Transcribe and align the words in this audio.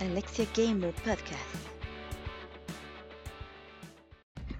Alexia 0.00 0.46
Gamer 0.54 0.92
Podcast. 0.92 1.40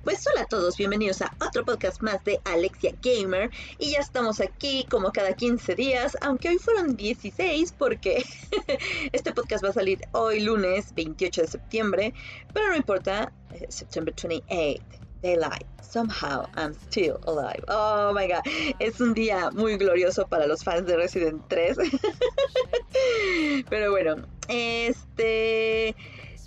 Pues 0.02 0.26
hola 0.26 0.42
a 0.42 0.46
todos, 0.46 0.76
bienvenidos 0.76 1.20
a 1.20 1.30
otro 1.46 1.64
podcast 1.64 2.00
más 2.00 2.24
de 2.24 2.40
Alexia 2.44 2.94
Gamer 3.02 3.50
y 3.78 3.90
ya 3.90 3.98
estamos 3.98 4.40
aquí 4.40 4.86
como 4.88 5.12
cada 5.12 5.34
15 5.34 5.74
días, 5.74 6.16
aunque 6.22 6.48
hoy 6.48 6.58
fueron 6.58 6.96
16 6.96 7.74
porque 7.76 8.24
este 9.12 9.32
podcast 9.34 9.64
va 9.64 9.70
a 9.70 9.72
salir 9.74 10.00
hoy 10.12 10.40
lunes 10.40 10.94
28 10.94 11.42
de 11.42 11.48
septiembre, 11.48 12.14
pero 12.54 12.68
no 12.68 12.76
importa, 12.76 13.30
eh, 13.52 13.66
September 13.68 14.14
28, 14.14 14.82
Daylight, 15.22 15.66
somehow 15.82 16.46
I'm 16.56 16.72
still 16.88 17.18
alive. 17.26 17.64
Oh 17.68 18.12
my 18.14 18.26
god, 18.26 18.42
es 18.78 19.00
un 19.00 19.12
día 19.12 19.50
muy 19.50 19.76
glorioso 19.76 20.26
para 20.26 20.46
los 20.46 20.62
fans 20.62 20.86
de 20.86 20.96
Resident 20.96 21.42
3. 21.48 21.76
pero 23.68 23.90
bueno, 23.90 24.24
este... 24.48 25.94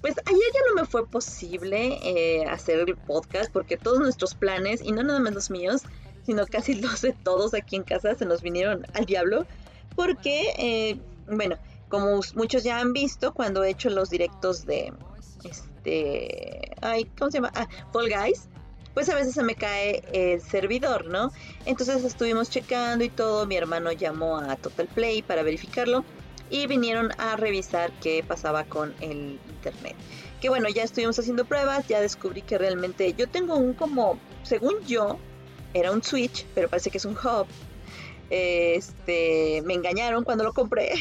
Pues 0.02 0.16
ayer 0.26 0.42
ya 0.54 0.60
no 0.70 0.82
me 0.82 0.88
fue 0.88 1.06
posible 1.08 2.00
eh, 2.04 2.46
hacer 2.46 2.80
el 2.88 2.96
podcast 2.96 3.52
porque 3.52 3.76
todos 3.76 4.00
nuestros 4.00 4.34
planes, 4.34 4.82
y 4.82 4.94
no 4.94 5.04
nada 5.04 5.20
más 5.20 5.34
los 5.34 5.50
míos, 5.50 5.82
sino 6.26 6.46
casi 6.46 6.76
los 6.82 7.02
de 7.02 7.12
todos 7.12 7.54
aquí 7.54 7.76
en 7.76 7.84
casa, 7.84 8.16
se 8.16 8.26
nos 8.26 8.42
vinieron 8.42 8.86
al 8.94 9.06
diablo. 9.06 9.46
Porque, 9.96 10.54
eh, 10.58 11.00
bueno, 11.30 11.58
como 11.90 12.22
muchos 12.36 12.64
ya 12.64 12.80
han 12.80 12.94
visto, 12.94 13.34
cuando 13.34 13.64
he 13.64 13.72
hecho 13.72 13.90
los 13.90 14.10
directos 14.10 14.66
de, 14.66 14.94
este, 15.44 16.76
ay, 16.82 17.06
¿cómo 17.18 17.32
se 17.32 17.38
llama? 17.38 17.52
Ah, 17.56 17.68
Fall 17.92 18.10
Guys, 18.10 18.48
pues 18.94 19.10
a 19.10 19.16
veces 19.16 19.34
se 19.34 19.44
me 19.44 19.56
cae 19.56 20.04
el 20.14 20.42
servidor, 20.42 21.06
¿no? 21.06 21.32
Entonces 21.66 22.04
estuvimos 22.04 22.50
checando 22.50 23.04
y 23.04 23.10
todo, 23.10 23.46
mi 23.46 23.56
hermano 23.58 23.92
llamó 23.92 24.38
a 24.38 24.56
Total 24.56 24.88
Play 24.88 25.22
para 25.22 25.44
verificarlo 25.44 26.06
y 26.50 26.68
vinieron 26.68 27.12
a 27.18 27.36
revisar 27.36 27.92
qué 28.02 28.24
pasaba 28.28 28.64
con 28.64 28.94
el 29.02 29.40
internet. 29.50 29.96
Que 30.42 30.50
bueno, 30.50 30.70
ya 30.70 30.84
estuvimos 30.84 31.20
haciendo 31.20 31.46
pruebas, 31.46 31.88
ya 31.88 32.00
descubrí 32.02 32.42
que 32.42 32.58
realmente 32.58 33.14
yo 33.14 33.28
tengo 33.28 33.56
un 33.58 33.74
como, 33.74 34.20
según 34.44 34.84
yo, 34.86 35.20
era 35.74 35.92
un 35.92 36.04
switch, 36.04 36.46
pero 36.56 36.70
parece 36.70 36.90
que 36.90 36.98
es 36.98 37.06
un 37.06 37.14
hub. 37.14 37.48
Este, 38.30 39.64
me 39.66 39.74
engañaron 39.74 40.24
cuando 40.24 40.44
lo 40.44 40.54
compré 40.54 40.92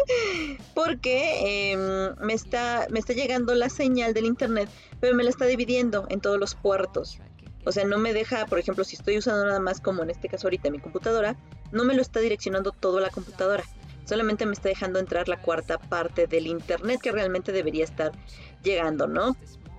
porque 0.74 1.72
em, 1.72 2.14
me, 2.20 2.34
está, 2.34 2.86
me 2.90 2.98
está 2.98 3.14
llegando 3.14 3.54
la 3.54 3.70
señal 3.70 4.12
del 4.12 4.26
internet, 4.26 4.68
pero 5.00 5.14
me 5.14 5.24
la 5.24 5.30
está 5.30 5.46
dividiendo 5.46 6.06
en 6.10 6.20
todos 6.20 6.38
los 6.38 6.54
puertos. 6.54 7.18
O 7.64 7.72
sea, 7.72 7.84
no 7.84 7.98
me 7.98 8.12
deja, 8.12 8.46
por 8.46 8.58
ejemplo, 8.58 8.84
si 8.84 8.96
estoy 8.96 9.18
usando 9.18 9.44
nada 9.44 9.60
más 9.60 9.80
como 9.80 10.02
en 10.02 10.10
este 10.10 10.28
caso 10.28 10.46
ahorita 10.46 10.70
mi 10.70 10.78
computadora, 10.78 11.36
no 11.72 11.84
me 11.84 11.94
lo 11.94 12.02
está 12.02 12.20
direccionando 12.20 12.72
todo 12.72 13.00
la 13.00 13.10
computadora 13.10 13.64
solamente 14.08 14.46
me 14.46 14.52
está 14.52 14.70
dejando 14.70 14.98
entrar 14.98 15.28
la 15.28 15.40
cuarta 15.40 15.78
parte 15.78 16.26
del 16.26 16.46
internet 16.46 17.00
que 17.00 17.12
realmente 17.12 17.52
debería 17.52 17.84
estar 17.84 18.12
llegando, 18.62 19.06
¿no? 19.06 19.36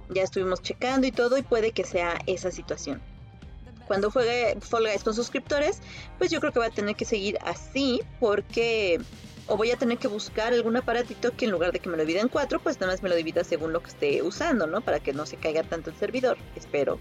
Ya 0.09 0.21
estuvimos 0.21 0.61
checando 0.61 1.07
y 1.07 1.11
todo 1.11 1.37
y 1.37 1.41
puede 1.41 1.71
que 1.71 1.83
sea 1.83 2.19
esa 2.27 2.51
situación. 2.51 3.01
Cuando 3.87 4.11
juegue 4.11 4.55
Fall 4.61 4.87
con 5.03 5.15
suscriptores, 5.15 5.81
pues 6.19 6.29
yo 6.29 6.39
creo 6.39 6.51
que 6.51 6.59
va 6.59 6.67
a 6.67 6.71
tener 6.71 6.95
que 6.95 7.05
seguir 7.05 7.39
así 7.41 8.01
porque 8.19 8.99
o 9.47 9.57
voy 9.57 9.71
a 9.71 9.77
tener 9.77 9.97
que 9.97 10.07
buscar 10.07 10.53
algún 10.53 10.77
aparatito 10.77 11.35
que 11.35 11.45
en 11.45 11.51
lugar 11.51 11.71
de 11.71 11.79
que 11.79 11.89
me 11.89 11.97
lo 11.97 12.05
divida 12.05 12.21
en 12.21 12.27
cuatro, 12.27 12.59
pues 12.59 12.79
nada 12.79 12.93
más 12.93 13.01
me 13.01 13.09
lo 13.09 13.15
divida 13.15 13.43
según 13.43 13.73
lo 13.73 13.81
que 13.81 13.89
esté 13.89 14.21
usando, 14.21 14.67
¿no? 14.67 14.81
Para 14.81 14.99
que 14.99 15.11
no 15.11 15.25
se 15.25 15.37
caiga 15.37 15.63
tanto 15.63 15.89
el 15.89 15.95
servidor, 15.95 16.37
espero. 16.55 16.99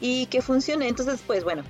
Y 0.00 0.24
que 0.26 0.40
funcione. 0.40 0.88
Entonces, 0.88 1.20
pues 1.26 1.44
bueno, 1.44 1.62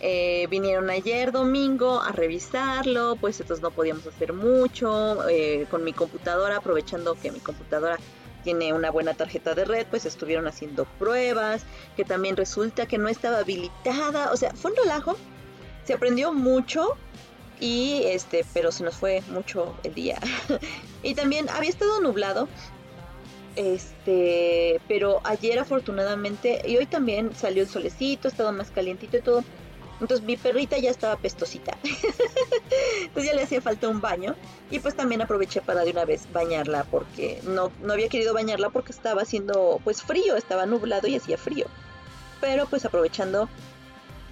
eh, 0.00 0.46
vinieron 0.50 0.90
ayer 0.90 1.32
domingo 1.32 2.00
a 2.00 2.12
revisarlo, 2.12 3.16
pues 3.16 3.40
entonces 3.40 3.62
no 3.62 3.70
podíamos 3.70 4.06
hacer 4.06 4.32
mucho. 4.32 5.28
Eh, 5.28 5.66
con 5.70 5.84
mi 5.84 5.92
computadora, 5.92 6.56
aprovechando 6.56 7.14
que 7.14 7.30
mi 7.30 7.40
computadora 7.40 7.98
tiene 8.42 8.72
una 8.72 8.90
buena 8.90 9.14
tarjeta 9.14 9.54
de 9.54 9.64
red, 9.64 9.86
pues 9.88 10.04
estuvieron 10.04 10.46
haciendo 10.46 10.84
pruebas, 10.98 11.64
que 11.96 12.04
también 12.04 12.36
resulta 12.36 12.86
que 12.86 12.98
no 12.98 13.08
estaba 13.08 13.38
habilitada. 13.38 14.30
O 14.32 14.36
sea, 14.36 14.52
fue 14.54 14.72
un 14.72 14.76
relajo. 14.76 15.16
Se 15.84 15.94
aprendió 15.94 16.32
mucho 16.32 16.96
y 17.60 18.02
este, 18.04 18.44
pero 18.52 18.72
se 18.72 18.84
nos 18.84 18.96
fue 18.96 19.22
mucho 19.30 19.74
el 19.84 19.94
día. 19.94 20.18
y 21.02 21.14
también 21.14 21.48
había 21.48 21.70
estado 21.70 22.00
nublado. 22.00 22.48
Este, 23.56 24.80
pero 24.88 25.20
ayer 25.22 25.60
afortunadamente 25.60 26.60
y 26.66 26.76
hoy 26.76 26.86
también 26.86 27.34
salió 27.36 27.62
el 27.62 27.68
solecito, 27.68 28.26
estaba 28.26 28.50
más 28.50 28.72
calientito 28.72 29.16
y 29.16 29.20
todo 29.22 29.44
entonces 30.00 30.26
mi 30.26 30.36
perrita 30.36 30.78
ya 30.78 30.90
estaba 30.90 31.16
pestosita. 31.16 31.76
Entonces 33.02 33.30
ya 33.30 33.34
le 33.34 33.42
hacía 33.42 33.60
falta 33.60 33.88
un 33.88 34.00
baño. 34.00 34.34
Y 34.70 34.80
pues 34.80 34.96
también 34.96 35.22
aproveché 35.22 35.60
para 35.60 35.84
de 35.84 35.90
una 35.92 36.04
vez 36.04 36.30
bañarla 36.32 36.84
porque 36.84 37.40
no, 37.44 37.70
no 37.80 37.92
había 37.92 38.08
querido 38.08 38.34
bañarla 38.34 38.70
porque 38.70 38.92
estaba 38.92 39.22
haciendo 39.22 39.80
pues 39.84 40.02
frío, 40.02 40.36
estaba 40.36 40.66
nublado 40.66 41.06
y 41.06 41.16
hacía 41.16 41.38
frío. 41.38 41.66
Pero 42.40 42.66
pues 42.66 42.84
aprovechando 42.84 43.48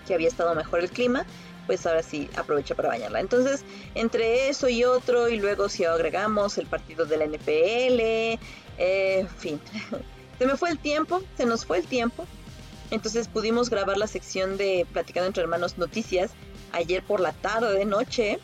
que 0.07 0.15
había 0.15 0.29
estado 0.29 0.55
mejor 0.55 0.81
el 0.81 0.91
clima, 0.91 1.25
pues 1.67 1.87
ahora 1.87 2.03
sí 2.03 2.29
aproveché 2.37 2.75
para 2.75 2.89
bañarla. 2.89 3.21
Entonces, 3.21 3.65
entre 3.95 4.49
eso 4.49 4.69
y 4.69 4.85
otro, 4.85 5.29
y 5.29 5.39
luego 5.39 5.69
si 5.69 5.85
agregamos 5.85 6.59
el 6.59 6.67
partido 6.67 7.07
de 7.07 7.17
la 7.17 7.25
NPL, 7.25 8.01
eh, 8.01 8.39
en 8.79 9.29
fin, 9.29 9.61
se 10.39 10.47
me 10.47 10.57
fue 10.57 10.71
el 10.71 10.79
tiempo, 10.79 11.23
se 11.37 11.47
nos 11.47 11.65
fue 11.65 11.79
el 11.79 11.87
tiempo. 11.87 12.27
Entonces 12.93 13.27
pudimos 13.27 13.71
grabar 13.71 13.97
la 13.97 14.07
sección 14.07 14.59
de 14.59 14.87
Platicando 14.93 15.27
entre 15.27 15.43
Hermanos 15.43 15.79
Noticias 15.79 16.33
ayer 16.73 17.03
por 17.03 17.21
la 17.21 17.33
tarde, 17.33 17.73
de 17.79 17.87
noche. 17.87 18.39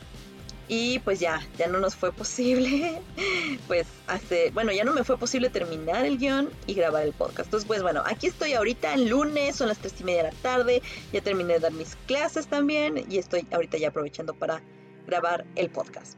Y 0.68 0.98
pues 1.00 1.20
ya, 1.20 1.46
ya 1.58 1.66
no 1.66 1.78
nos 1.78 1.94
fue 1.94 2.12
posible. 2.12 3.00
Pues 3.66 3.86
hace, 4.06 4.50
bueno, 4.52 4.72
ya 4.72 4.84
no 4.84 4.94
me 4.94 5.04
fue 5.04 5.18
posible 5.18 5.50
terminar 5.50 6.06
el 6.06 6.16
guion 6.16 6.48
y 6.66 6.72
grabar 6.72 7.02
el 7.02 7.12
podcast. 7.12 7.48
Entonces, 7.48 7.66
pues 7.66 7.82
bueno, 7.82 8.02
aquí 8.06 8.26
estoy 8.26 8.54
ahorita 8.54 8.94
en 8.94 9.10
lunes, 9.10 9.56
son 9.56 9.68
las 9.68 9.78
tres 9.78 9.94
y 10.00 10.04
media 10.04 10.24
de 10.24 10.30
la 10.30 10.36
tarde. 10.40 10.82
Ya 11.12 11.20
terminé 11.20 11.54
de 11.54 11.60
dar 11.60 11.72
mis 11.72 11.96
clases 12.06 12.46
también 12.46 13.04
y 13.10 13.18
estoy 13.18 13.46
ahorita 13.50 13.76
ya 13.76 13.88
aprovechando 13.88 14.34
para 14.34 14.62
grabar 15.06 15.44
el 15.56 15.68
podcast. 15.68 16.16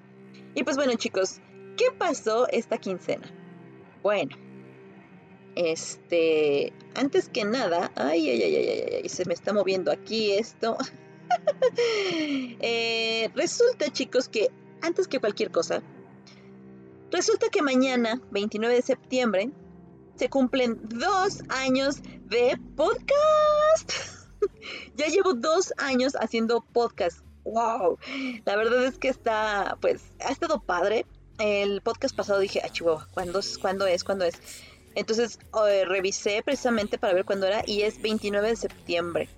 Y 0.55 0.63
pues 0.63 0.77
bueno, 0.77 0.95
chicos, 0.95 1.41
¿qué 1.77 1.87
pasó 1.99 2.47
esta 2.51 2.79
quincena? 2.79 3.29
Bueno, 4.03 4.37
este, 5.63 6.73
antes 6.95 7.29
que 7.29 7.45
nada, 7.45 7.93
ay, 7.95 8.31
ay, 8.31 8.43
ay, 8.43 8.57
ay, 8.57 9.01
ay, 9.03 9.09
se 9.11 9.27
me 9.27 9.35
está 9.35 9.53
moviendo 9.53 9.91
aquí 9.91 10.33
esto. 10.33 10.77
Eh, 12.59 13.31
resulta, 13.37 13.89
chicos, 13.93 14.29
que 14.29 14.51
antes 14.83 15.07
que 15.07 15.21
cualquier 15.21 15.53
cosa, 15.53 15.81
resulta 17.13 17.47
que 17.51 17.63
mañana, 17.63 18.21
29 18.33 18.75
de 18.75 18.83
septiembre, 18.83 19.51
se 20.17 20.29
cumplen 20.29 20.81
dos 20.89 21.45
años 21.49 22.03
de 22.25 22.59
podcast. 22.75 23.93
ya 24.97 25.07
llevo 25.07 25.35
dos 25.35 25.73
años 25.79 26.15
haciendo 26.19 26.63
podcast. 26.63 27.21
¡Wow! 27.45 27.97
La 28.45 28.57
verdad 28.57 28.85
es 28.87 28.99
que 28.99 29.09
está, 29.09 29.79
pues, 29.81 30.03
ha 30.19 30.33
estado 30.33 30.61
padre. 30.61 31.07
El 31.39 31.81
podcast 31.81 32.17
pasado 32.17 32.41
dije, 32.41 32.61
ah, 32.65 32.69
chihuahua, 32.69 33.09
¿cuándo, 33.15 33.41
¿cuándo 33.61 33.87
es? 33.87 34.03
¿Cuándo 34.03 34.25
es? 34.25 34.35
Entonces 34.95 35.39
eh, 35.69 35.85
revisé 35.85 36.43
precisamente 36.43 36.99
para 36.99 37.15
ver 37.15 37.25
cuándo 37.25 37.47
era 37.47 37.63
y 37.67 37.83
es 37.83 38.01
29 38.01 38.49
de 38.49 38.57
septiembre. 38.57 39.29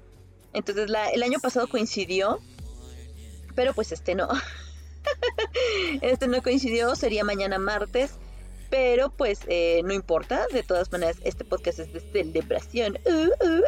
Entonces 0.53 0.91
el 1.13 1.23
año 1.23 1.39
pasado 1.41 1.69
coincidió, 1.69 2.41
pero 3.55 3.75
pues 3.75 3.93
este 3.93 4.15
no. 4.15 4.29
este 6.03 6.27
no 6.29 6.43
coincidió, 6.43 6.95
sería 6.95 7.25
mañana 7.25 7.59
martes. 7.59 8.13
Pero 8.71 9.11
pues 9.11 9.41
eh, 9.49 9.83
no 9.85 9.93
importa, 9.93 10.47
de 10.51 10.63
todas 10.63 10.91
maneras 10.91 11.19
este 11.25 11.45
podcast 11.45 11.79
es 11.81 11.93
de 11.93 12.01
celebración. 12.01 12.99
Uh, 13.05 13.47
uh. 13.47 13.63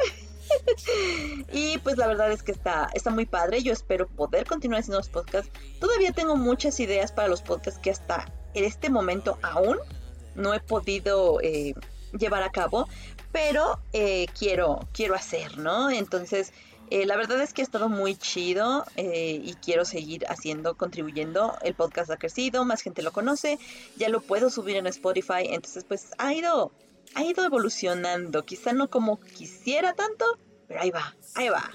y 1.52 1.76
pues 1.78 1.98
la 1.98 2.06
verdad 2.06 2.32
es 2.32 2.42
que 2.42 2.52
está, 2.52 2.88
está 2.94 3.10
muy 3.10 3.26
padre. 3.26 3.62
Yo 3.62 3.72
espero 3.74 4.06
poder 4.06 4.46
continuar 4.46 4.80
haciendo 4.80 4.98
los 4.98 5.10
podcasts. 5.10 5.50
Todavía 5.78 6.12
tengo 6.12 6.36
muchas 6.36 6.80
ideas 6.80 7.12
para 7.12 7.28
los 7.28 7.42
podcasts 7.42 7.78
que 7.80 7.90
hasta 7.90 8.32
en 8.54 8.64
este 8.64 8.88
momento 8.88 9.38
aún 9.42 9.78
no 10.34 10.54
he 10.54 10.60
podido 10.60 11.40
eh, 11.40 11.74
llevar 12.18 12.42
a 12.42 12.50
cabo, 12.50 12.88
pero 13.32 13.78
eh, 13.92 14.26
quiero, 14.38 14.80
quiero 14.92 15.14
hacer, 15.14 15.58
¿no? 15.58 15.90
Entonces, 15.90 16.52
eh, 16.90 17.06
la 17.06 17.16
verdad 17.16 17.40
es 17.40 17.52
que 17.52 17.62
ha 17.62 17.64
estado 17.64 17.88
muy 17.88 18.14
chido 18.14 18.84
y 18.96 19.54
quiero 19.54 19.84
seguir 19.84 20.26
haciendo, 20.28 20.76
contribuyendo. 20.76 21.56
El 21.62 21.74
podcast 21.74 22.10
ha 22.10 22.16
crecido, 22.16 22.64
más 22.64 22.82
gente 22.82 23.02
lo 23.02 23.12
conoce, 23.12 23.58
ya 23.96 24.08
lo 24.08 24.20
puedo 24.20 24.50
subir 24.50 24.76
en 24.76 24.86
Spotify, 24.86 25.48
entonces 25.50 25.84
pues 25.84 26.10
ha 26.18 26.32
ido, 26.34 26.72
ha 27.14 27.24
ido 27.24 27.44
evolucionando, 27.44 28.44
quizá 28.44 28.72
no 28.72 28.90
como 28.90 29.18
quisiera 29.18 29.94
tanto, 29.94 30.24
pero 30.68 30.82
ahí 30.82 30.90
va, 30.90 31.16
ahí 31.34 31.48
va. 31.48 31.70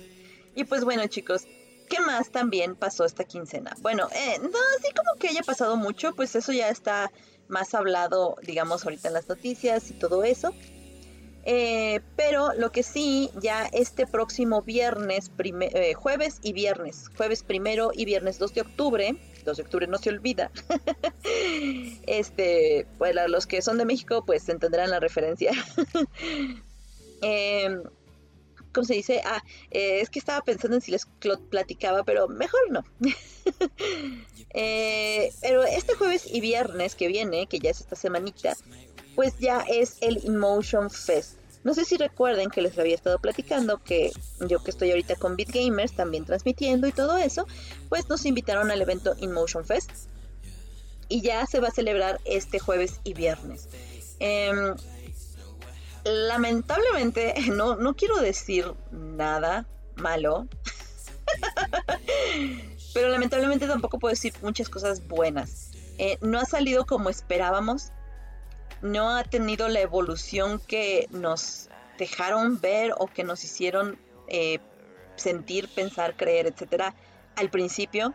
Y 0.55 0.65
pues 0.65 0.83
bueno 0.85 1.05
chicos, 1.07 1.45
¿qué 1.89 1.99
más 1.99 2.29
también 2.29 2.75
pasó 2.75 3.03
esta 3.03 3.23
quincena? 3.23 3.75
Bueno, 3.81 4.07
no 4.07 4.59
así 4.77 4.93
como 4.95 5.19
que 5.19 5.29
haya 5.29 5.41
pasado 5.41 5.75
mucho, 5.75 6.13
pues 6.13 6.35
eso 6.35 6.53
ya 6.53 6.69
está 6.69 7.11
más 7.49 7.73
hablado, 7.73 8.35
digamos, 8.43 8.85
ahorita 8.85 9.09
en 9.09 9.13
las 9.15 9.27
noticias 9.27 9.89
y 9.91 9.93
todo 9.93 10.23
eso. 10.23 10.53
Eh, 11.45 12.01
pero 12.15 12.53
lo 12.53 12.71
que 12.71 12.83
sí, 12.83 13.31
ya 13.41 13.65
este 13.71 14.05
próximo 14.05 14.61
viernes, 14.61 15.31
eh, 15.39 15.93
jueves 15.93 16.39
y 16.43 16.53
viernes, 16.53 17.09
jueves 17.15 17.43
primero 17.43 17.91
y 17.93 18.05
viernes 18.05 18.39
2 18.39 18.53
de 18.53 18.61
octubre, 18.61 19.15
2 19.45 19.57
de 19.57 19.63
octubre 19.63 19.87
no 19.87 19.97
se 19.97 20.09
olvida, 20.09 20.51
este, 22.07 22.85
pues 22.97 23.15
los 23.27 23.47
que 23.47 23.61
son 23.61 23.77
de 23.77 23.85
México, 23.85 24.23
pues 24.25 24.47
entenderán 24.49 24.91
la 24.91 24.99
referencia. 24.99 25.51
eh, 27.21 27.81
¿Cómo 28.73 28.85
se 28.85 28.93
dice? 28.93 29.21
Ah, 29.25 29.43
eh, 29.71 30.01
es 30.01 30.09
que 30.09 30.19
estaba 30.19 30.41
pensando 30.41 30.75
en 30.75 30.81
si 30.81 30.91
les 30.91 31.07
platicaba, 31.49 32.03
pero 32.03 32.27
mejor 32.27 32.59
no. 32.71 32.83
Eh, 34.55 35.31
pero 35.41 35.63
este 35.63 35.93
jueves 35.93 36.23
y 36.25 36.41
viernes 36.41 36.95
que 36.95 37.07
viene, 37.07 37.45
que 37.45 37.59
ya 37.59 37.69
es 37.69 37.81
esta 37.81 37.95
semanita, 37.95 38.57
pues 39.15 39.37
ya 39.37 39.63
es 39.69 39.97
el 40.01 40.25
Emotion 40.25 40.89
Fest. 40.89 41.37
No 41.63 41.73
sé 41.75 41.85
si 41.85 41.97
recuerden 41.97 42.49
que 42.49 42.61
les 42.61 42.77
había 42.79 42.95
estado 42.95 43.19
platicando 43.19 43.77
que 43.83 44.11
yo 44.47 44.63
que 44.63 44.71
estoy 44.71 44.89
ahorita 44.89 45.15
con 45.17 45.35
BitGamers 45.35 45.93
también 45.93 46.25
transmitiendo 46.25 46.87
y 46.87 46.91
todo 46.91 47.17
eso, 47.17 47.45
pues 47.89 48.09
nos 48.09 48.25
invitaron 48.25 48.71
al 48.71 48.81
evento 48.81 49.15
Emotion 49.19 49.65
Fest 49.65 49.91
y 51.09 51.21
ya 51.21 51.45
se 51.45 51.59
va 51.59 51.67
a 51.67 51.71
celebrar 51.71 52.19
este 52.23 52.59
jueves 52.59 53.01
y 53.03 53.13
viernes. 53.13 53.67
Em, 54.19 54.75
lamentablemente, 56.09 57.33
no, 57.51 57.75
no 57.75 57.95
quiero 57.95 58.19
decir 58.19 58.73
nada 58.91 59.65
malo, 59.95 60.47
pero 62.93 63.09
lamentablemente 63.09 63.67
tampoco 63.67 63.99
puedo 63.99 64.11
decir 64.11 64.33
muchas 64.41 64.69
cosas 64.69 65.07
buenas. 65.07 65.71
Eh, 65.97 66.17
no 66.21 66.39
ha 66.39 66.45
salido 66.45 66.85
como 66.85 67.09
esperábamos, 67.09 67.91
no 68.81 69.09
ha 69.09 69.23
tenido 69.23 69.67
la 69.67 69.81
evolución 69.81 70.59
que 70.59 71.07
nos 71.11 71.69
dejaron 71.97 72.61
ver 72.61 72.93
o 72.97 73.07
que 73.07 73.23
nos 73.23 73.43
hicieron 73.43 73.99
eh, 74.29 74.59
sentir, 75.17 75.67
pensar, 75.67 76.15
creer, 76.15 76.47
etcétera, 76.47 76.95
al 77.39 77.49
principio. 77.49 78.13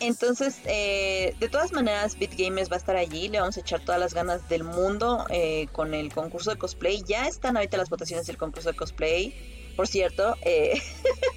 Entonces, 0.00 0.60
eh, 0.64 1.34
de 1.38 1.48
todas 1.48 1.72
maneras, 1.72 2.18
BitGamers 2.18 2.70
va 2.70 2.74
a 2.74 2.78
estar 2.78 2.96
allí. 2.96 3.28
Le 3.28 3.40
vamos 3.40 3.56
a 3.56 3.60
echar 3.60 3.80
todas 3.80 4.00
las 4.00 4.14
ganas 4.14 4.48
del 4.48 4.64
mundo 4.64 5.26
eh, 5.30 5.68
con 5.72 5.94
el 5.94 6.12
concurso 6.12 6.50
de 6.50 6.58
cosplay. 6.58 7.02
Ya 7.06 7.26
están 7.26 7.56
ahorita 7.56 7.76
las 7.76 7.90
votaciones 7.90 8.26
del 8.26 8.36
concurso 8.36 8.70
de 8.70 8.76
cosplay. 8.76 9.59
Por 9.76 9.86
cierto, 9.86 10.36
eh, 10.42 10.80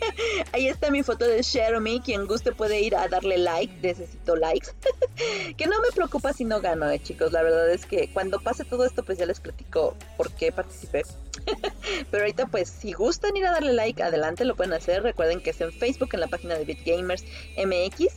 ahí 0.54 0.68
está 0.68 0.92
mi 0.92 1.04
foto 1.04 1.26
de 1.26 1.42
Sheremy. 1.42 2.02
Quien 2.02 2.26
guste 2.26 2.52
puede 2.52 2.82
ir 2.82 2.96
a 2.96 3.08
darle 3.08 3.38
like. 3.38 3.74
Necesito 3.82 4.36
likes. 4.36 4.70
que 5.58 5.68
no 5.68 5.80
me 5.82 5.90
preocupa 5.94 6.34
si 6.34 6.46
no 6.46 6.62
gano, 6.62 6.90
eh, 6.90 7.02
chicos. 7.02 7.32
La 7.32 7.44
verdad 7.44 7.70
es 7.72 7.86
que 7.86 8.10
cuando 8.12 8.40
pase 8.40 8.66
todo 8.66 8.86
esto, 8.86 9.04
pues 9.04 9.18
ya 9.18 9.26
les 9.26 9.40
platico 9.40 9.96
por 10.18 10.32
qué 10.32 10.52
participé. 10.52 11.04
Pero 12.12 12.24
ahorita, 12.24 12.48
pues, 12.48 12.70
si 12.70 12.94
gustan 12.94 13.36
ir 13.38 13.46
a 13.46 13.52
darle 13.52 13.74
like, 13.74 14.02
adelante 14.02 14.46
lo 14.46 14.56
pueden 14.56 14.74
hacer. 14.74 15.04
Recuerden 15.04 15.42
que 15.42 15.52
es 15.52 15.62
en 15.62 15.72
Facebook, 15.72 16.10
en 16.14 16.20
la 16.20 16.28
página 16.28 16.56
de 16.56 16.66
BitGamers 16.66 17.24
MX. 17.58 18.14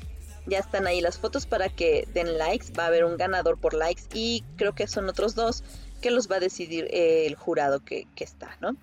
Ya 0.47 0.59
están 0.59 0.87
ahí 0.87 1.01
las 1.01 1.19
fotos 1.19 1.47
para 1.47 1.69
que 1.69 2.09
den 2.15 2.39
likes. 2.39 2.67
Va 2.79 2.85
a 2.85 2.87
haber 2.87 3.05
un 3.05 3.17
ganador 3.17 3.59
por 3.59 3.75
likes 3.75 4.03
y 4.15 4.45
creo 4.57 4.75
que 4.75 4.87
son 4.87 5.09
otros 5.09 5.35
dos 5.35 5.65
que 6.01 6.11
los 6.11 6.31
va 6.31 6.37
a 6.37 6.41
decidir 6.41 6.89
el 6.91 7.35
jurado 7.35 7.85
que 7.85 8.07
está, 8.17 8.57
¿no? 8.61 8.77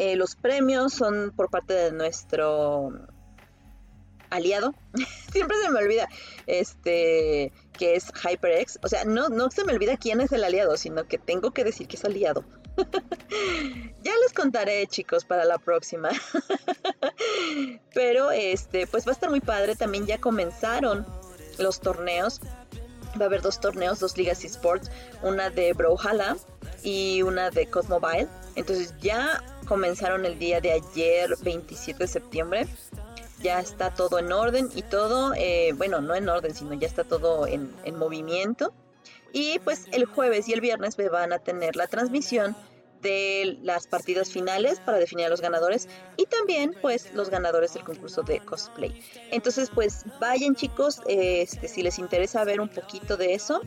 Eh, 0.00 0.16
los 0.16 0.34
premios 0.34 0.94
son 0.94 1.30
por 1.36 1.50
parte 1.50 1.74
de 1.74 1.92
nuestro 1.92 2.90
aliado. 4.30 4.74
Siempre 5.30 5.58
se 5.62 5.70
me 5.70 5.78
olvida 5.78 6.08
este 6.46 7.52
que 7.78 7.96
es 7.96 8.10
HyperX. 8.10 8.78
O 8.82 8.88
sea, 8.88 9.04
no, 9.04 9.28
no 9.28 9.50
se 9.50 9.62
me 9.62 9.74
olvida 9.74 9.98
quién 9.98 10.22
es 10.22 10.32
el 10.32 10.42
aliado, 10.42 10.78
sino 10.78 11.06
que 11.06 11.18
tengo 11.18 11.50
que 11.50 11.64
decir 11.64 11.86
que 11.86 11.96
es 11.96 12.04
aliado. 12.06 12.46
ya 14.02 14.12
les 14.22 14.32
contaré, 14.34 14.86
chicos, 14.86 15.26
para 15.26 15.44
la 15.44 15.58
próxima. 15.58 16.08
Pero 17.92 18.30
este, 18.30 18.86
pues 18.86 19.06
va 19.06 19.10
a 19.10 19.12
estar 19.12 19.28
muy 19.28 19.40
padre. 19.40 19.76
También 19.76 20.06
ya 20.06 20.18
comenzaron 20.18 21.04
los 21.58 21.78
torneos. 21.78 22.40
Va 23.20 23.24
a 23.24 23.26
haber 23.26 23.42
dos 23.42 23.60
torneos, 23.60 24.00
dos 24.00 24.16
ligas 24.16 24.44
esports, 24.46 24.90
una 25.20 25.50
de 25.50 25.74
Brawlhalla 25.74 26.38
y 26.82 27.20
una 27.20 27.50
de 27.50 27.66
Cosmobile. 27.66 28.28
Entonces 28.56 28.94
ya 28.98 29.42
comenzaron 29.70 30.26
el 30.26 30.36
día 30.36 30.60
de 30.60 30.72
ayer, 30.72 31.36
27 31.42 32.00
de 32.00 32.08
septiembre. 32.08 32.66
Ya 33.40 33.60
está 33.60 33.94
todo 33.94 34.18
en 34.18 34.32
orden 34.32 34.68
y 34.74 34.82
todo, 34.82 35.32
eh, 35.36 35.72
bueno, 35.76 36.00
no 36.00 36.16
en 36.16 36.28
orden, 36.28 36.56
sino 36.56 36.74
ya 36.74 36.88
está 36.88 37.04
todo 37.04 37.46
en, 37.46 37.72
en 37.84 37.96
movimiento. 37.96 38.74
Y 39.32 39.60
pues 39.60 39.86
el 39.92 40.06
jueves 40.06 40.48
y 40.48 40.54
el 40.54 40.60
viernes 40.60 40.98
me 40.98 41.08
van 41.08 41.32
a 41.32 41.38
tener 41.38 41.76
la 41.76 41.86
transmisión 41.86 42.56
de 43.00 43.58
las 43.62 43.86
partidas 43.86 44.32
finales 44.32 44.80
para 44.80 44.98
definir 44.98 45.26
a 45.26 45.28
los 45.28 45.40
ganadores 45.40 45.88
y 46.16 46.26
también 46.26 46.74
pues 46.82 47.14
los 47.14 47.30
ganadores 47.30 47.72
del 47.74 47.84
concurso 47.84 48.22
de 48.22 48.40
cosplay. 48.40 49.00
Entonces 49.30 49.70
pues 49.72 50.04
vayan 50.18 50.56
chicos, 50.56 51.00
este, 51.06 51.68
si 51.68 51.82
les 51.82 52.00
interesa 52.00 52.44
ver 52.44 52.60
un 52.60 52.68
poquito 52.68 53.16
de 53.16 53.34
eso, 53.34 53.62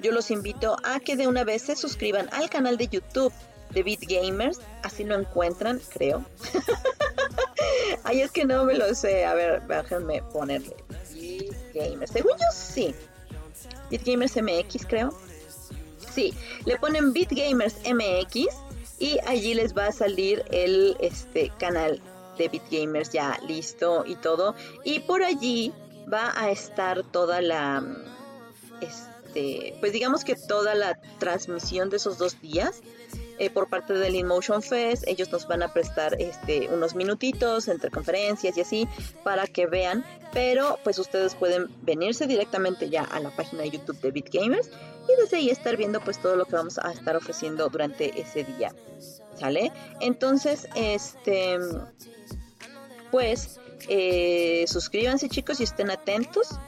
yo 0.00 0.12
los 0.12 0.30
invito 0.30 0.76
a 0.84 1.00
que 1.00 1.16
de 1.16 1.26
una 1.26 1.42
vez 1.42 1.62
se 1.62 1.74
suscriban 1.74 2.28
al 2.32 2.48
canal 2.48 2.76
de 2.76 2.86
YouTube 2.86 3.32
de 3.70 3.82
Beat 3.82 4.00
Gamers, 4.08 4.60
así 4.82 5.04
lo 5.04 5.14
encuentran, 5.14 5.80
creo. 5.90 6.24
Ay, 8.04 8.22
es 8.22 8.30
que 8.30 8.44
no 8.44 8.64
me 8.64 8.74
lo 8.74 8.94
sé. 8.94 9.24
A 9.24 9.34
ver, 9.34 9.66
déjenme 9.66 10.22
ponerle. 10.32 10.76
Beat 11.12 11.74
Gamers. 11.74 12.10
Según 12.10 12.32
yo, 12.32 12.46
sí. 12.52 12.94
Beat 13.90 14.04
Gamers 14.04 14.36
MX, 14.36 14.86
creo. 14.86 15.16
Sí, 16.12 16.34
le 16.64 16.76
ponen 16.78 17.12
Beat 17.12 17.30
Gamers 17.30 17.76
MX 17.84 18.48
y 18.98 19.18
allí 19.26 19.54
les 19.54 19.76
va 19.76 19.86
a 19.86 19.92
salir 19.92 20.44
el 20.50 20.96
este 21.00 21.52
canal 21.58 22.00
de 22.36 22.48
Beat 22.48 22.70
Gamers 22.70 23.10
ya 23.10 23.38
listo 23.46 24.04
y 24.06 24.16
todo. 24.16 24.54
Y 24.84 25.00
por 25.00 25.22
allí 25.22 25.72
va 26.12 26.32
a 26.36 26.50
estar 26.50 27.02
toda 27.04 27.40
la 27.40 27.84
este, 28.80 29.76
pues 29.80 29.92
digamos 29.92 30.24
que 30.24 30.34
toda 30.34 30.74
la 30.74 30.98
transmisión 31.18 31.90
de 31.90 31.96
esos 31.96 32.18
dos 32.18 32.40
días 32.40 32.80
eh, 33.38 33.50
por 33.50 33.68
parte 33.68 33.94
del 33.94 34.14
InMotion 34.14 34.62
Fest. 34.62 35.04
Ellos 35.06 35.30
nos 35.30 35.46
van 35.46 35.62
a 35.62 35.72
prestar 35.72 36.20
este, 36.20 36.68
unos 36.68 36.94
minutitos 36.94 37.68
entre 37.68 37.90
conferencias 37.90 38.56
y 38.56 38.60
así 38.60 38.88
para 39.24 39.46
que 39.46 39.66
vean. 39.66 40.04
Pero 40.32 40.78
pues 40.84 40.98
ustedes 40.98 41.34
pueden 41.34 41.68
venirse 41.82 42.26
directamente 42.26 42.90
ya 42.90 43.04
a 43.04 43.20
la 43.20 43.30
página 43.30 43.62
de 43.62 43.70
YouTube 43.70 44.00
de 44.00 44.10
BitGamers 44.10 44.68
y 44.68 45.20
desde 45.22 45.38
ahí 45.38 45.50
estar 45.50 45.76
viendo 45.76 46.00
pues 46.00 46.20
todo 46.20 46.36
lo 46.36 46.44
que 46.44 46.56
vamos 46.56 46.78
a 46.78 46.92
estar 46.92 47.16
ofreciendo 47.16 47.68
durante 47.68 48.20
ese 48.20 48.44
día. 48.44 48.74
¿Sale? 49.38 49.72
Entonces, 50.00 50.68
este, 50.74 51.58
pues, 53.10 53.60
eh, 53.88 54.64
suscríbanse 54.66 55.28
chicos 55.28 55.60
y 55.60 55.64
estén 55.64 55.90
atentos. 55.90 56.58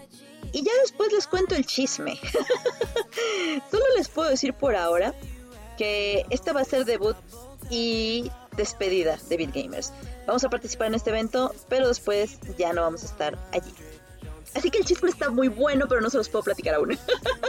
Y 0.53 0.65
ya 0.65 0.73
después 0.83 1.13
les 1.13 1.27
cuento 1.27 1.55
el 1.55 1.67
chisme. 1.67 2.19
Solo 3.71 3.85
les 3.97 4.09
puedo 4.09 4.31
decir 4.31 4.55
por 4.55 4.75
ahora 4.75 5.15
que 5.81 6.27
este 6.29 6.53
va 6.53 6.61
a 6.61 6.65
ser 6.67 6.85
debut 6.85 7.17
y 7.71 8.31
despedida 8.55 9.19
de 9.31 9.39
Beat 9.39 9.55
Gamers. 9.55 9.95
Vamos 10.27 10.45
a 10.45 10.51
participar 10.51 10.89
en 10.89 10.95
este 10.95 11.09
evento, 11.09 11.55
pero 11.71 11.89
después 11.89 12.39
ya 12.59 12.75
no 12.75 12.83
vamos 12.83 13.03
a 13.03 13.07
estar 13.07 13.39
allí. 13.51 13.73
Así 14.55 14.71
que 14.71 14.77
el 14.77 14.85
chisme 14.85 15.09
está 15.09 15.31
muy 15.31 15.49
bueno, 15.49 15.87
pero 15.89 16.03
no 16.03 16.11
se 16.11 16.19
los 16.19 16.29
puedo 16.29 16.45
platicar 16.45 16.75
aún. 16.75 16.99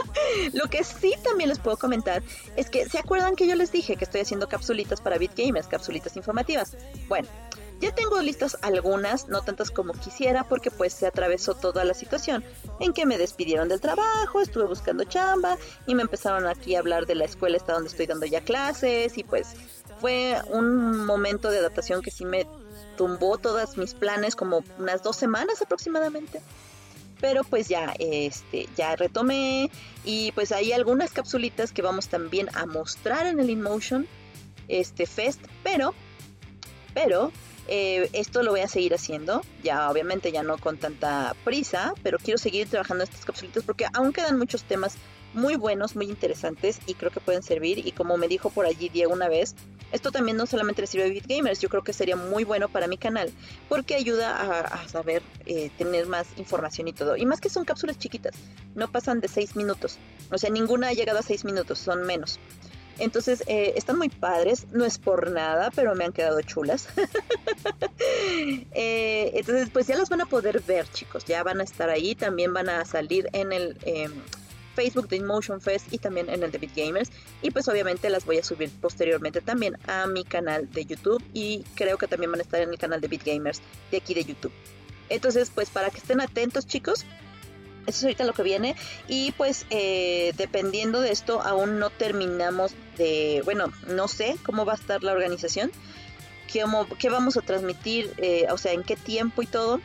Lo 0.54 0.66
que 0.70 0.82
sí 0.82 1.12
también 1.22 1.50
les 1.50 1.58
puedo 1.58 1.76
comentar 1.76 2.22
es 2.56 2.70
que, 2.70 2.88
¿se 2.88 2.98
acuerdan 2.98 3.36
que 3.36 3.46
yo 3.46 3.54
les 3.54 3.70
dije 3.70 3.96
que 3.96 4.04
estoy 4.04 4.22
haciendo 4.22 4.48
capsulitas 4.48 5.02
para 5.02 5.18
Beat 5.18 5.36
Gamers, 5.36 5.66
capsulitas 5.66 6.16
informativas? 6.16 6.74
Bueno, 7.08 7.28
ya 7.82 7.92
tengo 7.92 8.22
listas 8.22 8.56
algunas, 8.62 9.26
no 9.26 9.42
tantas 9.42 9.72
como 9.72 9.92
quisiera, 9.92 10.44
porque 10.44 10.70
pues 10.70 10.92
se 10.92 11.04
atravesó 11.04 11.54
toda 11.54 11.84
la 11.84 11.94
situación 11.94 12.44
en 12.78 12.92
que 12.92 13.06
me 13.06 13.18
despidieron 13.18 13.68
del 13.68 13.80
trabajo, 13.80 14.40
estuve 14.40 14.66
buscando 14.66 15.02
chamba 15.02 15.58
y 15.88 15.96
me 15.96 16.02
empezaron 16.02 16.46
aquí 16.46 16.76
a 16.76 16.78
hablar 16.78 17.06
de 17.06 17.16
la 17.16 17.24
escuela 17.24 17.56
hasta 17.56 17.72
donde 17.72 17.88
estoy 17.88 18.06
dando 18.06 18.24
ya 18.24 18.40
clases 18.40 19.18
y 19.18 19.24
pues 19.24 19.56
fue 20.00 20.40
un 20.50 21.04
momento 21.04 21.50
de 21.50 21.58
adaptación 21.58 22.02
que 22.02 22.12
sí 22.12 22.24
me 22.24 22.46
tumbó 22.96 23.36
todos 23.38 23.76
mis 23.76 23.94
planes 23.94 24.36
como 24.36 24.62
unas 24.78 25.02
dos 25.02 25.16
semanas 25.16 25.60
aproximadamente. 25.60 26.40
Pero 27.20 27.42
pues 27.42 27.68
ya 27.68 27.94
este 27.98 28.68
ya 28.76 28.94
retomé 28.94 29.72
y 30.04 30.30
pues 30.32 30.52
hay 30.52 30.72
algunas 30.72 31.10
capsulitas 31.10 31.72
que 31.72 31.82
vamos 31.82 32.06
también 32.06 32.48
a 32.54 32.64
mostrar 32.66 33.26
en 33.26 33.40
el 33.40 33.50
InMotion 33.50 34.06
este 34.68 35.06
Fest 35.06 35.40
pero 35.62 35.94
pero 36.94 37.32
eh, 37.68 38.08
esto 38.12 38.42
lo 38.42 38.50
voy 38.50 38.60
a 38.60 38.68
seguir 38.68 38.94
haciendo, 38.94 39.42
ya 39.62 39.90
obviamente 39.90 40.32
ya 40.32 40.42
no 40.42 40.58
con 40.58 40.78
tanta 40.78 41.34
prisa, 41.44 41.94
pero 42.02 42.18
quiero 42.18 42.38
seguir 42.38 42.68
trabajando 42.68 43.04
estas 43.04 43.24
capsulitas 43.24 43.62
porque 43.64 43.86
aún 43.92 44.12
quedan 44.12 44.38
muchos 44.38 44.64
temas 44.64 44.96
muy 45.34 45.56
buenos, 45.56 45.96
muy 45.96 46.06
interesantes 46.06 46.80
y 46.86 46.94
creo 46.94 47.10
que 47.10 47.20
pueden 47.20 47.42
servir. 47.42 47.86
Y 47.86 47.92
como 47.92 48.16
me 48.16 48.28
dijo 48.28 48.50
por 48.50 48.66
allí 48.66 48.88
Diego 48.88 49.12
una 49.12 49.28
vez, 49.28 49.54
esto 49.92 50.10
también 50.10 50.36
no 50.36 50.46
solamente 50.46 50.82
le 50.82 50.86
sirve 50.86 51.04
a 51.06 51.08
BitGamers, 51.08 51.60
yo 51.60 51.68
creo 51.68 51.82
que 51.82 51.92
sería 51.92 52.16
muy 52.16 52.44
bueno 52.44 52.68
para 52.68 52.86
mi 52.86 52.96
canal 52.96 53.30
porque 53.68 53.94
ayuda 53.94 54.62
a, 54.62 54.88
saber 54.88 55.22
eh, 55.46 55.70
tener 55.76 56.06
más 56.06 56.26
información 56.36 56.88
y 56.88 56.92
todo. 56.92 57.16
Y 57.16 57.26
más 57.26 57.40
que 57.40 57.48
son 57.48 57.64
cápsulas 57.64 57.98
chiquitas, 57.98 58.34
no 58.74 58.90
pasan 58.90 59.20
de 59.20 59.28
6 59.28 59.56
minutos. 59.56 59.98
O 60.30 60.38
sea, 60.38 60.50
ninguna 60.50 60.88
ha 60.88 60.92
llegado 60.92 61.18
a 61.18 61.22
6 61.22 61.44
minutos, 61.44 61.78
son 61.78 62.06
menos. 62.06 62.38
Entonces, 62.98 63.42
eh, 63.46 63.74
están 63.76 63.98
muy 63.98 64.08
padres, 64.08 64.66
no 64.72 64.84
es 64.84 64.98
por 64.98 65.30
nada, 65.30 65.70
pero 65.74 65.94
me 65.94 66.04
han 66.04 66.12
quedado 66.12 66.40
chulas. 66.42 66.88
Eh, 68.74 69.30
entonces, 69.34 69.70
pues 69.72 69.86
ya 69.86 69.96
las 69.96 70.08
van 70.08 70.20
a 70.20 70.26
poder 70.26 70.60
ver, 70.62 70.86
chicos, 70.90 71.24
ya 71.24 71.42
van 71.42 71.60
a 71.60 71.64
estar 71.64 71.88
ahí, 71.88 72.14
también 72.14 72.52
van 72.52 72.68
a 72.68 72.84
salir 72.84 73.28
en 73.32 73.52
el... 73.52 73.76
Em, 73.84 74.12
Facebook 74.74 75.08
de 75.08 75.16
InMotion 75.16 75.60
Fest 75.60 75.92
y 75.92 75.98
también 75.98 76.28
en 76.28 76.42
el 76.42 76.50
de 76.50 76.58
Beat 76.58 76.74
Gamers. 76.74 77.10
Y 77.42 77.50
pues 77.50 77.68
obviamente 77.68 78.10
las 78.10 78.24
voy 78.24 78.38
a 78.38 78.44
subir 78.44 78.70
posteriormente 78.80 79.40
también 79.40 79.76
a 79.86 80.06
mi 80.06 80.24
canal 80.24 80.70
de 80.70 80.84
YouTube 80.84 81.22
y 81.32 81.64
creo 81.74 81.98
que 81.98 82.06
también 82.06 82.30
van 82.30 82.40
a 82.40 82.42
estar 82.42 82.60
en 82.60 82.70
el 82.70 82.78
canal 82.78 83.00
de 83.00 83.08
Beat 83.08 83.24
Gamers 83.24 83.60
de 83.90 83.98
aquí 83.98 84.14
de 84.14 84.24
YouTube. 84.24 84.52
Entonces, 85.08 85.50
pues 85.54 85.68
para 85.68 85.90
que 85.90 85.98
estén 85.98 86.20
atentos 86.20 86.66
chicos, 86.66 87.04
eso 87.86 87.98
es 87.98 88.04
ahorita 88.04 88.24
lo 88.24 88.32
que 88.32 88.42
viene. 88.42 88.76
Y 89.08 89.32
pues 89.32 89.66
eh, 89.70 90.32
dependiendo 90.36 91.00
de 91.00 91.12
esto, 91.12 91.42
aún 91.42 91.78
no 91.78 91.90
terminamos 91.90 92.74
de, 92.96 93.42
bueno, 93.44 93.72
no 93.88 94.08
sé 94.08 94.36
cómo 94.44 94.64
va 94.64 94.72
a 94.72 94.76
estar 94.76 95.02
la 95.02 95.12
organización, 95.12 95.70
qué, 96.52 96.64
qué 96.98 97.08
vamos 97.08 97.36
a 97.36 97.42
transmitir, 97.42 98.12
eh, 98.18 98.46
o 98.50 98.58
sea, 98.58 98.72
en 98.72 98.82
qué 98.82 98.96
tiempo 98.96 99.42
y 99.42 99.46
todo, 99.46 99.80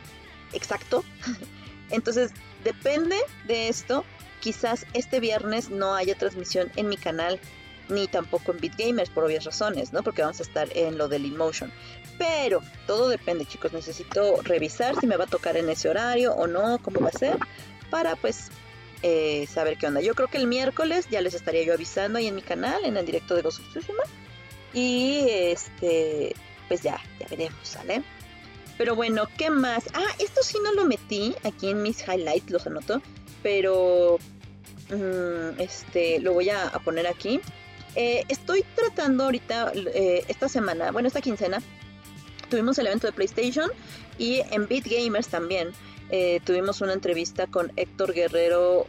exacto. 0.52 1.04
Entonces, 1.90 2.32
depende 2.64 3.16
de 3.46 3.68
esto. 3.68 4.04
Quizás 4.40 4.86
este 4.94 5.18
viernes 5.18 5.68
no 5.68 5.94
haya 5.94 6.16
transmisión 6.16 6.70
en 6.76 6.88
mi 6.88 6.96
canal 6.96 7.40
ni 7.88 8.06
tampoco 8.06 8.52
en 8.52 8.58
BitGamers 8.58 9.10
por 9.10 9.24
obvias 9.24 9.44
razones, 9.44 9.92
¿no? 9.92 10.02
Porque 10.02 10.20
vamos 10.20 10.38
a 10.40 10.42
estar 10.42 10.68
en 10.76 10.98
lo 10.98 11.08
del 11.08 11.24
InMotion. 11.24 11.72
Pero 12.18 12.60
todo 12.86 13.08
depende, 13.08 13.46
chicos. 13.46 13.72
Necesito 13.72 14.42
revisar 14.42 14.94
si 15.00 15.06
me 15.06 15.16
va 15.16 15.24
a 15.24 15.28
tocar 15.28 15.56
en 15.56 15.70
ese 15.70 15.88
horario 15.88 16.34
o 16.34 16.46
no, 16.46 16.78
cómo 16.82 17.00
va 17.00 17.08
a 17.08 17.18
ser 17.18 17.38
para 17.90 18.16
pues 18.16 18.50
eh, 19.02 19.46
saber 19.46 19.78
qué 19.78 19.86
onda. 19.86 20.00
Yo 20.00 20.14
creo 20.14 20.28
que 20.28 20.38
el 20.38 20.46
miércoles 20.46 21.08
ya 21.10 21.20
les 21.20 21.34
estaría 21.34 21.62
yo 21.62 21.74
avisando 21.74 22.18
ahí 22.18 22.26
en 22.26 22.34
mi 22.34 22.42
canal, 22.42 22.84
en 22.84 22.96
el 22.96 23.06
directo 23.06 23.34
de 23.34 23.42
Ghost 23.42 23.60
of 23.60 23.68
Tsushima. 23.70 24.02
Y 24.72 25.24
este, 25.28 26.34
pues 26.68 26.82
ya, 26.82 27.00
ya 27.18 27.26
veremos, 27.28 27.60
¿sale? 27.62 28.02
Pero 28.76 28.94
bueno, 28.94 29.28
¿qué 29.36 29.50
más? 29.50 29.84
Ah, 29.94 30.06
esto 30.18 30.42
sí 30.42 30.56
no 30.62 30.72
lo 30.72 30.84
metí 30.84 31.34
aquí 31.44 31.70
en 31.70 31.82
mis 31.82 32.06
highlights, 32.06 32.50
los 32.50 32.66
anoto. 32.66 33.02
Pero 33.42 34.18
mm, 34.90 35.60
este, 35.60 36.20
lo 36.20 36.32
voy 36.32 36.50
a, 36.50 36.70
poner 36.84 37.06
aquí. 37.06 37.40
Eh, 37.94 38.24
estoy 38.28 38.64
tratando 38.74 39.24
ahorita, 39.24 39.72
eh, 39.74 40.24
esta 40.28 40.48
semana, 40.48 40.92
bueno, 40.92 41.08
esta 41.08 41.20
quincena, 41.20 41.60
tuvimos 42.50 42.78
el 42.78 42.86
evento 42.86 43.06
de 43.06 43.12
PlayStation 43.12 43.70
y 44.18 44.40
en 44.50 44.66
Beat 44.68 44.84
Gamers 44.86 45.28
también. 45.28 45.72
Eh, 46.10 46.40
tuvimos 46.44 46.80
una 46.80 46.92
entrevista 46.92 47.46
con 47.46 47.72
Héctor 47.76 48.14
Guerrero 48.14 48.86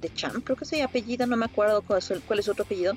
de 0.00 0.12
Champ, 0.14 0.44
creo 0.44 0.56
que 0.56 0.64
se 0.64 0.82
apellida, 0.82 1.26
no 1.26 1.36
me 1.36 1.44
acuerdo 1.44 1.82
cuál 1.82 1.98
es, 1.98 2.44
su 2.44 2.50
otro 2.50 2.64
apellido. 2.64 2.96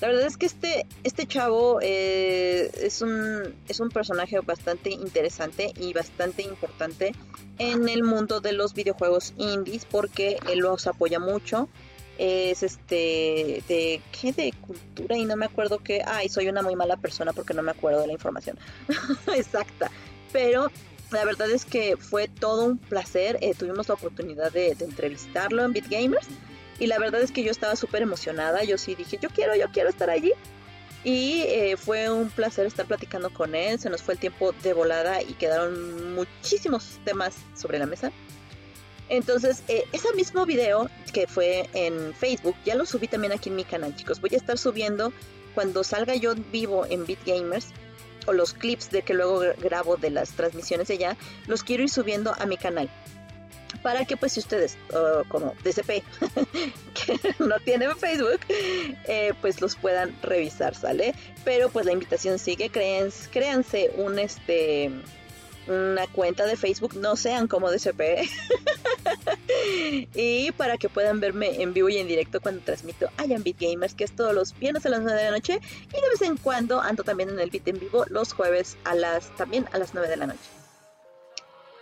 La 0.00 0.08
verdad 0.08 0.26
es 0.26 0.36
que 0.36 0.46
este, 0.46 0.86
este 1.02 1.26
chavo 1.26 1.78
eh, 1.80 2.70
es, 2.74 3.00
un, 3.00 3.54
es 3.68 3.80
un 3.80 3.88
personaje 3.88 4.38
bastante 4.40 4.90
interesante 4.90 5.72
y 5.80 5.92
bastante 5.92 6.42
importante 6.42 7.14
en 7.58 7.88
el 7.88 8.02
mundo 8.02 8.40
de 8.40 8.52
los 8.52 8.74
videojuegos 8.74 9.34
indies 9.38 9.86
porque 9.86 10.38
él 10.50 10.60
los 10.60 10.86
apoya 10.86 11.18
mucho. 11.18 11.68
Es 12.18 12.62
este 12.62 13.64
de 13.66 14.00
qué 14.12 14.32
de 14.32 14.52
cultura 14.52 15.16
y 15.16 15.24
no 15.24 15.36
me 15.36 15.46
acuerdo 15.46 15.78
qué. 15.78 16.02
Ay, 16.06 16.28
soy 16.28 16.48
una 16.48 16.62
muy 16.62 16.76
mala 16.76 16.96
persona 16.96 17.32
porque 17.32 17.54
no 17.54 17.62
me 17.62 17.72
acuerdo 17.72 18.02
de 18.02 18.06
la 18.08 18.12
información 18.12 18.56
exacta. 19.36 19.90
Pero 20.32 20.70
la 21.14 21.24
verdad 21.24 21.50
es 21.50 21.64
que 21.64 21.96
fue 21.96 22.28
todo 22.28 22.64
un 22.64 22.78
placer. 22.78 23.38
Eh, 23.40 23.54
tuvimos 23.54 23.88
la 23.88 23.94
oportunidad 23.94 24.52
de, 24.52 24.76
entrevistarlo 24.78 25.64
en 25.64 25.72
BitGamers. 25.72 26.26
Y 26.78 26.86
la 26.86 26.98
verdad 26.98 27.22
es 27.22 27.30
que 27.30 27.44
yo 27.44 27.50
estaba 27.50 27.76
súper 27.76 28.02
emocionada. 28.02 28.64
Yo 28.64 28.78
sí 28.78 28.94
dije, 28.94 29.18
yo 29.20 29.28
quiero, 29.30 29.54
yo 29.54 29.70
quiero 29.72 29.88
estar 29.88 30.10
allí. 30.10 30.32
Y 31.04 31.42
eh, 31.42 31.76
fue 31.76 32.10
un 32.10 32.30
placer 32.30 32.66
estar 32.66 32.86
platicando 32.86 33.30
con 33.30 33.54
él. 33.54 33.78
Se 33.78 33.90
nos 33.90 34.02
fue 34.02 34.14
el 34.14 34.20
tiempo 34.20 34.52
de 34.62 34.72
volada 34.72 35.22
y 35.22 35.34
quedaron 35.34 36.14
muchísimos 36.14 36.98
temas 37.04 37.36
sobre 37.54 37.78
la 37.78 37.86
mesa. 37.86 38.10
Entonces, 39.08 39.62
eh, 39.68 39.84
ese 39.92 40.12
mismo 40.14 40.46
video 40.46 40.88
que 41.12 41.26
fue 41.26 41.68
en 41.74 42.14
Facebook, 42.14 42.56
ya 42.64 42.74
lo 42.74 42.86
subí 42.86 43.06
también 43.06 43.32
aquí 43.32 43.50
en 43.50 43.56
mi 43.56 43.64
canal, 43.64 43.94
chicos. 43.94 44.20
Voy 44.20 44.30
a 44.32 44.38
estar 44.38 44.56
subiendo 44.56 45.12
cuando 45.54 45.84
salga 45.84 46.14
yo 46.14 46.34
vivo 46.50 46.86
en 46.86 47.04
BitGamers 47.04 47.68
o 48.26 48.32
los 48.32 48.54
clips 48.54 48.90
de 48.90 49.02
que 49.02 49.14
luego 49.14 49.40
grabo 49.58 49.96
de 49.96 50.10
las 50.10 50.30
transmisiones 50.32 50.88
de 50.88 50.94
allá, 50.94 51.16
los 51.46 51.62
quiero 51.62 51.82
ir 51.82 51.90
subiendo 51.90 52.34
a 52.38 52.46
mi 52.46 52.56
canal. 52.56 52.88
Para 53.82 54.04
que 54.04 54.16
pues 54.16 54.32
si 54.32 54.40
ustedes, 54.40 54.78
como 55.28 55.54
DCP, 55.62 55.88
que 56.94 57.34
no 57.38 57.58
tienen 57.60 57.96
Facebook, 57.96 58.40
eh, 58.48 59.32
pues 59.40 59.60
los 59.60 59.76
puedan 59.76 60.16
revisar, 60.22 60.74
¿sale? 60.74 61.14
Pero 61.44 61.68
pues 61.68 61.84
la 61.84 61.92
invitación 61.92 62.38
sigue, 62.38 62.70
créanse, 62.70 63.28
créanse 63.30 63.92
un 63.96 64.18
este 64.18 64.90
una 65.66 66.06
cuenta 66.06 66.46
de 66.46 66.56
Facebook, 66.56 66.94
no 66.96 67.16
sean 67.16 67.48
como 67.48 67.70
DCP. 67.70 68.00
y 70.14 70.52
para 70.52 70.76
que 70.76 70.88
puedan 70.88 71.20
verme 71.20 71.62
en 71.62 71.72
vivo 71.72 71.88
y 71.88 71.98
en 71.98 72.08
directo 72.08 72.40
cuando 72.40 72.62
transmito 72.62 73.08
a 73.16 73.26
Beat 73.26 73.58
Gamers, 73.58 73.94
que 73.94 74.04
es 74.04 74.14
todos 74.14 74.34
los 74.34 74.58
viernes 74.58 74.84
a 74.86 74.88
las 74.88 75.00
9 75.00 75.18
de 75.18 75.24
la 75.24 75.30
noche. 75.30 75.60
Y 75.88 76.00
de 76.00 76.08
vez 76.08 76.22
en 76.22 76.36
cuando 76.36 76.80
ando 76.80 77.04
también 77.04 77.30
en 77.30 77.38
el 77.38 77.50
beat 77.50 77.68
en 77.68 77.78
vivo 77.78 78.04
los 78.08 78.32
jueves 78.32 78.76
a 78.84 78.94
las 78.94 79.34
también 79.36 79.66
a 79.72 79.78
las 79.78 79.94
9 79.94 80.08
de 80.08 80.16
la 80.16 80.26
noche. 80.26 80.50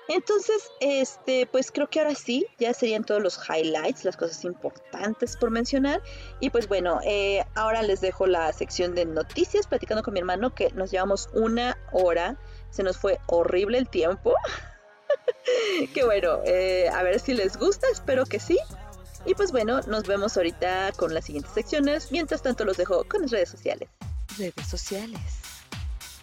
Entonces, 0.09 0.71
este, 0.81 1.47
pues 1.47 1.71
creo 1.71 1.89
que 1.89 2.01
ahora 2.01 2.15
sí, 2.15 2.47
ya 2.59 2.75
serían 2.75 3.05
todos 3.05 3.23
los 3.23 3.39
highlights, 3.49 4.05
las 4.05 4.17
cosas 4.17 4.45
importantes 4.45 5.37
por 5.37 5.51
mencionar. 5.51 6.03
Y 6.41 6.51
pues 6.51 6.69
bueno, 6.69 7.01
eh, 7.05 7.45
ahora 7.55 7.83
les 7.83 8.01
dejo 8.01 8.27
la 8.27 8.53
sección 8.53 8.95
de 8.95 9.07
noticias, 9.07 9.67
platicando 9.67 10.03
con 10.03 10.13
mi 10.13 10.21
hermano, 10.21 10.55
que 10.55 10.71
nos 10.73 10.91
llevamos 10.91 11.31
una 11.33 11.79
hora 11.93 12.37
se 12.73 12.83
nos 12.83 12.99
fue 12.99 13.21
horrible 13.27 13.79
el 13.79 13.89
tiempo. 13.89 14.35
que 15.95 16.05
bueno, 16.05 16.41
eh, 16.45 16.89
a 16.93 17.05
ver 17.05 17.21
si 17.21 17.35
les 17.35 17.57
gusta, 17.57 17.87
espero 17.93 18.27
que 18.27 18.41
sí. 18.41 18.59
Y 19.25 19.35
pues 19.35 19.53
bueno, 19.53 19.81
nos 19.83 20.09
vemos 20.09 20.37
ahorita 20.37 20.91
con 20.97 21.15
las 21.15 21.27
siguientes 21.27 21.53
secciones. 21.53 22.11
Mientras 22.11 22.43
tanto 22.43 22.65
los 22.65 22.77
dejo 22.77 23.05
con 23.05 23.23
las 23.23 23.31
redes 23.31 23.51
sociales. 23.51 23.89
Redes 24.37 24.67
sociales. 24.67 25.21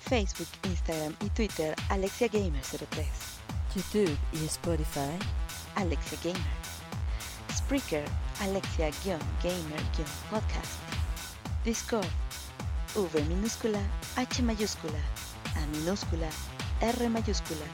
Facebook, 0.02 0.50
Instagram 0.64 1.16
y 1.22 1.30
Twitter 1.30 1.74
Alexia 1.90 2.28
Gamer 2.28 2.64
03. 2.64 3.08
YouTube 3.76 4.18
y 4.34 4.46
Spotify 4.46 5.18
Alexia 5.76 6.18
Gamer. 6.24 6.42
Spreaker 7.56 8.04
Alexia-Gamer-Podcast. 8.42 10.80
Discord 11.64 12.08
V 12.96 13.22
minúscula 13.24 13.80
H 14.16 14.42
mayúscula 14.42 15.00
a 15.56 15.66
minúscula, 15.68 16.30
R 16.82 17.10
mayúscula, 17.10 17.66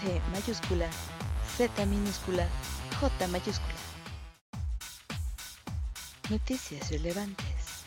T 0.00 0.20
mayúscula, 0.32 0.88
Z 1.56 1.86
minúscula, 1.86 2.46
J 3.00 3.28
mayúscula. 3.28 3.74
Noticias 6.30 6.90
relevantes. 6.90 7.84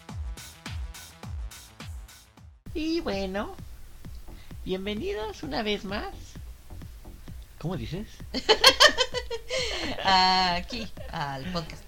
Y 2.73 2.99
bueno, 3.01 3.55
bienvenidos 4.65 5.43
una 5.43 5.63
vez 5.63 5.85
más. 5.85 6.13
¿Cómo 7.59 7.75
dices? 7.75 8.07
Aquí, 10.03 10.87
al 11.11 11.43
podcast. 11.51 11.83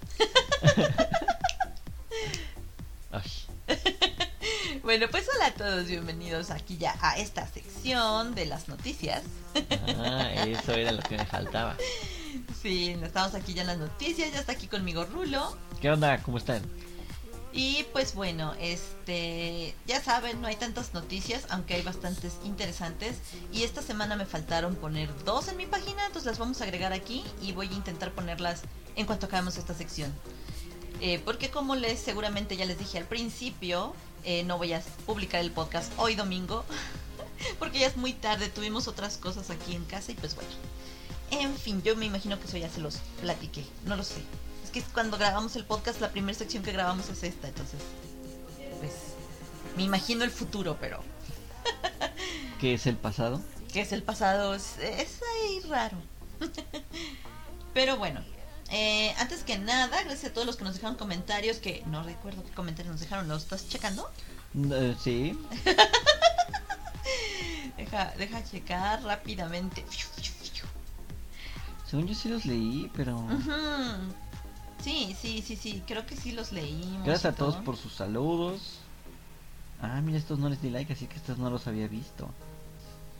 Bueno, 4.90 5.06
pues 5.08 5.24
hola 5.32 5.46
a 5.46 5.54
todos, 5.54 5.86
bienvenidos 5.86 6.50
aquí 6.50 6.76
ya 6.76 6.98
a 7.00 7.16
esta 7.16 7.46
sección 7.46 8.34
de 8.34 8.44
las 8.44 8.66
noticias. 8.66 9.22
Ah, 9.96 10.32
eso 10.48 10.72
era 10.72 10.90
lo 10.90 11.00
que 11.00 11.16
me 11.16 11.24
faltaba. 11.24 11.76
Sí, 12.60 12.96
estamos 13.00 13.36
aquí 13.36 13.54
ya 13.54 13.60
en 13.60 13.68
las 13.68 13.78
noticias, 13.78 14.32
ya 14.32 14.40
está 14.40 14.50
aquí 14.50 14.66
conmigo 14.66 15.04
Rulo. 15.04 15.56
¿Qué 15.80 15.90
onda? 15.92 16.20
¿Cómo 16.22 16.38
están? 16.38 16.62
Y 17.52 17.86
pues 17.92 18.16
bueno, 18.16 18.54
este, 18.60 19.76
ya 19.86 20.02
saben, 20.02 20.40
no 20.42 20.48
hay 20.48 20.56
tantas 20.56 20.92
noticias, 20.92 21.46
aunque 21.50 21.74
hay 21.74 21.82
bastantes 21.82 22.32
interesantes. 22.44 23.18
Y 23.52 23.62
esta 23.62 23.82
semana 23.82 24.16
me 24.16 24.26
faltaron 24.26 24.74
poner 24.74 25.08
dos 25.24 25.46
en 25.46 25.56
mi 25.56 25.66
página, 25.66 26.04
entonces 26.06 26.26
las 26.26 26.38
vamos 26.40 26.60
a 26.60 26.64
agregar 26.64 26.92
aquí 26.92 27.22
y 27.40 27.52
voy 27.52 27.68
a 27.68 27.74
intentar 27.74 28.10
ponerlas 28.10 28.62
en 28.96 29.06
cuanto 29.06 29.26
acabemos 29.26 29.56
esta 29.56 29.72
sección. 29.72 30.12
Eh, 31.00 31.20
porque 31.24 31.50
como 31.50 31.76
les 31.76 31.98
seguramente 31.98 32.56
ya 32.56 32.66
les 32.66 32.78
dije 32.78 32.98
al 32.98 33.06
principio, 33.06 33.94
eh, 34.24 34.44
no 34.44 34.58
voy 34.58 34.72
a 34.72 34.82
publicar 35.06 35.40
el 35.40 35.50
podcast 35.50 35.92
hoy 35.96 36.14
domingo, 36.14 36.64
porque 37.58 37.80
ya 37.80 37.86
es 37.86 37.96
muy 37.96 38.12
tarde, 38.12 38.48
tuvimos 38.48 38.88
otras 38.88 39.16
cosas 39.16 39.50
aquí 39.50 39.74
en 39.74 39.84
casa 39.84 40.12
y 40.12 40.14
pues 40.14 40.34
bueno. 40.34 40.50
En 41.30 41.56
fin, 41.56 41.82
yo 41.82 41.94
me 41.96 42.06
imagino 42.06 42.38
que 42.40 42.46
eso 42.46 42.56
ya 42.56 42.68
se 42.68 42.80
los 42.80 42.96
platiqué, 43.20 43.64
no 43.86 43.96
lo 43.96 44.02
sé. 44.02 44.20
Es 44.64 44.70
que 44.70 44.82
cuando 44.82 45.16
grabamos 45.16 45.54
el 45.56 45.64
podcast, 45.64 46.00
la 46.00 46.10
primera 46.10 46.36
sección 46.36 46.62
que 46.62 46.72
grabamos 46.72 47.08
es 47.08 47.22
esta, 47.22 47.48
entonces, 47.48 47.80
pues, 48.80 48.92
me 49.76 49.84
imagino 49.84 50.24
el 50.24 50.30
futuro, 50.30 50.76
pero... 50.80 51.00
¿Qué 52.60 52.74
es 52.74 52.86
el 52.86 52.96
pasado? 52.96 53.40
¿Qué 53.72 53.82
es 53.82 53.92
el 53.92 54.02
pasado? 54.02 54.54
Es, 54.54 54.78
es 54.78 55.20
ahí 55.22 55.60
raro. 55.68 55.96
pero 57.74 57.96
bueno, 57.96 58.20
eh, 58.70 59.14
antes 59.18 59.42
que 59.42 59.58
nada, 59.58 60.02
gracias 60.02 60.30
a 60.30 60.34
todos 60.34 60.46
los 60.46 60.56
que 60.56 60.64
nos 60.64 60.74
dejaron 60.74 60.96
comentarios, 60.96 61.58
que 61.58 61.82
no 61.86 62.02
recuerdo 62.02 62.44
qué 62.44 62.52
comentarios 62.52 62.92
nos 62.92 63.00
dejaron, 63.00 63.28
¿los 63.28 63.42
estás 63.42 63.68
checando? 63.68 64.08
Eh, 64.54 64.96
sí. 65.02 65.38
deja, 67.76 68.12
deja 68.16 68.44
checar 68.44 69.02
rápidamente. 69.02 69.84
Según 71.88 72.06
yo 72.06 72.14
sí 72.14 72.28
los 72.28 72.44
leí, 72.44 72.90
pero... 72.94 73.26
Sí, 74.82 75.14
sí, 75.20 75.42
sí, 75.46 75.56
sí, 75.56 75.82
creo 75.86 76.06
que 76.06 76.16
sí 76.16 76.32
los 76.32 76.52
leímos. 76.52 77.04
Gracias 77.04 77.34
a 77.34 77.36
todos 77.36 77.56
todo. 77.56 77.64
por 77.64 77.76
sus 77.76 77.92
saludos. 77.92 78.78
Ah, 79.82 80.00
mira, 80.00 80.18
estos 80.18 80.38
no 80.38 80.48
les 80.48 80.62
di 80.62 80.70
like, 80.70 80.92
así 80.92 81.06
que 81.06 81.16
estos 81.16 81.38
no 81.38 81.50
los 81.50 81.66
había 81.66 81.88
visto. 81.88 82.28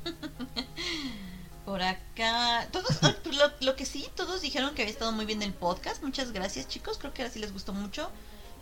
Por 1.64 1.83
acá, 1.83 2.67
todos, 2.73 2.99
ah, 3.02 3.14
lo, 3.25 3.50
lo 3.67 3.76
que 3.76 3.87
sí, 3.87 4.07
todos 4.17 4.40
dijeron 4.43 4.75
que 4.75 4.83
había 4.83 4.93
estado 4.93 5.12
muy 5.12 5.25
bien 5.26 5.43
el 5.43 5.52
podcast. 5.52 6.02
Muchas 6.02 6.33
gracias, 6.33 6.69
chicos. 6.69 6.99
Creo 6.99 7.12
que 7.12 7.23
ahora 7.23 7.33
sí 7.33 7.38
les 7.38 7.52
gustó 7.52 7.73
mucho. 7.73 8.11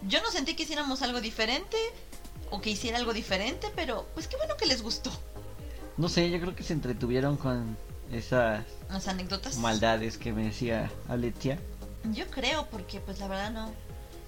Yo 0.03 0.23
no 0.23 0.31
sentí 0.31 0.55
que 0.55 0.65
hiciéramos 0.65 1.03
algo 1.03 1.21
diferente 1.21 1.77
o 2.51 2.61
que 2.61 2.71
hiciera 2.71 2.99
algo 2.99 3.13
diferente, 3.13 3.69
pero 3.75 4.07
pues 4.15 4.29
qué 4.29 4.37
bueno 4.37 4.57
que 4.57 4.67
les 4.67 4.83
gustó. 4.83 5.11
No 5.97 6.09
sé, 6.09 6.31
yo 6.31 6.41
creo 6.41 6.55
que 6.55 6.63
se 6.63 6.73
entretuvieron 6.73 7.37
con 7.37 7.77
esas 8.13 8.65
Las 8.89 9.09
anécdotas. 9.09 9.57
maldades 9.57 10.17
que 10.19 10.33
me 10.33 10.45
decía 10.45 10.91
Aletia. 11.09 11.59
Yo 12.13 12.27
creo, 12.31 12.67
porque 12.71 13.01
pues 13.01 13.19
la 13.19 13.29
verdad 13.29 13.51
no. 13.51 13.73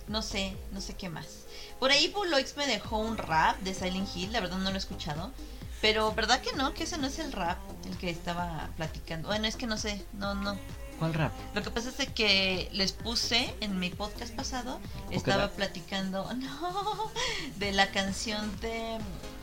No 0.09 0.23
sé, 0.23 0.57
no 0.73 0.81
sé 0.81 0.95
qué 0.95 1.09
más. 1.09 1.45
Por 1.79 1.93
ahí 1.93 2.09
Buloix 2.09 2.57
me 2.57 2.67
dejó 2.67 2.99
un 2.99 3.17
rap 3.17 3.57
de 3.61 3.73
Silent 3.75 4.09
Hill, 4.17 4.33
la 4.33 4.41
verdad 4.41 4.59
no 4.59 4.71
lo 4.71 4.75
he 4.75 4.79
escuchado. 4.79 5.31
Pero 5.81 6.13
¿verdad 6.15 6.41
que 6.41 6.53
no? 6.53 6.75
Que 6.75 6.85
ese 6.85 6.99
no 6.99 7.07
es 7.07 7.19
el 7.19 7.33
rap 7.33 7.59
el 7.87 7.97
que 7.97 8.11
estaba 8.11 8.69
platicando. 8.77 9.29
Bueno, 9.29 9.47
es 9.47 9.57
que 9.57 9.67
no 9.67 9.79
sé, 9.79 10.05
no, 10.13 10.35
no. 10.35 10.59
¿Cuál 10.99 11.15
rap? 11.15 11.33
Lo 11.55 11.63
que 11.63 11.71
pasa 11.71 11.91
es 11.97 12.09
que 12.11 12.69
les 12.73 12.93
puse 12.93 13.55
en 13.61 13.79
mi 13.79 13.89
podcast 13.89 14.35
pasado, 14.35 14.79
estaba 15.11 15.45
rap? 15.45 15.53
platicando, 15.55 16.31
no, 16.35 17.11
de 17.57 17.73
la 17.73 17.91
canción 17.91 18.51
de... 18.61 18.99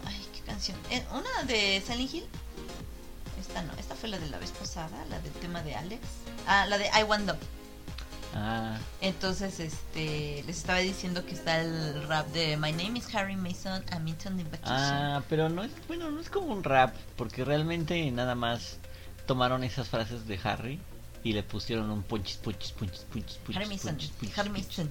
Ay, 0.05 0.27
¿qué 0.33 0.41
canción? 0.41 0.77
Eh, 0.91 1.03
Una 1.11 1.43
de 1.47 1.81
Silent 1.85 2.13
Hill. 2.13 2.27
Esta 3.39 3.63
no, 3.63 3.73
esta 3.79 3.95
fue 3.95 4.09
la 4.09 4.19
de 4.19 4.29
la 4.29 4.37
vez 4.37 4.51
pasada, 4.51 5.03
la 5.09 5.19
del 5.19 5.31
tema 5.33 5.61
de 5.63 5.75
Alex. 5.75 6.01
Ah, 6.47 6.65
la 6.67 6.77
de 6.77 6.85
I 6.87 7.03
Want 7.03 7.25
Love. 7.27 7.37
Ah, 8.35 8.77
Entonces, 9.01 9.59
este, 9.59 10.43
les 10.45 10.57
estaba 10.57 10.79
diciendo 10.79 11.25
que 11.25 11.33
está 11.33 11.61
el 11.61 12.07
rap 12.07 12.27
de 12.27 12.57
My 12.57 12.71
name 12.71 12.99
is 12.99 13.13
Harry 13.15 13.35
Mason, 13.35 13.83
I'm 13.91 14.07
in 14.07 14.15
vacation. 14.51 14.61
ah, 14.65 15.23
pero 15.29 15.49
no 15.49 15.63
es, 15.63 15.71
bueno, 15.87 16.11
no 16.11 16.19
es 16.19 16.29
como 16.29 16.47
un 16.53 16.63
rap, 16.63 16.93
porque 17.15 17.43
realmente 17.45 18.09
nada 18.11 18.35
más 18.35 18.77
tomaron 19.25 19.63
esas 19.63 19.87
frases 19.89 20.27
de 20.27 20.39
Harry 20.43 20.79
y 21.23 21.33
le 21.33 21.43
pusieron 21.43 21.89
un 21.89 22.03
punchis, 22.03 22.37
punchis, 22.37 22.71
punchis, 22.71 23.01
punchis, 23.11 23.37
punchis, 23.37 23.57
Harry 23.57 23.67
Mason, 23.69 23.97
Harry 24.35 24.49
Mason, 24.49 24.89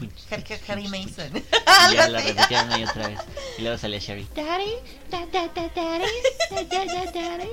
Harry, 0.69 0.89
Mason. 0.89 1.31
Y 1.91 1.95
ya 1.95 2.09
la 2.09 2.21
repitieron 2.21 2.73
ahí 2.73 2.85
otra 2.85 3.09
vez. 3.09 3.21
Y 3.59 3.63
luego 3.63 3.79
salía 3.79 3.99
Sherry. 4.01 4.27
Daddy, 4.35 4.73
da, 5.11 5.25
da, 5.27 5.47
da, 5.49 5.69
daddy, 5.75 6.05
da, 6.51 6.65
da, 6.65 6.85
da, 6.85 7.13
daddy. 7.13 7.49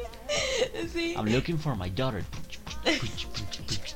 Sí. 0.92 1.14
I'm 1.16 1.26
looking 1.28 1.58
for 1.58 1.76
my 1.76 1.90
daughter. 1.90 2.24
Punch, 2.32 2.60
punch, 2.66 3.28
punch, 3.28 3.28
punch, 3.34 3.68
punch. 3.68 3.96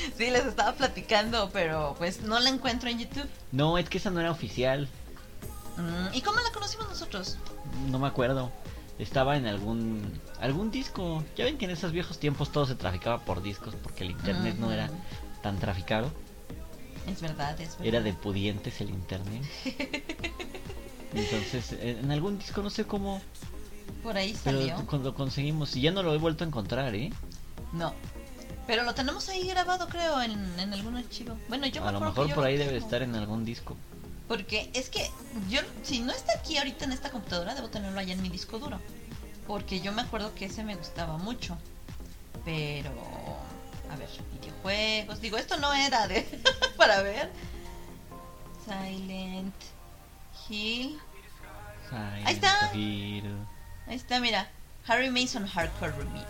Sí, 0.16 0.30
les 0.30 0.46
estaba 0.46 0.72
platicando, 0.72 1.50
pero 1.52 1.94
pues 1.98 2.22
no 2.22 2.38
la 2.40 2.50
encuentro 2.50 2.88
en 2.88 2.98
YouTube. 2.98 3.28
No, 3.52 3.78
es 3.78 3.88
que 3.88 3.98
esa 3.98 4.10
no 4.10 4.20
era 4.20 4.30
oficial. 4.30 4.88
Mm, 5.76 6.14
¿Y 6.14 6.20
cómo 6.22 6.38
la 6.40 6.50
conocimos 6.52 6.88
nosotros? 6.88 7.38
No 7.90 7.98
me 7.98 8.06
acuerdo. 8.06 8.50
Estaba 8.98 9.36
en 9.36 9.46
algún 9.46 10.20
algún 10.40 10.70
disco. 10.70 11.24
Ya 11.36 11.44
ven 11.44 11.56
que 11.58 11.64
en 11.64 11.70
esos 11.70 11.92
viejos 11.92 12.18
tiempos 12.18 12.52
todo 12.52 12.66
se 12.66 12.74
traficaba 12.74 13.24
por 13.24 13.42
discos 13.42 13.74
porque 13.82 14.04
el 14.04 14.10
internet 14.10 14.56
no 14.58 14.70
era 14.72 14.90
tan 15.42 15.58
traficado. 15.58 16.10
Es 17.06 17.20
verdad, 17.22 17.58
es 17.60 17.70
verdad. 17.70 17.86
Era 17.86 18.00
de 18.00 18.12
pudientes 18.12 18.80
el 18.80 18.90
internet. 18.90 19.42
Entonces, 21.14 21.72
en 21.80 22.10
algún 22.10 22.38
disco 22.38 22.62
no 22.62 22.70
sé 22.70 22.84
cómo, 22.84 23.20
Por 24.02 24.16
ahí 24.16 24.36
pero 24.44 24.60
salió. 24.60 24.86
cuando 24.86 25.14
conseguimos 25.14 25.74
y 25.74 25.80
ya 25.80 25.90
no 25.90 26.02
lo 26.02 26.14
he 26.14 26.18
vuelto 26.18 26.44
a 26.44 26.46
encontrar, 26.46 26.94
¿eh? 26.94 27.10
No. 27.72 27.94
Pero 28.66 28.84
lo 28.84 28.94
tenemos 28.94 29.28
ahí 29.28 29.48
grabado, 29.48 29.88
creo, 29.88 30.22
en, 30.22 30.60
en 30.60 30.72
algún 30.72 30.96
archivo. 30.96 31.36
Bueno, 31.48 31.66
yo 31.66 31.82
me 31.82 31.88
A 31.88 31.92
lo 31.92 31.98
que 31.98 32.04
mejor 32.06 32.34
por 32.34 32.44
ahí 32.44 32.56
debe 32.56 32.76
estar 32.76 33.02
en 33.02 33.14
algún 33.14 33.44
disco. 33.44 33.76
Porque 34.28 34.70
es 34.74 34.90
que 34.90 35.10
yo, 35.48 35.60
si 35.82 36.00
no 36.00 36.12
está 36.12 36.34
aquí 36.38 36.56
ahorita 36.56 36.84
en 36.84 36.92
esta 36.92 37.10
computadora, 37.10 37.56
debo 37.56 37.68
tenerlo 37.68 37.98
allá 37.98 38.12
en 38.12 38.22
mi 38.22 38.28
disco 38.28 38.60
duro. 38.60 38.78
Porque 39.46 39.80
yo 39.80 39.90
me 39.90 40.02
acuerdo 40.02 40.32
que 40.36 40.44
ese 40.44 40.62
me 40.62 40.76
gustaba 40.76 41.18
mucho. 41.18 41.58
Pero, 42.44 42.90
a 43.90 43.96
ver, 43.96 44.08
videojuegos. 44.40 45.20
Digo, 45.20 45.36
esto 45.36 45.56
no 45.56 45.74
era 45.74 46.06
de 46.06 46.22
para 46.76 47.02
ver. 47.02 47.28
Silent 48.64 49.54
Hill. 50.48 51.00
Ahí 51.90 52.34
está. 52.34 52.70
Ahí 52.70 53.24
Ahí 53.88 53.96
está, 53.96 54.20
mira. 54.20 54.48
Harry 54.86 55.10
Mason 55.10 55.44
Hardcore 55.44 55.92
Remix. 55.92 56.26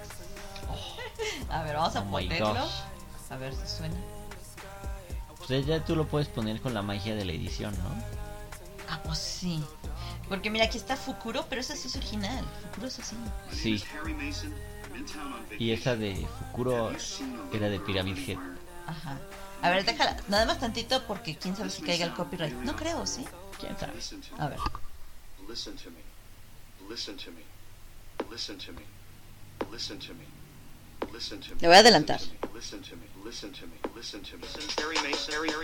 A 1.49 1.63
ver, 1.63 1.77
vamos 1.77 1.97
a 1.97 2.01
Oh 2.01 2.11
ponerlo. 2.11 2.69
A 3.31 3.37
ver 3.37 3.55
si 3.55 3.67
suena. 3.67 3.97
Pues 5.47 5.67
ya 5.67 5.85
tú 5.85 5.97
lo 5.97 6.07
puedes 6.07 6.29
poner 6.29 6.61
con 6.61 6.75
la 6.75 6.83
magia 6.83 7.15
de 7.15 7.25
la 7.25 7.33
edición, 7.33 7.77
¿no? 7.79 8.05
Ah, 8.89 9.01
pues 9.05 9.19
sí. 9.19 9.65
Porque 10.29 10.51
mira, 10.51 10.65
aquí 10.65 10.79
está 10.79 10.97
Fukuro, 10.97 11.47
pero 11.49 11.61
ese 11.61 11.77
sí 11.77 11.89
es 11.89 11.97
original. 11.97 12.45
Fukuro 12.63 12.87
es 12.87 12.99
así. 12.99 13.17
Sí. 13.53 13.85
Y 15.59 15.73
esa 15.73 15.97
de 15.97 16.27
Fukuro 16.39 16.93
era 17.53 17.69
de 17.69 17.81
Pyramid 17.81 18.17
Head. 18.29 18.39
Ajá. 18.87 19.19
A 19.63 19.71
ver, 19.71 19.85
déjala. 19.85 20.17
Nada 20.29 20.47
más 20.47 20.59
tantito 20.59 21.03
porque 21.07 21.37
quién 21.37 21.57
sabe 21.57 21.71
si 21.71 21.83
caiga 21.83 22.07
el 22.07 22.15
copyright. 22.15 22.55
No 22.55 22.77
creo, 22.77 23.07
¿sí? 23.07 23.25
¿Quién 23.59 23.77
sabe? 23.79 23.93
A 24.39 24.49
ver. 24.49 24.59
Listen 25.49 25.77
to 25.77 25.91
me. 25.91 26.01
Listen 26.89 27.17
to 27.17 27.31
me. 27.33 27.43
Listen 28.31 28.59
to 28.59 28.73
me. 28.73 28.83
Listen 29.73 29.99
to 29.99 30.15
me. 30.15 30.40
Listen 31.13 31.41
to 31.41 31.55
me. 31.55 31.61
Le 31.61 31.69
voy 31.69 31.77
a 31.77 31.81
adelantar. 31.81 32.21
Harry 32.21 34.97
Mason. 35.03 35.33
Harry 35.33 35.57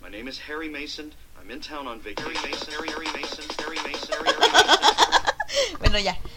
My 0.01 0.09
name 0.09 0.27
is 0.27 0.37
Harry. 0.39 0.69
I'm 1.39 1.49
in 1.49 1.61
town 1.61 1.87
on 1.87 1.99
vacation. 1.99 2.33
Harry. 2.71 2.89
Harry 2.89 3.07
Harry. 3.07 3.47
Harry. 3.57 3.77
Harry 3.77 3.93
Harry. 4.09 4.33
Bueno, 5.79 5.99
ya. 5.99 6.17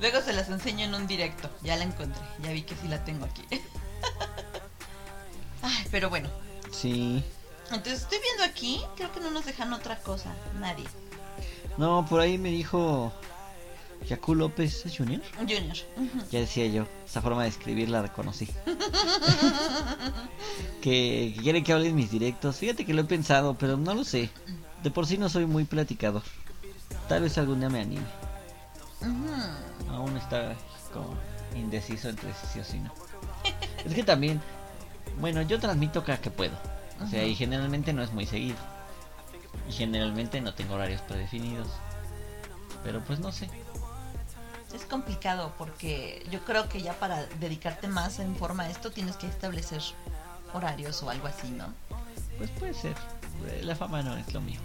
Luego 0.00 0.20
se 0.20 0.32
las 0.32 0.48
enseño 0.48 0.84
en 0.84 0.94
un 0.94 1.06
directo. 1.06 1.48
Ya 1.62 1.76
la 1.76 1.84
encontré. 1.84 2.20
Ya 2.42 2.50
vi 2.52 2.62
que 2.62 2.74
sí 2.74 2.88
la 2.88 3.04
tengo 3.04 3.24
aquí. 3.24 3.44
Ay, 5.62 5.86
pero 5.90 6.10
bueno. 6.10 6.28
Sí. 6.70 7.22
Entonces 7.70 8.02
estoy 8.02 8.18
viendo 8.22 8.44
aquí. 8.44 8.80
Creo 8.96 9.12
que 9.12 9.20
no 9.20 9.30
nos 9.30 9.44
dejan 9.44 9.72
otra 9.72 9.98
cosa. 9.98 10.34
Nadie. 10.60 10.84
No, 11.76 12.06
por 12.08 12.20
ahí 12.20 12.38
me 12.38 12.50
dijo 12.50 13.12
Yacu 14.08 14.34
López. 14.34 14.84
Junior. 14.96 15.20
Ujú. 15.40 16.26
Ya 16.30 16.40
decía 16.40 16.66
yo, 16.66 16.86
esa 17.04 17.20
forma 17.20 17.42
de 17.42 17.48
escribir 17.48 17.88
la 17.88 18.02
reconocí. 18.02 18.46
que, 20.80 21.34
que 21.34 21.42
quiere 21.42 21.62
que 21.62 21.72
hable 21.72 21.88
en 21.88 21.96
mis 21.96 22.10
directos. 22.10 22.56
Fíjate 22.56 22.84
que 22.84 22.94
lo 22.94 23.02
he 23.02 23.04
pensado, 23.04 23.54
pero 23.54 23.76
no 23.76 23.94
lo 23.94 24.04
sé. 24.04 24.30
De 24.82 24.90
por 24.90 25.06
sí 25.06 25.18
no 25.18 25.28
soy 25.28 25.46
muy 25.46 25.64
platicador. 25.64 26.22
Tal 27.08 27.22
vez 27.22 27.36
algún 27.38 27.60
día 27.60 27.68
me 27.68 27.80
anime. 27.80 28.06
Aún 29.90 30.16
está 30.16 30.54
como 30.92 31.14
indeciso 31.54 32.08
entre 32.08 32.32
sí 32.52 32.60
o 32.60 32.64
si 32.64 32.78
no. 32.78 32.92
Es 33.84 33.94
que 33.94 34.02
también, 34.02 34.40
bueno, 35.20 35.42
yo 35.42 35.58
transmito 35.58 36.04
cada 36.04 36.18
que 36.20 36.30
puedo. 36.30 36.56
O 37.02 37.06
sea, 37.06 37.24
y 37.24 37.34
generalmente 37.34 37.92
no 37.92 38.02
es 38.02 38.12
muy 38.12 38.26
seguido. 38.26 38.56
Y 39.68 39.72
generalmente 39.72 40.40
no 40.40 40.54
tengo 40.54 40.74
horarios 40.74 41.00
predefinidos. 41.02 41.68
Pero 42.84 43.02
pues 43.04 43.18
no 43.18 43.32
sé. 43.32 43.50
Es 44.74 44.84
complicado 44.84 45.52
porque 45.58 46.24
yo 46.30 46.40
creo 46.44 46.68
que 46.68 46.82
ya 46.82 46.92
para 46.94 47.24
dedicarte 47.40 47.88
más 47.88 48.18
en 48.18 48.36
forma 48.36 48.64
a 48.64 48.70
esto 48.70 48.90
tienes 48.90 49.16
que 49.16 49.26
establecer 49.26 49.80
horarios 50.52 51.02
o 51.02 51.10
algo 51.10 51.26
así, 51.26 51.50
¿no? 51.50 51.72
Pues 52.38 52.50
puede 52.50 52.74
ser. 52.74 52.94
La 53.62 53.76
fama 53.76 54.02
no 54.02 54.16
es 54.16 54.32
lo 54.32 54.40
mío. 54.40 54.60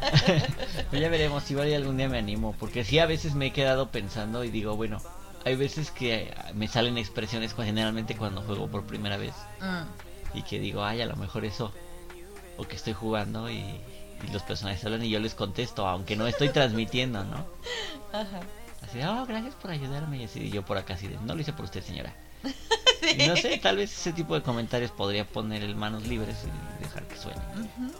Pero 0.90 1.02
ya 1.02 1.08
veremos, 1.08 1.50
igual 1.50 1.72
algún 1.72 1.96
día 1.96 2.08
me 2.08 2.18
animo. 2.18 2.54
Porque 2.58 2.84
sí, 2.84 2.98
a 2.98 3.06
veces 3.06 3.34
me 3.34 3.46
he 3.46 3.52
quedado 3.52 3.90
pensando 3.90 4.44
y 4.44 4.50
digo, 4.50 4.76
bueno, 4.76 5.00
hay 5.46 5.54
veces 5.54 5.92
que 5.92 6.34
me 6.54 6.66
salen 6.66 6.98
expresiones 6.98 7.54
generalmente 7.54 8.16
cuando 8.16 8.42
juego 8.42 8.66
por 8.66 8.84
primera 8.84 9.16
vez. 9.16 9.32
Mm. 9.60 10.38
Y 10.38 10.42
que 10.42 10.58
digo, 10.58 10.84
ay, 10.84 11.00
a 11.02 11.06
lo 11.06 11.14
mejor 11.14 11.44
eso. 11.44 11.72
O 12.56 12.64
que 12.64 12.74
estoy 12.74 12.94
jugando 12.94 13.48
y, 13.48 13.58
y 13.60 14.32
los 14.32 14.42
personajes 14.42 14.84
hablan 14.84 15.04
y 15.04 15.08
yo 15.08 15.20
les 15.20 15.36
contesto, 15.36 15.86
aunque 15.86 16.16
no 16.16 16.26
estoy 16.26 16.48
transmitiendo, 16.48 17.22
¿no? 17.22 17.46
Ajá. 18.12 18.40
Así, 18.82 19.00
oh, 19.02 19.24
gracias 19.24 19.54
por 19.54 19.70
ayudarme. 19.70 20.18
Y 20.18 20.24
así, 20.24 20.40
y 20.40 20.50
yo 20.50 20.64
por 20.64 20.78
acá, 20.78 20.94
así 20.94 21.06
de, 21.06 21.16
no 21.18 21.36
lo 21.36 21.40
hice 21.40 21.52
por 21.52 21.66
usted, 21.66 21.82
señora. 21.82 22.12
Y 23.16 23.28
no 23.28 23.36
sé, 23.36 23.56
tal 23.58 23.76
vez 23.76 23.92
ese 23.92 24.12
tipo 24.12 24.34
de 24.34 24.42
comentarios 24.42 24.90
podría 24.90 25.24
poner 25.24 25.62
el 25.62 25.76
manos 25.76 26.08
libres 26.08 26.38
y 26.44 26.82
dejar 26.82 27.06
que 27.06 27.16
suene. 27.16 27.40
Ujú. 27.54 27.92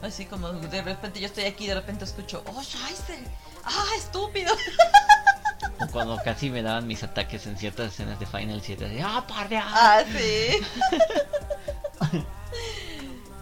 Así 0.00 0.24
como 0.24 0.50
de 0.52 0.80
repente 0.80 1.20
yo 1.20 1.26
estoy 1.26 1.44
aquí 1.44 1.64
y 1.64 1.68
de 1.68 1.74
repente 1.74 2.04
escucho, 2.04 2.42
oh, 2.46 2.62
Scheiße, 2.62 3.18
ah, 3.64 3.84
estúpido. 3.98 4.54
O 5.80 5.86
cuando 5.92 6.16
casi 6.24 6.50
me 6.50 6.62
daban 6.62 6.86
mis 6.86 7.02
ataques 7.02 7.46
en 7.46 7.56
ciertas 7.56 7.92
escenas 7.92 8.18
de 8.18 8.26
Final 8.26 8.60
7, 8.60 8.84
así, 8.84 8.98
¡ah, 9.00 9.24
parda! 9.26 9.62
Ah, 9.64 10.02
sí. 10.06 10.58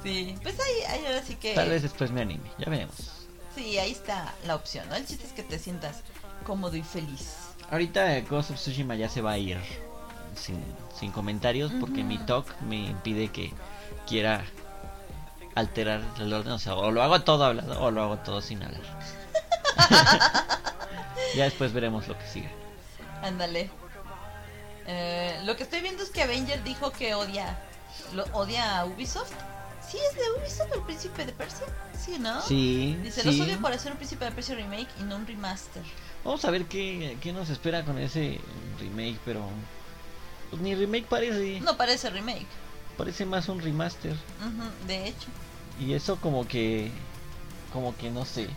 sí, 0.03 0.35
pues 0.43 0.59
ahí, 0.61 0.83
ahí 0.89 1.07
ahora 1.07 1.23
sí 1.23 1.37
que... 1.37 1.55
Tal 1.55 1.71
vez 1.71 1.83
después 1.83 2.11
me 2.11 2.23
anime, 2.23 2.51
ya 2.59 2.69
veremos. 2.71 2.97
Sí, 3.55 3.79
ahí 3.79 3.93
está 3.93 4.35
la 4.47 4.55
opción, 4.55 4.89
¿no? 4.89 4.97
El 4.97 5.07
chiste 5.07 5.27
es 5.27 5.33
que 5.33 5.43
te 5.43 5.59
sientas 5.59 6.03
cómodo 6.45 6.77
y 6.77 6.83
feliz. 6.83 7.37
Ahorita 7.71 8.21
Ghost 8.21 8.51
of 8.51 8.57
Tsushima 8.57 8.95
ya 8.97 9.09
se 9.09 9.23
va 9.23 9.33
a 9.33 9.39
ir 9.39 9.59
sin, 10.35 10.63
sin 10.99 11.11
comentarios 11.11 11.73
porque 11.81 12.05
mi 12.05 12.19
talk 12.19 12.47
me 12.61 12.77
impide 12.77 13.29
que 13.29 13.53
quiera 14.07 14.45
alterar 15.55 16.03
el 16.21 16.33
orden. 16.33 16.53
O 16.53 16.59
sea, 16.59 16.75
o 16.75 16.91
lo 16.91 17.03
hago 17.03 17.21
todo 17.23 17.45
hablado 17.45 17.81
o 17.81 17.91
lo 17.91 18.03
hago 18.03 18.19
todo 18.19 18.41
sin 18.41 18.63
hablar. 18.63 18.83
ya 21.35 21.45
después 21.45 21.73
veremos 21.73 22.07
lo 22.09 22.19
que 22.19 22.27
sigue. 22.27 22.51
Ándale. 23.23 23.71
Eh, 24.87 25.41
lo 25.45 25.57
que 25.57 25.65
estoy 25.65 25.81
viendo 25.81 26.03
es 26.03 26.11
que 26.11 26.23
Avenger 26.23 26.63
dijo 26.63 26.93
que 26.93 27.15
odia 27.15 27.59
lo, 28.15 28.25
odia 28.33 28.79
a 28.81 28.85
Ubisoft. 28.85 29.33
Sí, 29.89 29.99
es 29.99 30.17
de 30.17 30.23
Ubisoft 30.41 30.73
el 30.75 30.83
príncipe 30.83 31.25
de 31.27 31.33
Persia. 31.33 31.67
Sí, 31.99 32.19
¿no? 32.19 32.41
Sí, 32.43 32.97
Dice, 33.03 33.23
sí. 33.23 33.27
los 33.27 33.41
odio 33.41 33.61
por 33.61 33.73
hacer 33.73 33.93
un 33.93 33.99
príncipe 33.99 34.25
de 34.25 34.33
Persia 34.33 34.55
remake 34.55 34.89
y 35.01 35.05
no 35.05 35.17
un 35.17 35.27
remaster. 35.27 35.83
Vamos 36.25 36.45
a 36.45 36.51
ver 36.51 36.67
qué, 36.67 37.17
qué 37.21 37.33
nos 37.33 37.51
espera 37.51 37.85
con 37.85 37.99
ese 37.99 38.41
remake, 38.81 39.19
pero 39.25 39.43
pues, 40.51 40.61
ni 40.63 40.75
remake 40.75 41.07
parece, 41.09 41.61
No 41.61 41.77
parece 41.77 42.11
remake. 42.11 42.47
parece 42.97 43.25
más 43.27 43.49
un 43.49 43.61
remaster. 43.61 44.15
De 44.87 45.09
hecho. 45.09 45.29
Y 45.81 45.95
eso 45.95 46.17
como 46.17 46.47
que, 46.49 46.91
como 47.73 47.97
que 47.97 48.11
no 48.11 48.25
sé, 48.25 48.49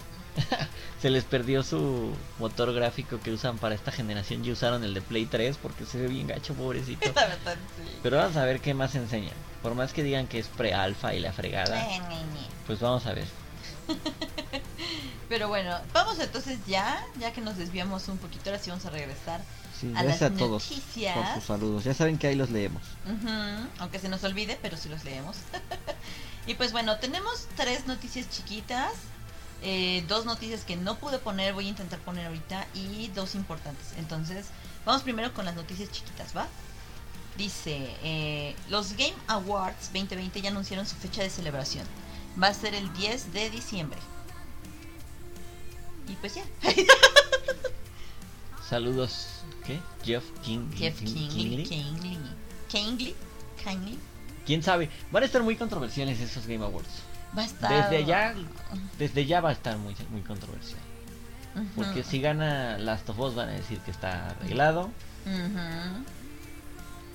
se 1.02 1.10
les 1.10 1.24
perdió 1.24 1.64
su 1.64 2.14
motor 2.40 2.74
gráfico 2.74 3.20
que 3.20 3.32
usan 3.32 3.58
para 3.58 3.76
esta 3.76 3.92
generación 3.92 4.44
y 4.46 4.52
usaron 4.52 4.84
el 4.84 4.94
de 4.94 5.02
Play 5.02 5.26
3 5.26 5.58
porque 5.62 5.86
se 5.86 5.98
ve 6.00 6.08
bien 6.08 6.28
gacho, 6.28 6.54
pobrecito. 6.54 7.12
La 7.16 7.28
verdad, 7.28 7.56
sí. 7.78 7.90
Pero 8.04 8.18
vamos 8.18 8.38
a 8.38 8.46
ver 8.46 8.60
qué 8.60 8.74
más 8.74 8.96
enseñan. 8.96 9.34
Por 9.62 9.76
más 9.76 9.92
que 9.94 10.04
digan 10.04 10.28
que 10.28 10.40
es 10.40 10.48
pre-alfa 10.48 11.14
y 11.14 11.20
la 11.20 11.34
fregada, 11.34 11.86
pues 12.66 12.80
vamos 12.80 13.06
a 13.06 13.14
ver. 13.14 13.28
Pero 15.30 15.48
bueno, 15.48 15.78
vamos 15.94 16.20
entonces 16.20 16.58
ya, 16.66 17.06
ya 17.20 17.32
que 17.34 17.42
nos 17.42 17.58
desviamos 17.58 18.08
un 18.08 18.18
poquito, 18.18 18.50
ahora 18.50 18.62
sí 18.62 18.70
vamos 18.70 18.86
a 18.86 18.90
regresar. 18.90 19.42
Sí, 19.80 19.94
A 19.96 20.04
las 20.04 20.22
a 20.22 20.32
todos 20.32 20.70
noticias. 20.70 21.16
por 21.16 21.36
sus 21.36 21.44
saludos. 21.44 21.84
Ya 21.84 21.94
saben 21.94 22.18
que 22.18 22.28
ahí 22.28 22.36
los 22.36 22.50
leemos. 22.50 22.82
Aunque 23.80 24.00
se 24.00 24.10
nos 24.10 24.24
olvide, 24.24 24.58
pero 24.62 24.76
sí 24.76 24.90
los 24.90 25.04
leemos. 25.04 25.38
y 26.48 26.56
pues 26.56 26.72
bueno, 26.72 26.98
tenemos 26.98 27.48
tres 27.56 27.86
noticias 27.86 28.30
chiquitas, 28.30 28.92
eh, 29.62 30.04
dos 30.08 30.26
noticias 30.26 30.64
que 30.64 30.76
no 30.76 30.98
pude 30.98 31.20
poner, 31.20 31.54
voy 31.54 31.66
a 31.66 31.70
intentar 31.70 32.00
poner 32.00 32.28
ahorita, 32.28 32.68
y 32.74 33.08
dos 33.10 33.36
importantes. 33.36 33.88
Entonces, 33.98 34.48
vamos 34.86 35.02
primero 35.04 35.34
con 35.34 35.46
las 35.46 35.56
noticias 35.56 35.92
chiquitas, 35.92 36.36
¿va? 36.36 36.48
Dice, 37.38 37.96
eh, 38.04 38.56
los 38.70 38.94
Game 38.94 39.14
Awards 39.28 39.92
2020 39.94 40.42
ya 40.42 40.50
anunciaron 40.50 40.86
su 40.86 40.96
fecha 40.96 41.22
de 41.24 41.30
celebración. 41.30 41.86
Va 42.42 42.48
a 42.48 42.54
ser 42.54 42.76
el 42.76 42.92
10 42.94 43.32
de 43.34 43.50
diciembre. 43.50 44.00
Y 46.08 46.14
pues 46.16 46.36
ya. 46.36 46.44
Saludos, 48.68 49.28
¿qué? 49.66 49.80
Jeff 50.04 50.24
King. 50.44 50.70
Jeff 50.76 51.00
King- 51.00 51.30
Kingley, 51.30 51.30
Kingley. 51.30 51.64
Kingley, 51.66 52.18
Kingley, 52.68 53.16
Kingley. 53.64 54.00
¿Quién 54.46 54.64
sabe? 54.64 54.90
Van 55.12 55.24
a 55.24 55.26
estar 55.26 55.42
muy 55.44 55.56
controversiales 55.56 56.20
esos 56.20 56.46
Game 56.46 56.64
Awards. 56.64 56.90
Va 57.38 57.42
a 57.44 57.46
estar... 57.46 57.90
Desde 57.90 58.06
ya, 58.06 58.34
desde 58.98 59.26
ya 59.26 59.42
va 59.42 59.50
a 59.50 59.54
estar 59.54 59.78
muy, 59.78 59.96
muy 60.10 60.22
controversial. 60.22 60.80
Porque 61.76 62.04
si 62.04 62.22
gana 62.22 62.78
Last 62.78 63.10
of 63.10 63.20
Us 63.20 63.36
van 63.36 63.50
a 63.50 63.54
decir 63.54 63.80
que 63.80 63.92
está 63.92 64.30
arreglado. 64.30 64.90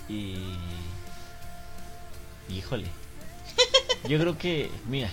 Y... 0.08 0.36
Híjole. 2.48 2.88
Yo 4.08 4.18
creo 4.18 4.36
que, 4.36 4.70
mira, 4.88 5.08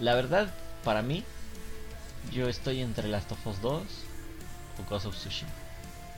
la 0.00 0.14
verdad, 0.14 0.52
para 0.82 1.02
mí, 1.02 1.22
yo 2.32 2.48
estoy 2.48 2.80
entre 2.80 3.06
Last 3.08 3.30
of 3.30 3.46
Us 3.46 3.60
2 3.62 3.82
o 3.82 4.90
Ghost 4.90 5.06
of 5.06 5.14
Tsushima. 5.16 5.50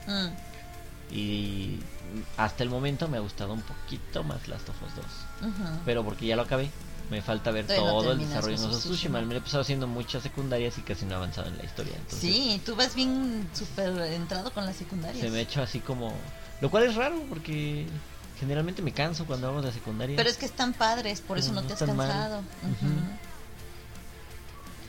Mm, 0.07 1.13
Y 1.13 1.79
hasta 2.37 2.63
el 2.63 2.69
momento 2.69 3.07
me 3.07 3.17
ha 3.17 3.19
gustado 3.19 3.53
un 3.53 3.61
poquito 3.61 4.23
más 4.23 4.47
Last 4.47 4.67
of 4.69 4.81
Us 4.81 4.95
2. 4.95 5.05
ujú. 5.51 5.79
Pero 5.85 6.03
porque 6.03 6.25
ya 6.25 6.35
lo 6.35 6.41
acabé. 6.41 6.71
Me 7.11 7.21
falta 7.21 7.51
ver 7.51 7.67
Todavía 7.67 7.91
no 7.91 8.01
todo 8.01 8.11
el 8.13 8.19
desarrollo 8.19 8.51
de 8.51 8.55
Tsushima. 8.57 8.79
Tsushima. 8.79 9.21
Me 9.21 9.33
he 9.33 9.37
empezado 9.37 9.61
haciendo 9.61 9.85
muchas 9.85 10.23
secundarias 10.23 10.77
y 10.77 10.81
casi 10.81 11.05
no 11.05 11.11
he 11.11 11.15
avanzado 11.17 11.49
en 11.49 11.57
la 11.57 11.65
historia. 11.65 11.93
Entonces, 11.97 12.19
Sí, 12.19 12.61
tú 12.65 12.73
vas 12.77 12.95
bien 12.95 13.49
súper 13.53 13.89
entrado 14.13 14.53
con 14.53 14.65
las 14.65 14.77
secundarias. 14.77 15.21
se 15.21 15.29
me 15.29 15.39
ha 15.39 15.41
hecho 15.41 15.61
así 15.61 15.81
como... 15.81 16.13
Lo 16.61 16.71
cual 16.71 16.83
es 16.83 16.95
raro 16.95 17.21
porque 17.27 17.85
generalmente 18.39 18.81
me 18.81 18.93
canso 18.93 19.25
cuando 19.25 19.49
hago 19.49 19.61
la 19.61 19.73
secundaria. 19.73 20.15
Pero 20.15 20.29
es 20.29 20.37
que 20.37 20.45
están 20.45 20.71
padres, 20.71 21.19
por 21.19 21.37
eso 21.37 21.51
no 21.51 21.61
no 21.61 21.67
te 21.67 21.73
has 21.73 21.79
cansado. 21.79 22.43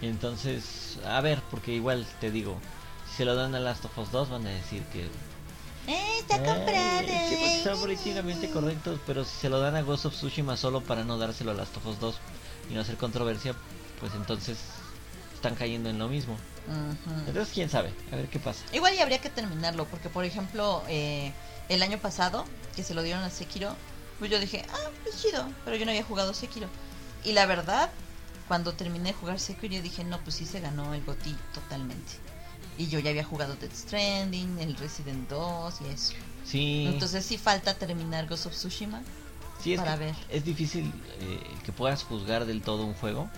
Entonces, 0.00 0.98
a 1.04 1.20
ver, 1.22 1.42
porque 1.50 1.72
igual 1.72 2.06
te 2.20 2.30
digo, 2.30 2.56
si 3.10 3.16
se 3.16 3.24
lo 3.24 3.34
dan 3.34 3.56
a 3.56 3.58
Last 3.58 3.84
of 3.84 3.98
Us 3.98 4.12
2 4.12 4.30
van 4.30 4.46
a 4.46 4.50
decir 4.50 4.84
que... 4.92 5.08
¡Eh, 5.86 6.18
está 6.20 6.36
"Ay, 6.36 6.44
comprado! 6.44 7.00
es 7.00 7.28
que 7.28 7.36
porque 7.36 7.60
son 7.64 7.80
políticamente 7.80 8.50
correctos, 8.50 9.00
pero 9.06 9.24
si 9.24 9.36
se 9.40 9.48
lo 9.48 9.60
dan 9.60 9.74
a 9.76 9.82
Ghost 9.82 10.06
of 10.06 10.14
Tsushima 10.14 10.56
solo 10.56 10.80
para 10.82 11.04
no 11.04 11.18
dárselo 11.18 11.50
a 11.50 11.54
Last 11.54 11.76
of 11.76 11.86
Us 11.86 11.98
2 11.98 12.16
y 12.70 12.74
no 12.74 12.80
hacer 12.82 12.96
controversia, 12.96 13.54
pues 14.00 14.12
entonces 14.14 14.58
están 15.34 15.54
cayendo 15.56 15.90
en 15.90 15.98
lo 15.98 16.08
mismo. 16.08 16.36
Entonces, 17.26 17.52
quién 17.52 17.68
sabe, 17.68 17.92
a 18.12 18.16
ver 18.16 18.28
qué 18.28 18.38
pasa. 18.38 18.62
Igual 18.72 18.94
y 18.94 19.00
habría 19.00 19.20
que 19.20 19.28
terminarlo, 19.30 19.84
porque 19.86 20.08
por 20.08 20.24
ejemplo, 20.24 20.84
eh, 20.88 21.32
el 21.68 21.82
año 21.82 21.98
pasado, 21.98 22.44
que 22.76 22.84
se 22.84 22.94
lo 22.94 23.02
dieron 23.02 23.24
a 23.24 23.30
Sekiro, 23.30 23.74
pues 24.20 24.30
yo 24.30 24.38
dije, 24.38 24.64
ah, 24.72 24.90
pues 25.02 25.20
chido, 25.20 25.44
pero 25.64 25.76
yo 25.76 25.84
no 25.84 25.90
había 25.90 26.04
jugado 26.04 26.32
Sekiro. 26.34 26.68
Y 27.24 27.32
la 27.32 27.46
verdad, 27.46 27.90
cuando 28.46 28.74
terminé 28.74 29.10
de 29.10 29.14
jugar 29.14 29.40
Sekiro, 29.40 29.74
yo 29.74 29.82
dije, 29.82 30.04
no, 30.04 30.20
pues 30.22 30.36
sí 30.36 30.46
se 30.46 30.60
ganó 30.60 30.94
el 30.94 31.02
GOTY 31.04 31.36
totalmente. 31.52 32.12
Y 32.78 32.88
yo 32.88 32.98
ya 32.98 33.10
había 33.10 33.24
jugado 33.24 33.54
Death 33.56 33.74
Stranding, 33.74 34.58
el 34.58 34.76
Resident 34.76 35.28
2 35.28 35.74
y 35.82 35.92
eso. 35.92 36.14
Sí, 36.44 36.86
Entonces 36.88 37.24
sí 37.24 37.38
falta 37.38 37.74
terminar 37.74 38.26
Ghost 38.26 38.46
of 38.46 38.52
Tsushima 38.54 39.00
sí 39.62 39.74
es, 39.74 39.78
para 39.80 39.96
ver. 39.96 40.14
es 40.28 40.44
difícil 40.44 40.92
eh, 41.20 41.40
que 41.64 41.70
puedas 41.72 42.02
juzgar 42.02 42.46
del 42.46 42.62
todo 42.62 42.84
un 42.84 42.94
juego. 42.94 43.28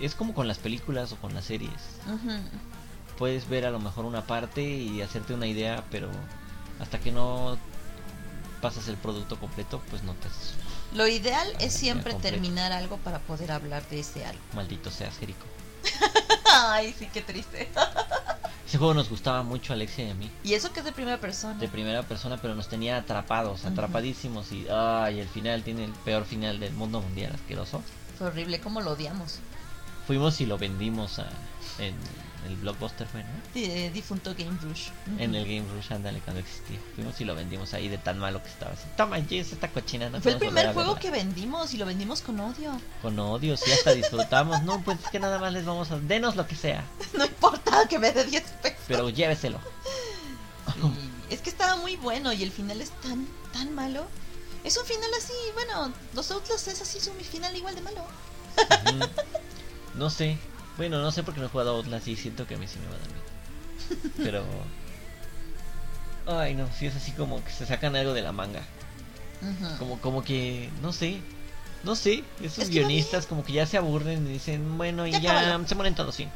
Es 0.00 0.14
como 0.14 0.34
con 0.34 0.48
las 0.48 0.58
películas 0.58 1.12
o 1.12 1.16
con 1.16 1.34
las 1.34 1.44
series. 1.44 1.72
Puedes 3.18 3.48
ver 3.48 3.66
a 3.66 3.70
lo 3.70 3.78
mejor 3.78 4.04
una 4.04 4.26
parte 4.26 4.62
y 4.62 5.02
hacerte 5.02 5.34
una 5.34 5.46
idea, 5.46 5.84
pero 5.90 6.08
hasta 6.80 6.98
que 6.98 7.12
no 7.12 7.56
pasas 8.60 8.88
el 8.88 8.96
producto 8.96 9.38
completo, 9.38 9.82
pues 9.90 10.02
no 10.02 10.14
te 10.14 10.28
haces 10.28 10.54
Lo 10.94 11.06
ideal 11.06 11.46
es 11.60 11.72
siempre 11.72 12.12
completo. 12.12 12.36
terminar 12.36 12.72
algo 12.72 12.96
para 12.98 13.18
poder 13.20 13.52
hablar 13.52 13.86
de 13.90 14.00
ese 14.00 14.24
algo. 14.24 14.40
maldito 14.54 14.90
seas, 14.90 15.18
Jerico. 15.18 15.44
Ay, 16.52 16.94
sí, 16.98 17.08
qué 17.12 17.20
triste. 17.22 17.70
Ese 18.66 18.78
juego 18.78 18.94
nos 18.94 19.10
gustaba 19.10 19.42
mucho 19.42 19.72
a 19.72 19.76
Alexia 19.76 20.06
y 20.06 20.10
a 20.10 20.14
mí, 20.14 20.30
Y 20.44 20.54
eso 20.54 20.72
que 20.72 20.80
es 20.80 20.84
de 20.86 20.92
primera 20.92 21.18
persona. 21.20 21.58
de 21.58 21.68
primera 21.68 22.02
persona, 22.04 22.38
pero 22.40 22.54
nos 22.54 22.68
tenía 22.68 22.96
atrapados, 22.96 23.66
atrapadísimos 23.66 24.50
y 24.52 24.66
ay, 24.70 25.20
el 25.20 25.28
final 25.28 25.62
tiene 25.62 25.84
el 25.84 25.92
peor 25.92 26.24
final 26.24 26.58
del 26.58 26.72
mundo 26.72 27.00
mundial, 27.02 27.32
asqueroso. 27.34 27.82
Fue 28.16 28.28
horrible, 28.28 28.60
¿cómo 28.60 28.80
lo 28.80 28.92
odiamos? 28.92 29.40
Fuimos 30.06 30.40
y 30.40 30.46
lo 30.46 30.56
vendimos 30.56 31.18
a- 31.18 31.28
en 31.78 31.94
el 32.46 32.56
Blockbuster, 32.56 33.06
fue, 33.06 33.22
¿no? 33.22 33.30
De 33.54 33.90
difunto 33.90 34.34
Game 34.36 34.56
Rush. 34.62 34.88
En 35.18 35.34
el 35.34 35.44
Game 35.44 35.64
Rush, 35.74 35.92
ándale, 35.92 36.20
cuando 36.20 36.40
existía. 36.40 36.78
Fuimos 36.94 37.20
y 37.20 37.24
lo 37.24 37.34
vendimos 37.34 37.72
ahí 37.74 37.88
de 37.88 37.98
tan 37.98 38.18
malo 38.18 38.42
que 38.42 38.48
estaba. 38.48 38.72
Así, 38.72 38.84
Toma, 38.96 39.20
Jess, 39.22 39.52
esta 39.52 39.68
cochina. 39.68 40.10
No 40.10 40.20
Fue 40.20 40.32
el 40.32 40.38
primer 40.38 40.72
juego 40.72 40.94
verla". 40.94 41.00
que 41.00 41.10
vendimos 41.10 41.72
y 41.74 41.76
lo 41.76 41.86
vendimos 41.86 42.20
con 42.22 42.40
odio. 42.40 42.72
Con 43.00 43.18
odio, 43.18 43.56
sí, 43.56 43.70
hasta 43.72 43.92
disfrutamos. 43.92 44.62
No, 44.62 44.82
pues 44.82 44.98
es 45.04 45.10
que 45.10 45.20
nada 45.20 45.38
más 45.38 45.52
les 45.52 45.64
vamos 45.64 45.90
a... 45.90 45.98
Denos 45.98 46.36
lo 46.36 46.46
que 46.46 46.56
sea, 46.56 46.84
No 47.16 47.24
importa 47.24 47.86
que 47.88 47.98
me 47.98 48.10
dé 48.12 48.24
10 48.24 48.42
pesos. 48.62 48.78
pero 48.88 49.08
lléveselo. 49.10 49.58
Sí, 50.66 50.80
Es 51.30 51.40
que 51.40 51.50
estaba 51.50 51.76
muy 51.76 51.96
bueno 51.96 52.32
y 52.32 52.42
el 52.42 52.50
final 52.50 52.80
es 52.80 52.90
tan, 53.02 53.26
tan 53.52 53.74
malo. 53.74 54.06
Es 54.64 54.76
un 54.76 54.84
final 54.86 55.10
así, 55.18 55.32
bueno, 55.54 55.92
los 56.14 56.30
Outlaws 56.30 56.68
es 56.68 56.80
así, 56.80 56.98
es 56.98 57.06
un 57.08 57.16
final 57.16 57.56
igual 57.56 57.74
de 57.74 57.80
malo. 57.82 58.04
No 59.94 60.08
sé. 60.10 60.38
Bueno, 60.76 61.00
no 61.00 61.10
sé 61.12 61.22
porque 61.22 61.40
no 61.40 61.46
he 61.46 61.48
jugado 61.50 61.76
Outlast 61.76 62.08
y 62.08 62.16
siento 62.16 62.46
que 62.46 62.54
a 62.54 62.58
mí 62.58 62.66
sí 62.66 62.78
me 62.78 62.86
va 62.88 62.94
a 62.94 62.98
dar 62.98 63.08
miedo. 63.08 64.42
Pero... 66.26 66.38
Ay, 66.38 66.54
no, 66.54 66.68
sí 66.78 66.86
es 66.86 66.94
así 66.96 67.12
como 67.12 67.44
que 67.44 67.50
se 67.50 67.66
sacan 67.66 67.96
algo 67.96 68.14
de 68.14 68.22
la 68.22 68.32
manga. 68.32 68.62
Como, 69.78 70.00
como 70.00 70.22
que, 70.22 70.70
no 70.82 70.92
sé. 70.92 71.20
No 71.82 71.96
sé, 71.96 72.22
esos 72.40 72.64
Es 72.64 72.70
guionistas 72.70 73.26
como 73.26 73.44
que 73.44 73.54
ya 73.54 73.66
se 73.66 73.76
aburren 73.76 74.24
y 74.28 74.34
dicen, 74.34 74.78
bueno, 74.78 75.04
y 75.04 75.10
Ya 75.20 75.60
se 75.66 75.74
mueren 75.74 75.96
todos, 75.96 76.14
fin. 76.14 76.30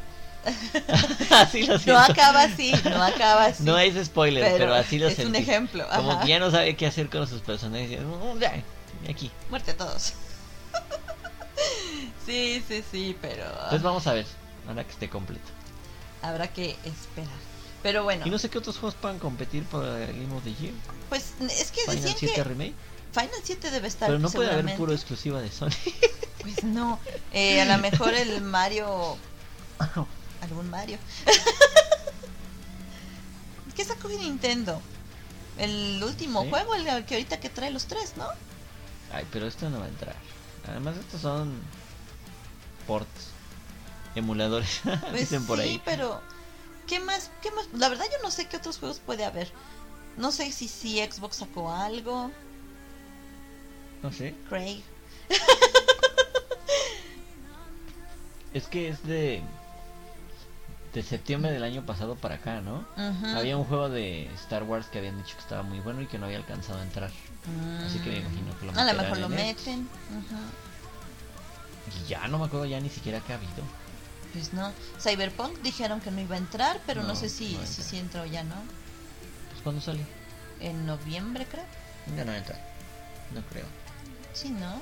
así 1.30 1.66
lo 1.66 1.78
siento. 1.78 1.92
No 1.92 1.98
acaba 2.00 2.42
así, 2.42 2.72
no 2.84 3.02
acaba 3.02 3.46
así. 3.46 3.62
No 3.62 3.78
es 3.78 4.06
spoiler, 4.06 4.56
pero, 4.58 4.74
así 4.74 4.98
lo 4.98 5.06
es 5.08 5.18
un 5.20 5.34
ejemplo. 5.36 5.86
Como 5.94 6.20
que 6.20 6.28
ya 6.28 6.40
no 6.40 6.50
sabe 6.50 6.74
qué 6.76 6.86
hacer 6.86 7.08
con 7.08 7.26
sus 7.28 7.42
personajes. 7.42 8.00
"Mm, 8.00 9.08
aquí. 9.10 9.30
Muerte 9.50 9.70
a 9.72 9.76
todos. 9.76 10.14
sí, 12.26 12.62
sí, 12.68 12.84
sí, 12.90 13.16
pero 13.20 13.44
Entonces 13.46 13.82
vamos 13.82 14.06
a 14.06 14.12
ver, 14.12 14.26
ahora 14.68 14.84
que 14.84 14.92
esté 14.92 15.08
completo. 15.08 15.48
habrá 16.22 16.48
que 16.48 16.76
esperar. 16.84 17.46
Pero 17.82 18.04
bueno, 18.04 18.26
Y 18.26 18.30
no 18.30 18.38
sé 18.38 18.50
qué 18.50 18.58
otros 18.58 18.78
juegos 18.78 18.94
puedan 19.00 19.18
competir 19.18 19.64
por 19.64 19.84
el 19.84 20.06
Game 20.08 20.34
of 20.34 20.42
the 20.44 20.54
Year. 20.54 20.74
pues 21.08 21.32
es 21.40 21.70
que 21.70 21.80
Final 21.82 21.96
decían 21.96 22.16
7 22.18 22.34
que 22.34 22.44
Remake. 22.44 22.74
Final 23.12 23.40
7 23.42 23.70
debe 23.70 23.88
estar 23.88 24.08
Pero 24.08 24.18
no 24.18 24.28
puede 24.30 24.50
haber 24.50 24.76
puro 24.76 24.92
exclusiva 24.92 25.40
de 25.40 25.50
Sony. 25.50 25.70
Pues 26.42 26.62
no. 26.62 27.00
Eh, 27.32 27.60
a 27.60 27.64
lo 27.64 27.78
mejor 27.82 28.14
el 28.14 28.40
Mario. 28.40 29.16
Algún 30.42 30.70
Mario. 30.70 30.96
¿Qué 33.76 33.84
sacó 33.84 34.08
Nintendo? 34.08 34.80
El 35.58 36.00
último 36.04 36.44
¿Sí? 36.44 36.50
juego, 36.50 36.74
el 36.76 37.04
que 37.04 37.14
ahorita 37.14 37.40
que 37.40 37.50
trae 37.50 37.72
los 37.72 37.86
tres, 37.86 38.12
¿no? 38.16 38.28
Ay, 39.12 39.26
pero 39.32 39.48
esto 39.48 39.68
no 39.70 39.80
va 39.80 39.86
a 39.86 39.88
entrar. 39.88 40.14
Además, 40.68 40.96
estos 40.96 41.20
son 41.20 41.52
ports, 42.86 43.28
emuladores, 44.14 44.80
Pues 45.10 45.20
dicen 45.20 45.46
por 45.46 45.58
sí, 45.58 45.64
ahí. 45.64 45.82
pero 45.84 46.20
¿qué 46.86 47.00
más? 47.00 47.30
¿Qué 47.42 47.50
más? 47.50 47.66
La 47.74 47.88
verdad 47.88 48.04
yo 48.10 48.22
no 48.22 48.30
sé 48.30 48.46
qué 48.46 48.56
otros 48.56 48.78
juegos 48.78 49.00
puede 49.04 49.24
haber. 49.24 49.50
No 50.16 50.32
sé 50.32 50.50
si 50.52 50.68
si 50.68 50.98
Xbox 50.98 51.36
sacó 51.36 51.70
algo. 51.72 52.30
No 54.02 54.12
sé. 54.12 54.34
Craig. 54.48 54.82
Es 58.54 58.66
que 58.68 58.88
es 58.88 59.02
de 59.04 59.42
de 60.94 61.02
septiembre 61.02 61.50
del 61.52 61.62
año 61.62 61.84
pasado 61.84 62.14
para 62.14 62.36
acá, 62.36 62.62
¿no? 62.62 62.86
Había 63.36 63.58
un 63.58 63.64
juego 63.64 63.90
de 63.90 64.30
Star 64.36 64.62
Wars 64.62 64.86
que 64.86 64.98
habían 64.98 65.18
dicho 65.18 65.34
que 65.34 65.42
estaba 65.42 65.62
muy 65.62 65.78
bueno 65.80 66.00
y 66.00 66.06
que 66.06 66.18
no 66.18 66.24
había 66.24 66.38
alcanzado 66.38 66.78
a 66.78 66.82
entrar. 66.82 67.10
Así 67.84 67.98
que 67.98 68.08
me 68.10 68.18
imagino 68.20 68.58
que 68.58 68.66
lo 68.66 68.72
A 68.72 68.84
lo 68.92 69.02
mejor 69.02 69.18
lo 69.18 69.26
en 69.26 69.34
meten. 69.34 69.80
Y 69.80 70.65
ya 72.08 72.26
no 72.28 72.38
me 72.38 72.46
acuerdo 72.46 72.66
ya 72.66 72.80
ni 72.80 72.88
siquiera 72.90 73.20
qué 73.20 73.32
ha 73.32 73.36
habido. 73.36 73.62
Pues 74.32 74.52
no. 74.52 74.72
Cyberpunk 75.00 75.60
dijeron 75.62 76.00
que 76.00 76.10
no 76.10 76.20
iba 76.20 76.34
a 76.34 76.38
entrar, 76.38 76.80
pero 76.86 77.02
no, 77.02 77.08
No, 77.08 77.16
sé 77.16 77.28
si, 77.28 77.54
no 77.54 77.60
si 77.66 77.66
entra. 77.66 77.84
sí 77.84 77.98
entra 77.98 78.22
o 78.22 78.26
ya 78.26 78.44
no. 78.44 78.56
Pues 79.50 79.62
cuando 79.62 79.80
sale. 79.80 80.04
En 80.60 80.86
noviembre 80.86 81.46
creo. 81.46 81.64
Ya 82.16 82.24
no 82.24 82.32
entra. 82.32 82.58
No 83.34 83.40
creo. 83.50 83.64
Sí, 84.32 84.50
¿no? 84.50 84.80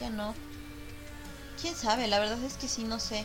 Ya 0.00 0.10
no. 0.10 0.34
¿Quién 1.60 1.74
sabe? 1.74 2.06
La 2.06 2.18
verdad 2.18 2.42
es 2.44 2.54
que 2.54 2.68
sí, 2.68 2.84
no 2.84 2.98
sé. 3.00 3.24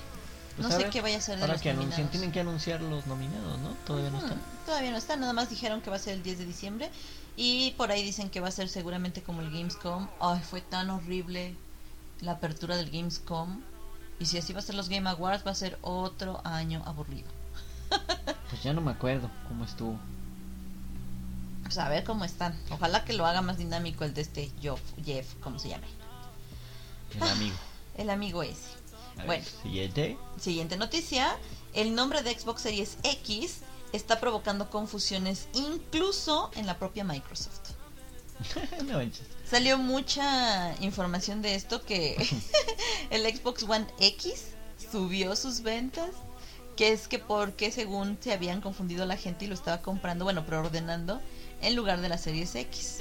Pues 0.56 0.67
no 0.67 0.71
sé 0.71 0.84
ver, 0.84 0.89
qué 0.91 1.02
vaya 1.02 1.17
a 1.17 1.21
ser 1.21 1.38
de 1.38 1.41
Ahora 1.43 1.54
los 1.54 1.62
que 1.62 1.73
nominados. 1.73 2.12
tienen 2.12 2.32
que 2.32 2.39
anunciar 2.39 2.82
los 2.82 3.08
nominados, 3.08 3.58
¿no? 3.60 3.69
Todavía 3.86 4.12
no 4.12 4.19
están. 4.19 4.39
Todavía 4.65 4.91
no 4.91 4.97
está, 4.97 5.15
nada 5.15 5.34
más 5.34 5.49
dijeron 5.49 5.82
que 5.82 5.89
va 5.89 5.95
a 5.95 5.99
ser 5.99 6.13
el 6.13 6.23
10 6.23 6.39
de 6.39 6.45
diciembre. 6.45 6.91
Y 7.36 7.71
por 7.71 7.91
ahí 7.91 8.04
dicen 8.04 8.30
que 8.30 8.39
va 8.39 8.49
a 8.49 8.52
ser 8.52 8.69
seguramente 8.69 9.23
como 9.23 9.41
el 9.41 9.49
Gamescom. 9.52 10.08
Ay, 10.19 10.41
fue 10.47 10.62
tan 10.62 10.89
horrible 10.91 11.56
la 12.23 12.33
apertura 12.33 12.75
del 12.77 12.89
Gamescom. 12.89 13.62
Y 14.19 14.25
si 14.25 14.38
así 14.38 14.53
va 14.53 14.59
a 14.59 14.63
ser 14.63 14.75
los 14.75 14.89
Game 14.89 15.09
Awards, 15.09 15.45
va 15.45 15.51
a 15.51 15.55
ser 15.55 15.77
otro 15.81 16.41
año 16.45 16.81
aburrido. 16.86 17.27
Pues 18.49 18.62
ya 18.62 18.71
no 18.73 18.81
me 18.81 18.91
acuerdo 18.91 19.31
cómo 19.47 19.65
estuvo. 19.65 19.97
Pues 21.63 21.75
a 21.79 21.89
ver 21.89 22.03
cómo 22.03 22.23
están. 22.23 22.55
Ojalá 22.69 23.03
que 23.03 23.13
lo 23.13 23.25
haga 23.25 23.41
más 23.41 23.57
dinámico 23.57 24.03
el 24.03 24.13
de 24.13 24.21
este 24.21 24.51
Jeff, 24.62 24.79
Jeff 25.03 25.33
¿cómo 25.41 25.57
se 25.57 25.69
llama? 25.69 25.88
El 27.15 27.23
amigo. 27.23 27.55
El 27.97 28.09
amigo 28.12 28.43
ese. 28.43 28.69
A 29.13 29.17
ver, 29.17 29.25
Bueno. 29.25 29.45
siguiente. 29.63 30.17
Siguiente 30.39 30.77
noticia. 30.77 31.36
El 31.73 31.95
nombre 31.95 32.21
de 32.21 32.38
Xbox 32.38 32.62
Series 32.62 32.97
X 33.03 33.62
está 33.91 34.19
provocando 34.19 34.69
confusiones 34.69 35.47
incluso 35.53 36.51
en 36.55 36.67
la 36.67 36.77
propia 36.77 37.03
Microsoft. 37.03 37.62
no. 38.86 38.99
Salió 39.49 39.77
mucha 39.77 40.75
información 40.82 41.41
de 41.41 41.56
esto 41.56 41.84
que 41.84 42.15
el 43.10 43.23
Xbox 43.23 43.63
One 43.63 43.88
X 43.99 44.47
subió 44.91 45.36
sus 45.36 45.62
ventas, 45.62 46.10
que 46.75 46.91
es 46.91 47.08
que 47.08 47.19
porque 47.19 47.71
según 47.71 48.17
se 48.19 48.34
habían 48.34 48.62
confundido 48.62 49.06
la 49.06 49.17
gente 49.17 49.45
y 49.45 49.47
lo 49.47 49.53
estaba 49.53 49.82
comprando, 49.82 50.25
bueno, 50.25 50.45
preordenando 50.45 51.21
en 51.62 51.75
lugar 51.75 52.01
de 52.01 52.10
la 52.10 52.17
Series 52.17 52.56
X. 52.56 52.99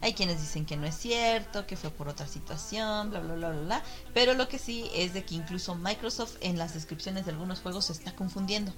Hay 0.00 0.14
quienes 0.14 0.40
dicen 0.40 0.66
que 0.66 0.76
no 0.76 0.84
es 0.84 0.96
cierto, 0.96 1.64
que 1.64 1.76
fue 1.76 1.90
por 1.90 2.08
otra 2.08 2.26
situación, 2.26 3.10
bla, 3.10 3.20
bla, 3.20 3.34
bla, 3.34 3.50
bla, 3.50 3.60
bla. 3.60 3.82
Pero 4.12 4.34
lo 4.34 4.48
que 4.48 4.58
sí 4.58 4.90
es 4.94 5.14
de 5.14 5.24
que 5.24 5.36
incluso 5.36 5.76
Microsoft 5.76 6.36
en 6.40 6.58
las 6.58 6.74
descripciones 6.74 7.24
de 7.24 7.30
algunos 7.30 7.60
juegos 7.60 7.84
se 7.84 7.92
está 7.92 8.12
confundiendo. 8.12 8.72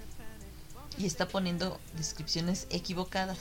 Y 0.98 1.07
está 1.07 1.27
poniendo 1.27 1.81
descripciones 1.96 2.66
equivocadas. 2.68 3.38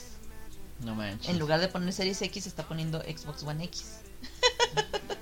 No 0.82 0.96
manches. 0.96 1.30
En 1.30 1.40
lugar 1.40 1.60
de 1.62 1.68
poner 1.70 1.94
Series 1.94 2.22
X, 2.22 2.46
está 2.48 2.64
poniendo 2.68 3.00
Xbox 3.02 3.44
One 3.44 3.64
X. 3.66 4.00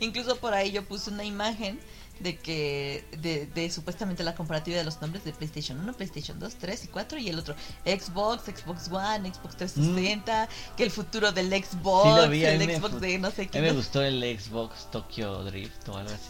Incluso 0.00 0.36
por 0.36 0.54
ahí 0.54 0.70
yo 0.70 0.84
puse 0.84 1.10
una 1.10 1.24
imagen 1.24 1.80
de 2.20 2.36
que 2.36 3.04
de, 3.18 3.46
de 3.46 3.70
supuestamente 3.70 4.22
la 4.24 4.34
comparativa 4.34 4.76
de 4.76 4.84
los 4.84 5.00
nombres 5.00 5.24
de 5.24 5.32
PlayStation 5.32 5.78
1, 5.80 5.92
PlayStation 5.94 6.38
2, 6.38 6.54
3 6.56 6.84
y 6.84 6.88
4 6.88 7.18
y 7.18 7.28
el 7.28 7.38
otro 7.38 7.54
Xbox, 7.84 8.44
Xbox 8.44 8.88
One, 8.90 9.32
Xbox 9.32 9.56
360, 9.56 10.48
que 10.76 10.82
el 10.82 10.90
futuro 10.90 11.32
del 11.32 11.48
Xbox, 11.50 12.08
Mm. 12.08 12.22
Sí 12.24 12.28
vi, 12.30 12.44
el 12.44 12.76
Xbox 12.76 13.00
de 13.00 13.18
no 13.18 13.30
sé 13.30 13.42
A 13.42 13.44
mí 13.44 13.50
qué. 13.50 13.60
me 13.60 13.72
gustó 13.72 14.02
el 14.02 14.38
Xbox 14.38 14.90
Tokyo 14.90 15.44
Drift 15.44 15.88
o 15.88 15.96
algo 15.96 16.10
así. 16.12 16.28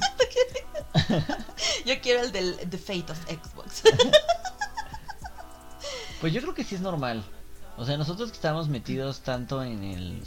Yo 1.86 2.00
quiero 2.00 2.22
el 2.22 2.32
del 2.32 2.56
The 2.68 2.78
Fate 2.78 3.12
of 3.12 3.18
Xbox. 3.26 3.82
Pues 6.20 6.32
yo 6.32 6.40
creo 6.40 6.54
que 6.54 6.64
sí 6.64 6.74
es 6.74 6.80
normal. 6.80 7.24
O 7.78 7.84
sea, 7.84 7.96
nosotros 7.96 8.30
que 8.30 8.36
estamos 8.36 8.68
metidos 8.68 9.20
tanto 9.20 9.62
en 9.62 9.84
el... 9.84 10.22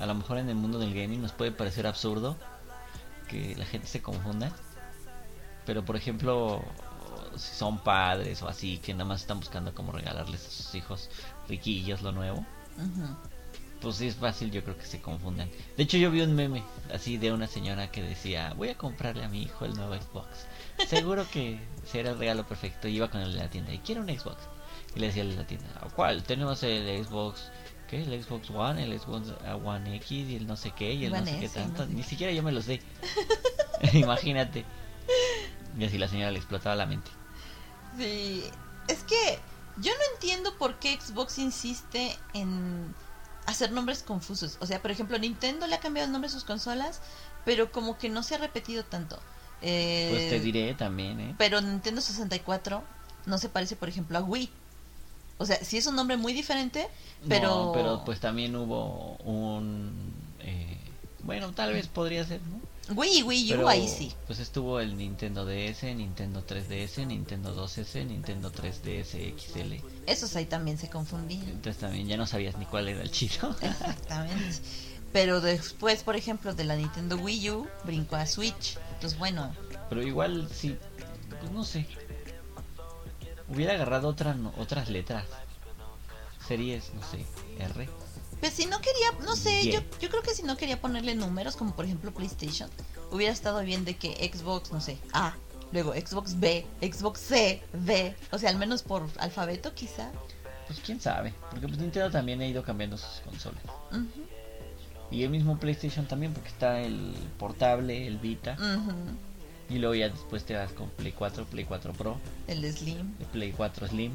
A 0.00 0.06
lo 0.06 0.14
mejor 0.16 0.38
en 0.38 0.48
el 0.48 0.56
mundo 0.56 0.80
del 0.80 0.92
gaming 0.92 1.22
nos 1.22 1.30
puede 1.32 1.52
parecer 1.52 1.86
absurdo 1.86 2.36
que 3.28 3.54
la 3.54 3.64
gente 3.64 3.86
se 3.86 4.02
confunda. 4.02 4.52
Pero 5.64 5.84
por 5.84 5.94
ejemplo, 5.94 6.64
si 7.36 7.54
son 7.54 7.78
padres 7.78 8.42
o 8.42 8.48
así 8.48 8.78
que 8.78 8.92
nada 8.92 9.04
más 9.04 9.20
están 9.20 9.38
buscando 9.38 9.72
cómo 9.72 9.92
regalarles 9.92 10.44
a 10.46 10.50
sus 10.50 10.74
hijos 10.74 11.10
riquillos 11.48 12.02
lo 12.02 12.10
nuevo, 12.10 12.44
pues 13.80 13.96
sí 13.96 14.08
es 14.08 14.16
fácil 14.16 14.50
yo 14.50 14.64
creo 14.64 14.76
que 14.76 14.86
se 14.86 15.00
confundan. 15.00 15.48
De 15.76 15.84
hecho 15.84 15.96
yo 15.96 16.10
vi 16.10 16.22
un 16.22 16.34
meme 16.34 16.64
así 16.92 17.18
de 17.18 17.32
una 17.32 17.46
señora 17.46 17.92
que 17.92 18.02
decía, 18.02 18.52
voy 18.56 18.70
a 18.70 18.76
comprarle 18.76 19.24
a 19.24 19.28
mi 19.28 19.42
hijo 19.42 19.64
el 19.64 19.74
nuevo 19.74 19.94
Xbox. 19.94 20.26
Seguro 20.88 21.24
que 21.30 21.60
será 21.86 22.10
el 22.10 22.18
regalo 22.18 22.44
perfecto. 22.48 22.88
Y 22.88 22.96
iba 22.96 23.10
con 23.10 23.20
él 23.20 23.38
a 23.38 23.44
la 23.44 23.50
tienda 23.50 23.72
y 23.72 23.78
quiero 23.78 24.00
un 24.00 24.08
Xbox. 24.08 24.38
Y 24.94 25.00
le 25.00 25.06
decía 25.08 25.22
a 25.22 25.26
la 25.26 25.46
tienda, 25.46 25.68
¿cuál? 25.94 26.22
Tenemos 26.24 26.62
el 26.62 27.04
Xbox, 27.04 27.50
¿qué? 27.88 28.02
El 28.02 28.22
Xbox 28.22 28.50
One, 28.50 28.82
el 28.84 28.98
Xbox 28.98 29.28
One 29.64 29.96
X 29.96 30.10
y 30.10 30.36
el 30.36 30.46
no 30.46 30.56
sé 30.56 30.72
qué 30.72 30.92
y 30.94 31.04
el 31.04 31.12
no 31.12 31.24
sé 31.24 31.38
qué 31.38 31.46
no 31.46 31.52
tanto. 31.52 31.86
sé 31.86 31.92
Ni 31.92 32.02
siquiera 32.02 32.32
yo 32.32 32.42
me 32.42 32.52
los 32.52 32.64
sé. 32.64 32.80
Imagínate. 33.92 34.64
Y 35.78 35.84
así 35.84 35.98
la 35.98 36.08
señora 36.08 36.30
le 36.32 36.38
explotaba 36.38 36.74
la 36.76 36.86
mente. 36.86 37.10
Sí, 37.96 38.44
es 38.88 39.02
que 39.04 39.38
yo 39.78 39.92
no 39.92 40.14
entiendo 40.14 40.56
por 40.58 40.78
qué 40.78 40.98
Xbox 41.00 41.38
insiste 41.38 42.16
en 42.34 42.94
hacer 43.46 43.70
nombres 43.72 44.02
confusos. 44.02 44.58
O 44.60 44.66
sea, 44.66 44.82
por 44.82 44.90
ejemplo, 44.90 45.18
Nintendo 45.18 45.66
le 45.66 45.74
ha 45.76 45.80
cambiado 45.80 46.06
el 46.06 46.12
nombre 46.12 46.28
a 46.28 46.32
sus 46.32 46.44
consolas, 46.44 47.00
pero 47.44 47.70
como 47.72 47.96
que 47.98 48.08
no 48.08 48.22
se 48.22 48.34
ha 48.34 48.38
repetido 48.38 48.84
tanto. 48.84 49.18
Eh, 49.62 50.08
Pues 50.10 50.28
te 50.30 50.40
diré 50.40 50.74
también, 50.74 51.20
¿eh? 51.20 51.34
Pero 51.38 51.60
Nintendo 51.60 52.00
64 52.00 52.82
no 53.26 53.38
se 53.38 53.48
parece, 53.48 53.76
por 53.76 53.88
ejemplo, 53.88 54.18
a 54.18 54.22
Wii. 54.22 54.50
O 55.40 55.46
sea, 55.46 55.56
sí 55.64 55.78
es 55.78 55.86
un 55.86 55.96
nombre 55.96 56.18
muy 56.18 56.34
diferente, 56.34 56.86
pero... 57.26 57.48
No, 57.48 57.72
pero 57.72 58.04
pues 58.04 58.20
también 58.20 58.54
hubo 58.54 59.16
un... 59.24 60.12
eh, 60.40 60.76
bueno, 61.20 61.52
tal 61.52 61.72
vez 61.72 61.86
podría 61.88 62.26
ser, 62.26 62.42
¿no? 62.42 62.60
Wii 62.94 63.22
Wii 63.22 63.46
U, 63.46 63.56
Pero, 63.56 63.68
ahí 63.70 63.88
sí. 63.88 64.12
Pues 64.26 64.38
estuvo 64.38 64.80
el 64.80 64.98
Nintendo 64.98 65.46
DS, 65.46 65.84
Nintendo 65.96 66.46
3DS, 66.46 67.06
Nintendo 67.06 67.56
2S, 67.56 68.06
Nintendo 68.06 68.52
3DS 68.52 69.34
XL. 69.38 69.82
Esos 70.06 70.36
ahí 70.36 70.44
también 70.44 70.76
se 70.76 70.90
confundían. 70.90 71.48
Entonces 71.48 71.78
también 71.78 72.06
ya 72.06 72.18
no 72.18 72.26
sabías 72.26 72.58
ni 72.58 72.66
cuál 72.66 72.88
era 72.88 73.00
el 73.00 73.10
chido. 73.10 73.56
Exactamente. 73.62 74.60
Pero 75.10 75.40
después, 75.40 76.02
por 76.02 76.16
ejemplo, 76.16 76.52
de 76.54 76.64
la 76.64 76.76
Nintendo 76.76 77.16
Wii 77.16 77.50
U, 77.50 77.66
brincó 77.84 78.16
a 78.16 78.26
Switch. 78.26 78.76
Entonces, 78.92 79.18
bueno, 79.18 79.54
Pero 79.88 80.02
igual 80.02 80.50
sí, 80.52 80.76
pues 81.40 81.50
no 81.50 81.64
sé. 81.64 81.86
Hubiera 83.50 83.74
agarrado 83.74 84.08
otra, 84.08 84.34
no- 84.34 84.52
otras 84.58 84.88
letras. 84.88 85.24
Series, 86.46 86.92
no 86.94 87.02
sé, 87.02 87.24
R. 87.58 87.88
Pues 88.40 88.52
si 88.54 88.66
no 88.66 88.78
quería, 88.80 89.12
no 89.24 89.36
sé, 89.36 89.62
Yeah. 89.64 89.80
yo, 89.80 89.98
yo 90.00 90.08
creo 90.08 90.22
que 90.22 90.34
si 90.34 90.42
no 90.42 90.56
quería 90.56 90.80
ponerle 90.80 91.14
números, 91.14 91.56
como 91.56 91.74
por 91.76 91.84
ejemplo 91.84 92.12
PlayStation, 92.12 92.70
hubiera 93.10 93.32
estado 93.32 93.60
bien 93.62 93.84
de 93.84 93.96
que 93.96 94.12
Xbox, 94.32 94.72
no 94.72 94.80
sé, 94.80 94.98
A, 95.12 95.34
luego 95.72 95.92
Xbox 95.92 96.40
B, 96.40 96.66
Xbox 96.80 97.20
C, 97.20 97.62
D, 97.72 98.16
o 98.32 98.38
sea, 98.38 98.50
al 98.50 98.56
menos 98.56 98.82
por 98.82 99.06
alfabeto 99.18 99.74
quizá. 99.74 100.10
Pues 100.66 100.80
quién 100.80 101.00
sabe, 101.00 101.34
porque 101.50 101.66
pues 101.68 101.78
Nintendo 101.78 102.10
también 102.10 102.40
ha 102.40 102.46
ido 102.46 102.62
cambiando 102.62 102.96
sus 102.96 103.20
consolas. 103.24 103.62
Ujú, 103.92 104.06
Y 105.10 105.22
el 105.24 105.30
mismo 105.30 105.58
PlayStation 105.58 106.06
también, 106.06 106.32
porque 106.32 106.48
está 106.48 106.80
el 106.80 107.12
portable, 107.38 108.06
el 108.06 108.18
Vita. 108.18 108.56
ujú. 108.58 108.92
Y 109.70 109.78
luego 109.78 109.94
ya 109.94 110.08
después 110.08 110.44
te 110.44 110.54
vas 110.54 110.72
con 110.72 110.88
Play 110.90 111.12
4, 111.12 111.44
Play 111.46 111.64
4 111.64 111.92
Pro, 111.92 112.18
El 112.48 112.70
Slim. 112.72 113.14
el 113.20 113.26
Play 113.26 113.52
4 113.52 113.86
Slim. 113.88 114.12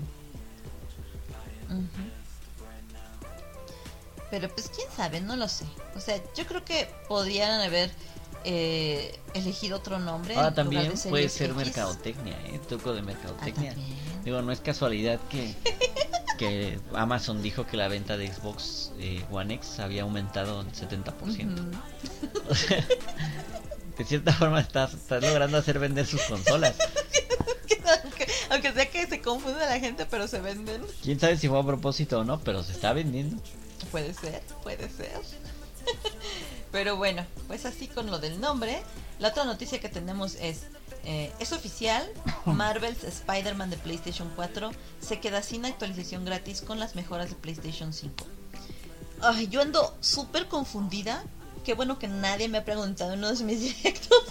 Pero 4.32 4.50
pues 4.50 4.70
quién 4.76 4.88
sabe, 4.96 5.22
no 5.22 5.36
lo 5.36 5.48
sé. 5.48 5.66
O 5.96 6.00
sea, 6.00 6.18
yo 6.36 6.46
creo 6.46 6.66
que 6.66 6.90
podrían 7.08 7.62
haber 7.62 7.90
eh, 8.44 9.18
elegido 9.34 9.78
otro 9.78 10.00
nombre. 10.00 10.36
Ahora 10.36 10.54
también 10.54 10.90
de 10.94 11.10
puede 11.10 11.30
ser 11.30 11.52
X. 11.52 11.56
mercadotecnia, 11.58 12.34
¿eh? 12.48 12.60
Truco 12.68 12.94
de 12.94 13.00
Ah, 13.00 13.04
mercadotecnia. 13.04 13.74
también. 13.74 13.98
Digo, 14.26 14.42
no 14.42 14.52
es 14.52 14.60
casualidad 14.60 15.20
que, 15.30 15.54
que 16.38 16.80
Amazon 16.96 17.42
dijo 17.44 17.66
que 17.66 17.78
la 17.78 17.88
venta 17.88 18.18
de 18.18 18.34
Xbox 18.34 18.92
eh, 19.00 19.24
One 19.32 19.54
X 19.56 19.80
había 19.80 20.02
aumentado 20.02 20.62
en 20.62 20.72
70%. 20.72 21.14
Ujú. 21.54 21.72
O 22.50 22.56
sea, 22.56 22.86
de 23.98 24.06
cierta 24.06 24.34
forma 24.34 24.60
estás, 24.60 24.94
estás 24.94 25.22
logrando 25.24 25.58
hacer 25.58 25.80
vender 25.80 26.06
sus 26.06 26.22
consolas. 26.24 26.76
aunque, 28.04 28.28
aunque 28.50 28.74
sea 28.74 28.90
que 28.90 29.08
se 29.08 29.22
confunde 29.22 29.60
la 29.60 29.80
gente, 29.80 30.06
pero 30.06 30.28
se 30.28 30.40
venden. 30.40 30.84
Quién 31.04 31.20
sabe 31.20 31.38
si 31.38 31.48
fue 31.48 31.60
a 31.60 31.64
propósito 31.64 32.20
o 32.20 32.24
no, 32.24 32.40
pero 32.40 32.64
se 32.64 32.74
está 32.74 32.94
vendiendo. 32.94 33.42
Puede 33.92 34.14
ser, 34.14 34.42
puede 34.64 34.90
ser. 34.90 35.22
Pero 36.72 36.98
bueno, 36.98 37.26
pues 37.48 37.66
así 37.66 37.88
con 37.88 38.08
lo 38.08 38.20
del 38.20 38.42
nombre. 38.42 38.84
La 39.20 39.30
otra 39.30 39.46
noticia 39.46 39.80
que 39.80 39.88
tenemos 39.88 40.36
es, 40.36 40.64
eh, 41.06 41.32
es 41.40 41.54
oficial, 41.54 42.06
Marvel's 42.46 43.04
Spider-Man 43.04 43.70
de 43.70 43.78
PlayStation 43.78 44.30
4 44.36 44.72
se 45.00 45.20
queda 45.22 45.42
sin 45.42 45.64
actualización 45.64 46.26
gratis 46.26 46.62
con 46.62 46.80
las 46.80 46.96
mejoras 46.96 47.30
de 47.30 47.36
PlayStation 47.36 47.94
5. 47.94 48.14
Ay, 49.22 49.48
yo 49.48 49.62
ando 49.62 49.96
súper 50.02 50.48
confundida. 50.48 51.24
Qué 51.66 51.74
bueno 51.74 51.98
que 52.00 52.08
nadie 52.08 52.48
me 52.48 52.60
ha 52.60 52.66
preguntado 52.66 53.14
en 53.14 53.20
uno 53.20 53.34
de 53.34 53.44
mis 53.44 53.62
directos. 53.84 54.24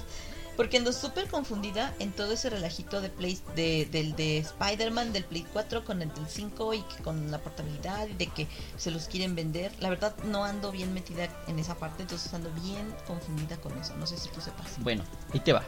Porque 0.56 0.76
ando 0.76 0.92
súper 0.92 1.26
confundida 1.28 1.92
en 1.98 2.12
todo 2.12 2.30
ese 2.32 2.48
relajito 2.48 3.00
de 3.00 3.08
Play, 3.08 3.40
de, 3.56 3.88
del 3.90 4.14
de 4.14 4.38
Spider-Man 4.38 5.12
del 5.12 5.24
Play 5.24 5.44
4 5.52 5.84
con 5.84 6.00
el 6.00 6.14
del 6.14 6.28
5 6.28 6.74
y 6.74 6.82
que 6.82 7.02
con 7.02 7.32
la 7.32 7.38
portabilidad 7.38 8.06
y 8.06 8.12
de 8.14 8.28
que 8.28 8.46
se 8.76 8.92
los 8.92 9.08
quieren 9.08 9.34
vender. 9.34 9.72
La 9.80 9.90
verdad 9.90 10.14
no 10.24 10.44
ando 10.44 10.70
bien 10.70 10.94
metida 10.94 11.28
en 11.48 11.58
esa 11.58 11.74
parte, 11.74 12.02
entonces 12.02 12.32
ando 12.34 12.52
bien 12.62 12.94
confundida 13.04 13.56
con 13.56 13.76
eso. 13.78 13.96
No 13.96 14.06
sé 14.06 14.16
si 14.16 14.28
tú 14.28 14.40
sepas. 14.40 14.78
Bueno, 14.78 15.02
ahí 15.32 15.40
te 15.40 15.52
va. 15.52 15.64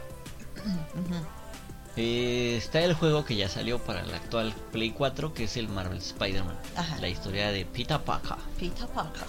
Eh, 1.99 2.55
está 2.57 2.81
el 2.81 2.93
juego 2.93 3.25
que 3.25 3.35
ya 3.35 3.49
salió 3.49 3.79
para 3.83 4.01
el 4.01 4.13
actual 4.13 4.53
Play 4.71 4.91
4, 4.91 5.33
que 5.33 5.45
es 5.45 5.57
el 5.57 5.67
Marvel 5.67 5.97
Spider-Man. 5.97 6.55
Ajá. 6.75 6.99
La 6.99 7.09
historia 7.09 7.51
de 7.51 7.65
Peter 7.65 7.99
Parker. 7.99 8.37
Peter 8.59 8.87
Parker. 8.89 9.23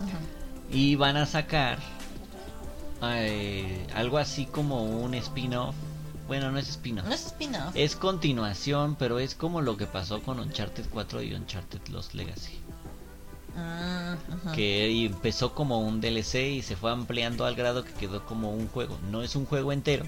Ujú. 0.00 0.41
Y 0.72 0.96
van 0.96 1.16
a 1.16 1.26
sacar 1.26 1.78
eh, 3.02 3.86
algo 3.94 4.18
así 4.18 4.46
como 4.46 4.82
un 4.84 5.14
spin-off. 5.14 5.74
Bueno, 6.26 6.50
no 6.50 6.58
es 6.58 6.68
spin-off. 6.68 7.06
No 7.06 7.12
es 7.12 7.26
spin-off. 7.26 7.74
Es 7.74 7.96
continuación, 7.96 8.96
pero 8.98 9.18
es 9.18 9.34
como 9.34 9.60
lo 9.60 9.76
que 9.76 9.86
pasó 9.86 10.22
con 10.22 10.40
Uncharted 10.40 10.86
4 10.90 11.22
y 11.22 11.34
Uncharted 11.34 11.86
Lost 11.88 12.14
Legacy. 12.14 12.58
Mm, 13.54 14.32
ujú. 14.34 14.52
Que 14.54 15.04
empezó 15.04 15.54
como 15.54 15.80
un 15.80 16.00
DLC 16.00 16.52
y 16.52 16.62
se 16.62 16.76
fue 16.76 16.90
ampliando 16.90 17.44
al 17.44 17.54
grado 17.54 17.84
que 17.84 17.92
quedó 17.92 18.24
como 18.24 18.50
un 18.50 18.68
juego. 18.68 18.98
No 19.10 19.22
es 19.22 19.36
un 19.36 19.44
juego 19.44 19.72
entero, 19.72 20.06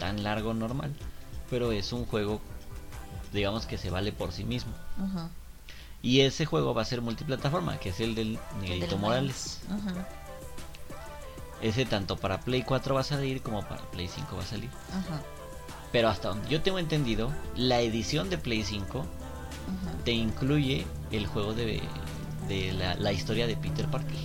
tan 0.00 0.22
largo 0.24 0.54
normal, 0.54 0.92
pero 1.50 1.70
es 1.70 1.92
un 1.92 2.04
juego, 2.04 2.40
digamos 3.32 3.66
que 3.66 3.78
se 3.78 3.90
vale 3.90 4.10
por 4.10 4.32
sí 4.32 4.44
mismo. 4.44 4.72
Ujú. 4.98 5.28
Y 6.04 6.20
ese 6.20 6.44
juego 6.44 6.74
va 6.74 6.82
a 6.82 6.84
ser 6.84 7.00
multiplataforma, 7.00 7.78
que 7.78 7.88
es 7.88 7.98
el 7.98 8.14
del 8.14 8.38
del 8.60 8.98
Morales. 8.98 9.60
Ese 11.62 11.86
tanto 11.86 12.18
para 12.18 12.40
Play 12.40 12.62
4 12.62 12.94
va 12.94 13.00
a 13.00 13.04
salir 13.04 13.40
como 13.40 13.62
para 13.62 13.80
Play 13.90 14.06
5 14.06 14.36
va 14.36 14.42
a 14.42 14.46
salir. 14.46 14.68
Ujú. 14.68 15.18
Pero 15.92 16.10
hasta 16.10 16.28
donde 16.28 16.50
yo 16.50 16.60
tengo 16.60 16.78
entendido, 16.78 17.32
la 17.56 17.80
edición 17.80 18.28
de 18.28 18.36
Play 18.36 18.64
5 18.64 18.98
Ujú. 18.98 19.06
te 20.04 20.12
incluye 20.12 20.86
el 21.10 21.26
juego 21.26 21.54
de, 21.54 21.80
de 22.48 22.72
la, 22.74 22.96
la 22.96 23.12
historia 23.12 23.46
de 23.46 23.56
Peter 23.56 23.90
Parker. 23.90 24.18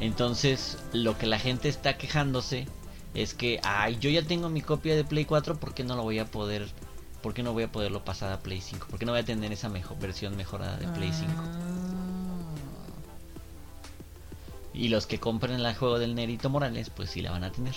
Entonces, 0.00 0.76
lo 0.92 1.16
que 1.16 1.26
la 1.26 1.38
gente 1.38 1.68
está 1.68 1.96
quejándose 1.96 2.66
es 3.14 3.32
que, 3.32 3.60
ay, 3.62 3.96
yo 4.00 4.10
ya 4.10 4.22
tengo 4.22 4.48
mi 4.48 4.60
copia 4.60 4.96
de 4.96 5.04
Play 5.04 5.24
4, 5.24 5.54
¿por 5.60 5.72
qué 5.72 5.84
no 5.84 5.94
lo 5.94 6.02
voy 6.02 6.18
a 6.18 6.24
poder, 6.24 6.68
por 7.24 7.32
qué 7.32 7.42
no 7.42 7.54
voy 7.54 7.62
a 7.62 7.72
poderlo 7.72 8.04
pasar 8.04 8.34
a 8.34 8.40
Play 8.40 8.60
5? 8.60 8.86
¿Por 8.86 8.98
qué 8.98 9.06
no 9.06 9.12
voy 9.12 9.22
a 9.22 9.24
tener 9.24 9.50
esa 9.50 9.70
mejor 9.70 9.98
versión 9.98 10.36
mejorada 10.36 10.76
de 10.76 10.86
Play 10.88 11.10
5? 11.10 11.32
Mm. 11.32 12.54
Y 14.74 14.88
los 14.88 15.06
que 15.06 15.18
compren 15.18 15.58
el 15.58 15.74
juego 15.74 15.98
del 15.98 16.14
Nerito 16.14 16.50
Morales, 16.50 16.90
pues 16.90 17.08
sí 17.08 17.22
la 17.22 17.30
van 17.30 17.44
a 17.44 17.50
tener. 17.50 17.74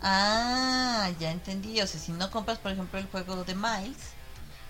Ah, 0.00 1.10
ya 1.20 1.30
entendí. 1.30 1.78
O 1.82 1.86
sea, 1.86 2.00
si 2.00 2.10
no 2.12 2.30
compras, 2.30 2.56
por 2.56 2.72
ejemplo, 2.72 2.98
el 2.98 3.04
juego 3.04 3.44
de 3.44 3.54
Miles, 3.54 4.14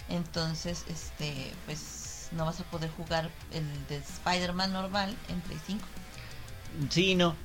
entonces, 0.09 0.85
este, 0.89 1.53
pues 1.67 2.31
no 2.33 2.47
vas 2.47 2.59
a 2.59 2.65
poder 2.65 2.91
jugar 2.91 3.31
el 3.53 3.87
de 3.87 3.99
Spider-Man 3.99 4.73
normal 4.73 5.17
en 5.29 5.41
Play 5.43 5.61
5. 5.69 5.85
Sí, 6.91 7.15
no. 7.15 7.37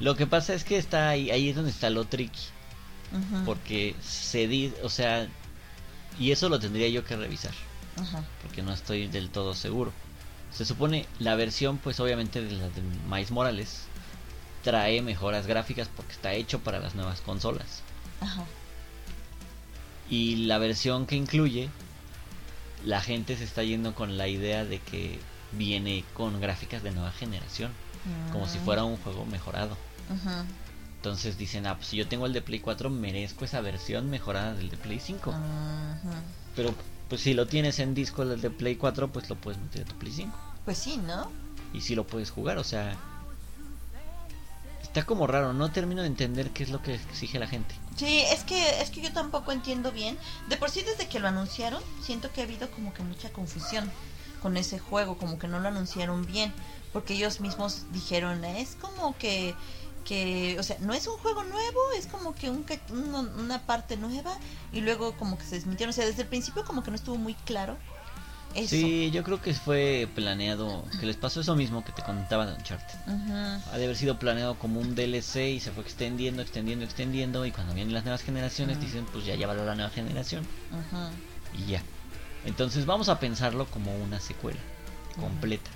Lo 0.00 0.16
que 0.16 0.26
pasa 0.26 0.52
es 0.52 0.64
que 0.64 0.78
está 0.78 1.10
ahí, 1.10 1.30
ahí 1.30 1.48
es 1.48 1.54
donde 1.54 1.70
está 1.70 1.90
lo 1.90 2.06
tricky. 2.06 2.57
Porque 3.46 3.94
se 4.02 4.46
di, 4.48 4.72
o 4.82 4.88
sea, 4.90 5.28
y 6.18 6.30
eso 6.32 6.48
lo 6.48 6.58
tendría 6.60 6.88
yo 6.88 7.04
que 7.04 7.16
revisar. 7.16 7.52
Ajá. 8.00 8.22
porque 8.42 8.62
no 8.62 8.72
estoy 8.72 9.08
del 9.08 9.28
todo 9.28 9.54
seguro. 9.54 9.92
Se 10.52 10.64
supone 10.64 11.06
la 11.18 11.34
versión, 11.34 11.78
pues 11.78 11.98
obviamente 11.98 12.40
de 12.40 12.52
la 12.52 12.68
de 12.68 12.80
Miles 13.10 13.32
Morales 13.32 13.82
trae 14.62 15.02
mejoras 15.02 15.46
gráficas 15.48 15.88
porque 15.96 16.12
está 16.12 16.32
hecho 16.32 16.60
para 16.60 16.78
las 16.78 16.94
nuevas 16.94 17.20
consolas. 17.22 17.82
Ajá. 18.20 18.44
Y 20.08 20.46
la 20.46 20.58
versión 20.58 21.06
que 21.06 21.16
incluye, 21.16 21.70
la 22.84 23.00
gente 23.00 23.36
se 23.36 23.42
está 23.44 23.62
yendo 23.64 23.94
con 23.96 24.16
la 24.16 24.28
idea 24.28 24.64
de 24.64 24.78
que 24.78 25.18
viene 25.52 26.04
con 26.14 26.40
gráficas 26.40 26.82
de 26.84 26.92
nueva 26.92 27.10
generación, 27.12 27.72
como 28.32 28.46
si 28.48 28.58
Mm. 28.58 28.64
fuera 28.64 28.84
un 28.84 28.96
juego 28.98 29.26
mejorado. 29.26 29.76
Ujú. 30.08 30.30
Entonces 30.98 31.38
dicen, 31.38 31.66
ah, 31.66 31.76
pues 31.76 31.88
si 31.88 31.96
yo 31.96 32.06
tengo 32.06 32.26
el 32.26 32.32
de 32.32 32.42
Play 32.42 32.60
4, 32.60 32.90
merezco 32.90 33.44
esa 33.44 33.60
versión 33.60 34.10
mejorada 34.10 34.54
del 34.54 34.68
de 34.68 34.76
Play 34.76 35.00
5. 35.00 35.30
Ujú. 35.30 35.38
Pero 36.54 36.74
pues 37.08 37.22
si 37.22 37.34
lo 37.34 37.46
tienes 37.46 37.78
en 37.78 37.94
disco 37.94 38.22
el 38.22 38.40
de 38.40 38.50
Play 38.50 38.76
4, 38.76 39.08
pues 39.08 39.28
lo 39.30 39.36
puedes 39.36 39.60
meter 39.60 39.82
a 39.82 39.84
tu 39.86 39.94
Play 39.96 40.12
5. 40.12 40.36
Pues 40.64 40.78
sí, 40.78 40.98
¿no? 40.98 41.30
y 41.72 41.80
si 41.80 41.94
lo 41.94 42.06
puedes 42.06 42.30
jugar, 42.30 42.58
o 42.58 42.64
sea, 42.64 42.96
está 44.82 45.04
como 45.04 45.26
raro, 45.26 45.52
no 45.52 45.70
termino 45.70 46.02
de 46.02 46.08
entender 46.08 46.50
qué 46.50 46.62
es 46.62 46.70
lo 46.70 46.82
que 46.82 46.94
exige 46.94 47.38
la 47.38 47.46
gente. 47.46 47.74
Sí, 47.96 48.20
es 48.20 48.44
que 48.44 48.80
es 48.80 48.90
que 48.90 49.00
yo 49.00 49.12
tampoco 49.12 49.52
entiendo 49.52 49.92
bien. 49.92 50.16
De 50.48 50.56
por 50.56 50.70
sí 50.70 50.82
desde 50.82 51.08
que 51.08 51.18
lo 51.18 51.28
anunciaron, 51.28 51.82
siento 52.02 52.30
que 52.32 52.40
ha 52.40 52.44
habido 52.44 52.70
como 52.70 52.94
que 52.94 53.02
mucha 53.02 53.30
confusión 53.32 53.90
con 54.40 54.56
ese 54.56 54.78
juego, 54.78 55.18
como 55.18 55.38
que 55.38 55.48
no 55.48 55.58
lo 55.58 55.68
anunciaron 55.68 56.24
bien, 56.24 56.52
porque 56.92 57.14
ellos 57.14 57.40
mismos 57.40 57.86
dijeron, 57.92 58.44
es 58.44 58.76
como 58.80 59.16
que 59.18 59.54
que, 60.08 60.56
o 60.58 60.62
sea, 60.62 60.78
no 60.80 60.94
es 60.94 61.06
un 61.06 61.18
juego 61.18 61.44
nuevo, 61.44 61.80
es 61.98 62.06
como 62.06 62.34
que 62.34 62.48
un, 62.48 62.64
una 63.38 63.60
parte 63.66 63.98
nueva 63.98 64.32
y 64.72 64.80
luego 64.80 65.12
como 65.18 65.36
que 65.36 65.44
se 65.44 65.56
desmintieron, 65.56 65.90
o 65.90 65.92
sea, 65.92 66.06
desde 66.06 66.22
el 66.22 66.28
principio 66.28 66.64
como 66.64 66.82
que 66.82 66.90
no 66.90 66.96
estuvo 66.96 67.18
muy 67.18 67.34
claro 67.34 67.76
eso. 68.54 68.70
Sí, 68.70 69.10
yo 69.10 69.22
creo 69.22 69.42
que 69.42 69.52
fue 69.52 70.08
planeado, 70.14 70.82
que 70.98 71.04
les 71.04 71.16
pasó 71.16 71.42
eso 71.42 71.54
mismo 71.54 71.84
que 71.84 71.92
te 71.92 72.02
contaba 72.02 72.46
de 72.46 72.54
Uncharted. 72.54 72.98
Ujú. 73.06 73.70
Ha 73.70 73.76
de 73.76 73.84
haber 73.84 73.96
sido 73.96 74.18
planeado 74.18 74.58
como 74.58 74.80
un 74.80 74.94
DLC 74.94 75.50
y 75.50 75.60
se 75.60 75.72
fue 75.72 75.82
extendiendo, 75.82 76.40
extendiendo, 76.40 76.86
extendiendo 76.86 77.44
y 77.44 77.52
cuando 77.52 77.74
vienen 77.74 77.92
las 77.92 78.04
nuevas 78.04 78.22
generaciones 78.22 78.80
dicen, 78.80 79.04
pues 79.12 79.26
ya 79.26 79.34
lleva 79.34 79.52
la 79.52 79.74
nueva 79.74 79.90
generación 79.90 80.46
Ujú. 80.70 81.62
y 81.62 81.66
ya. 81.72 81.82
Entonces 82.46 82.86
vamos 82.86 83.10
a 83.10 83.20
pensarlo 83.20 83.66
como 83.66 83.94
una 83.98 84.20
secuela 84.20 84.60
completa 85.20 85.70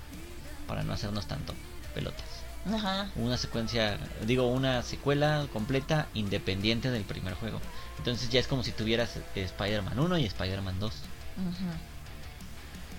para 0.66 0.82
no 0.84 0.94
hacernos 0.94 1.26
tanto 1.26 1.52
pelotas. 1.94 2.31
Ajá. 2.64 3.10
una 3.16 3.36
secuencia, 3.36 3.98
digo, 4.24 4.46
una 4.46 4.82
secuela 4.82 5.46
completa 5.52 6.08
independiente 6.14 6.90
del 6.90 7.02
primer 7.02 7.34
juego. 7.34 7.60
Entonces 7.98 8.30
ya 8.30 8.40
es 8.40 8.46
como 8.46 8.62
si 8.62 8.72
tuvieras 8.72 9.18
Spider-Man 9.34 9.98
1 9.98 10.18
y 10.18 10.24
Spider-Man 10.26 10.78
2. 10.78 10.92
Ujú. 10.92 11.64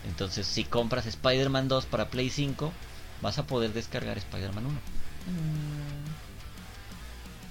Entonces 0.07 0.47
si 0.47 0.65
compras 0.65 1.05
Spider-Man 1.05 1.67
2 1.67 1.85
para 1.85 2.09
Play 2.09 2.29
5, 2.29 2.71
vas 3.21 3.37
a 3.37 3.47
poder 3.47 3.73
descargar 3.73 4.17
Spider-Man 4.17 4.65
1. 4.65 4.73
Mm. 4.73 4.79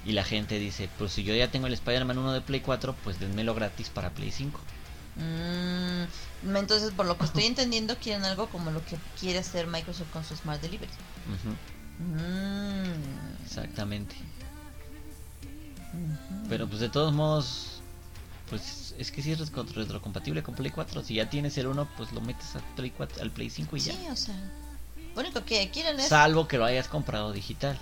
Y 0.05 0.12
la 0.12 0.25
gente 0.25 0.59
dice, 0.59 0.88
pues 0.98 1.12
si 1.12 1.22
yo 1.22 1.35
ya 1.35 1.51
tengo 1.51 1.66
el 1.66 1.72
Spider-Man 1.75 2.18
1 2.18 2.33
de 2.33 2.40
Play 2.40 2.61
4, 2.61 2.94
pues 3.05 3.20
denmelo 3.20 3.55
gratis 3.55 3.88
para 3.88 4.11
Play 4.11 4.33
5. 4.33 4.61
Mm, 5.16 6.57
entonces, 6.57 6.92
por 6.92 7.07
lo 7.07 7.16
que 7.16 7.25
estoy 7.25 7.44
entendiendo, 7.46 7.96
quieren 7.96 8.25
algo 8.25 8.48
como 8.48 8.70
lo 8.70 8.85
que 8.85 8.96
quiere 9.20 9.38
hacer 9.38 9.66
Microsoft 9.66 10.11
con 10.11 10.25
su 10.25 10.37
Smart 10.37 10.61
Delivery. 10.61 10.91
Mm, 11.99 13.43
exactamente. 13.45 14.14
Pero 16.49 16.66
pues 16.68 16.80
de 16.80 16.88
todos 16.88 17.12
modos, 17.12 17.80
pues 18.49 18.95
es 18.99 19.11
que 19.11 19.22
si 19.22 19.32
es 19.32 19.38
retro- 19.38 19.64
retrocompatible 19.74 20.43
con 20.43 20.55
Play 20.55 20.70
4, 20.70 21.03
si 21.03 21.14
ya 21.14 21.28
tienes 21.28 21.57
el 21.59 21.66
1, 21.66 21.88
pues 21.97 22.12
lo 22.12 22.20
metes 22.20 22.57
a 22.57 22.61
Play 22.76 22.90
4, 22.90 23.22
al 23.22 23.30
Play 23.30 23.51
5 23.51 23.76
y 23.76 23.80
ya. 23.80 23.93
Sí, 23.93 23.99
o 24.11 24.16
sea, 24.16 24.34
lo 25.14 25.20
único 25.20 25.45
que 25.45 25.70
quieren 25.70 25.99
es... 26.01 26.09
salvo 26.09 26.49
que 26.49 26.59
lo 26.59 26.64
hayas 26.64 26.88
comprado 26.88 27.32
digital. 27.32 27.78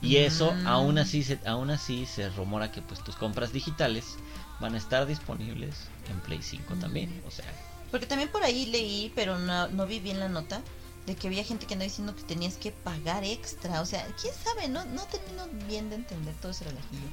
Y 0.00 0.16
eso 0.16 0.52
Mm. 0.52 0.66
aún 0.66 0.98
así 0.98 1.22
se 1.22 1.38
aún 1.46 1.70
así 1.70 2.06
se 2.06 2.28
rumora 2.30 2.72
que 2.72 2.82
pues 2.82 3.04
tus 3.04 3.14
compras 3.14 3.52
digitales 3.52 4.16
van 4.58 4.74
a 4.74 4.78
estar 4.78 5.06
disponibles 5.06 5.76
en 6.10 6.18
Play 6.20 6.42
5 6.42 6.74
también, 6.76 7.22
o 7.26 7.30
sea, 7.30 7.44
Porque 7.90 8.06
también 8.06 8.28
por 8.30 8.42
ahí 8.42 8.66
leí, 8.66 9.12
pero 9.14 9.38
no, 9.38 9.68
no 9.68 9.86
vi 9.86 10.00
bien 10.00 10.18
la 10.18 10.28
nota, 10.28 10.60
de 11.06 11.16
que 11.16 11.26
había 11.26 11.42
gente 11.44 11.66
que 11.66 11.74
andaba 11.74 11.88
diciendo 11.88 12.14
que 12.14 12.22
tenías 12.22 12.54
que 12.56 12.70
pagar 12.72 13.24
extra. 13.24 13.80
O 13.80 13.86
sea, 13.86 14.06
quién 14.20 14.32
sabe, 14.34 14.68
no, 14.68 14.84
no 14.84 15.02
termino 15.06 15.46
bien 15.66 15.90
de 15.90 15.96
entender 15.96 16.34
todo 16.40 16.52
ese 16.52 16.64
relajillo. 16.64 17.08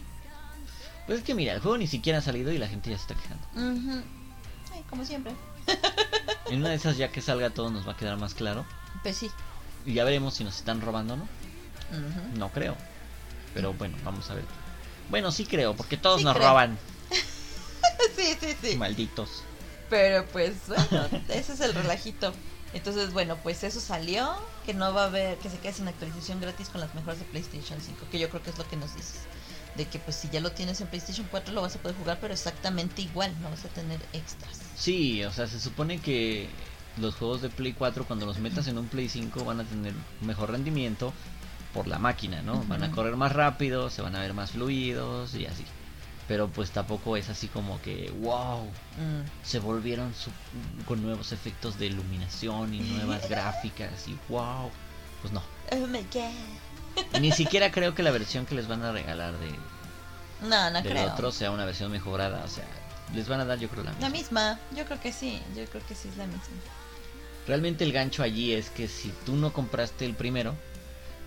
pues 1.07 1.19
es 1.19 1.23
que 1.25 1.33
mira, 1.33 1.53
el 1.53 1.59
juego 1.61 1.77
ni 1.77 1.87
siquiera 1.87 2.19
ha 2.19 2.21
salido 2.21 2.51
y 2.51 2.57
la 2.57 2.67
gente 2.67 2.89
ya 2.91 2.97
se 2.97 3.01
está 3.11 3.15
quejando. 3.15 3.45
Ujú. 3.55 4.03
como 4.89 5.05
siempre. 5.05 5.33
En 6.49 6.61
una 6.61 6.69
de 6.69 6.75
esas, 6.75 6.97
ya 6.97 7.11
que 7.11 7.21
salga 7.21 7.51
todo, 7.51 7.69
nos 7.69 7.87
va 7.87 7.91
a 7.91 7.97
quedar 7.97 8.17
más 8.17 8.33
claro. 8.33 8.65
Pues 9.03 9.17
sí. 9.17 9.29
Y 9.85 9.93
ya 9.93 10.03
veremos 10.03 10.33
si 10.33 10.43
nos 10.43 10.57
están 10.57 10.81
robando 10.81 11.13
o 11.13 11.17
no. 11.17 11.23
Ujú. 11.23 12.37
No 12.39 12.51
creo. 12.51 12.75
Pero 13.53 13.73
bueno, 13.73 13.95
vamos 14.03 14.29
a 14.31 14.33
ver. 14.33 14.45
Bueno, 15.11 15.31
sí 15.31 15.45
creo, 15.45 15.75
porque 15.75 15.95
todos 15.97 16.19
Sí 16.19 16.23
nos 16.25 16.35
creo. 16.35 16.49
roban. 16.49 16.77
Sí, 18.15 18.35
sí, 18.39 18.55
sí. 18.61 18.77
Malditos. 18.77 19.43
Pero 19.89 20.25
pues 20.27 20.55
bueno, 20.67 21.07
ese 21.29 21.53
es 21.53 21.59
el 21.61 21.73
relajito. 21.73 22.33
Entonces, 22.73 23.13
bueno, 23.13 23.37
pues 23.41 23.63
eso 23.63 23.79
salió, 23.79 24.35
que 24.65 24.73
no 24.73 24.93
va 24.93 25.03
a 25.03 25.07
haber, 25.07 25.37
que 25.39 25.49
se 25.49 25.57
quede 25.57 25.73
sin 25.73 25.87
actualización 25.87 26.39
gratis 26.39 26.69
con 26.69 26.81
las 26.81 26.93
mejoras 26.93 27.19
de 27.19 27.25
PlayStation 27.25 27.79
5, 27.81 28.05
que 28.11 28.19
yo 28.19 28.29
creo 28.29 28.43
que 28.43 28.51
es 28.51 28.57
lo 28.57 28.67
que 28.67 28.77
nos 28.77 28.95
dices. 28.95 29.21
De 29.75 29.85
que 29.85 29.99
pues 29.99 30.15
si 30.17 30.29
ya 30.29 30.39
lo 30.39 30.51
tienes 30.51 30.81
en 30.81 30.87
PlayStation 30.87 31.27
4 31.29 31.53
lo 31.53 31.61
vas 31.61 31.75
a 31.75 31.79
poder 31.79 31.97
jugar, 31.97 32.19
pero 32.21 32.33
exactamente 32.33 33.01
igual, 33.01 33.33
no 33.41 33.49
vas 33.49 33.65
a 33.65 33.69
tener 33.69 33.99
extras. 34.13 34.59
Sí, 34.75 35.23
o 35.23 35.31
sea, 35.31 35.47
se 35.47 35.59
supone 35.59 35.99
que 35.99 36.49
los 36.97 37.15
juegos 37.15 37.41
de 37.41 37.49
Play 37.49 37.73
4 37.73 38.05
cuando 38.05 38.25
los 38.25 38.39
metas 38.39 38.67
en 38.67 38.77
un 38.77 38.87
Play 38.87 39.09
5 39.09 39.43
van 39.45 39.61
a 39.61 39.63
tener 39.63 39.93
mejor 40.21 40.51
rendimiento 40.51 41.13
por 41.73 41.87
la 41.87 41.99
máquina, 41.99 42.41
¿no? 42.41 42.63
Van 42.67 42.83
a 42.83 42.91
correr 42.91 43.15
más 43.15 43.31
rápido, 43.31 43.89
se 43.89 44.01
van 44.01 44.15
a 44.15 44.21
ver 44.21 44.33
más 44.33 44.51
fluidos 44.51 45.35
y 45.35 45.45
así. 45.45 45.65
Pero 46.29 46.47
pues 46.47 46.69
tampoco 46.69 47.17
es 47.17 47.27
así 47.29 47.47
como 47.47 47.81
que, 47.81 48.09
wow, 48.21 48.63
Mm. 48.97 49.23
se 49.43 49.59
volvieron 49.59 50.13
su- 50.13 50.29
con 50.85 51.01
nuevos 51.01 51.31
efectos 51.33 51.77
de 51.79 51.87
iluminación 51.87 52.73
y 52.73 52.79
nuevas 52.81 53.27
gráficas 53.29 54.07
y 54.07 54.15
wow. 54.29 54.69
Pues 55.21 55.33
no. 55.33 55.41
Oh 55.71 55.87
my 55.87 56.05
god. 56.13 57.15
Y 57.15 57.19
ni 57.19 57.31
siquiera 57.31 57.71
creo 57.71 57.93
que 57.95 58.03
la 58.03 58.11
versión 58.11 58.45
que 58.45 58.55
les 58.55 58.67
van 58.67 58.83
a 58.83 58.91
regalar 58.91 59.33
de, 59.39 59.49
No, 60.47 60.69
no 60.71 60.81
creo. 60.83 61.11
otro 61.11 61.31
sea 61.31 61.49
una 61.51 61.65
versión 61.65 61.91
mejorada. 61.91 62.43
O 62.45 62.47
sea, 62.47 62.63
les 63.15 63.27
van 63.27 63.39
a 63.41 63.45
dar 63.45 63.57
yo 63.59 63.67
creo 63.67 63.83
la 63.83 63.89
misma. 63.91 64.07
La 64.07 64.13
misma, 64.13 64.59
yo 64.77 64.85
creo 64.85 64.99
que 65.01 65.11
sí, 65.11 65.41
yo 65.57 65.65
creo 65.65 65.85
que 65.87 65.95
sí 65.95 66.07
es 66.09 66.15
la 66.17 66.25
misma. 66.27 66.43
Realmente 67.47 67.83
el 67.83 67.91
gancho 67.91 68.21
allí 68.21 68.53
es 68.53 68.69
que 68.69 68.87
si 68.87 69.11
tú 69.25 69.35
no 69.35 69.51
compraste 69.51 70.05
el 70.05 70.13
primero, 70.13 70.53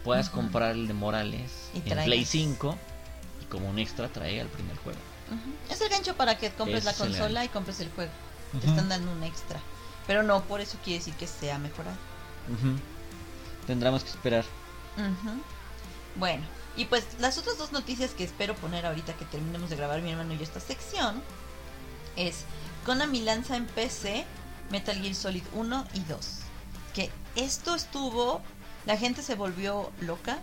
puedas 0.05 0.31
comprar 0.31 0.73
el 0.73 0.87
de 0.87 0.95
Morales 0.95 1.51
Y 1.75 1.91
en. 1.91 2.05
Play 2.05 2.25
5 2.25 2.79
y 2.89 2.92
como 3.53 3.69
un 3.69 3.79
extra 3.79 4.09
trae 4.09 4.41
al 4.41 4.49
primer 4.49 4.77
juego. 4.79 4.99
Es 5.69 5.81
el 5.83 5.91
gancho 5.91 6.17
para 6.17 6.39
que 6.39 6.51
compres 6.51 6.85
la 6.85 6.93
el 6.93 6.97
consola 6.97 7.45
y 7.45 7.49
compres 7.49 7.81
el 7.81 7.91
juego. 7.91 8.11
Te 8.59 8.67
están 8.67 8.89
dando 8.89 9.13
un 9.13 9.23
extra. 9.23 9.61
Pero 10.07 10.23
no, 10.23 10.43
por 10.45 10.63
eso 10.63 10.79
quiere 10.83 10.99
decir 10.99 11.15
que 11.15 11.27
sea 11.27 11.59
mejorado. 11.59 11.97
Tendremos 13.67 14.05
que 14.05 14.11
esperar. 14.11 14.45
Bueno, 16.17 16.45
y 16.77 16.87
pues 16.87 17.07
las 17.21 17.37
otras 17.37 17.59
dos 17.59 17.73
noticias 17.73 18.13
que 18.13 18.25
espero 18.25 18.55
poner 18.55 18.87
ahorita 18.87 19.13
que 19.15 19.27
terminemos 19.27 19.69
de 19.69 19.77
grabar 19.77 20.01
mi 20.01 20.11
hermano 20.11 20.33
y 20.33 20.39
yo 20.39 20.45
esta 20.45 20.61
sección 20.61 21.23
es 22.17 22.45
Konami 22.87 23.21
lanza 23.21 23.57
en 23.57 23.67
PC 23.67 24.25
Metal 24.71 24.97
Gear 24.97 25.15
Solid 25.15 25.45
1 25.53 25.87
y 25.95 26.01
2. 26.01 26.39
Que 26.95 27.11
esto 27.37 27.75
estuvo, 27.75 28.41
la 28.87 28.97
gente 28.97 29.23
se 29.23 29.35
volvió 29.35 29.93
loca. 30.01 30.39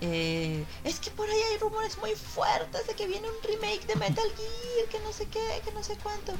Eh, 0.00 0.64
es 0.84 0.98
que 0.98 1.10
por 1.10 1.28
ahí 1.28 1.40
hay 1.52 1.58
rumores 1.58 1.98
muy 1.98 2.12
fuertes 2.12 2.86
de 2.86 2.94
que 2.94 3.06
viene 3.06 3.28
un 3.28 3.42
remake 3.42 3.86
de 3.86 3.96
Metal 3.96 4.24
Gear, 4.36 4.88
que 4.90 5.00
no 5.00 5.12
sé 5.12 5.26
qué, 5.26 5.60
que 5.64 5.72
no 5.72 5.82
sé 5.82 5.96
cuánto. 6.02 6.32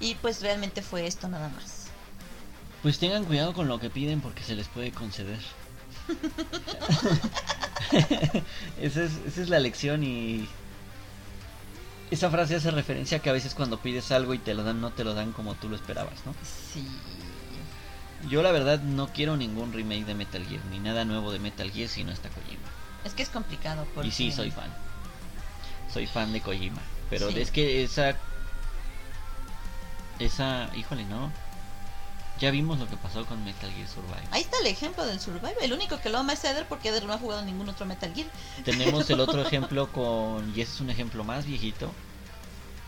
Y 0.00 0.16
pues 0.16 0.42
realmente 0.42 0.82
fue 0.82 1.06
esto 1.06 1.28
nada 1.28 1.48
más. 1.50 1.86
Pues 2.82 2.98
tengan 2.98 3.24
cuidado 3.24 3.54
con 3.54 3.68
lo 3.68 3.78
que 3.78 3.88
piden 3.88 4.20
porque 4.20 4.42
se 4.42 4.54
les 4.54 4.68
puede 4.68 4.92
conceder. 4.92 5.38
esa, 8.80 9.04
es, 9.04 9.12
esa 9.26 9.42
es 9.42 9.48
la 9.48 9.58
lección 9.58 10.04
y 10.04 10.46
esa 12.10 12.30
frase 12.30 12.56
hace 12.56 12.70
referencia 12.70 13.18
a 13.18 13.20
que 13.20 13.30
a 13.30 13.32
veces 13.32 13.54
cuando 13.54 13.78
pides 13.78 14.10
algo 14.12 14.34
y 14.34 14.38
te 14.38 14.54
lo 14.54 14.64
dan 14.64 14.80
no 14.80 14.90
te 14.90 15.04
lo 15.04 15.14
dan 15.14 15.32
como 15.32 15.54
tú 15.54 15.68
lo 15.68 15.76
esperabas, 15.76 16.26
¿no? 16.26 16.34
Sí. 16.42 16.86
Yo 18.28 18.42
la 18.42 18.52
verdad 18.52 18.80
no 18.80 19.08
quiero 19.08 19.36
ningún 19.36 19.72
remake 19.72 20.04
de 20.04 20.14
Metal 20.14 20.44
Gear 20.46 20.64
ni 20.70 20.78
nada 20.78 21.04
nuevo 21.04 21.32
de 21.32 21.38
Metal 21.38 21.70
Gear 21.70 21.88
si 21.88 22.04
no 22.04 22.12
está 22.12 22.28
Kojima. 22.28 22.63
Es 23.04 23.12
que 23.14 23.22
es 23.22 23.28
complicado 23.28 23.86
porque... 23.94 24.08
Y 24.08 24.12
sí, 24.12 24.32
soy 24.32 24.50
fan. 24.50 24.72
Soy 25.92 26.06
fan 26.06 26.32
de 26.32 26.40
Kojima. 26.40 26.80
Pero 27.10 27.30
Sí. 27.30 27.40
es 27.40 27.50
que 27.50 27.84
esa. 27.84 28.16
Esa. 30.18 30.70
Híjole, 30.76 31.04
no. 31.04 31.30
Ya 32.40 32.50
vimos 32.50 32.78
lo 32.80 32.88
que 32.88 32.96
pasó 32.96 33.24
con 33.26 33.44
Metal 33.44 33.70
Gear 33.70 33.88
Survive. 33.88 34.26
Ahí 34.32 34.42
está 34.42 34.58
el 34.58 34.66
ejemplo 34.66 35.06
del 35.06 35.20
Survive. 35.20 35.54
El 35.62 35.72
único 35.72 36.00
que 36.00 36.08
lo 36.08 36.18
ama 36.18 36.32
es 36.32 36.42
Eder 36.44 36.66
porque 36.66 36.88
Eder 36.88 37.04
no 37.04 37.12
ha 37.12 37.18
jugado 37.18 37.42
ningún 37.42 37.68
otro 37.68 37.86
Metal 37.86 38.12
Gear. 38.12 38.26
Tenemos 38.64 39.08
el 39.10 39.20
otro 39.20 39.40
ejemplo 39.46 39.90
con. 39.92 40.52
Y 40.56 40.60
ese 40.60 40.72
es 40.74 40.80
un 40.80 40.90
ejemplo 40.90 41.22
más 41.24 41.46
viejito. 41.46 41.92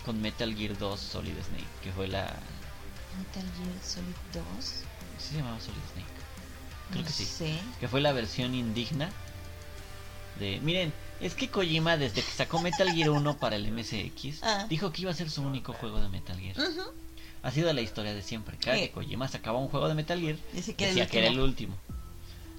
Con 0.04 0.20
Metal 0.20 0.54
Gear 0.54 0.76
2 0.78 0.98
Solid 1.00 1.34
Snake. 1.48 1.64
Que 1.82 1.92
fue 1.92 2.08
la. 2.08 2.22
Metal 3.18 3.44
Gear 3.56 3.84
Solid 3.84 4.16
2. 4.34 4.42
¿Sí 5.18 5.28
se 5.30 5.34
llamaba 5.36 5.60
Solid 5.60 5.78
Snake? 5.92 6.06
Creo 6.90 7.02
no 7.02 7.06
que 7.06 7.12
sí. 7.12 7.24
sé. 7.24 7.58
Que 7.80 7.88
fue 7.88 8.00
la 8.00 8.12
versión 8.12 8.54
indigna. 8.54 9.10
De. 10.38 10.60
Miren, 10.60 10.92
es 11.20 11.34
que 11.34 11.48
Kojima, 11.48 11.96
desde 11.96 12.22
que 12.22 12.30
sacó 12.30 12.60
Metal 12.60 12.90
Gear 12.92 13.10
1 13.10 13.38
para 13.38 13.56
el 13.56 13.66
MSX, 13.72 14.42
Ah. 14.42 14.66
dijo 14.68 14.92
que 14.92 15.02
iba 15.02 15.10
a 15.10 15.14
ser 15.14 15.30
su 15.30 15.42
único 15.42 15.72
juego 15.72 16.00
de 16.00 16.08
Metal 16.08 16.38
Gear. 16.38 16.56
Ujú. 16.58 16.82
Ha 17.42 17.50
sido 17.50 17.72
la 17.72 17.80
historia 17.80 18.12
de 18.14 18.22
siempre. 18.22 18.56
Cada 18.58 18.76
Sí. 18.76 18.82
que 18.82 18.90
Kojima 18.90 19.28
sacaba 19.28 19.58
un 19.58 19.68
juego 19.68 19.88
de 19.88 19.94
Metal 19.94 20.20
Gear, 20.20 20.36
Dice 20.52 20.74
que 20.74 20.84
era 20.84 20.90
decía 20.94 21.06
que 21.08 21.18
era 21.18 21.28
el 21.28 21.40
último. 21.40 21.76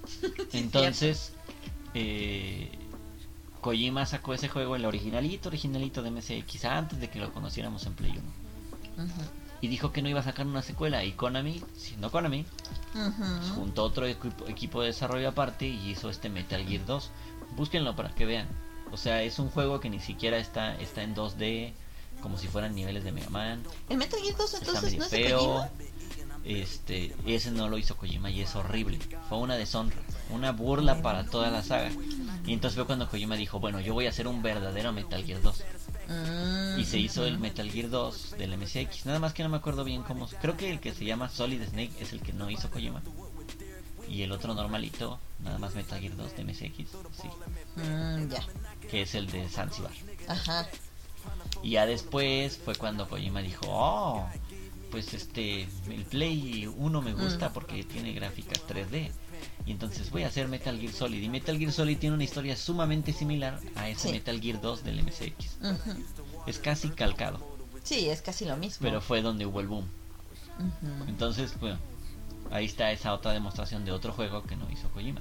Entonces, 0.52 1.32
eh, 1.94 2.70
Kojima 3.60 4.06
sacó 4.06 4.34
ese 4.34 4.48
juego, 4.48 4.76
el 4.76 4.84
originalito, 4.86 5.48
originalito 5.48 6.02
de 6.02 6.10
MSX, 6.10 6.64
antes 6.64 7.00
de 7.00 7.10
que 7.10 7.18
lo 7.18 7.32
conociéramos 7.32 7.84
en 7.86 7.94
Play 7.94 8.12
1. 8.12 9.04
Ujú. 9.04 9.22
Y 9.60 9.66
dijo 9.66 9.92
que 9.92 10.02
no 10.02 10.08
iba 10.08 10.20
a 10.20 10.24
sacar 10.24 10.46
una 10.46 10.62
secuela. 10.62 11.04
Y 11.04 11.12
Konami, 11.12 11.60
siendo 11.76 12.10
Konami, 12.12 12.44
Ujú. 12.94 13.54
juntó 13.56 13.82
otro 13.84 14.06
equipo, 14.06 14.46
equipo 14.46 14.80
de 14.82 14.88
desarrollo 14.88 15.28
aparte 15.30 15.66
y 15.66 15.90
hizo 15.90 16.08
este 16.10 16.28
Metal 16.28 16.64
Gear 16.64 16.86
2. 16.86 17.10
Búsquenlo 17.58 17.94
para 17.96 18.14
que 18.14 18.24
vean. 18.24 18.46
O 18.92 18.96
sea, 18.96 19.22
es 19.22 19.38
un 19.38 19.50
juego 19.50 19.80
que 19.80 19.90
ni 19.90 20.00
siquiera 20.00 20.38
está, 20.38 20.74
está 20.76 21.02
en 21.02 21.14
2D, 21.14 21.72
como 22.22 22.38
si 22.38 22.48
fueran 22.48 22.74
niveles 22.74 23.04
de 23.04 23.12
Mega 23.12 23.28
Man. 23.28 23.62
El 23.88 23.98
Metal 23.98 24.18
Gear 24.20 24.36
2 24.36 24.54
Está 24.54 24.66
entonces 24.66 24.96
no 24.96 25.04
es 25.04 25.10
de 25.10 25.16
feo. 25.24 25.38
Kojima. 25.38 25.70
Este, 26.44 27.14
ese 27.26 27.50
no 27.50 27.68
lo 27.68 27.76
hizo 27.76 27.96
Kojima 27.96 28.30
y 28.30 28.40
es 28.40 28.54
horrible. 28.56 28.98
Fue 29.28 29.38
una 29.38 29.56
deshonra, 29.56 29.96
una 30.30 30.52
burla 30.52 31.02
para 31.02 31.24
toda 31.24 31.50
la 31.50 31.62
saga. 31.62 31.90
Y 32.46 32.54
entonces 32.54 32.76
fue 32.76 32.86
cuando 32.86 33.10
Kojima 33.10 33.36
dijo, 33.36 33.60
bueno, 33.60 33.80
yo 33.80 33.92
voy 33.92 34.06
a 34.06 34.10
hacer 34.10 34.26
un 34.26 34.40
verdadero 34.40 34.92
Metal 34.92 35.22
Gear 35.24 35.42
2. 35.42 35.64
Mm, 36.08 36.80
Y 36.80 36.84
se 36.86 36.98
hizo 36.98 37.26
el 37.26 37.34
ujú. 37.34 37.42
Metal 37.42 37.70
Gear 37.70 37.90
2 37.90 38.36
del 38.38 38.56
MSX. 38.56 39.04
Nada 39.04 39.18
más 39.18 39.34
que 39.34 39.42
no 39.42 39.50
me 39.50 39.58
acuerdo 39.58 39.84
bien 39.84 40.02
cómo. 40.04 40.26
Creo 40.40 40.56
que 40.56 40.70
el 40.70 40.80
que 40.80 40.94
se 40.94 41.04
llama 41.04 41.28
Solid 41.28 41.62
Snake 41.64 41.92
es 42.00 42.12
el 42.14 42.22
que 42.22 42.32
no 42.32 42.48
hizo 42.50 42.70
Kojima. 42.70 43.02
Y 44.08 44.22
el 44.22 44.32
otro 44.32 44.54
normalito, 44.54 45.18
nada 45.40 45.58
más 45.58 45.74
Metal 45.74 46.00
Gear 46.00 46.16
2 46.16 46.36
de 46.36 46.44
MSX, 46.44 46.60
sí. 47.20 47.28
Mm, 47.76 48.28
ya. 48.30 48.46
Que 48.90 49.02
es 49.02 49.14
el 49.14 49.30
de 49.30 49.48
Zanzibar. 49.48 49.92
Ajá. 50.26 50.66
Y 51.62 51.70
ya 51.72 51.84
después 51.86 52.56
fue 52.56 52.74
cuando 52.74 53.08
Kojima 53.08 53.40
dijo, 53.42 53.66
oh, 53.68 54.26
pues 54.90 55.12
este, 55.14 55.68
el 55.90 56.04
Play 56.08 56.66
1 56.74 57.02
me 57.02 57.12
gusta 57.12 57.50
Mm. 57.50 57.52
porque 57.52 57.84
tiene 57.84 58.12
gráficas 58.12 58.62
3D. 58.66 59.10
Y 59.66 59.72
entonces 59.72 60.10
voy 60.10 60.22
a 60.22 60.28
hacer 60.28 60.48
Metal 60.48 60.78
Gear 60.80 60.92
Solid. 60.92 61.22
Y 61.22 61.28
Metal 61.28 61.58
Gear 61.58 61.72
Solid 61.72 61.98
tiene 61.98 62.14
una 62.14 62.24
historia 62.24 62.56
sumamente 62.56 63.12
similar 63.12 63.60
a 63.76 63.88
ese 63.90 64.08
Sí. 64.08 64.12
Metal 64.14 64.40
Gear 64.40 64.60
2 64.60 64.84
del 64.84 65.02
MSX. 65.02 65.58
Es 66.46 66.58
casi 66.58 66.88
calcado, 66.88 67.38
Sí, 67.84 68.08
es 68.08 68.22
casi 68.22 68.46
lo 68.46 68.56
mismo. 68.56 68.78
pero 68.80 69.00
fue 69.02 69.20
donde 69.20 69.44
hubo 69.44 69.60
el 69.60 69.66
boom. 69.68 69.86
Entonces, 71.06 71.58
bueno, 71.60 71.78
ahí 72.50 72.64
está 72.66 72.90
esa 72.92 73.12
otra 73.12 73.32
demostración 73.32 73.84
de 73.84 73.92
otro 73.92 74.12
juego 74.12 74.42
que 74.42 74.56
no 74.56 74.70
hizo 74.70 74.88
Kojima. 74.90 75.20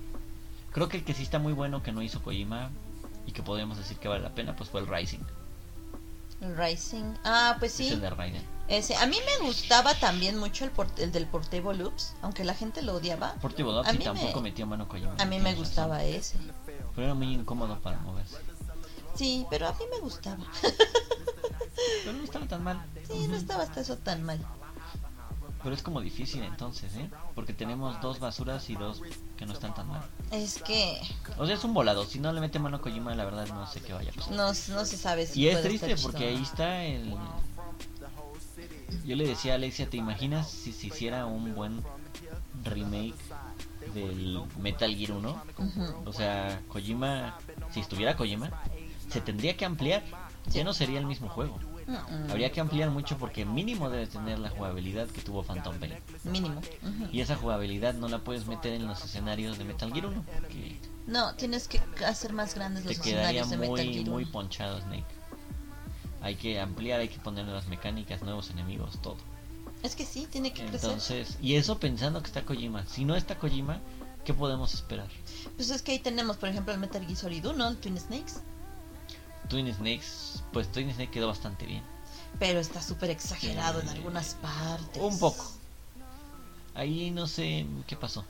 Creo 0.71 0.89
que 0.89 0.97
el 0.97 1.03
que 1.03 1.13
sí 1.13 1.23
está 1.23 1.39
muy 1.39 1.53
bueno 1.53 1.82
que 1.84 1.91
no 1.91 2.01
hizo 2.01 2.21
Kojima 2.21 2.69
y 3.25 3.32
que 3.32 3.43
podemos 3.43 3.78
decir 3.78 3.97
que 3.97 4.07
vale 4.07 4.21
la 4.23 4.34
pena, 4.36 4.55
pues 4.55 4.69
fue 4.69 4.82
el 4.82 4.88
Rising. 4.88 5.19
El 6.41 6.55
Rising. 6.55 7.15
Ah, 7.23 7.55
pues 7.59 7.71
Es 7.80 7.88
sí. 7.88 7.93
el 7.93 8.01
de 8.01 8.09
Raiden. 8.11 8.43
Ese. 8.67 8.95
A 8.95 9.07
mí 9.07 9.17
me 9.39 9.45
gustaba 9.47 9.95
también 9.95 10.38
mucho 10.38 10.65
el, 10.65 10.71
port- 10.71 10.99
el 10.99 11.11
del 11.11 11.25
Portable 11.25 11.73
Loops, 11.78 12.13
aunque 12.21 12.43
la 12.43 12.53
gente 12.53 12.82
lo 12.84 12.93
odiaba. 12.95 13.34
Portable 13.36 13.82
A 13.86 13.93
y 13.93 13.97
tampoco 13.97 14.39
me- 14.41 14.49
metió 14.49 14.67
mano 14.67 14.88
Kojima. 14.88 15.15
A 15.17 15.25
mí 15.25 15.39
me 15.39 15.55
gustaba 15.55 15.97
razón. 15.97 16.13
ese. 16.13 16.38
Pero 16.93 17.05
era 17.07 17.13
muy 17.15 17.34
incómodo 17.34 17.80
para 17.80 17.97
moverse. 17.99 18.38
Sí, 19.15 19.47
pero 19.49 19.67
a 19.67 19.71
mí 19.73 19.84
me 19.91 19.99
gustaba. 19.99 20.43
Pero 20.61 22.13
no 22.17 22.23
estaba 22.23 22.45
tan 22.47 22.63
mal. 22.63 22.86
Sí, 23.07 23.28
no 23.28 23.36
estaba 23.36 23.63
hasta 23.63 23.82
eso 23.82 23.97
tan 23.97 24.21
mal. 24.23 24.39
Pero 25.68 25.76
es 25.76 25.84
como 25.84 25.99
difícil 25.99 26.43
entonces, 26.43 26.95
¿eh? 26.95 27.09
Porque 27.36 27.51
tenemos 27.51 27.99
dos 27.99 28.22
basuras 28.22 28.70
y 28.70 28.76
dos 28.76 29.01
que 29.36 29.45
no 29.45 29.51
están 29.51 29.76
tan 29.76 29.89
mal. 29.89 30.01
Es 30.32 30.63
que 30.63 30.97
O 31.38 31.45
sea, 31.45 31.55
es 31.55 31.63
un 31.65 31.74
volado. 31.74 32.05
Si 32.05 32.20
no 32.20 32.32
le 32.32 32.39
mete 32.39 32.57
mano 32.57 32.78
a 32.78 32.82
Kojima, 32.82 33.13
la 33.15 33.26
verdad 33.26 33.45
no 33.49 33.68
sé 33.68 33.82
qué 33.82 33.91
vaya 33.91 34.11
a 34.11 34.13
pasar. 34.13 34.32
no, 34.32 34.47
no 34.47 34.53
se 34.53 34.95
sabe 34.95 35.26
si 35.28 35.41
Y 35.41 35.49
es 35.49 35.55
puede 35.55 35.68
triste 35.68 35.91
estar 35.91 36.03
porque 36.09 36.26
chido. 36.30 36.38
ahí 36.38 36.41
está 36.43 36.84
el... 36.86 37.13
Yo 39.05 39.18
le 39.18 39.28
decía 39.28 39.51
a 39.51 39.55
Alexia, 39.55 39.89
¿te 39.89 39.97
imaginas 39.97 40.49
si 40.49 40.72
se 40.72 40.88
hiciera 40.88 41.26
un 41.26 41.53
buen 41.53 41.84
remake 42.63 43.15
del 43.93 44.41
Metal 44.61 44.95
Gear 44.95 45.11
1? 45.11 45.43
Ujú. 45.57 45.95
O 46.05 46.13
sea, 46.13 46.61
Kojima, 46.70 47.38
si 47.74 47.82
estuviera 47.82 48.15
Kojima, 48.15 48.51
se 49.09 49.20
tendría 49.20 49.57
que 49.57 49.65
ampliar. 49.65 50.01
ya 50.45 50.63
no 50.63 50.74
sería 50.74 50.99
el 50.99 51.05
mismo 51.05 51.28
juego. 51.28 51.59
Mm-mm. 51.88 52.29
Habría 52.29 52.51
que 52.51 52.59
ampliar 52.59 52.89
mucho 52.89 53.17
porque 53.17 53.45
mínimo 53.45 53.89
debe 53.89 54.07
tener 54.07 54.39
la 54.39 54.49
jugabilidad 54.49 55.07
que 55.07 55.21
tuvo 55.21 55.43
Phantom 55.43 55.79
Pain. 55.79 55.93
Mínimo. 56.25 56.61
Y 57.11 57.21
esa 57.21 57.35
jugabilidad 57.35 57.93
no 57.93 58.09
la 58.09 58.19
puedes 58.19 58.45
meter 58.45 58.73
en 58.73 58.88
los 58.88 59.03
escenarios 59.05 59.57
de 59.57 59.63
Metal 59.63 59.91
Gear 59.93 60.07
1 60.07 60.23
porque 60.23 60.79
No, 61.07 61.33
tienes 61.35 61.67
que 61.67 61.79
hacer 62.05 62.33
más 62.33 62.55
grandes 62.55 62.83
los 62.83 62.93
escenarios 62.93 63.49
de 63.49 63.57
Metal 63.57 63.85
muy, 63.85 64.05
muy 64.05 64.23
1. 64.23 64.31
ponchado 64.31 64.81
Snake. 64.81 65.05
Hay 66.21 66.35
que 66.35 66.59
ampliar, 66.59 66.99
hay 66.99 67.09
que 67.09 67.19
poner 67.19 67.45
nuevas 67.45 67.67
mecánicas, 67.67 68.21
nuevos 68.21 68.49
enemigos, 68.49 69.01
todo. 69.01 69.17
Es 69.83 69.95
que 69.95 70.05
sí, 70.05 70.27
tiene 70.29 70.51
que 70.51 70.65
crecer. 70.65 70.89
Entonces, 70.89 71.38
y 71.41 71.55
eso 71.55 71.79
pensando 71.79 72.21
que 72.21 72.27
está 72.27 72.43
Kojima. 72.43 72.85
Si 72.88 73.05
no 73.05 73.15
está 73.15 73.38
Kojima, 73.38 73.79
¿qué 74.25 74.33
podemos 74.33 74.73
esperar? 74.73 75.07
Pues 75.55 75.69
es 75.69 75.81
que 75.81 75.93
ahí 75.93 75.99
tenemos, 75.99 76.35
por 76.38 76.49
ejemplo, 76.49 76.73
el 76.73 76.79
Metal 76.79 77.05
Gear 77.05 77.15
Solid 77.15 77.45
1, 77.47 77.67
el 77.67 77.77
Twin 77.77 77.97
Snakes. 77.99 78.33
Twin 79.49 79.73
Snakes, 79.73 80.41
pues 80.53 80.71
Twin 80.71 80.91
Snake 80.93 81.11
quedó 81.11 81.27
bastante 81.27 81.65
bien. 81.65 81.81
Pero 82.39 82.59
está 82.59 82.81
súper 82.81 83.09
exagerado 83.09 83.79
en 83.81 83.87
Sí. 83.89 83.95
algunas 83.95 84.35
partes. 84.35 85.01
Un 85.01 85.17
poco. 85.19 85.51
Ahí 86.75 87.09
no 87.11 87.25
sé 87.27 87.65
qué 87.87 87.95
pasó. 87.95 88.23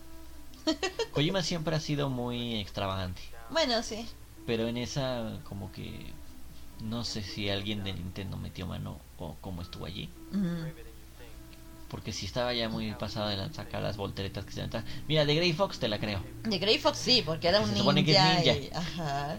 Kojima 1.13 1.41
siempre 1.43 1.75
ha 1.75 1.79
sido 1.79 2.09
muy 2.09 2.55
extravagante. 2.59 3.21
Bueno, 3.49 3.81
sí. 3.83 4.07
Pero 4.45 4.67
en 4.67 4.77
esa, 4.77 5.39
como 5.43 5.71
que. 5.71 6.13
No 6.81 7.03
sé 7.03 7.23
si 7.23 7.49
alguien 7.49 7.83
de 7.83 7.91
Nintendo 7.93 8.37
metió 8.37 8.67
mano 8.67 8.99
o 9.17 9.35
cómo 9.41 9.61
estuvo 9.63 9.85
allí. 9.85 10.09
Porque 11.89 12.11
si 12.13 12.25
estaba 12.25 12.53
ya 12.53 12.67
muy 12.69 12.91
pasado 12.93 13.29
de 13.29 13.53
sacar 13.53 13.81
las 13.81 13.95
volteretas 13.97 14.45
que 14.45 14.51
se 14.51 14.59
aventaban. 14.59 14.85
Mira, 15.07 15.25
de 15.25 15.33
Grey 15.35 15.53
Fox 15.53 15.79
te 15.79 15.87
la 15.87 15.99
creo. 15.99 16.21
De 16.43 16.59
Grey 16.59 16.77
Fox 16.79 16.97
sí, 16.97 17.23
porque 17.25 17.47
era 17.47 17.59
un 17.61 17.65
Se 17.65 17.71
ninja. 17.71 17.79
supone 17.83 18.05
que 18.05 18.11
es 18.11 18.23
ninja. 18.23 18.53
y- 18.57 18.69
ajá. 18.75 19.37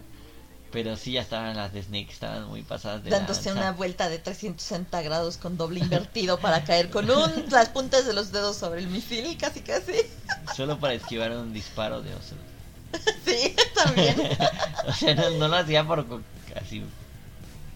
Pero 0.71 0.97
sí 0.97 1.12
ya 1.12 1.23
estaban 1.23 1.57
las 1.57 1.73
de 1.73 1.83
Snake, 1.83 2.11
estaban 2.11 2.47
muy 2.49 2.62
pasadas 2.62 3.03
de 3.03 3.11
Dándose 3.11 3.47
lanza. 3.47 3.61
una 3.61 3.73
vuelta 3.73 4.09
de 4.11 4.19
360 4.19 5.01
grados 5.03 5.39
con 5.39 5.57
doble 5.57 5.81
invertido 5.81 6.39
para 6.39 6.64
caer 6.64 6.91
con 6.91 7.11
un, 7.11 7.47
las 7.51 7.71
puntas 7.71 8.07
de 8.07 8.12
los 8.12 8.33
dedos 8.33 8.57
sobre 8.57 8.81
el 8.81 8.89
misil, 8.89 9.37
casi 9.39 9.61
casi. 9.61 9.95
Solo 10.55 10.79
para 10.79 10.93
esquivar 10.95 11.33
un 11.33 11.53
disparo 11.53 12.03
de 12.03 12.14
oso. 12.14 12.35
Sí, 13.25 13.55
también. 13.75 14.16
o 14.87 14.93
sea, 14.95 15.14
no, 15.14 15.31
no 15.31 15.49
lo 15.49 15.57
hacía 15.57 15.87
por 15.87 16.07
así. 16.57 16.83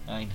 Ay, 0.07 0.25
no. 0.25 0.33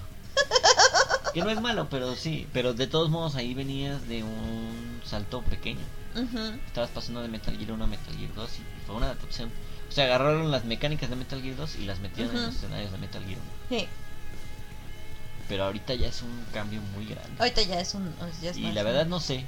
Que 1.34 1.40
no 1.40 1.50
es 1.50 1.61
malo, 1.61 1.88
pero 1.90 2.14
sí. 2.14 2.46
Pero 2.52 2.72
de 2.72 2.86
todos 2.86 3.11
modos 3.11 3.34
ahí 3.34 3.52
venías 3.54 4.06
de 4.09 4.22
un 4.22 5.00
salto 5.04 5.42
pequeño. 5.42 5.80
Ujú. 6.14 6.38
Estabas 6.66 6.90
pasando 6.90 7.20
de 7.22 7.28
Metal 7.28 7.56
Gear 7.56 7.72
1 7.72 7.84
a 7.84 7.86
Metal 7.86 8.16
Gear 8.16 8.32
2 8.34 8.50
y 8.50 8.86
fue 8.86 8.94
una 8.96 9.06
adaptación. 9.06 9.50
O 9.89 9.93
sea, 9.93 10.05
agarraron 10.05 10.51
las 10.51 10.64
mecánicas 10.64 11.09
de 11.11 11.16
Metal 11.16 11.41
Gear 11.43 11.57
2 11.57 11.76
y 11.76 11.84
las 11.84 11.99
metieron 12.01 12.36
en 12.36 12.43
los 12.47 12.55
escenarios 12.55 12.93
de 12.93 12.99
Metal 12.99 13.24
Gear 13.24 13.39
1. 13.70 13.78
Sí, 13.80 13.86
Pero 15.49 15.64
ahorita 15.64 15.95
ya 15.95 16.09
es 16.09 16.22
un 16.22 16.45
cambio 16.53 16.80
muy 16.95 17.07
grande. 17.07 17.30
ahorita 17.39 17.62
ya 17.62 17.80
es 17.80 17.95
un. 17.95 18.12
ya 18.43 18.51
es 18.51 18.57
Y 18.59 18.62
más 18.62 18.74
la 18.74 18.82
verdad 18.82 19.07
no 19.07 19.20
sé. 19.20 19.45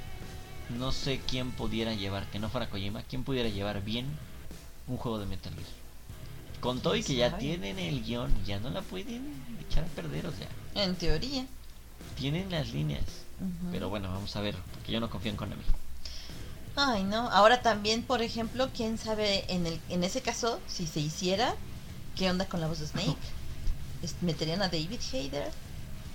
No 0.69 0.91
sé 0.91 1.19
quién 1.27 1.51
pudiera 1.51 1.93
llevar, 1.93 2.25
que 2.27 2.39
no 2.39 2.49
fuera 2.49 2.69
Kojima, 2.69 3.03
quién 3.03 3.23
pudiera 3.23 3.49
llevar 3.49 3.83
bien 3.83 4.05
un 4.87 4.97
juego 4.97 5.19
de 5.19 5.25
Metal 5.25 5.53
Gear. 5.53 5.67
Con 6.61 6.79
todo 6.79 6.95
y 6.95 7.03
que 7.03 7.15
ya 7.15 7.37
tienen 7.37 7.77
el 7.79 8.03
guion, 8.03 8.31
ya 8.45 8.59
no 8.59 8.69
la 8.69 8.81
pueden 8.81 9.33
echar 9.67 9.83
a 9.83 9.87
perder, 9.87 10.27
o 10.27 10.31
sea, 10.31 10.47
En 10.83 10.95
teoría. 10.95 11.45
tienen 12.17 12.49
las 12.51 12.69
líneas. 12.69 13.03
Pero 13.71 13.89
bueno, 13.89 14.09
vamos 14.11 14.35
a 14.35 14.41
ver, 14.41 14.55
porque 14.73 14.91
yo 14.91 14.99
no 14.99 15.09
confío 15.09 15.31
en 15.31 15.37
Konami. 15.37 15.63
Ay, 16.83 17.03
no. 17.03 17.29
Ahora 17.29 17.61
también, 17.61 18.03
por 18.03 18.21
ejemplo, 18.21 18.69
quién 18.75 18.97
sabe 18.97 19.45
en 19.53 19.65
el 19.67 19.79
en 19.89 20.03
ese 20.03 20.21
caso, 20.21 20.59
si 20.67 20.87
se 20.87 20.99
hiciera, 20.99 21.53
¿qué 22.15 22.29
onda 22.29 22.45
con 22.47 22.59
la 22.61 22.67
voz 22.67 22.79
de 22.79 22.87
Snake? 22.87 23.15
¿Es- 24.03 24.15
¿Meterían 24.21 24.61
a 24.61 24.67
David 24.69 24.99
Hayter? 25.13 25.51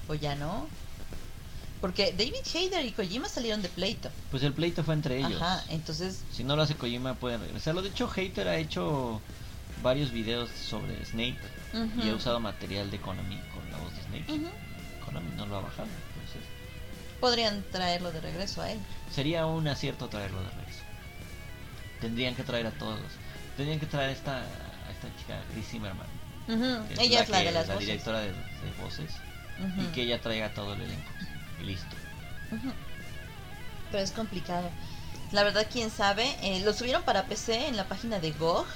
¿O 0.09 0.15
ya 0.15 0.35
no? 0.35 0.67
Porque 1.81 2.13
David 2.13 2.35
Hayter 2.55 2.85
y 2.87 2.91
Kojima 2.93 3.29
salieron 3.29 3.63
de 3.63 3.69
pleito. 3.69 4.09
Pues 4.31 4.43
el 4.43 4.53
pleito 4.55 4.83
fue 4.83 4.95
entre 4.95 5.19
ellos. 5.19 5.41
Ajá, 5.41 5.63
entonces. 5.69 6.21
Si 6.33 6.43
no 6.43 6.57
lo 6.57 6.63
hace 6.63 6.75
Kojima, 6.75 7.15
pueden 7.15 7.41
regresarlo. 7.43 7.83
De 7.83 7.91
hecho, 7.91 8.09
Hater 8.09 8.49
ha 8.49 8.57
hecho 8.57 9.21
varios 9.83 10.11
videos 10.11 10.49
sobre 10.69 11.05
Snake 11.05 11.39
y 12.03 12.09
ha 12.09 12.15
usado 12.15 12.41
material 12.41 12.91
de 12.91 12.99
Konami 12.99 13.39
con 13.55 13.71
la 13.71 13.79
voz 13.79 13.95
de 13.95 14.03
Snake. 14.05 14.51
Konami 15.05 15.31
no 15.37 15.47
lo 15.47 15.57
ha 15.59 15.61
bajado, 15.61 15.89
Podrían 17.21 17.65
traerlo 17.73 18.13
de 18.13 18.21
regreso 18.21 18.63
a 18.63 18.71
él. 18.71 18.79
sería 19.13 19.47
un 19.47 19.67
acierto 19.69 20.09
traerlo 20.09 20.41
de 20.43 20.49
regreso. 20.51 20.81
Tendrían 22.01 22.35
que 22.35 22.43
traer 22.43 22.67
a 22.67 22.71
todos. 22.73 23.01
Tendrían 23.57 23.81
que 23.81 23.87
traer 23.87 24.11
a 24.11 24.13
esta, 24.13 24.37
a 24.39 24.91
esta 24.93 25.09
chica, 25.19 25.41
Chris 25.53 25.67
Zimmerman. 25.69 26.07
Ella 26.99 27.23
es 27.23 27.29
la 27.31 27.39
que- 27.39 27.45
de 27.47 27.53
las 27.53 27.69
la 27.69 27.75
voces. 27.75 27.87
directora 27.89 28.21
de, 28.21 28.29
de 28.29 28.73
voces. 28.83 29.11
Y 29.79 29.87
que 29.95 30.03
ella 30.03 30.21
traiga 30.21 30.51
todo 30.53 30.75
el 30.75 30.83
elenco. 30.83 31.11
Y 31.63 31.65
listo. 31.65 31.97
Pero 33.91 34.03
es 34.05 34.11
complicado. 34.11 34.69
La 35.33 35.43
verdad, 35.43 35.67
quién 35.73 35.91
sabe. 35.91 36.37
Eh, 36.43 36.61
lo 36.65 36.73
subieron 36.75 37.03
para 37.03 37.25
PC 37.25 37.69
en 37.69 37.77
la 37.77 37.85
página 37.89 38.19
de 38.19 38.33
GOG. 38.33 38.67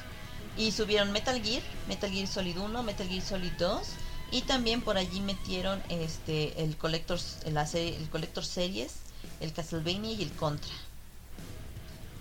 Y 0.57 0.73
subieron 0.73 1.13
Metal 1.13 1.41
Gear, 1.43 1.63
Metal 1.89 2.11
Gear 2.11 2.27
Solid 2.27 2.59
1, 2.59 2.83
Metal 2.83 3.07
Gear 3.09 3.23
Solid 3.23 3.53
2. 3.59 3.89
Y 4.33 4.43
también 4.43 4.81
por 4.81 4.97
allí 4.97 5.21
metieron 5.21 5.83
este 5.89 6.63
el 6.63 6.77
Collector, 6.77 7.19
la 7.47 7.67
serie, 7.67 7.97
el 7.97 8.09
Collector 8.09 8.45
Series, 8.45 8.93
el 9.41 9.53
Castlevania 9.53 10.13
y 10.13 10.23
el 10.23 10.31
Contra. 10.33 10.71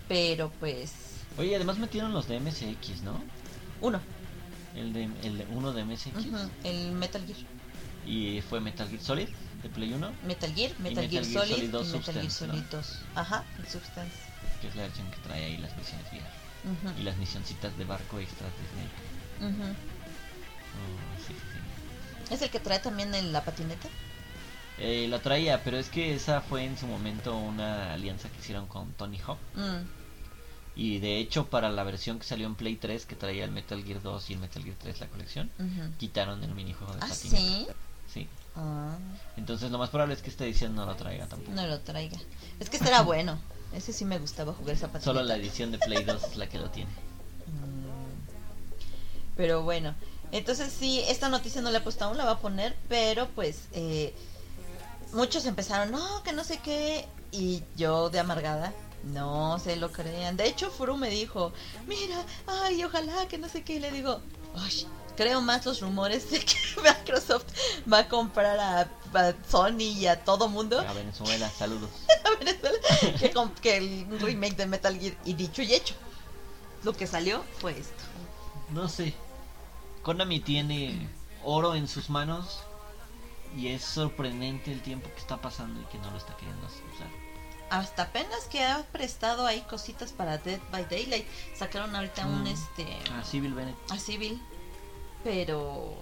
Pero 0.07 0.51
pues. 0.59 0.91
Oye, 1.37 1.55
además 1.55 1.77
metieron 1.77 2.13
los 2.13 2.27
de 2.27 2.39
MSX, 2.39 3.03
¿no? 3.03 3.21
Uno. 3.81 4.01
El 4.75 4.93
de, 4.93 5.03
el 5.23 5.37
de- 5.37 5.45
uno 5.51 5.71
de 5.71 5.83
MSX. 5.85 6.15
ujú, 6.15 6.37
el 6.63 6.91
Metal 6.93 7.23
Gear. 7.25 7.37
Y 8.05 8.41
fue 8.41 8.59
Metal 8.59 8.87
Gear 8.89 9.01
Solid 9.01 9.27
de 9.61 9.69
Play 9.69 9.93
1, 9.93 10.11
Metal 10.25 10.53
Gear, 10.53 10.71
Metal, 10.79 11.03
Metal 11.03 11.09
Gear, 11.09 11.25
Gear 11.25 11.25
Solid, 11.47 11.55
Solid 11.55 11.69
2 11.71 11.87
y 11.87 11.91
Metal 11.97 12.13
Gear 12.15 12.31
Solid 12.31 12.53
¿no? 12.63 12.65
2. 12.71 12.99
Ajá, 13.15 13.43
el 13.59 13.67
Substance. 13.67 14.15
que 14.61 14.67
es 14.67 14.75
la 14.75 14.81
versión 14.83 15.09
que 15.11 15.17
trae 15.17 15.43
ahí 15.45 15.57
las 15.57 15.75
misiones 15.77 16.05
VR. 16.11 16.99
Y 16.99 17.03
las 17.03 17.17
misioncitas 17.17 17.77
de 17.77 17.85
barco 17.85 18.19
extras 18.19 18.51
de 18.57 19.47
Snake. 19.47 19.53
ujú. 19.53 19.63
Oh, 19.63 21.27
sí, 21.27 21.33
sí. 21.33 21.59
¿Es 22.29 22.41
el 22.41 22.49
que 22.49 22.59
trae 22.59 22.79
también 22.79 23.13
en 23.15 23.33
la 23.33 23.43
patineta? 23.43 23.87
Eh, 24.77 25.07
la 25.09 25.19
traía, 25.19 25.63
pero 25.63 25.77
es 25.77 25.89
que 25.89 26.13
esa 26.15 26.41
fue 26.41 26.63
en 26.63 26.77
su 26.77 26.87
momento 26.87 27.35
una 27.37 27.93
alianza 27.93 28.29
que 28.29 28.39
hicieron 28.39 28.67
con 28.67 28.93
Tony 28.93 29.19
Hawk. 29.19 29.39
Mm, 29.55 29.85
Y 30.75 30.99
de 30.99 31.17
hecho, 31.19 31.47
para 31.49 31.69
la 31.69 31.83
versión 31.83 32.19
que 32.19 32.25
salió 32.25 32.47
en 32.47 32.55
Play 32.55 32.77
3, 32.77 33.05
que 33.05 33.15
traía 33.15 33.43
el 33.43 33.51
Metal 33.51 33.83
Gear 33.83 34.01
2 34.01 34.29
y 34.29 34.33
el 34.33 34.39
Metal 34.39 34.63
Gear 34.63 34.77
3, 34.79 34.99
la 35.01 35.07
colección, 35.07 35.51
quitaron 35.97 36.41
el 36.43 36.53
minijuego 36.55 36.93
de 36.93 36.99
¿Ah, 37.01 37.07
patineta. 37.09 37.37
sí? 37.37 37.67
Sí. 38.13 38.27
Ah, 38.55 38.97
Entonces, 39.35 39.69
lo 39.71 39.77
más 39.77 39.89
probable 39.89 40.13
es 40.15 40.21
que 40.21 40.29
esta 40.29 40.45
edición 40.45 40.75
no 40.75 40.85
lo 40.85 40.95
traiga 40.95 41.27
tampoco. 41.27 41.51
no 41.51 41.67
lo 41.67 41.79
traiga. 41.81 42.17
Es 42.59 42.69
que 42.69 42.77
este 42.77 42.87
era 42.89 43.01
bueno. 43.01 43.37
Ese 43.73 43.91
sí 43.93 44.05
me 44.05 44.17
gustaba 44.17 44.53
jugar 44.53 44.75
esa 44.75 44.87
patineta. 44.87 45.05
Solo 45.05 45.21
la 45.23 45.35
edición 45.35 45.71
de 45.71 45.79
Play 45.79 46.03
2 46.05 46.23
es 46.23 46.37
la 46.37 46.47
que 46.47 46.57
lo 46.57 46.69
tiene. 46.69 46.89
Mm. 46.89 49.35
Pero 49.35 49.63
bueno, 49.63 49.93
entonces 50.31 50.71
sí, 50.77 51.03
esta 51.07 51.29
noticia 51.29 51.61
no 51.61 51.71
la 51.71 51.79
he 51.79 51.81
puesto 51.81 52.05
aún, 52.05 52.17
la 52.17 52.25
va 52.25 52.31
a 52.31 52.39
poner, 52.39 52.75
pero 52.87 53.27
pues 53.29 53.63
eh, 53.73 54.13
muchos 55.13 55.45
empezaron, 55.45 55.91
no, 55.91 56.23
que 56.23 56.33
no 56.33 56.43
sé 56.43 56.59
qué, 56.59 57.07
y 57.31 57.63
yo 57.75 58.09
de 58.09 58.19
amargada, 58.19 58.73
no 59.03 59.59
se 59.59 59.75
lo 59.75 59.91
crean. 59.91 60.37
De 60.37 60.47
hecho, 60.47 60.71
Furu 60.71 60.97
me 60.97 61.09
dijo, 61.09 61.53
mira, 61.87 62.23
ay, 62.47 62.83
ojalá 62.83 63.27
que 63.27 63.37
no 63.37 63.49
sé 63.49 63.63
qué, 63.63 63.75
y 63.75 63.79
le 63.79 63.91
digo, 63.91 64.21
ay, 64.55 64.87
creo 65.15 65.41
más 65.41 65.65
los 65.65 65.81
rumores 65.81 66.29
de 66.31 66.39
que 66.39 66.55
Microsoft 66.81 67.45
va 67.91 67.99
a 67.99 68.07
comprar 68.07 68.59
a, 68.59 68.81
a 69.13 69.33
Sony 69.49 69.81
y 69.97 70.07
a 70.07 70.23
todo 70.23 70.47
mundo 70.47 70.79
A 70.79 70.93
Venezuela, 70.93 71.49
saludos. 71.49 71.89
a 72.25 72.37
Venezuela 72.37 72.77
que, 73.19 73.33
que 73.61 73.77
el 73.77 74.19
remake 74.19 74.55
de 74.55 74.65
Metal 74.65 74.97
Gear, 74.97 75.15
y 75.25 75.33
dicho 75.33 75.61
y 75.61 75.73
hecho. 75.73 75.95
Lo 76.83 76.93
que 76.93 77.07
salió 77.07 77.43
fue 77.59 77.77
esto. 77.77 78.03
No 78.69 78.87
sé. 78.87 79.13
Konami 80.03 80.39
tiene 80.39 81.09
oro 81.43 81.75
en 81.75 81.87
sus 81.87 82.09
manos 82.09 82.59
y 83.55 83.67
es 83.67 83.83
sorprendente 83.83 84.71
el 84.71 84.81
tiempo 84.81 85.09
que 85.13 85.19
está 85.19 85.37
pasando 85.41 85.81
y 85.81 85.85
que 85.85 85.97
no 85.99 86.11
lo 86.11 86.17
está 86.17 86.35
queriendo 86.37 86.65
usar. 86.67 87.07
hasta 87.71 88.03
apenas 88.03 88.45
que 88.49 88.63
ha 88.65 88.83
prestado 88.91 89.45
ahí 89.45 89.61
cositas 89.61 90.11
para 90.11 90.37
Dead 90.39 90.59
by 90.71 90.85
Daylight. 90.89 91.25
Sacaron 91.55 91.95
ahorita 91.95 92.25
un 92.25 92.43
Mm. 92.43 92.47
este 92.47 92.97
Ah, 93.11 93.23
Civil 93.23 93.53
Bennett. 93.53 93.75
a 93.91 93.97
Civil, 93.99 94.41
pero 95.23 95.95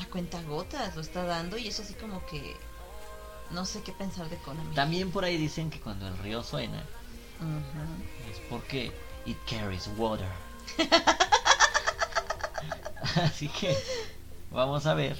a 0.00 0.04
cuenta 0.10 0.42
gotas 0.42 0.94
lo 0.94 1.00
está 1.00 1.24
dando 1.24 1.56
y 1.56 1.68
eso 1.68 1.82
así 1.82 1.94
como 1.94 2.24
que 2.26 2.56
no 3.50 3.64
sé 3.64 3.82
qué 3.82 3.92
pensar 3.92 4.28
de 4.28 4.36
Konami. 4.38 4.74
También 4.74 5.10
por 5.12 5.24
ahí 5.24 5.36
dicen 5.38 5.70
que 5.70 5.80
cuando 5.80 6.08
el 6.08 6.18
río 6.18 6.42
suena 6.42 6.82
es 8.30 8.38
porque 8.50 8.92
it 9.24 9.38
carries 9.48 9.88
water. 9.96 10.28
Así 13.22 13.48
que 13.48 13.76
vamos 14.50 14.86
a 14.86 14.94
ver. 14.94 15.16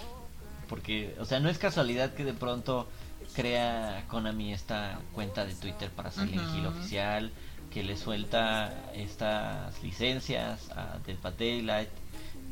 Porque, 0.69 1.15
o 1.21 1.25
sea, 1.25 1.39
no 1.41 1.49
es 1.49 1.59
casualidad 1.59 2.15
que 2.15 2.25
de 2.25 2.33
pronto 2.33 2.89
crea 3.35 4.05
Konami 4.09 4.53
esta 4.53 4.99
cuenta 5.13 5.45
de 5.45 5.55
Twitter 5.55 5.91
para 5.91 6.11
Silent 6.11 6.43
Ujú. 6.49 6.57
Hill 6.59 6.67
oficial, 6.67 7.31
que 7.73 7.83
le 7.85 7.97
suelta 7.97 8.73
estas 8.95 9.81
licencias 9.83 10.71
a 10.71 10.99
Dead 11.07 11.17
by 11.23 11.35
Daylight, 11.39 11.89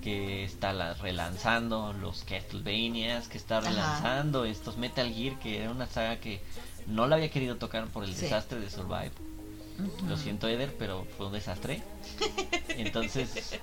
que 0.02 0.44
está 0.44 0.72
la- 0.72 0.94
relanzando 0.94 1.92
los 1.94 2.22
Castlevanias, 2.24 3.26
que 3.28 3.38
está 3.38 3.58
Ajá. 3.58 3.70
relanzando 3.70 4.44
estos 4.44 4.76
Metal 4.76 5.10
Gear, 5.12 5.38
que 5.40 5.62
era 5.62 5.70
una 5.70 5.86
saga 5.86 6.16
que 6.20 6.40
no 6.86 7.06
la 7.06 7.16
había 7.16 7.30
querido 7.30 7.56
tocar 7.56 7.86
por 7.86 8.04
el 8.04 8.14
Sí. 8.14 8.22
desastre 8.22 8.60
de 8.60 8.70
Survive. 8.70 9.12
Lo 10.08 10.16
siento, 10.16 10.46
Eder, 10.48 10.74
pero 10.78 11.04
fue 11.16 11.26
un 11.26 11.32
desastre. 11.32 11.82
Entonces, 12.68 13.58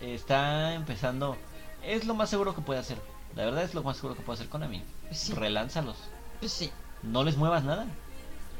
está 0.00 0.74
empezando. 0.74 1.36
Es 1.84 2.04
lo 2.04 2.14
más 2.14 2.30
seguro 2.30 2.54
que 2.54 2.62
puede 2.62 2.80
hacer. 2.80 2.98
La 3.36 3.44
verdad 3.44 3.62
es 3.62 3.74
lo 3.74 3.82
más 3.82 3.96
seguro 3.96 4.14
que 4.16 4.22
puede 4.22 4.36
hacer 4.38 4.48
Konami. 4.48 4.82
Pues 5.08 5.18
sí. 5.18 5.32
Relánzalos. 5.32 5.96
Pues 6.40 6.52
sí. 6.52 6.70
No 7.02 7.24
les 7.24 7.36
muevas 7.36 7.64
nada. 7.64 7.84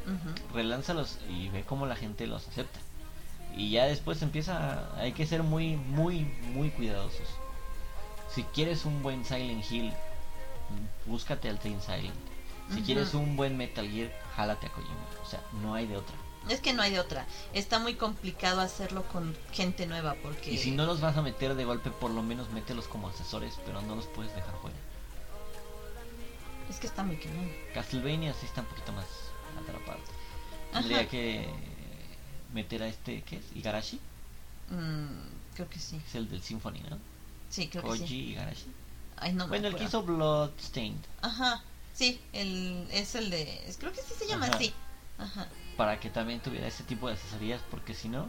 Ujú. 0.05 0.53
Relánzalos 0.55 1.17
y 1.29 1.49
ve 1.49 1.63
cómo 1.63 1.85
la 1.85 1.95
gente 1.95 2.27
los 2.27 2.47
acepta. 2.47 2.79
Y 3.55 3.69
ya 3.71 3.85
después 3.85 4.21
empieza. 4.21 4.57
a- 4.57 4.99
hay 4.99 5.11
que 5.13 5.25
ser 5.25 5.43
muy, 5.43 5.75
muy, 5.75 6.21
muy 6.53 6.71
cuidadosos. 6.71 7.27
Si 8.33 8.43
quieres 8.43 8.85
un 8.85 9.03
buen 9.03 9.23
Silent 9.25 9.69
Hill, 9.71 9.93
búscate 11.05 11.49
al 11.49 11.59
Team 11.59 11.79
Silent. 11.81 12.15
Si 12.73 12.81
quieres 12.81 13.13
un 13.13 13.35
buen 13.35 13.57
Metal 13.57 13.87
Gear, 13.87 14.09
jálate 14.35 14.67
a 14.67 14.69
Kojima. 14.71 14.95
O 15.21 15.25
sea, 15.29 15.41
no 15.61 15.75
hay 15.75 15.85
de 15.85 15.97
otra. 15.97 16.15
Es 16.49 16.59
que 16.59 16.73
no 16.73 16.81
hay 16.81 16.91
de 16.91 16.99
otra. 16.99 17.25
Está 17.53 17.79
muy 17.79 17.95
complicado 17.95 18.59
hacerlo 18.61 19.03
con 19.11 19.35
gente 19.51 19.85
nueva 19.87 20.15
porque... 20.21 20.51
Y 20.51 20.57
si 20.57 20.71
no 20.71 20.85
los 20.85 20.99
vas 21.01 21.15
a 21.17 21.21
meter 21.21 21.55
de 21.55 21.63
golpe, 21.65 21.89
por 21.89 22.11
lo 22.11 22.21
menos 22.21 22.49
mételos 22.51 22.87
como 22.87 23.07
asesores, 23.07 23.57
pero 23.65 23.81
no 23.81 23.95
los 23.95 24.05
puedes 24.07 24.35
dejar 24.35 24.53
fuera. 24.61 24.75
Es 26.69 26.77
que 26.79 26.87
está 26.87 27.03
muy 27.03 27.17
cañón. 27.17 27.49
Castlevania 27.73 28.33
sí 28.33 28.45
está 28.45 28.61
un 28.61 28.67
poquito 28.67 28.91
más 28.93 29.05
atrapado. 29.61 29.99
Ajá. 30.71 30.79
Tendría 30.79 31.07
que 31.07 31.47
meter 32.53 32.83
a 32.83 32.87
este, 32.87 33.21
¿qué 33.23 33.37
es? 33.37 33.43
Igarashi, 33.55 33.99
Mm, 34.69 35.27
creo 35.55 35.69
que 35.69 35.77
sí. 35.77 35.99
es 36.07 36.15
el 36.15 36.29
del 36.29 36.41
Symphony, 36.41 36.79
¿no? 36.89 36.97
Sí, 37.49 37.67
creo 37.67 37.83
Koji 37.83 37.99
que 38.01 38.07
sí. 38.07 38.15
Igarashi. 38.31 38.65
Ay, 39.17 39.33
no 39.33 39.43
me 39.45 39.49
bueno, 39.49 39.67
el 39.67 39.75
que 39.75 39.83
hizo 39.83 40.01
Bloodstained, 40.03 41.03
Ajá. 41.21 41.61
Sí, 41.93 42.19
el, 42.31 42.87
es 42.91 43.13
el 43.15 43.29
de... 43.29 43.61
creo 43.77 43.91
que 43.91 44.01
sí 44.01 44.13
se 44.17 44.25
llama 44.25 44.45
Ajá. 44.47 44.55
así. 44.55 44.73
Ajá. 45.19 45.47
Para 45.77 45.99
que 45.99 46.09
también 46.09 46.39
tuviera 46.39 46.67
ese 46.67 46.83
tipo 46.83 47.07
de 47.07 47.13
asesorías, 47.15 47.61
porque 47.71 47.93
si 47.93 48.09
no, 48.09 48.27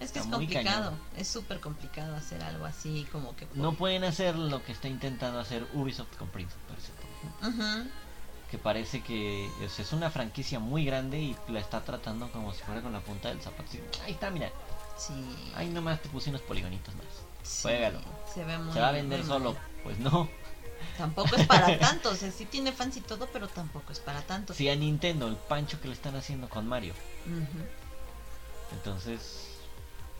Es 0.00 0.12
que 0.12 0.20
es 0.20 0.26
complicado. 0.26 0.90
cañón. 0.90 1.00
Es 1.16 1.28
súper 1.28 1.60
complicado 1.60 2.14
hacer 2.16 2.42
algo 2.42 2.64
así 2.66 3.06
como 3.12 3.34
que... 3.36 3.46
por- 3.46 3.56
no 3.56 3.72
pueden 3.74 4.04
hacer 4.04 4.36
lo 4.36 4.62
que 4.64 4.72
está 4.72 4.88
intentando 4.88 5.40
hacer 5.40 5.66
Ubisoft 5.74 6.16
con 6.16 6.28
Prince 6.28 6.54
of 6.54 6.74
Persia, 6.74 6.94
por 6.94 7.48
ejemplo. 7.50 7.90
Que 8.50 8.56
parece 8.58 9.02
que 9.02 9.50
o 9.64 9.68
sea, 9.68 9.84
es 9.84 9.92
una 9.92 10.10
franquicia 10.10 10.58
muy 10.58 10.84
grande 10.84 11.18
y 11.20 11.36
la 11.48 11.60
está 11.60 11.84
tratando 11.84 12.30
como 12.32 12.54
si 12.54 12.62
fuera 12.62 12.80
con 12.80 12.92
la 12.92 13.00
punta 13.00 13.28
del 13.28 13.42
zapato. 13.42 13.64
así, 13.68 13.80
Ahí 14.04 14.12
está, 14.12 14.30
mira. 14.30 14.50
Sí. 14.96 15.12
Ahí 15.54 15.68
nomás 15.68 16.00
te 16.00 16.08
puse 16.08 16.30
unos 16.30 16.40
poligonitos 16.42 16.94
más. 16.94 17.04
sí, 17.42 17.62
juégalo. 17.62 18.00
Se 18.32 18.44
ve 18.44 18.56
muy... 18.58 18.72
¿Se 18.72 18.80
va 18.80 18.88
a 18.88 18.92
vender 18.92 19.22
solo? 19.24 19.52
mal. 19.52 19.62
Pues 19.84 19.98
no. 19.98 20.28
Tampoco 20.98 21.36
es 21.36 21.46
para 21.46 21.78
tanto. 21.78 22.10
O 22.10 22.14
sea, 22.14 22.30
sí 22.32 22.44
tiene 22.44 22.72
fans 22.72 22.96
y 22.96 23.00
todo, 23.00 23.28
pero 23.32 23.46
tampoco 23.48 23.92
es 23.92 24.00
para 24.00 24.20
tanto. 24.22 24.52
Si 24.52 24.68
a 24.68 24.74
Nintendo 24.74 25.28
el 25.28 25.36
pancho 25.36 25.80
que 25.80 25.86
le 25.86 25.94
están 25.94 26.16
haciendo 26.16 26.48
con 26.48 26.66
Mario. 26.66 26.92
Entonces, 28.72 29.48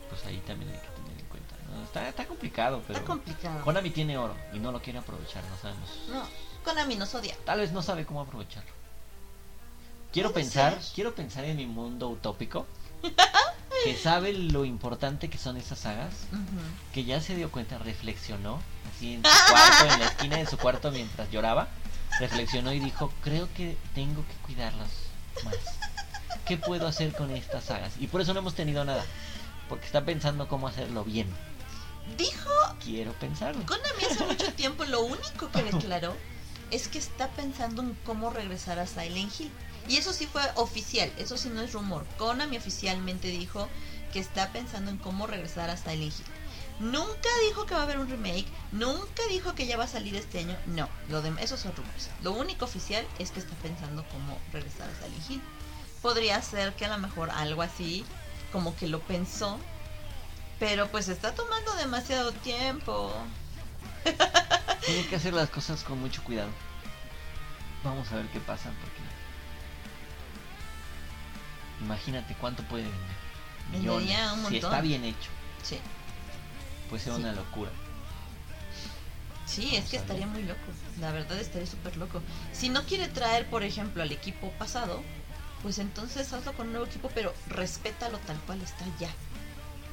pues 0.08 0.24
ahí 0.24 0.38
también 0.46 0.70
hay 0.70 0.78
que 0.78 0.88
tener 0.88 1.18
en 1.18 1.26
cuenta. 1.26 1.56
¿no? 1.70 1.82
Está, 1.82 2.08
está 2.08 2.26
complicado, 2.26 2.82
pero 2.86 3.00
Está 3.00 3.06
complicado. 3.10 3.64
Konami 3.64 3.90
tiene 3.90 4.16
oro 4.16 4.36
y 4.54 4.60
no 4.60 4.70
lo 4.70 4.80
quiere 4.80 5.00
aprovechar, 5.00 5.44
no 5.44 5.56
sabemos. 5.58 5.90
No, 6.08 6.24
Konami 6.64 6.94
nos 6.94 7.14
odia. 7.14 7.36
Tal 7.44 7.58
vez 7.58 7.72
no 7.72 7.82
sabe 7.82 8.06
cómo 8.06 8.20
aprovecharlo. 8.20 8.70
Quiero 10.12 10.32
pensar, 10.32 10.80
ser. 10.80 10.94
quiero 10.94 11.14
pensar 11.14 11.44
en 11.44 11.56
mi 11.56 11.66
mundo 11.66 12.08
utópico. 12.08 12.66
que 13.84 13.96
sabe 13.96 14.32
lo 14.32 14.64
importante 14.64 15.28
que 15.28 15.38
son 15.38 15.56
esas 15.56 15.80
sagas. 15.80 16.14
Que 16.92 17.04
ya 17.04 17.20
se 17.20 17.34
dio 17.34 17.50
cuenta, 17.50 17.78
reflexionó, 17.78 18.60
así 18.94 19.14
en 19.14 19.22
su 19.22 19.52
cuarto, 19.52 19.94
en 19.94 20.00
la 20.00 20.06
esquina 20.06 20.36
de 20.38 20.46
su 20.46 20.58
cuarto 20.58 20.90
mientras 20.90 21.30
lloraba. 21.30 21.68
Reflexionó 22.20 22.72
y 22.72 22.80
dijo, 22.80 23.12
creo 23.22 23.48
que 23.54 23.76
tengo 23.94 24.24
que 24.26 24.34
cuidarlas 24.46 24.90
más. 25.44 25.54
¿Qué 26.44 26.56
puedo 26.56 26.86
hacer 26.86 27.14
con 27.14 27.30
estas 27.30 27.64
sagas? 27.64 27.92
Y 27.98 28.06
por 28.06 28.20
eso 28.20 28.32
no 28.32 28.40
hemos 28.40 28.54
tenido 28.54 28.84
nada. 28.84 29.04
Porque 29.68 29.86
está 29.86 30.04
pensando 30.04 30.48
cómo 30.48 30.66
hacerlo 30.66 31.04
bien. 31.04 31.28
Dijo 32.16 32.50
Quiero 32.82 33.12
pensarlo. 33.12 33.64
Konami 33.66 34.04
hace 34.10 34.24
mucho 34.24 34.52
tiempo, 34.54 34.84
lo 34.84 35.02
único 35.02 35.50
que 35.50 35.62
declaró 35.62 36.16
es 36.70 36.88
que 36.88 36.98
está 36.98 37.28
pensando 37.28 37.82
en 37.82 37.94
cómo 38.04 38.30
regresar 38.30 38.78
a 38.78 38.86
Silent 38.86 39.38
Hill. 39.38 39.50
Y 39.88 39.96
eso 39.96 40.12
sí 40.12 40.26
fue 40.26 40.42
oficial, 40.56 41.10
eso 41.18 41.36
sí 41.36 41.48
no 41.48 41.62
es 41.62 41.72
rumor. 41.72 42.04
Konami 42.18 42.58
oficialmente 42.58 43.28
dijo 43.28 43.68
que 44.12 44.20
está 44.20 44.52
pensando 44.52 44.90
en 44.90 44.98
cómo 44.98 45.26
regresar 45.26 45.70
a 45.70 45.76
Silent 45.76 46.12
Hill. 46.18 46.26
Nunca 46.80 47.28
dijo 47.48 47.66
que 47.66 47.74
va 47.74 47.80
a 47.80 47.82
haber 47.84 47.98
un 47.98 48.08
remake, 48.08 48.46
nunca 48.70 49.22
dijo 49.28 49.54
que 49.54 49.66
ya 49.66 49.76
va 49.76 49.84
a 49.84 49.88
salir 49.88 50.14
este 50.14 50.40
año. 50.40 50.56
No, 50.66 50.88
lo 51.08 51.22
de, 51.22 51.32
esos 51.42 51.60
son 51.60 51.74
rumores. 51.74 52.10
Lo 52.22 52.32
único 52.32 52.66
oficial 52.66 53.04
es 53.18 53.30
que 53.30 53.40
está 53.40 53.54
pensando 53.56 54.04
cómo 54.12 54.38
regresar 54.52 54.88
a 54.88 54.94
Silent 54.94 55.30
Hill. 55.30 55.42
Podría 56.02 56.40
ser 56.42 56.74
que 56.74 56.84
a 56.84 56.88
lo 56.88 56.98
mejor 56.98 57.30
algo 57.30 57.62
así, 57.62 58.04
como 58.52 58.76
que 58.76 58.86
lo 58.86 59.00
pensó, 59.00 59.58
pero 60.60 60.88
pues 60.88 61.08
está 61.08 61.34
tomando 61.34 61.74
demasiado 61.76 62.30
tiempo. 62.32 63.12
Tiene 64.84 65.06
que 65.08 65.16
hacer 65.16 65.34
las 65.34 65.50
cosas 65.50 65.82
con 65.82 65.98
mucho 65.98 66.22
cuidado. 66.22 66.50
Vamos 67.82 68.10
a 68.12 68.16
ver 68.16 68.28
qué 68.28 68.40
pasa 68.40 68.70
porque 68.80 69.07
imagínate 71.80 72.34
cuánto 72.40 72.62
puede 72.64 72.84
vender. 72.84 73.18
Vendería 73.72 74.32
un 74.32 74.36
Si 74.38 74.42
montón. 74.42 74.54
está 74.72 74.80
bien 74.80 75.04
hecho, 75.04 75.30
Sí, 75.62 75.78
puede 76.88 77.02
ser 77.02 77.12
Sí. 77.14 77.20
una 77.20 77.32
locura. 77.32 77.70
sí, 79.46 79.76
es 79.76 79.86
que 79.90 79.96
estaría 79.96 80.26
muy 80.26 80.42
loco. 80.42 80.60
La 81.00 81.10
verdad 81.12 81.38
estaría 81.38 81.66
súper 81.66 81.96
loco. 81.96 82.22
Si 82.52 82.68
no 82.68 82.82
quiere 82.84 83.08
traer, 83.08 83.48
por 83.48 83.62
ejemplo, 83.62 84.02
al 84.02 84.12
equipo 84.12 84.50
pasado, 84.52 85.02
pues 85.62 85.78
entonces 85.78 86.32
hazlo 86.32 86.52
con 86.52 86.66
un 86.66 86.72
nuevo 86.74 86.86
equipo, 86.86 87.10
pero 87.14 87.32
respétalo 87.48 88.18
tal 88.18 88.36
cual 88.42 88.60
está 88.62 88.84
ya. 89.00 89.10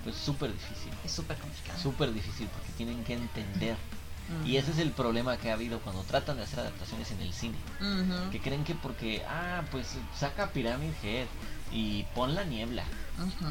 Pues 0.04 0.16
súper 0.16 0.52
difícil. 0.54 0.92
Es 1.04 1.12
súper 1.12 1.38
complicado. 1.38 1.80
Súper 1.80 2.14
difícil 2.14 2.48
porque 2.48 2.72
tienen 2.78 3.04
que 3.04 3.14
entender. 3.14 3.76
Y 4.44 4.58
ese 4.58 4.72
es 4.72 4.80
el 4.80 4.90
problema 4.92 5.38
que 5.38 5.52
ha 5.52 5.54
habido 5.54 5.80
cuando 5.82 6.02
tratan 6.04 6.38
de 6.38 6.44
hacer 6.44 6.60
adaptaciones 6.60 7.12
en 7.12 7.22
el 7.22 7.32
cine. 7.34 7.58
Que 8.32 8.40
creen 8.42 8.64
que 8.64 8.74
porque, 8.76 9.24
ah, 9.28 9.64
pues 9.72 9.88
saca 10.20 10.50
Pyramid 10.52 10.94
Head 11.04 11.28
y 11.72 12.04
pon 12.16 12.36
la 12.36 12.44
niebla 12.44 12.84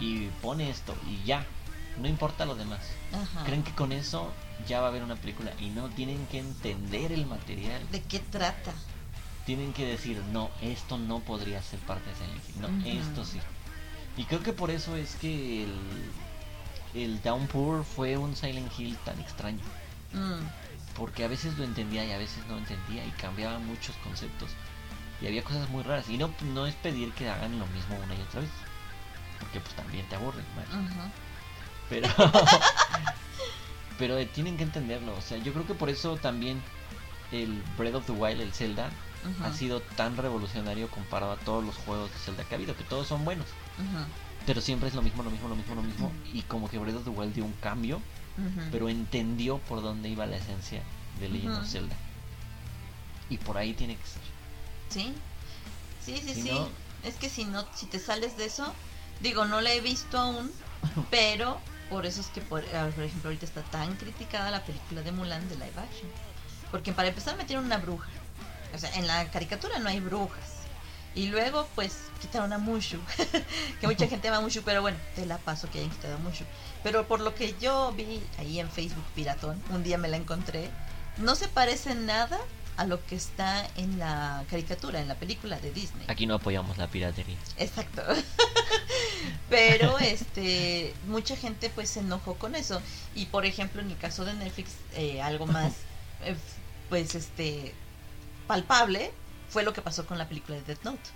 y 0.01 0.29
pone 0.43 0.71
esto 0.71 0.95
y 1.09 1.25
ya. 1.27 1.45
No 2.01 2.09
importa 2.09 2.45
lo 2.45 2.55
demás. 2.55 2.81
Creen 3.45 3.63
que 3.63 3.73
con 3.73 3.93
eso 3.93 4.33
ya 4.67 4.81
va 4.81 4.87
a 4.87 4.91
haber 4.91 5.03
una 5.03 5.17
película 5.17 5.53
y 5.61 5.71
no 5.71 5.89
tienen 5.91 6.27
que 6.27 6.41
entender 6.41 7.13
el 7.13 7.27
material. 7.27 7.81
¿De 7.91 8.03
qué 8.03 8.19
trata? 8.19 8.73
Tienen 9.47 9.73
que 9.73 9.85
decir, 9.87 10.21
no, 10.33 10.51
esto 10.61 10.99
no 10.99 11.21
podría 11.21 11.63
ser 11.63 11.79
parte 11.81 12.09
de 12.11 12.17
Silent 12.17 12.49
Hill. 12.49 12.61
No, 12.61 12.87
esto 12.87 13.25
sí. 13.25 13.39
Y 14.17 14.25
creo 14.25 14.43
que 14.43 14.53
por 14.53 14.71
eso 14.71 14.97
es 14.97 15.15
que 15.17 15.65
el, 15.65 15.73
el 16.95 17.23
Downpour 17.23 17.85
fue 17.85 18.17
un 18.17 18.35
Silent 18.37 18.73
Hill 18.79 18.97
tan 19.05 19.21
extraño. 19.21 19.61
Mm, 20.13 20.47
Porque 20.97 21.25
a 21.25 21.29
veces 21.29 21.57
lo 21.59 21.65
entendía 21.65 22.05
y 22.05 22.13
a 22.13 22.19
veces 22.19 22.39
no 22.49 22.57
entendía 22.59 23.05
y 23.05 23.11
cambiaba 23.11 23.59
muchos 23.59 23.95
conceptos. 23.97 24.51
Y 25.21 25.27
había 25.27 25.43
cosas 25.43 25.69
muy 25.71 25.83
raras. 25.83 26.09
Y 26.09 26.19
no, 26.19 26.33
no 26.53 26.67
es 26.67 26.75
pedir 26.77 27.13
que 27.13 27.29
hagan 27.29 27.59
lo 27.59 27.67
mismo 27.69 27.97
una 28.03 28.15
y 28.15 28.21
otra 28.21 28.41
vez. 28.41 28.51
Porque 29.41 29.61
pues 29.61 29.75
también 29.75 30.07
te 30.09 30.17
aburren, 30.17 30.45
¿vale? 30.57 30.87
ujú. 30.87 31.01
Pero. 31.89 32.09
pero 33.99 34.19
eh, 34.19 34.27
tienen 34.27 34.57
que 34.57 34.65
entenderlo. 34.65 35.17
O 35.17 35.21
sea, 35.21 35.39
yo 35.39 35.53
creo 35.53 35.67
que 35.67 35.75
por 35.75 35.91
eso 35.91 36.17
también 36.17 36.61
el 37.33 37.63
Breath 37.77 37.95
of 37.95 38.07
the 38.07 38.13
Wild, 38.13 38.41
el 38.41 38.53
Zelda, 38.53 38.91
ha 39.43 39.53
sido 39.53 39.81
tan 39.81 40.17
revolucionario 40.19 40.91
comparado 40.91 41.33
a 41.33 41.37
todos 41.37 41.65
los 41.65 41.75
juegos 41.77 42.13
de 42.13 42.19
Zelda 42.19 42.45
que 42.45 42.55
ha 42.55 42.59
habido. 42.59 42.77
Que 42.77 42.85
todos 42.85 43.07
son 43.07 43.25
buenos. 43.25 43.47
Pero 44.47 44.61
siempre 44.61 44.89
es 44.89 44.95
lo 44.95 45.01
mismo, 45.03 45.23
lo 45.23 45.31
mismo, 45.31 45.49
lo 45.49 45.57
mismo, 45.57 45.75
lo 45.75 45.83
mismo. 45.83 46.13
Y 46.33 46.43
como 46.43 46.69
que 46.69 46.79
Breath 46.79 46.97
of 46.97 47.05
the 47.05 47.11
Wild 47.11 47.35
dio 47.35 47.45
un 47.45 47.55
cambio. 47.55 48.01
Pero 48.71 48.89
entendió 48.89 49.59
por 49.59 49.83
dónde 49.83 50.09
iba 50.09 50.27
la 50.27 50.37
esencia 50.37 50.83
de 51.21 51.29
Legend 51.29 51.57
of. 51.57 51.67
Zelda. 51.69 51.97
Y 53.31 53.39
por 53.39 53.57
ahí 53.57 53.73
tiene 53.73 53.97
que 53.97 54.07
ser. 54.07 54.23
Sí, 54.95 55.13
sí, 56.05 56.17
sí, 56.25 56.35
Si 56.35 56.43
sí. 56.43 56.49
no- 56.51 56.69
Es 57.03 57.17
que 57.17 57.29
si 57.29 57.45
no, 57.45 57.67
si 57.75 57.85
te 57.87 57.99
sales 57.99 58.37
de 58.39 58.47
eso, 58.47 58.73
digo, 59.21 59.45
no 59.45 59.61
la 59.61 59.73
he 59.73 59.81
visto 59.83 60.19
aún, 60.19 60.51
pero 61.11 61.59
por 61.91 62.07
eso 62.07 62.21
es 62.23 62.29
que, 62.29 62.41
por, 62.41 62.65
por 62.65 63.05
ejemplo, 63.05 63.29
ahorita 63.29 63.45
está 63.45 63.63
tan 63.63 63.95
criticada 63.97 64.51
la 64.51 64.65
película 64.65 65.03
de 65.03 65.13
Mulan 65.13 65.47
de 65.51 65.57
live 65.57 65.73
action. 65.77 66.11
Porque 66.71 66.93
para 66.93 67.09
empezar 67.09 67.37
metieron 67.37 67.67
una 67.67 67.77
bruja. 67.79 68.09
O 68.75 68.79
sea, 68.79 68.91
en 68.95 69.07
la 69.07 69.31
caricatura 69.31 69.79
no 69.81 69.89
hay 69.89 70.01
brujas. 70.01 70.63
Y 71.15 71.27
luego, 71.27 71.69
pues, 71.75 71.93
quitaron 72.21 72.53
a 72.53 72.59
Mushu. 72.59 72.99
que 73.81 73.87
mucha 73.87 74.07
gente 74.09 74.29
ama 74.29 74.39
a 74.39 74.41
Mushu, 74.41 74.63
pero 74.65 74.81
bueno, 74.81 74.97
te 75.15 75.27
la 75.27 75.39
paso 75.39 75.69
que 75.71 75.79
hayan 75.79 75.91
quitado 75.91 76.15
a 76.15 76.19
Mushu. 76.19 76.45
Pero 76.83 77.07
por 77.07 77.21
lo 77.21 77.35
que 77.35 77.55
yo 77.61 77.93
vi 77.93 78.21
ahí 78.39 78.59
en 78.61 78.71
Facebook 78.71 79.05
Piratón, 79.15 79.63
un 79.71 79.83
día 79.85 79.99
me 79.99 80.09
la 80.09 80.17
encontré, 80.17 80.71
no 81.19 81.35
se 81.37 81.49
parece 81.49 81.95
nada 81.95 82.39
a 82.77 82.87
lo 82.87 83.05
que 83.07 83.15
está 83.17 83.67
en 83.77 83.99
la 83.99 84.45
caricatura, 84.51 85.01
en 85.01 85.09
la 85.09 85.15
película 85.15 85.59
de 85.61 85.71
Disney. 85.73 86.05
Aquí 86.09 86.27
no 86.27 86.35
apoyamos 86.35 86.77
la 86.79 86.89
piratería. 86.89 87.37
Exacto. 87.57 88.03
Pero 89.51 89.99
este 89.99 90.95
mucha 91.07 91.37
gente 91.37 91.71
pues 91.75 91.91
se 91.91 92.01
enojó 92.01 92.35
con 92.35 92.55
eso. 92.55 92.81
Y 93.15 93.27
por 93.27 93.47
ejemplo, 93.47 93.81
en 93.81 93.91
el 93.91 93.99
caso 93.99 94.25
de 94.25 94.35
Netflix, 94.35 94.73
eh, 94.95 95.23
algo 95.23 95.47
más 95.47 95.73
eh, 96.25 96.37
pues 96.89 97.15
este 97.15 97.75
palpable 98.47 99.13
fue 99.49 99.63
lo 99.63 99.73
que 99.73 99.83
pasó 99.83 100.07
con 100.07 100.19
la 100.19 100.29
película 100.29 100.57
de 100.57 100.65
Death 100.65 100.83
Note. 100.85 101.11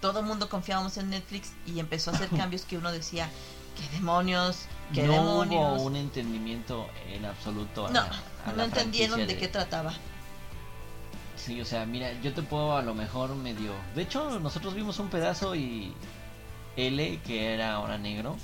Todo 0.00 0.20
el 0.20 0.26
mundo 0.26 0.48
confiábamos 0.48 0.96
en 0.96 1.10
Netflix 1.10 1.50
y 1.66 1.80
empezó 1.80 2.12
a 2.12 2.14
hacer 2.14 2.28
cambios 2.28 2.62
que 2.62 2.78
uno 2.78 2.92
decía, 2.92 3.28
¿qué 3.76 3.96
demonios? 3.96 4.58
¿Qué 4.94 5.02
no 5.02 5.12
demonios? 5.14 5.80
hubo 5.80 5.82
un 5.86 5.96
entendimiento 5.96 6.88
en 7.08 7.24
absoluto. 7.24 7.86
a 7.88 7.90
No, 7.90 8.00
la- 8.00 8.22
a 8.46 8.50
no 8.52 8.56
la 8.58 8.64
entendieron 8.64 9.26
de 9.26 9.36
qué 9.36 9.48
trataba. 9.48 9.92
Sí, 11.44 11.60
o 11.60 11.64
sea, 11.64 11.86
mira, 11.86 12.12
yo 12.20 12.32
te 12.34 12.42
puedo 12.42 12.76
a 12.76 12.82
lo 12.82 12.94
mejor 12.94 13.34
medio... 13.34 13.72
De 13.94 14.02
hecho, 14.02 14.38
nosotros 14.40 14.74
vimos 14.74 14.98
un 14.98 15.08
pedazo 15.08 15.54
y 15.54 15.94
L, 16.76 17.20
que 17.24 17.54
era 17.54 17.74
ahora 17.74 17.96
negro, 17.96 18.36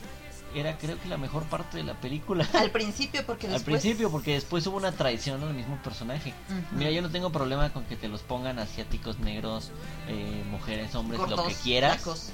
era 0.55 0.79
creo 0.79 0.99
que 0.99 1.09
la 1.09 1.19
mejor 1.19 1.45
parte 1.45 1.77
de 1.77 1.85
la 1.85 1.95
película. 2.01 2.49
Al 2.55 2.71
principio, 2.71 3.25
porque 3.27 3.47
Al 3.47 3.55
después... 3.55 3.81
principio, 3.81 4.11
porque 4.11 4.33
después 4.33 4.67
hubo 4.67 4.79
una 4.79 4.93
traición 4.93 5.43
al 5.43 5.53
mismo 5.53 5.77
personaje. 5.83 6.33
Mira, 6.73 6.91
yo 6.91 7.03
no 7.03 7.11
tengo 7.11 7.31
problema 7.31 7.73
con 7.73 7.85
que 7.85 7.97
te 7.97 8.09
los 8.09 8.23
pongan 8.23 8.59
asiáticos, 8.59 9.19
negros, 9.19 9.71
eh, 10.09 10.45
mujeres, 10.51 10.95
hombres, 10.95 11.21
lo 11.29 11.47
que 11.47 11.55
quieras, 11.55 12.33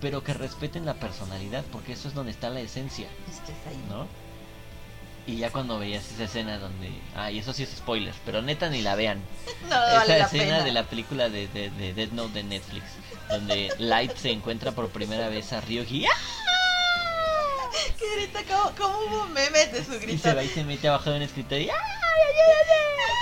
pero 0.00 0.22
que 0.22 0.34
respeten 0.34 0.84
la 0.84 0.94
personalidad, 0.94 1.64
porque 1.72 1.92
eso 1.92 2.08
es 2.08 2.14
donde 2.14 2.32
está 2.32 2.50
la 2.50 2.60
esencia, 2.60 3.08
Es 3.30 3.40
que 3.40 3.52
es 3.52 3.66
ahí. 3.66 3.82
¿no? 3.88 4.06
Y 5.28 5.36
ya 5.36 5.50
cuando 5.50 5.78
veías 5.78 6.10
esa 6.10 6.24
escena 6.24 6.58
donde... 6.58 6.90
Ay, 7.14 7.38
eso 7.38 7.52
sí 7.52 7.62
es 7.62 7.68
spoiler, 7.68 8.14
pero 8.24 8.40
neta 8.42 8.68
ni 8.70 8.80
la 8.82 8.94
vean. 8.96 9.20
No 9.68 9.76
Esa 9.76 9.94
vale 9.98 10.18
la 10.18 10.24
escena 10.24 10.44
pena. 10.44 10.64
de 10.64 10.72
la 10.72 10.84
película 10.84 11.28
de, 11.28 11.46
de, 11.48 11.68
de 11.70 11.92
Death 11.92 12.12
Note 12.12 12.32
de 12.32 12.42
Netflix, 12.44 12.84
donde 13.28 13.70
Light 13.78 14.16
se 14.16 14.30
encuentra 14.30 14.72
por 14.72 14.88
primera 14.88 15.28
vez 15.28 15.52
a 15.52 15.60
Ryuji 15.60 16.06
¡ah! 16.06 16.10
Que 17.98 18.06
grita 18.16 18.42
como, 18.44 18.70
como 18.76 18.98
hubo 19.04 19.26
memes 19.26 19.72
de 19.72 19.84
su 19.84 19.92
y 19.92 19.98
se 19.98 20.06
grito. 20.06 20.34
va 20.34 20.42
y 20.42 20.48
se 20.48 20.64
mete 20.64 20.88
abajo 20.88 21.10
de 21.10 21.16
un 21.18 21.22
escritorio 21.22 21.66
y 21.66 21.70
¡ay, 21.70 21.76
ayúdame! 21.76 23.12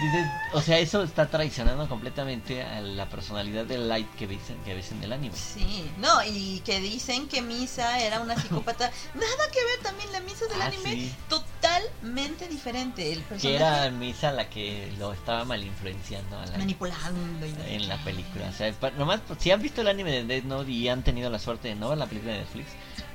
Dices, 0.00 0.26
o 0.52 0.62
sea, 0.62 0.78
eso 0.78 1.02
está 1.02 1.26
traicionando 1.28 1.86
completamente 1.86 2.62
a 2.62 2.80
la 2.80 3.06
personalidad 3.10 3.66
de 3.66 3.76
Light 3.76 4.08
que 4.16 4.26
ves, 4.26 4.38
que 4.64 4.74
ves 4.74 4.90
en 4.92 5.02
el 5.04 5.12
anime. 5.12 5.36
Sí, 5.36 5.84
no, 5.98 6.24
y 6.24 6.60
que 6.64 6.80
dicen 6.80 7.28
que 7.28 7.42
Misa 7.42 8.00
era 8.00 8.20
una 8.20 8.34
psicópata. 8.40 8.90
Nada 9.14 9.50
que 9.52 9.62
ver 9.62 9.82
también 9.82 10.10
la 10.12 10.20
Misa 10.20 10.46
del 10.46 10.62
Ah, 10.62 10.66
anime. 10.66 10.92
sí. 10.92 11.14
Totalmente 11.28 12.48
diferente. 12.48 13.12
El 13.12 13.18
Que 13.18 13.24
personaje 13.28 13.56
era 13.56 13.90
Misa 13.90 14.32
la 14.32 14.48
que 14.48 14.90
lo 14.98 15.12
estaba 15.12 15.44
mal 15.44 15.62
influenciando 15.62 16.38
a 16.38 16.46
manipulando 16.56 17.46
y 17.46 17.52
no 17.52 17.62
sé 17.64 17.74
en 17.74 17.88
la 17.88 18.02
película. 18.02 18.48
O 18.48 18.52
sea, 18.52 18.72
nomás, 18.96 19.20
si 19.38 19.50
han 19.50 19.60
visto 19.60 19.82
el 19.82 19.88
anime 19.88 20.12
de 20.12 20.24
Death 20.24 20.44
Note 20.44 20.70
y 20.70 20.88
han 20.88 21.02
tenido 21.02 21.28
la 21.28 21.38
suerte 21.38 21.68
de 21.68 21.74
no 21.74 21.90
ver 21.90 21.98
la 21.98 22.06
película 22.06 22.32
de 22.32 22.38
Netflix, 22.40 22.68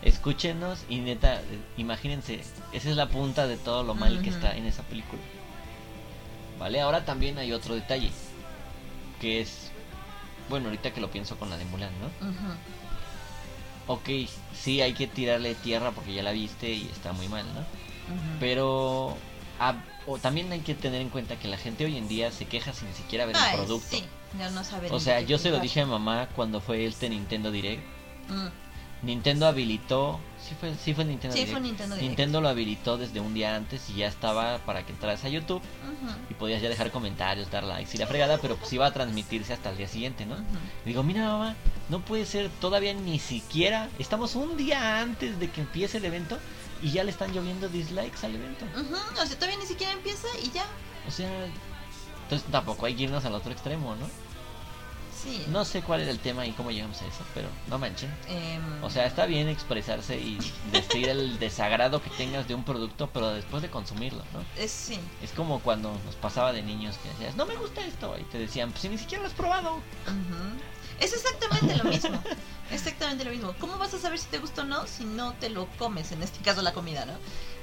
escúchenos 0.04 0.80
y 0.88 0.98
neta, 0.98 1.42
imagínense, 1.78 2.42
esa 2.72 2.90
es 2.90 2.96
la 2.96 3.10
punta 3.10 3.48
de 3.48 3.58
todo 3.58 3.84
lo 3.84 3.96
mal 3.96 4.22
que 4.22 4.30
está 4.30 4.56
en 4.56 4.66
esa 4.68 4.84
película. 4.84 5.22
Vale, 6.60 6.82
ahora 6.82 7.06
también 7.06 7.38
hay 7.38 7.52
otro 7.52 7.76
detalle, 7.76 8.12
que 9.20 9.42
es, 9.42 9.72
bueno, 10.50 10.68
ahorita 10.68 10.92
que 10.92 11.02
lo 11.02 11.12
pienso 11.12 11.38
con 11.38 11.50
la 11.50 11.58
de 11.58 11.66
Mulan, 11.66 11.92
¿no? 12.00 12.28
Ujú. 12.28 12.54
Ok, 13.88 14.10
sí 14.54 14.82
hay 14.82 14.94
que 14.94 15.08
tirarle 15.08 15.54
tierra 15.56 15.92
porque 15.92 16.14
ya 16.14 16.24
la 16.24 16.32
viste 16.32 16.72
y 16.72 16.90
está 16.92 17.14
muy 17.14 17.28
mal, 17.28 17.46
¿no? 17.54 17.62
Pero 18.40 19.18
ah, 19.60 19.76
o 20.08 20.18
también 20.18 20.52
hay 20.52 20.62
que 20.62 20.76
tener 20.76 21.02
en 21.02 21.10
cuenta 21.10 21.38
que 21.38 21.48
la 21.48 21.58
gente 21.58 21.86
hoy 21.86 21.98
en 21.98 22.08
día 22.08 22.32
se 22.32 22.46
queja 22.46 22.74
sin 22.74 22.94
siquiera 22.94 23.26
ver 23.26 23.36
Ay, 23.38 23.52
el 23.52 23.66
producto. 23.66 23.98
Sí, 23.98 24.04
ya 24.38 24.50
no 24.50 24.64
saben 24.64 24.92
O 24.92 25.00
sea, 25.00 25.22
yo 25.22 25.38
se 25.38 25.50
lo 25.50 25.60
dije 25.60 25.82
a 25.82 25.86
mamá 25.86 26.30
cuando 26.36 26.62
fue 26.62 26.86
este 26.86 27.10
Nintendo 27.10 27.52
Direct. 27.52 27.84
Mm. 28.30 29.06
Nintendo 29.06 29.48
habilitó, 29.48 30.20
sí 30.48 30.56
fue, 30.60 30.74
sí 30.76 30.94
fue 30.94 31.06
Nintendo 31.06 31.34
Sí, 31.36 31.40
Direct. 31.42 31.52
fue 31.58 31.62
Nintendo 31.62 31.96
Direct. 31.96 32.08
Nintendo 32.10 32.42
lo 32.42 32.50
habilitó 32.50 32.98
desde 32.98 33.20
un 33.20 33.34
día 33.34 33.56
antes 33.56 33.90
y 33.90 33.96
ya 33.96 34.08
estaba 34.08 34.60
para 34.60 34.86
que 34.86 34.92
entraras 34.92 35.24
a 35.26 35.30
YouTube 35.30 35.62
y 36.30 36.34
podías 36.36 36.62
ya 36.62 36.70
dejar 36.70 36.92
comentarios, 36.92 37.50
dar 37.52 37.64
likes 37.64 37.92
y 37.94 37.98
la 37.98 38.08
fregada, 38.08 38.38
pero 38.38 38.56
pues 38.58 38.72
iba 38.74 38.86
a 38.86 38.92
transmitirse 38.94 39.54
hasta 39.54 39.70
el 39.72 39.78
día 39.78 39.88
siguiente, 39.88 40.26
¿no? 40.26 40.36
Y 40.86 40.90
digo, 40.90 41.04
mira 41.04 41.26
mamá, 41.26 41.56
no 41.90 42.00
puede 42.00 42.26
ser 42.26 42.50
todavía 42.62 42.94
ni 42.94 43.20
siquiera, 43.20 43.90
estamos 44.00 44.36
un 44.36 44.56
día 44.58 45.02
antes 45.02 45.40
de 45.40 45.50
que 45.50 45.62
empiece 45.62 45.98
el 45.98 46.06
evento 46.06 46.38
y 46.82 46.92
ya 46.92 47.04
le 47.04 47.12
están 47.12 47.34
lloviendo 47.34 47.68
dislikes 47.70 48.24
al 48.26 48.36
evento. 48.36 48.66
Ujú, 48.76 48.96
O 49.22 49.26
sea, 49.26 49.36
todavía 49.36 49.58
ni 49.60 49.66
siquiera 49.66 49.94
empieza 49.94 50.28
y 50.44 50.52
ya. 50.52 50.66
O 51.08 51.12
sea, 51.12 51.30
entonces 52.24 52.48
tampoco 52.52 52.86
hay 52.86 52.96
que 52.96 53.04
irnos 53.04 53.24
al 53.26 53.34
otro 53.34 53.52
extremo, 53.52 53.96
¿no? 53.96 54.08
Sí. 55.26 55.44
No 55.48 55.66
sé 55.66 55.82
cuál 55.82 56.02
era 56.02 56.12
el 56.12 56.20
tema 56.20 56.46
y 56.46 56.52
cómo 56.52 56.70
llegamos 56.70 57.02
a 57.02 57.06
eso, 57.08 57.24
pero 57.34 57.48
no 57.68 57.80
manchen. 57.80 58.14
Em, 58.30 58.84
O 58.84 58.90
sea, 58.92 59.06
está 59.08 59.26
bien 59.26 59.50
expresarse 59.50 60.18
y 60.18 60.38
decir 60.72 61.10
el 61.10 61.40
desagrado 61.40 62.02
que 62.02 62.12
tengas 62.12 62.48
de 62.48 62.54
un 62.54 62.64
producto, 62.64 63.10
pero 63.12 63.32
después 63.32 63.64
de 63.64 63.70
consumirlo, 63.72 64.24
¿no? 64.34 64.44
es, 64.62 64.70
sí. 64.72 65.00
Es 65.24 65.32
como 65.32 65.60
cuando 65.62 65.92
nos 66.06 66.16
pasaba 66.16 66.54
de 66.54 66.62
niños 66.62 66.96
que 67.00 67.10
decías, 67.10 67.36
no 67.36 67.46
me 67.48 67.56
gusta 67.56 67.84
esto, 67.84 68.16
y 68.20 68.24
te 68.26 68.38
decían, 68.38 68.70
pues 68.70 68.84
si 68.84 68.90
ni 68.90 68.98
siquiera 69.00 69.24
lo 69.24 69.28
has 69.30 69.34
probado. 69.34 69.80
Es 71.00 71.12
exactamente 71.14 71.76
lo 71.76 71.84
mismo. 71.86 72.22
Exactamente 72.72 73.26
lo 73.26 73.32
mismo. 73.32 73.54
¿Cómo 73.60 73.78
vas 73.78 73.94
a 73.94 74.00
saber 74.00 74.18
si 74.18 74.28
te 74.28 74.38
gusta 74.38 74.62
o 74.62 74.66
no 74.66 74.88
si 74.88 75.04
no 75.06 75.34
te 75.34 75.50
lo 75.50 75.68
comes? 75.78 76.12
En 76.12 76.24
este 76.24 76.40
caso 76.44 76.62
la 76.62 76.74
comida, 76.74 77.06
¿no? 77.06 77.14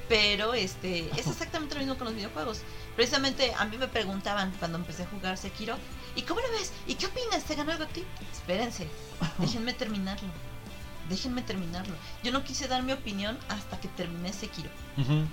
Pero 0.08 0.52
este 0.52 1.08
es 1.18 1.26
exactamente 1.26 1.74
lo 1.74 1.80
mismo 1.80 1.96
con 1.96 2.06
los 2.06 2.14
videojuegos. 2.14 2.60
Precisamente 2.94 3.54
a 3.58 3.64
mí 3.64 3.78
me 3.78 3.88
preguntaban 3.88 4.52
cuando 4.58 4.76
empecé 4.78 5.04
a 5.04 5.06
jugar 5.06 5.38
Sekiro, 5.38 5.76
¿y 6.16 6.22
cómo 6.22 6.40
lo 6.40 6.50
ves? 6.52 6.72
¿Y 6.86 6.94
qué 6.94 7.06
opinas? 7.06 7.44
¿Te 7.44 7.54
ganó 7.54 7.72
algo 7.72 7.84
a 7.84 7.88
ti? 7.88 8.04
Espérense, 8.32 8.86
déjenme 9.38 9.72
terminarlo. 9.72 10.28
Déjenme 11.08 11.42
terminarlo. 11.42 11.94
Yo 12.22 12.30
no 12.32 12.44
quise 12.44 12.68
dar 12.68 12.82
mi 12.82 12.92
opinión 12.92 13.38
hasta 13.48 13.78
que 13.80 13.88
terminé 13.88 14.32
Sekiro. 14.32 14.70
Ujú. 14.96 15.24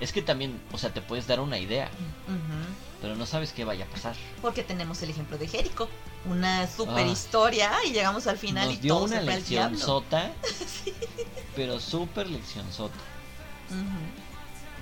Es 0.00 0.12
que 0.12 0.22
también, 0.22 0.60
o 0.72 0.78
sea, 0.78 0.92
te 0.92 1.00
puedes 1.02 1.26
dar 1.26 1.40
una 1.40 1.58
idea, 1.58 1.88
pero 3.00 3.14
no 3.16 3.26
sabes 3.26 3.52
qué 3.52 3.64
vaya 3.64 3.84
a 3.84 3.88
pasar. 3.88 4.14
Porque 4.42 4.62
tenemos 4.64 5.00
el 5.02 5.10
ejemplo 5.10 5.38
de 5.38 5.46
Jericho. 5.48 5.88
Una 6.26 6.66
super 6.66 7.06
Ah. 7.06 7.10
historia 7.10 7.72
y 7.86 7.92
llegamos 7.92 8.26
al 8.26 8.38
final 8.38 8.66
Nos 8.68 8.74
y 8.78 8.80
dio 8.80 8.94
todo 8.94 9.04
una 9.04 9.16
se 9.20 9.22
lección 9.26 9.78
sota, 9.78 10.32
pero 11.54 11.78
súper 11.80 12.28
lección 12.28 12.70
sota. 12.72 12.94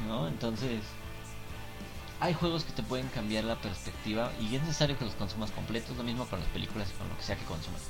¿no? 0.09 0.27
Entonces, 0.29 0.81
hay 2.23 2.35
juegos 2.35 2.63
que 2.63 2.73
te 2.73 2.85
pueden 2.85 3.09
cambiar 3.09 3.43
la 3.43 3.57
perspectiva 3.57 4.31
y 4.41 4.55
es 4.55 4.63
necesario 4.63 4.97
que 4.97 5.05
los 5.05 5.15
consumas 5.15 5.51
completos, 5.51 5.97
lo 5.97 6.05
mismo 6.05 6.25
con 6.27 6.39
las 6.39 6.49
películas 6.51 6.89
y 6.89 6.97
con 6.97 7.09
lo 7.09 7.17
que 7.17 7.23
sea 7.25 7.35
que 7.35 7.45
consumas. 7.45 7.83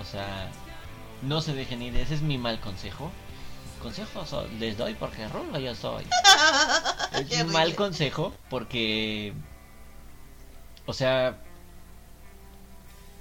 O 0.00 0.04
sea, 0.04 0.50
no 1.22 1.40
se 1.40 1.54
dejen 1.54 1.80
ir, 1.80 1.96
ese 1.96 2.14
es 2.16 2.22
mi 2.22 2.38
mal 2.38 2.58
consejo. 2.58 3.12
Consejo 3.80 4.26
so- 4.26 4.48
les 4.58 4.76
doy 4.76 4.94
porque 4.94 5.28
rulo 5.28 5.58
yo 5.60 5.74
soy. 5.76 6.04
Es 7.30 7.40
un 7.42 7.52
mal 7.52 7.74
consejo 7.76 8.32
porque, 8.50 9.32
o 10.86 10.92
sea, 10.92 11.36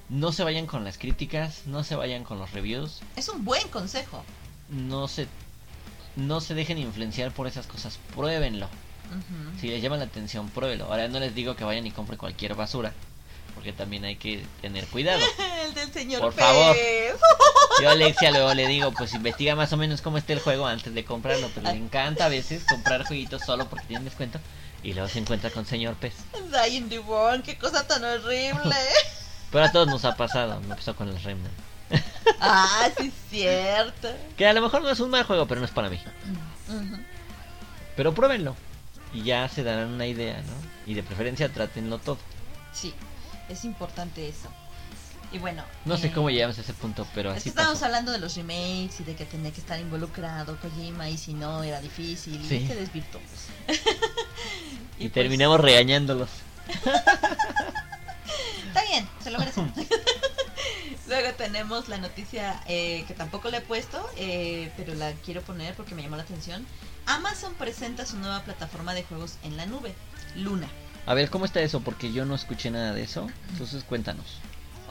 no 0.10 0.32
se 0.32 0.44
vayan 0.44 0.66
con 0.66 0.84
las 0.84 0.98
críticas, 0.98 1.64
no 1.68 1.84
se 1.84 1.96
vayan 1.96 2.24
con 2.24 2.40
los 2.40 2.52
reviews, 2.52 3.02
Es 3.16 3.30
un 3.30 3.46
buen 3.46 3.68
consejo. 3.70 4.24
no 4.70 5.08
se, 5.08 5.28
no 6.16 6.42
se 6.42 6.56
dejen 6.56 6.78
influenciar 6.80 7.32
por 7.32 7.46
esas 7.46 7.68
cosas, 7.68 8.00
pruébenlo. 8.16 8.68
Si 9.60 9.68
les 9.68 9.82
llama 9.82 9.98
la 9.98 10.06
atención, 10.06 10.50
pruébelo. 10.50 10.86
Ahora 10.86 11.08
no 11.08 11.20
les 11.20 11.34
digo 11.36 11.56
que 11.56 11.64
vayan 11.64 11.86
y 11.88 11.92
compren 11.92 12.18
cualquier 12.18 12.56
basura, 12.56 12.94
porque 13.56 13.74
también 13.74 14.06
hay 14.06 14.16
que 14.16 14.44
tener 14.62 14.86
cuidado. 14.88 15.22
El 15.66 15.74
del 15.74 15.92
señor 15.92 16.22
Por 16.22 16.34
Pez. 16.34 16.46
favor. 16.46 16.76
Yo 17.82 17.90
a 17.90 17.94
Alexia 17.94 18.32
luego 18.32 18.54
le 18.54 18.68
digo, 18.68 18.92
pues 18.92 19.14
investiga 19.14 19.56
más 19.56 19.72
o 19.74 19.78
menos 19.78 20.02
cómo 20.02 20.18
está 20.18 20.34
el 20.34 20.40
juego 20.40 20.68
antes 20.68 20.94
de 20.94 21.06
comprarlo, 21.06 21.50
pero 21.56 21.72
le 21.72 21.78
encanta 21.78 22.26
a 22.26 22.30
veces 22.30 22.64
comprar 22.66 23.06
jueguitos 23.06 23.42
solo 23.46 23.70
porque 23.70 23.86
tienen 23.86 24.04
descuento 24.06 24.40
y 24.84 24.94
luego 24.94 25.08
se 25.08 25.20
encuentra 25.20 25.50
con 25.50 25.66
señor 25.66 25.96
pez. 25.96 26.14
Dying 26.52 26.90
the 26.90 27.00
Born, 27.00 27.42
qué 27.42 27.58
cosa 27.58 27.88
tan 27.88 28.04
horrible. 28.04 28.76
Pero 29.52 29.66
a 29.66 29.72
todos 29.72 29.88
nos 29.88 30.06
ha 30.06 30.16
pasado, 30.16 30.60
me 30.62 30.76
pasó 30.76 30.96
con 30.96 31.10
el 31.10 31.22
Remnant. 31.24 31.54
ah, 32.40 32.88
sí 33.00 33.08
es 33.08 33.14
cierto. 33.32 34.10
Que 34.38 34.46
a 34.46 34.54
lo 34.54 34.62
mejor 34.62 34.84
no 34.84 34.90
es 34.92 35.00
un 35.00 35.10
mal 35.10 35.24
juego, 35.24 35.48
pero 35.48 35.60
no 35.60 35.66
es 35.66 35.72
para 35.72 35.90
mí. 35.90 36.00
Pero 37.96 38.14
pruébenlo 38.14 38.56
y 39.14 39.24
ya 39.24 39.48
se 39.50 39.64
darán 39.64 39.90
una 39.90 40.06
idea, 40.06 40.38
¿no? 40.42 40.54
Y 40.92 40.94
de 40.94 41.04
preferencia 41.04 41.50
trátenlo 41.50 41.98
todo. 42.00 42.18
Sí, 42.74 42.94
es 43.50 43.66
importante 43.66 44.28
eso. 44.28 44.50
Y 45.32 45.38
bueno. 45.38 45.64
No 45.86 45.96
sé 45.98 46.08
eh, 46.08 46.12
cómo 46.14 46.30
llegamos 46.32 46.58
a 46.58 46.62
ese 46.62 46.74
punto, 46.74 47.08
pero 47.14 47.30
Es 47.32 47.38
así 47.38 47.44
que 47.44 47.50
estábamos 47.50 47.76
pasó. 47.78 47.86
hablando 47.86 48.12
de 48.12 48.18
los 48.18 48.36
remakes 48.36 49.00
y 49.00 49.04
de 49.04 49.16
que 49.16 49.26
tenía 49.26 49.52
que 49.52 49.60
estar 49.62 49.80
involucrado 49.80 50.58
Kojima 50.60 51.08
y 51.10 51.18
si 51.18 51.34
no 51.34 51.64
era 51.64 51.80
difícil 51.82 52.44
Sí. 52.48 52.56
y 52.64 52.68
se 52.68 52.76
desvirtuó. 52.76 53.22
Y 54.98 55.04
pues, 55.04 55.14
terminamos 55.14 55.60
regañándolos. 55.60 56.30
Está 58.68 58.84
bien, 58.90 59.08
se 59.24 59.32
lo 59.32 59.40
merecen. 59.40 59.72
Luego 61.08 61.34
tenemos 61.38 61.90
la 61.90 61.98
noticia 61.98 62.62
eh, 62.68 63.04
que 63.08 63.14
tampoco 63.16 63.50
le 63.50 63.58
he 63.58 63.62
puesto, 63.62 64.08
eh, 64.18 64.72
pero 64.78 64.94
la 64.94 65.12
quiero 65.26 65.42
poner 65.42 65.74
porque 65.74 65.96
me 65.96 66.04
llamó 66.04 66.18
la 66.18 66.24
atención. 66.24 66.66
Amazon 67.10 67.56
presenta 67.56 68.06
su 68.06 68.18
nueva 68.18 68.44
plataforma 68.44 68.94
de 68.94 69.02
juegos 69.02 69.38
en 69.42 69.58
la 69.58 69.66
nube, 69.66 69.96
Luna. 70.36 70.70
A 71.08 71.16
ver, 71.16 71.32
¿cómo 71.32 71.46
está 71.46 71.60
eso? 71.60 71.82
Porque 71.82 72.14
yo 72.14 72.24
no 72.24 72.36
escuché 72.36 72.70
nada 72.70 72.94
de 72.94 73.02
eso. 73.02 73.28
Entonces 73.50 73.84
cuéntanos. 73.84 74.38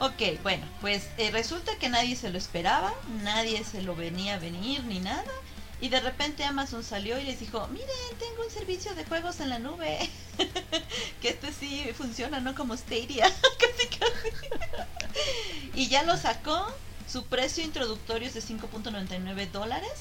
Ok, 0.01 0.41
bueno, 0.43 0.65
pues 0.81 1.07
eh, 1.17 1.31
resulta 1.31 1.77
que 1.77 1.87
nadie 1.87 2.17
se 2.17 2.29
lo 2.29 2.37
esperaba, 2.37 2.93
nadie 3.23 3.63
se 3.63 3.81
lo 3.81 3.95
venía 3.95 4.33
a 4.33 4.39
venir 4.39 4.83
ni 4.83 4.99
nada. 4.99 5.31
Y 5.79 5.87
de 5.87 6.01
repente 6.01 6.43
Amazon 6.43 6.83
salió 6.83 7.17
y 7.17 7.23
les 7.23 7.39
dijo, 7.39 7.65
miren, 7.69 7.87
tengo 8.19 8.43
un 8.45 8.51
servicio 8.51 8.93
de 8.95 9.05
juegos 9.05 9.39
en 9.39 9.47
la 9.47 9.59
nube. 9.59 9.97
que 11.21 11.29
este 11.29 11.53
sí 11.53 11.89
funciona, 11.95 12.41
no 12.41 12.53
como 12.53 12.75
Stadia. 12.75 13.31
casi, 13.57 13.87
casi. 13.97 15.71
y 15.73 15.87
ya 15.87 16.03
lo 16.03 16.17
sacó. 16.17 16.67
Su 17.07 17.23
precio 17.23 17.63
introductorio 17.63 18.27
es 18.27 18.33
de 18.33 18.41
5.99 18.41 19.51
dólares 19.51 19.93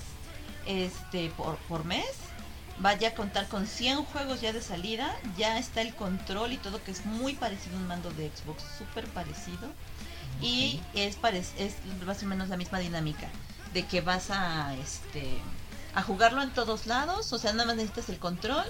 este, 0.66 1.30
por, 1.30 1.56
por 1.68 1.84
mes. 1.84 2.06
Vaya 2.80 3.08
a 3.08 3.14
contar 3.14 3.48
con 3.48 3.66
100 3.66 4.04
juegos 4.04 4.40
ya 4.40 4.52
de 4.52 4.62
salida. 4.62 5.14
Ya 5.36 5.58
está 5.58 5.80
el 5.80 5.94
control 5.94 6.52
y 6.52 6.58
todo, 6.58 6.82
que 6.82 6.92
es 6.92 7.04
muy 7.04 7.34
parecido 7.34 7.76
a 7.76 7.80
un 7.80 7.88
mando 7.88 8.10
de 8.12 8.30
Xbox, 8.30 8.62
súper 8.78 9.06
parecido. 9.08 9.68
Y 10.40 10.80
es, 10.94 11.18
es 11.58 11.74
más 12.06 12.22
o 12.22 12.26
menos 12.26 12.48
la 12.48 12.56
misma 12.56 12.78
dinámica. 12.78 13.28
De 13.74 13.84
que 13.84 14.00
vas 14.00 14.30
a 14.30 14.74
este 14.76 15.38
a 15.94 16.02
jugarlo 16.02 16.42
en 16.42 16.50
todos 16.50 16.86
lados. 16.86 17.32
O 17.32 17.38
sea, 17.38 17.52
nada 17.52 17.66
más 17.66 17.76
necesitas 17.76 18.08
el 18.10 18.18
control. 18.18 18.66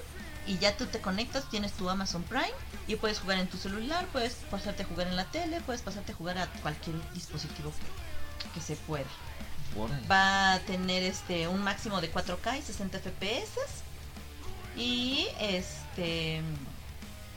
Y 0.46 0.56
ya 0.56 0.74
tú 0.74 0.86
te 0.86 1.00
conectas, 1.00 1.50
tienes 1.50 1.72
tu 1.74 1.90
Amazon 1.90 2.22
Prime. 2.22 2.54
Y 2.86 2.96
puedes 2.96 3.20
jugar 3.20 3.38
en 3.38 3.48
tu 3.48 3.58
celular, 3.58 4.06
puedes 4.12 4.36
pasarte 4.50 4.84
a 4.84 4.86
jugar 4.86 5.08
en 5.08 5.16
la 5.16 5.26
tele, 5.26 5.60
puedes 5.60 5.82
pasarte 5.82 6.12
a 6.12 6.14
jugar 6.14 6.38
a 6.38 6.46
cualquier 6.62 6.96
dispositivo 7.12 7.70
que, 8.42 8.48
que 8.48 8.60
se 8.62 8.76
pueda. 8.76 9.04
Va 10.10 10.54
a 10.54 10.58
tener 10.60 11.02
este 11.02 11.48
un 11.48 11.62
máximo 11.62 12.00
de 12.00 12.12
4K 12.12 12.58
y 12.58 12.62
60 12.62 12.98
FPS. 12.98 13.58
Y 14.76 15.26
este 15.40 16.42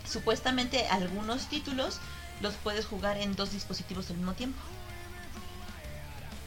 supuestamente 0.06 0.88
algunos 0.88 1.48
títulos 1.48 2.00
los 2.42 2.54
puedes 2.56 2.86
jugar 2.86 3.18
en 3.18 3.36
dos 3.36 3.52
dispositivos 3.52 4.10
al 4.10 4.18
mismo 4.18 4.34
tiempo. 4.34 4.60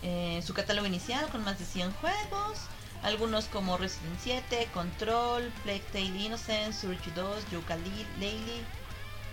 Eh, 0.02 0.42
su 0.44 0.52
catálogo 0.52 0.86
inicial 0.86 1.26
con 1.30 1.44
más 1.44 1.58
de 1.58 1.64
100 1.64 1.92
juegos, 1.92 2.58
algunos 3.02 3.46
como 3.46 3.78
Resident 3.78 4.18
7, 4.22 4.68
Control, 4.74 5.50
Plague 5.62 5.82
Tale 5.92 6.04
Innocence, 6.04 6.80
Surge 6.80 7.10
2, 7.12 7.44
Yooka-Laylee, 7.50 8.64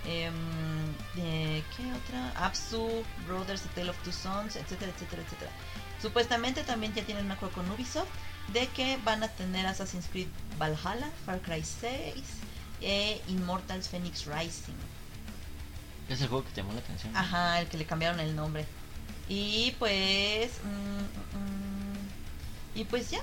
em, 0.05 0.33
eh, 1.17 1.61
¿qué 1.75 1.83
otra? 1.93 2.45
Apsu, 2.45 3.03
Brothers, 3.27 3.65
A 3.65 3.69
Tale 3.75 3.89
of 3.89 3.97
Two 4.03 4.13
Sons, 4.13 4.55
etcétera, 4.55 4.91
etcétera, 4.95 5.21
etcétera. 5.23 5.51
Supuestamente 6.01 6.63
también 6.63 6.93
ya 6.93 7.03
tienen 7.03 7.25
un 7.25 7.31
acuerdo 7.31 7.55
con 7.55 7.69
Ubisoft 7.69 8.09
de 8.53 8.67
que 8.67 8.97
van 9.05 9.23
a 9.23 9.27
tener 9.27 9.65
Assassin's 9.67 10.07
Creed 10.07 10.27
Valhalla, 10.57 11.09
Far 11.25 11.39
Cry 11.41 11.63
6 11.63 12.15
e 12.81 13.21
Immortals 13.27 13.87
Phoenix 13.87 14.25
Rising. 14.25 14.75
¿Es 16.09 16.21
el 16.21 16.27
juego 16.27 16.43
que 16.43 16.51
te 16.51 16.61
llamó 16.61 16.73
la 16.73 16.79
atención? 16.79 17.15
Ajá, 17.15 17.61
el 17.61 17.67
que 17.67 17.77
le 17.77 17.85
cambiaron 17.85 18.19
el 18.19 18.35
nombre. 18.35 18.65
Y 19.29 19.75
pues... 19.77 20.51
mm, 20.63 21.37
mm, 21.37 22.79
y 22.79 22.83
pues 22.85 23.11
ya. 23.11 23.21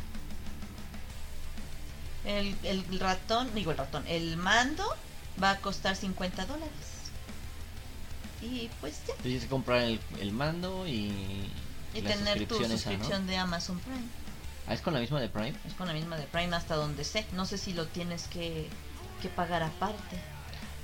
El, 2.25 2.55
el 2.63 3.01
ratón, 3.01 3.53
digo 3.55 3.73
el 3.73 3.77
ratón, 3.77 4.05
el 4.07 4.37
mando 4.37 4.85
va 5.43 5.51
a 5.51 5.59
costar 5.59 5.97
50 5.97 6.47
dólares. 6.47 6.73
Y 8.41 8.71
pues 8.81 9.01
ya. 9.07 9.15
Tienes 9.17 9.43
que 9.43 9.49
comprar 9.49 9.83
el, 9.83 10.01
el 10.21 10.33
mando 10.33 10.87
y, 10.87 11.51
Y 11.95 12.01
la 12.03 12.11
tener 12.11 12.47
tu 12.47 12.57
suscripción 12.57 12.71
¿no? 12.71 12.77
suscripción 12.79 13.27
de 13.27 13.37
Amazon 13.37 13.79
Prime. 13.81 14.05
Ah, 14.67 14.75
es 14.75 14.81
con 14.83 14.93
la 14.95 15.01
misma 15.01 15.21
de 15.21 15.29
Prime. 15.29 15.55
Es 15.67 15.73
con 15.75 15.87
la 15.87 15.95
misma 15.95 16.17
de 16.17 16.25
Prime 16.25 16.55
hasta 16.55 16.75
donde 16.75 17.05
sé. 17.05 17.27
No 17.33 17.47
sé 17.47 17.57
si 17.59 17.73
lo 17.73 17.87
tienes 17.87 18.25
que, 18.29 18.69
que 19.23 19.29
pagar 19.29 19.63
aparte. 19.63 20.19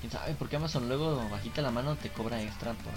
¿Quién 0.01 0.11
sabe? 0.13 0.35
Porque 0.39 0.57
Amazon 0.57 0.89
luego 0.89 1.27
bajita 1.31 1.61
la 1.63 1.71
mano 1.71 1.97
te 1.97 2.11
cobra 2.11 2.41
extra 2.43 2.73
por 2.73 2.93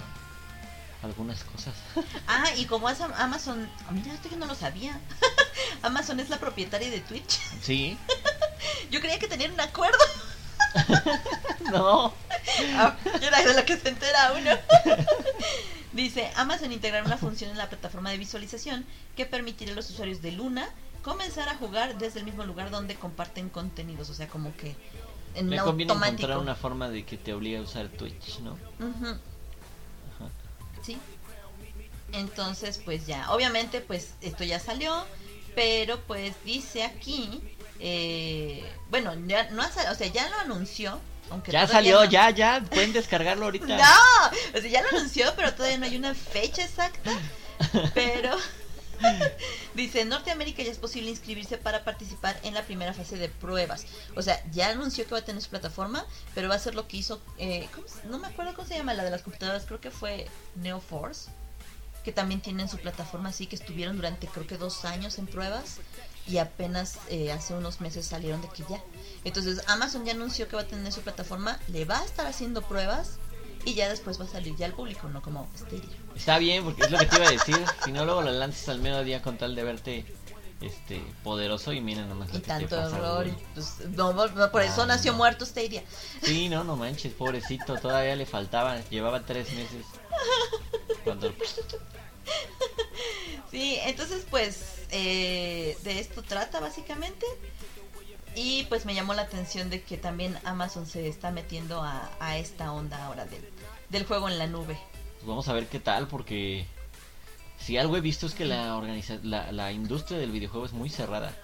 algunas 1.02 1.44
cosas. 1.44 1.74
Ah, 2.26 2.44
y 2.56 2.64
como 2.66 2.88
es 2.90 3.00
Am- 3.00 3.12
Amazon... 3.16 3.68
ah, 3.88 3.92
Mira, 3.92 4.12
esto 4.14 4.28
yo 4.30 4.36
no 4.36 4.46
lo 4.46 4.54
sabía. 4.54 4.98
Amazon 5.82 6.20
es 6.20 6.28
la 6.30 6.38
propietaria 6.38 6.90
de 6.90 7.00
Twitch. 7.00 7.38
sí. 7.62 7.98
Yo 8.90 9.00
creía 9.00 9.18
que 9.18 9.28
tenían 9.28 9.52
un 9.52 9.60
acuerdo. 9.60 9.98
No. 11.70 12.14
Ah, 12.76 12.96
era 13.20 13.42
de 13.42 13.54
lo 13.54 13.64
que 13.66 13.76
se 13.76 13.90
entera 13.90 14.32
uno. 14.32 14.50
Dice, 15.92 16.30
Amazon 16.36 16.72
integrará 16.72 17.04
una 17.04 17.16
función 17.16 17.50
en 17.50 17.56
la 17.58 17.68
plataforma 17.68 18.10
de 18.10 18.18
visualización 18.18 18.84
que 19.16 19.24
permitirá 19.26 19.72
a 19.72 19.74
los 19.74 19.88
usuarios 19.90 20.20
de 20.20 20.32
Luna 20.32 20.68
comenzar 21.02 21.48
a 21.48 21.56
jugar 21.56 21.96
desde 21.98 22.18
el 22.20 22.26
mismo 22.26 22.44
lugar 22.44 22.70
donde 22.70 22.94
comparten 22.94 23.48
contenidos. 23.48 24.10
O 24.10 24.14
sea, 24.14 24.28
como 24.28 24.54
que 24.56 24.76
en 25.34 25.48
Me 25.48 25.58
conviene 25.58 25.92
automático. 25.92 26.22
encontrar 26.22 26.38
una 26.38 26.54
forma 26.54 26.88
de 26.90 27.04
que 27.04 27.16
te 27.16 27.32
obligue 27.32 27.58
a 27.58 27.62
usar 27.62 27.88
Twitch, 27.88 28.40
¿no? 28.40 28.52
Ujú, 28.52 29.06
Ajá. 29.06 30.28
Sí. 30.82 30.98
Entonces, 32.12 32.80
pues 32.84 33.06
ya, 33.06 33.30
obviamente, 33.32 33.80
pues 33.80 34.14
esto 34.20 34.44
ya 34.44 34.58
salió, 34.58 35.04
pero 35.54 36.00
pues 36.02 36.34
dice 36.44 36.84
aquí, 36.84 37.40
eh, 37.80 38.70
bueno, 38.90 39.14
ya 39.26 39.50
no 39.50 39.62
o 39.62 39.94
sea, 39.94 40.06
ya 40.06 40.28
lo 40.28 40.36
anunció, 40.36 40.98
aunque 41.30 41.52
Ya 41.52 41.66
salió, 41.66 42.04
no- 42.04 42.10
ya, 42.10 42.30
ya. 42.30 42.62
Pueden 42.70 42.92
descargarlo 42.92 43.44
ahorita. 43.46 43.66
No, 43.76 44.58
o 44.58 44.60
sea, 44.60 44.70
ya 44.70 44.82
lo 44.82 44.88
anunció, 44.96 45.32
pero 45.36 45.54
todavía 45.54 45.78
no 45.78 45.86
hay 45.86 45.96
una 45.96 46.14
fecha 46.14 46.62
exacta. 46.64 47.10
Pero 47.94 48.36
dice, 49.74 50.00
en 50.00 50.08
Norteamérica 50.08 50.62
ya 50.62 50.70
es 50.70 50.78
posible 50.78 51.10
inscribirse 51.10 51.56
para 51.58 51.84
participar 51.84 52.38
en 52.42 52.54
la 52.54 52.62
primera 52.62 52.92
fase 52.94 53.16
de 53.16 53.28
pruebas. 53.28 53.86
O 54.16 54.22
sea, 54.22 54.42
ya 54.52 54.70
anunció 54.70 55.04
que 55.04 55.12
va 55.12 55.18
a 55.18 55.24
tener 55.24 55.42
su 55.42 55.50
plataforma, 55.50 56.04
pero 56.34 56.48
va 56.48 56.54
a 56.56 56.58
ser 56.58 56.74
lo 56.74 56.88
que 56.88 56.96
hizo, 56.98 57.20
eh, 57.38 57.68
¿cómo 57.74 57.86
se- 57.88 58.06
no 58.08 58.18
me 58.18 58.26
acuerdo 58.28 58.54
cómo 58.54 58.66
se 58.66 58.76
llama 58.76 58.94
la 58.94 59.04
de 59.04 59.10
las 59.10 59.22
computadoras, 59.22 59.64
creo 59.66 59.80
que 59.80 59.90
fue 59.90 60.26
NeoForce, 60.56 61.30
que 62.04 62.12
también 62.12 62.40
tienen 62.40 62.68
su 62.68 62.78
plataforma 62.78 63.28
así, 63.28 63.46
que 63.46 63.56
estuvieron 63.56 63.96
durante 63.96 64.26
creo 64.26 64.46
que 64.46 64.56
dos 64.56 64.84
años 64.84 65.18
en 65.18 65.26
pruebas 65.26 65.76
y 66.28 66.38
apenas 66.38 66.98
eh, 67.08 67.32
hace 67.32 67.54
unos 67.54 67.80
meses 67.80 68.06
salieron 68.06 68.40
de 68.42 68.48
que 68.48 68.62
ya. 68.68 68.82
Entonces 69.24 69.62
Amazon 69.66 70.04
ya 70.04 70.12
anunció 70.12 70.46
que 70.48 70.56
va 70.56 70.62
a 70.62 70.66
tener 70.66 70.92
su 70.92 71.00
plataforma, 71.00 71.58
le 71.68 71.84
va 71.84 71.98
a 72.00 72.04
estar 72.04 72.26
haciendo 72.26 72.62
pruebas 72.62 73.18
y 73.64 73.74
ya 73.74 73.88
después 73.88 74.20
va 74.20 74.24
a 74.24 74.28
salir 74.28 74.54
ya 74.56 74.66
al 74.66 74.72
público, 74.74 75.08
no 75.08 75.20
como 75.22 75.48
Stadia. 75.56 75.82
Está 76.14 76.38
bien, 76.38 76.64
porque 76.64 76.82
es 76.84 76.90
lo 76.90 76.98
que 76.98 77.06
te 77.06 77.16
iba 77.16 77.26
a 77.28 77.30
decir. 77.30 77.58
Si 77.84 77.92
no, 77.92 78.04
luego 78.04 78.22
lo 78.22 78.30
lanzas 78.32 78.68
al 78.68 78.80
mediodía 78.80 79.22
con 79.22 79.36
tal 79.38 79.54
de 79.54 79.64
verte 79.64 80.04
este 80.60 81.00
poderoso 81.22 81.72
y 81.72 81.80
mira 81.80 82.04
nomás 82.04 82.34
Y 82.34 82.40
tanto 82.40 82.80
error, 82.80 83.26
y 83.28 83.32
pues, 83.54 83.76
no, 83.90 84.12
no, 84.12 84.50
por 84.50 84.62
eso 84.62 84.82
Ah, 84.82 84.86
nació 84.86 85.12
no. 85.12 85.18
muerto 85.18 85.46
Stadia. 85.46 85.82
Sí, 86.22 86.48
no, 86.48 86.64
no 86.64 86.76
manches, 86.76 87.12
pobrecito. 87.14 87.76
Todavía 87.76 88.16
le 88.16 88.26
faltaba. 88.26 88.80
Llevaba 88.90 89.24
tres 89.24 89.52
meses. 89.52 89.86
Cuando. 91.04 91.32
Sí, 93.50 93.78
entonces 93.82 94.26
pues 94.30 94.77
eh, 94.90 95.76
de 95.82 96.00
esto 96.00 96.22
trata 96.22 96.60
básicamente. 96.60 97.26
Y 98.34 98.64
pues 98.64 98.84
me 98.84 98.94
llamó 98.94 99.14
la 99.14 99.22
atención 99.22 99.68
de 99.70 99.82
que 99.82 99.96
también 99.96 100.38
Amazon 100.44 100.86
se 100.86 101.08
está 101.08 101.30
metiendo 101.30 101.82
a, 101.82 102.10
a 102.20 102.38
esta 102.38 102.72
onda 102.72 103.04
ahora 103.04 103.24
del, 103.24 103.42
del 103.88 104.06
juego 104.06 104.28
en 104.28 104.38
la 104.38 104.46
nube. 104.46 104.78
Pues 105.14 105.26
vamos 105.26 105.48
a 105.48 105.52
ver 105.52 105.66
qué 105.66 105.80
tal, 105.80 106.06
porque. 106.08 106.66
Si 107.58 107.76
algo 107.76 107.96
he 107.96 108.00
visto 108.00 108.26
es 108.26 108.34
que 108.34 108.44
la, 108.44 108.76
organiza 108.76 109.18
la, 109.24 109.50
la 109.50 109.72
industria 109.72 110.16
del 110.18 110.30
videojuego 110.30 110.66
es 110.66 110.72
muy 110.72 110.88
cerrada. 110.88 111.34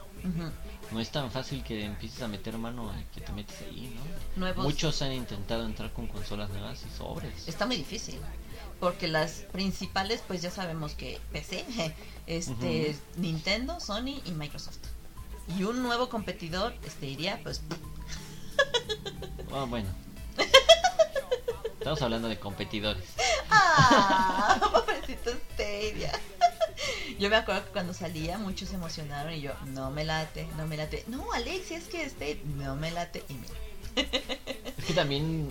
No 0.92 1.00
es 1.00 1.10
tan 1.10 1.30
fácil 1.30 1.64
que 1.64 1.84
empieces 1.84 2.22
a 2.22 2.28
meter 2.28 2.56
mano 2.56 2.92
y 2.98 3.14
que 3.14 3.20
te 3.20 3.32
metes 3.32 3.60
ahí, 3.62 3.92
¿no? 3.94 4.02
Nuevos. 4.40 4.64
Muchos 4.64 5.02
han 5.02 5.12
intentado 5.12 5.66
entrar 5.66 5.92
con 5.92 6.06
consolas 6.06 6.50
nuevas 6.50 6.84
y 6.86 6.96
sobres. 6.96 7.48
Está 7.48 7.66
muy 7.66 7.76
difícil. 7.76 8.20
Porque 8.78 9.08
las 9.08 9.44
principales, 9.52 10.22
pues 10.26 10.40
ya 10.40 10.50
sabemos 10.50 10.94
que 10.94 11.20
PC, 11.32 11.64
este, 12.26 12.96
Nintendo, 13.16 13.80
Sony 13.80 14.20
y 14.24 14.32
Microsoft. 14.32 14.78
Y 15.58 15.64
un 15.64 15.82
nuevo 15.82 16.08
competidor, 16.08 16.74
este 16.84 17.06
iría, 17.06 17.40
pues, 17.42 17.62
Ah, 19.52 19.66
bueno. 19.68 19.88
Estamos 21.78 22.00
hablando 22.02 22.28
de 22.28 22.38
competidores. 22.38 23.04
¡ah! 23.50 24.58
Pobrecito 24.72 25.32
Stadia. 25.52 26.12
Yo 27.18 27.28
me 27.30 27.36
acuerdo 27.36 27.64
que 27.66 27.70
cuando 27.70 27.92
salía 27.92 28.38
muchos 28.38 28.70
se 28.70 28.76
emocionaron 28.76 29.32
y 29.32 29.42
yo, 29.42 29.52
no 29.66 29.90
me 29.90 30.04
late, 30.04 30.48
no 30.56 30.66
me 30.66 30.76
late. 30.76 31.04
No, 31.06 31.32
Alexia, 31.32 31.78
es 31.78 31.84
que 31.84 32.08
Stadia, 32.08 32.38
no 32.56 32.74
me 32.74 32.90
late. 32.90 33.22
Y 33.28 33.34
mira, 33.34 33.54
Es 34.76 34.84
que 34.84 34.94
también 34.94 35.50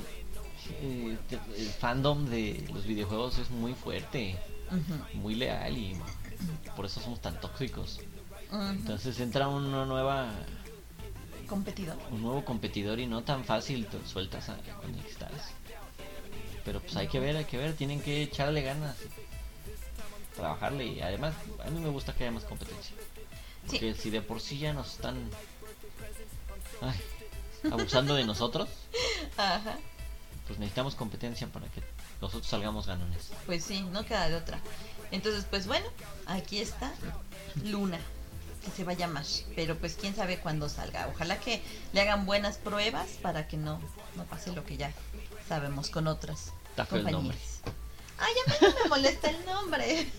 eh, 0.81 1.17
el 1.57 1.69
fandom 1.69 2.25
de 2.25 2.67
los 2.73 2.85
videojuegos 2.85 3.37
es 3.37 3.49
muy 3.49 3.73
fuerte, 3.73 4.37
muy 5.13 5.35
leal 5.35 5.77
y 5.77 5.95
por 6.75 6.85
eso 6.85 7.01
somos 7.01 7.21
tan 7.21 7.39
tóxicos. 7.39 7.99
Entonces 8.51 9.19
entra 9.19 9.47
una 9.47 9.85
nueva, 9.85 10.29
competidor. 11.47 11.97
un 12.11 12.21
nuevo 12.21 12.45
competidor 12.45 12.99
y 12.99 13.07
no 13.07 13.23
tan 13.23 13.43
fácil 13.43 13.87
te 13.87 14.05
sueltas 14.07 14.49
a 14.49 14.57
conectar. 14.81 15.31
Pero 16.63 16.79
pues 16.79 16.95
hay 16.95 17.07
que 17.07 17.19
ver, 17.19 17.35
hay 17.35 17.45
que 17.45 17.57
ver, 17.57 17.75
tienen 17.75 17.99
que 18.01 18.21
echarle 18.21 18.61
ganas, 18.61 18.95
trabajarle 20.35 20.85
y 20.85 21.01
además 21.01 21.33
a 21.65 21.69
mí 21.69 21.79
me 21.79 21.89
gusta 21.89 22.13
que 22.13 22.23
haya 22.23 22.31
más 22.31 22.43
competencia. 22.45 22.95
Sí. 23.67 23.71
Porque 23.71 23.93
si 23.95 24.09
de 24.09 24.21
por 24.21 24.39
sí 24.39 24.59
ya 24.59 24.73
nos 24.73 24.93
están 24.93 25.29
ay, 26.81 26.99
abusando 27.71 28.13
de 28.15 28.25
nosotros, 28.25 28.69
Ajá. 29.37 29.77
pues 30.47 30.59
necesitamos 30.59 30.95
competencia 30.95 31.47
para 31.47 31.67
que 31.67 31.81
nosotros 32.23 32.47
salgamos 32.49 32.87
ganones. 32.87 33.31
Pues 33.45 33.65
sí, 33.65 33.81
no 33.91 34.05
queda 34.05 34.29
de 34.29 34.35
otra. 34.35 34.57
Entonces, 35.11 35.45
pues 35.49 35.67
bueno, 35.67 35.85
aquí 36.25 36.59
está 36.59 36.91
Luna, 37.65 37.99
que 38.63 38.71
se 38.71 38.85
va 38.85 38.93
a 38.93 38.95
llamar. 38.95 39.25
Pero 39.55 39.77
pues 39.77 39.95
quién 39.99 40.15
sabe 40.15 40.39
cuándo 40.39 40.69
salga. 40.69 41.09
Ojalá 41.13 41.37
que 41.39 41.61
le 41.91 42.01
hagan 42.01 42.25
buenas 42.25 42.57
pruebas 42.57 43.07
para 43.21 43.47
que 43.47 43.57
no, 43.57 43.81
no 44.15 44.23
pase 44.23 44.53
lo 44.53 44.65
que 44.65 44.77
ya 44.77 44.93
sabemos 45.49 45.89
con 45.89 46.07
otras 46.07 46.53
nombre. 46.77 47.03
compañías. 47.03 47.59
Ay, 48.17 48.33
a 48.47 48.49
mí 48.49 48.55
no 48.61 48.83
me 48.83 48.89
molesta 48.89 49.29
el 49.29 49.45
nombre. 49.45 50.09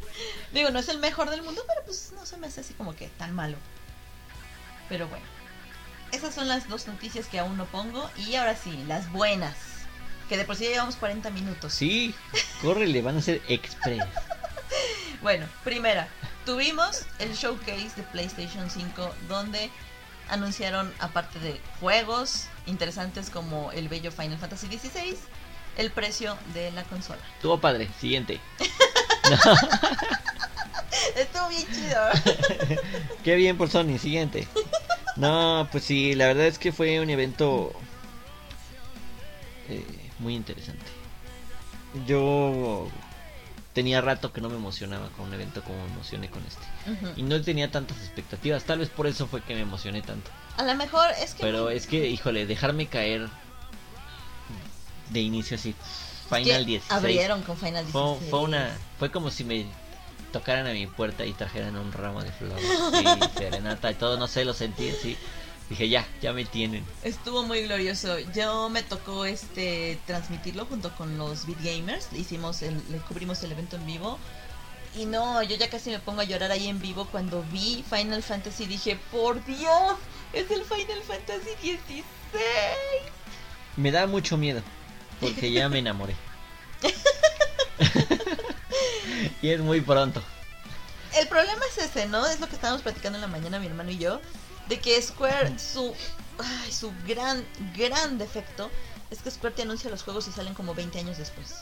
Digo, 0.54 0.70
no 0.70 0.78
es 0.78 0.88
el 0.88 0.98
mejor 0.98 1.28
del 1.28 1.42
mundo, 1.42 1.62
pero 1.66 1.84
pues 1.84 2.12
no 2.16 2.24
se 2.24 2.38
me 2.38 2.46
hace 2.46 2.62
así 2.62 2.72
como 2.72 2.96
que 2.96 3.08
tan 3.08 3.34
malo. 3.34 3.58
Pero 4.88 5.06
bueno, 5.08 5.26
esas 6.10 6.34
son 6.34 6.48
las 6.48 6.68
dos 6.68 6.86
noticias 6.86 7.26
que 7.26 7.38
aún 7.38 7.58
no 7.58 7.66
pongo. 7.66 8.10
Y 8.16 8.36
ahora 8.36 8.56
sí, 8.56 8.82
las 8.88 9.12
buenas. 9.12 9.54
Que 10.30 10.36
de 10.36 10.44
por 10.44 10.54
sí 10.54 10.64
ya 10.64 10.70
llevamos 10.70 10.94
40 10.94 11.28
minutos. 11.30 11.74
Sí, 11.74 12.14
córrele, 12.62 13.02
van 13.02 13.18
a 13.18 13.20
ser 13.20 13.42
express. 13.48 14.04
Bueno, 15.22 15.46
primera, 15.64 16.08
tuvimos 16.46 17.04
el 17.18 17.34
showcase 17.34 17.90
de 17.94 18.04
PlayStation 18.04 18.70
5 18.70 19.14
donde 19.28 19.68
anunciaron, 20.30 20.90
aparte 20.98 21.38
de 21.40 21.60
juegos 21.78 22.46
interesantes 22.64 23.28
como 23.28 23.70
el 23.72 23.88
bello 23.88 24.12
Final 24.12 24.38
Fantasy 24.38 24.68
XVI, 24.68 25.18
el 25.76 25.90
precio 25.90 26.38
de 26.54 26.72
la 26.72 26.84
consola. 26.84 27.20
Estuvo 27.34 27.60
padre, 27.60 27.90
siguiente. 28.00 28.40
Estuvo 31.16 31.48
bien 31.48 31.66
chido. 31.70 32.00
Qué 33.24 33.34
bien 33.34 33.58
por 33.58 33.68
Sony, 33.68 33.98
siguiente. 33.98 34.48
No, 35.16 35.68
pues 35.70 35.84
sí, 35.84 36.14
la 36.14 36.28
verdad 36.28 36.46
es 36.46 36.58
que 36.58 36.72
fue 36.72 36.98
un 37.00 37.10
evento 37.10 37.74
eh, 39.68 39.99
muy 40.20 40.34
interesante. 40.34 40.84
Yo 42.06 42.88
tenía 43.72 44.00
rato 44.00 44.32
que 44.32 44.40
no 44.40 44.48
me 44.48 44.56
emocionaba 44.56 45.08
con 45.10 45.26
un 45.26 45.34
evento 45.34 45.62
como 45.62 45.84
me 45.84 45.92
emocioné 45.92 46.30
con 46.30 46.42
este. 46.46 46.64
Y 47.16 47.22
no 47.22 47.40
tenía 47.40 47.70
tantas 47.70 47.98
expectativas, 47.98 48.64
tal 48.64 48.78
vez 48.78 48.88
por 48.88 49.06
eso 49.06 49.26
fue 49.26 49.42
que 49.42 49.54
me 49.54 49.60
emocioné 49.60 50.02
tanto. 50.02 50.30
A 50.56 50.64
lo 50.64 50.74
mejor 50.74 51.10
es 51.20 51.34
que... 51.34 51.42
Pero 51.42 51.70
es 51.70 51.86
que, 51.86 52.08
híjole, 52.08 52.46
dejarme 52.46 52.86
caer 52.86 53.28
de 55.10 55.20
inicio 55.20 55.56
así, 55.56 55.74
Final 56.28 56.64
16. 56.64 56.92
Abrieron 56.92 57.42
con 57.42 57.56
Final 57.56 57.84
16. 57.84 57.92
Fue, 57.92 58.28
fue 58.28 58.40
una, 58.40 58.76
fue 58.98 59.10
como 59.10 59.30
si 59.30 59.44
me 59.44 59.66
tocaran 60.32 60.66
a 60.66 60.72
mi 60.72 60.86
puerta 60.86 61.26
y 61.26 61.32
trajeran 61.32 61.76
un 61.76 61.92
ramo 61.92 62.22
de 62.22 62.30
flores 62.30 62.64
y 63.34 63.38
serenata 63.38 63.90
y 63.90 63.94
todo, 63.94 64.16
no 64.16 64.28
sé, 64.28 64.44
lo 64.44 64.54
sentí 64.54 64.90
así. 64.90 65.16
Dije, 65.70 65.88
ya, 65.88 66.06
ya 66.20 66.32
me 66.32 66.44
tienen. 66.44 66.84
Estuvo 67.04 67.44
muy 67.44 67.62
glorioso. 67.62 68.18
Yo 68.34 68.68
me 68.68 68.82
tocó 68.82 69.24
este 69.24 70.00
transmitirlo 70.04 70.66
junto 70.66 70.92
con 70.96 71.16
los 71.16 71.46
Beat 71.46 71.62
Gamers. 71.62 72.12
Le 72.12 72.18
hicimos 72.18 72.60
el, 72.62 72.74
le 72.90 72.98
cubrimos 72.98 73.40
el 73.44 73.52
evento 73.52 73.76
en 73.76 73.86
vivo. 73.86 74.18
Y 74.96 75.06
no, 75.06 75.40
yo 75.44 75.54
ya 75.56 75.70
casi 75.70 75.90
me 75.90 76.00
pongo 76.00 76.22
a 76.22 76.24
llorar 76.24 76.50
ahí 76.50 76.66
en 76.66 76.80
vivo 76.80 77.06
cuando 77.06 77.44
vi 77.52 77.84
Final 77.88 78.20
Fantasy. 78.24 78.66
Dije, 78.66 78.98
por 79.12 79.44
Dios, 79.44 79.94
es 80.32 80.50
el 80.50 80.64
Final 80.64 81.02
Fantasy 81.06 81.50
16. 81.62 82.04
Me 83.76 83.92
da 83.92 84.08
mucho 84.08 84.36
miedo 84.36 84.62
porque 85.20 85.52
ya 85.52 85.68
me 85.68 85.78
enamoré. 85.78 86.16
y 89.42 89.50
es 89.50 89.60
muy 89.60 89.80
pronto. 89.80 90.20
El 91.16 91.28
problema 91.28 91.62
es 91.70 91.78
ese, 91.84 92.06
¿no? 92.06 92.26
Es 92.26 92.40
lo 92.40 92.48
que 92.48 92.56
estábamos 92.56 92.82
platicando 92.82 93.18
en 93.18 93.22
la 93.22 93.28
mañana 93.28 93.60
mi 93.60 93.66
hermano 93.66 93.90
y 93.92 93.98
yo. 93.98 94.20
De 94.70 94.78
que 94.78 95.02
Square, 95.02 95.58
su, 95.58 95.92
ay, 96.38 96.70
su 96.70 96.92
gran, 97.04 97.44
gran 97.76 98.18
defecto 98.18 98.70
es 99.10 99.20
que 99.20 99.28
Square 99.28 99.56
te 99.56 99.62
anuncia 99.62 99.90
los 99.90 100.04
juegos 100.04 100.28
y 100.28 100.30
salen 100.30 100.54
como 100.54 100.76
20 100.76 101.00
años 101.00 101.18
después. 101.18 101.56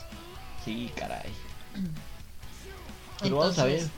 Sí, 0.63 0.91
caray. 0.95 1.33
Pero 3.19 3.37
vamos 3.37 3.57
a 3.57 3.65
ver. 3.65 3.89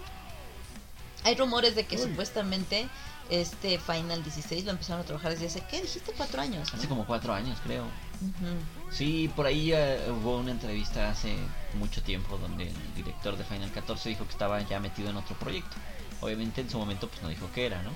Hay 1.25 1.35
rumores 1.35 1.75
de 1.75 1.85
que 1.85 1.97
supuestamente 1.97 2.87
este 3.29 3.79
Final 3.79 4.23
16 4.23 4.63
lo 4.63 4.71
empezaron 4.71 5.01
a 5.01 5.05
trabajar 5.05 5.33
desde 5.33 5.47
hace, 5.47 5.61
¿qué 5.69 5.81
dijiste? 5.81 6.13
Cuatro 6.15 6.41
años. 6.41 6.71
¿no? 6.71 6.79
Hace 6.79 6.87
como 6.87 7.05
cuatro 7.05 7.33
años, 7.33 7.59
creo. 7.65 7.83
Ujú. 7.83 8.91
Sí, 8.91 9.29
por 9.35 9.45
ahí 9.45 9.67
ya 9.67 9.97
hubo 10.07 10.37
una 10.37 10.51
entrevista 10.51 11.09
hace 11.09 11.35
mucho 11.73 12.01
tiempo 12.01 12.37
donde 12.37 12.69
el 12.69 12.93
director 12.95 13.37
de 13.37 13.43
Final 13.43 13.71
14 13.71 14.07
dijo 14.07 14.23
que 14.23 14.31
estaba 14.31 14.61
ya 14.61 14.79
metido 14.79 15.09
en 15.09 15.17
otro 15.17 15.35
proyecto. 15.35 15.75
Obviamente 16.21 16.61
en 16.61 16.69
su 16.69 16.77
momento 16.77 17.09
pues 17.09 17.21
no 17.21 17.27
dijo 17.27 17.49
qué 17.53 17.65
era, 17.65 17.83
¿no? 17.83 17.91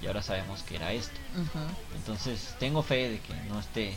Y 0.00 0.06
ahora 0.06 0.22
sabemos 0.22 0.62
que 0.62 0.76
era 0.76 0.92
esto. 0.92 1.18
Entonces 1.94 2.54
tengo 2.58 2.82
fe 2.82 3.08
de 3.08 3.20
que 3.20 3.34
no 3.48 3.60
esté 3.60 3.96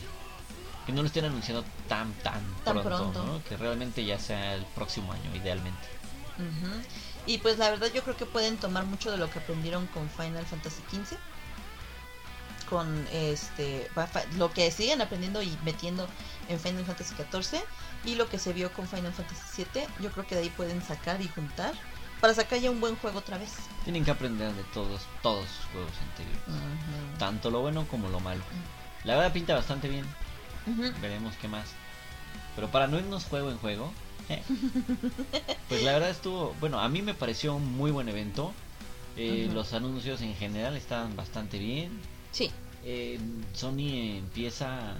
que 0.86 0.92
no 0.92 1.02
lo 1.02 1.06
estén 1.08 1.26
anunciando 1.26 1.64
tan 1.88 2.12
tan, 2.14 2.42
Tan 2.64 2.80
pronto, 2.80 2.88
pronto. 2.88 3.24
¿no? 3.24 3.44
Que 3.44 3.56
realmente 3.56 4.04
ya 4.04 4.18
sea 4.18 4.54
el 4.54 4.64
próximo 4.74 5.12
año 5.12 5.34
idealmente. 5.34 5.86
Y 7.26 7.38
pues 7.38 7.58
la 7.58 7.68
verdad 7.68 7.88
yo 7.94 8.02
creo 8.02 8.16
que 8.16 8.24
pueden 8.24 8.56
tomar 8.56 8.86
mucho 8.86 9.10
de 9.10 9.18
lo 9.18 9.30
que 9.30 9.40
aprendieron 9.40 9.86
con 9.88 10.08
Final 10.08 10.46
Fantasy 10.46 10.82
XV. 10.90 11.16
Con 12.68 13.06
este 13.12 13.90
lo 14.36 14.52
que 14.52 14.70
siguen 14.70 15.02
aprendiendo 15.02 15.42
y 15.42 15.58
metiendo 15.64 16.08
en 16.48 16.58
Final 16.58 16.84
Fantasy 16.84 17.14
XIV 17.14 17.60
y 18.04 18.14
lo 18.14 18.28
que 18.28 18.38
se 18.38 18.52
vio 18.52 18.72
con 18.72 18.88
Final 18.88 19.12
Fantasy 19.12 19.66
VII, 19.74 19.82
yo 20.00 20.10
creo 20.12 20.26
que 20.26 20.34
de 20.36 20.42
ahí 20.42 20.50
pueden 20.50 20.80
sacar 20.80 21.20
y 21.20 21.28
juntar 21.28 21.74
para 22.20 22.34
sacar 22.34 22.58
ya 22.58 22.70
un 22.70 22.80
buen 22.80 22.96
juego 22.96 23.18
otra 23.18 23.38
vez. 23.38 23.52
Tienen 23.84 24.04
que 24.04 24.10
aprender 24.10 24.52
de 24.52 24.62
todos 24.74 25.02
todos 25.22 25.46
sus 25.48 25.66
juegos 25.72 25.92
anteriores, 26.10 27.18
tanto 27.18 27.50
lo 27.50 27.60
bueno 27.60 27.86
como 27.88 28.08
lo 28.08 28.20
malo. 28.20 28.42
La 29.04 29.16
verdad 29.16 29.32
pinta 29.32 29.54
bastante 29.54 29.88
bien. 29.88 30.04
Veremos 31.00 31.34
qué 31.40 31.48
más. 31.48 31.68
Pero 32.54 32.70
para 32.70 32.86
no 32.86 32.98
irnos 32.98 33.24
juego 33.24 33.50
en 33.50 33.58
juego, 33.58 33.92
eh, 34.28 34.42
pues 35.68 35.82
la 35.82 35.92
verdad 35.92 36.10
estuvo, 36.10 36.54
bueno, 36.60 36.80
a 36.80 36.88
mí 36.88 37.02
me 37.02 37.14
pareció 37.14 37.54
un 37.54 37.76
muy 37.76 37.90
buen 37.90 38.08
evento. 38.08 38.52
Eh. 39.16 39.48
Los 39.52 39.72
anuncios 39.72 40.22
en 40.22 40.34
general 40.34 40.76
estaban 40.76 41.16
bastante 41.16 41.58
bien. 41.58 41.90
Sí. 42.32 42.50
Eh, 42.84 43.18
Sony 43.54 44.18
empieza... 44.18 44.94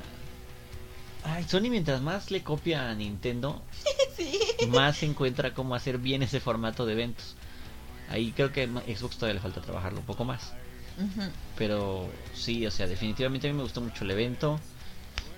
Ay, 1.23 1.45
Sony 1.45 1.69
mientras 1.69 2.01
más 2.01 2.31
le 2.31 2.43
copia 2.43 2.89
a 2.89 2.95
Nintendo, 2.95 3.63
más 4.69 5.03
encuentra 5.03 5.55
cómo 5.55 5.75
hacer 5.75 5.99
bien 5.99 6.23
ese 6.23 6.41
formato 6.41 6.87
de 6.87 6.93
eventos. 6.93 7.37
Ahí 8.09 8.33
creo 8.33 8.53
que 8.53 8.67
Xbox 8.67 9.17
todavía 9.17 9.35
le 9.35 9.41
falta 9.41 9.61
trabajarlo 9.61 10.01
un 10.01 10.07
poco 10.07 10.25
más. 10.25 10.53
Pero 11.57 12.11
sí, 12.35 12.67
o 12.67 12.71
sea, 12.71 12.87
definitivamente 12.87 13.49
a 13.49 13.53
mí 13.53 13.57
me 13.57 13.63
gustó 13.63 13.81
mucho 13.81 14.05
el 14.05 14.11
evento. 14.11 14.61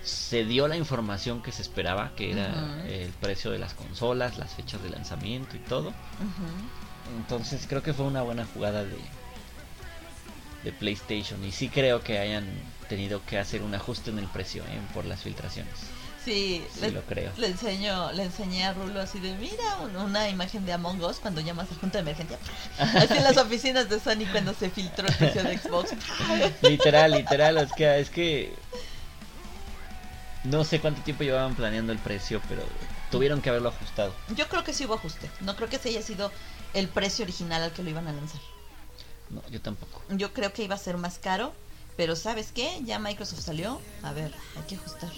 Se 0.03 0.43
dio 0.43 0.67
la 0.67 0.75
información 0.75 1.41
que 1.41 1.51
se 1.53 1.61
esperaba, 1.61 2.13
que 2.15 2.31
era 2.31 2.83
el 2.85 3.11
precio 3.11 3.51
de 3.51 3.59
las 3.59 3.73
consolas, 3.73 4.37
las 4.37 4.53
fechas 4.53 4.83
de 4.83 4.89
lanzamiento 4.89 5.55
y 5.55 5.59
todo. 5.59 5.93
Entonces 7.17 7.65
creo 7.67 7.83
que 7.83 7.93
fue 7.93 8.05
una 8.05 8.21
buena 8.21 8.45
jugada 8.45 8.83
de, 8.83 8.97
de 10.63 10.71
PlayStation. 10.71 11.43
Y 11.45 11.51
sí 11.51 11.69
creo 11.69 12.03
que 12.03 12.19
hayan 12.19 12.45
tenido 12.89 13.21
que 13.25 13.37
hacer 13.37 13.61
un 13.61 13.73
ajuste 13.75 14.09
en 14.09 14.19
el 14.19 14.27
precio 14.27 14.63
¿eh? 14.63 14.81
por 14.93 15.05
las 15.05 15.21
filtraciones. 15.21 15.73
Sí, 16.23 16.65
Sí 16.73 16.79
le, 16.81 16.91
lo 16.91 17.01
creo. 17.03 17.31
le 17.37 17.47
enseño, 17.47 18.11
le 18.13 18.23
enseñé 18.23 18.65
a 18.65 18.73
Rulo 18.73 19.01
así 19.01 19.19
de 19.19 19.33
mira 19.35 19.77
un- 19.81 19.95
una 19.97 20.29
imagen 20.29 20.65
de 20.65 20.71
Among 20.73 21.01
Us 21.03 21.17
cuando 21.17 21.41
llamas 21.41 21.69
a 21.71 21.75
junta 21.75 21.97
de 21.97 22.01
emergencia. 22.03 22.37
Así 22.79 23.17
en 23.17 23.23
las 23.23 23.35
oficinas 23.37 23.89
de 23.89 23.99
Sony 23.99 24.25
cuando 24.31 24.53
se 24.53 24.69
filtró 24.69 25.07
el 25.07 25.15
precio 25.15 25.43
de 25.43 25.57
Xbox. 25.57 25.91
literal, 26.61 27.11
literal, 27.11 27.57
es 27.57 27.71
que, 27.73 27.99
es 27.99 28.09
que 28.09 28.53
no 30.43 30.63
sé 30.63 30.79
cuánto 30.79 31.01
tiempo 31.01 31.23
llevaban 31.23 31.55
planeando 31.55 31.91
el 31.91 31.99
precio, 31.99 32.41
pero 32.49 32.63
tuvieron 33.11 33.41
que 33.41 33.49
haberlo 33.49 33.69
ajustado. 33.69 34.13
Yo 34.35 34.47
creo 34.47 34.63
que 34.63 34.73
sí 34.73 34.85
hubo 34.85 34.95
ajuste. 34.95 35.29
No 35.41 35.55
creo 35.55 35.69
que 35.69 35.75
ese 35.77 35.89
haya 35.89 36.01
sido 36.01 36.31
el 36.73 36.87
precio 36.89 37.23
original 37.23 37.61
al 37.63 37.71
que 37.71 37.83
lo 37.83 37.89
iban 37.89 38.07
a 38.07 38.13
lanzar. 38.13 38.41
No, 39.29 39.41
yo 39.49 39.61
tampoco. 39.61 40.01
Yo 40.09 40.33
creo 40.33 40.51
que 40.53 40.63
iba 40.63 40.75
a 40.75 40.79
ser 40.79 40.97
más 40.97 41.17
caro, 41.17 41.53
pero 41.97 42.15
¿sabes 42.15 42.51
qué? 42.53 42.79
Ya 42.83 42.99
Microsoft 42.99 43.41
salió. 43.41 43.79
A 44.03 44.11
ver, 44.13 44.33
hay 44.57 44.63
que 44.67 44.75
ajustar. 44.75 45.11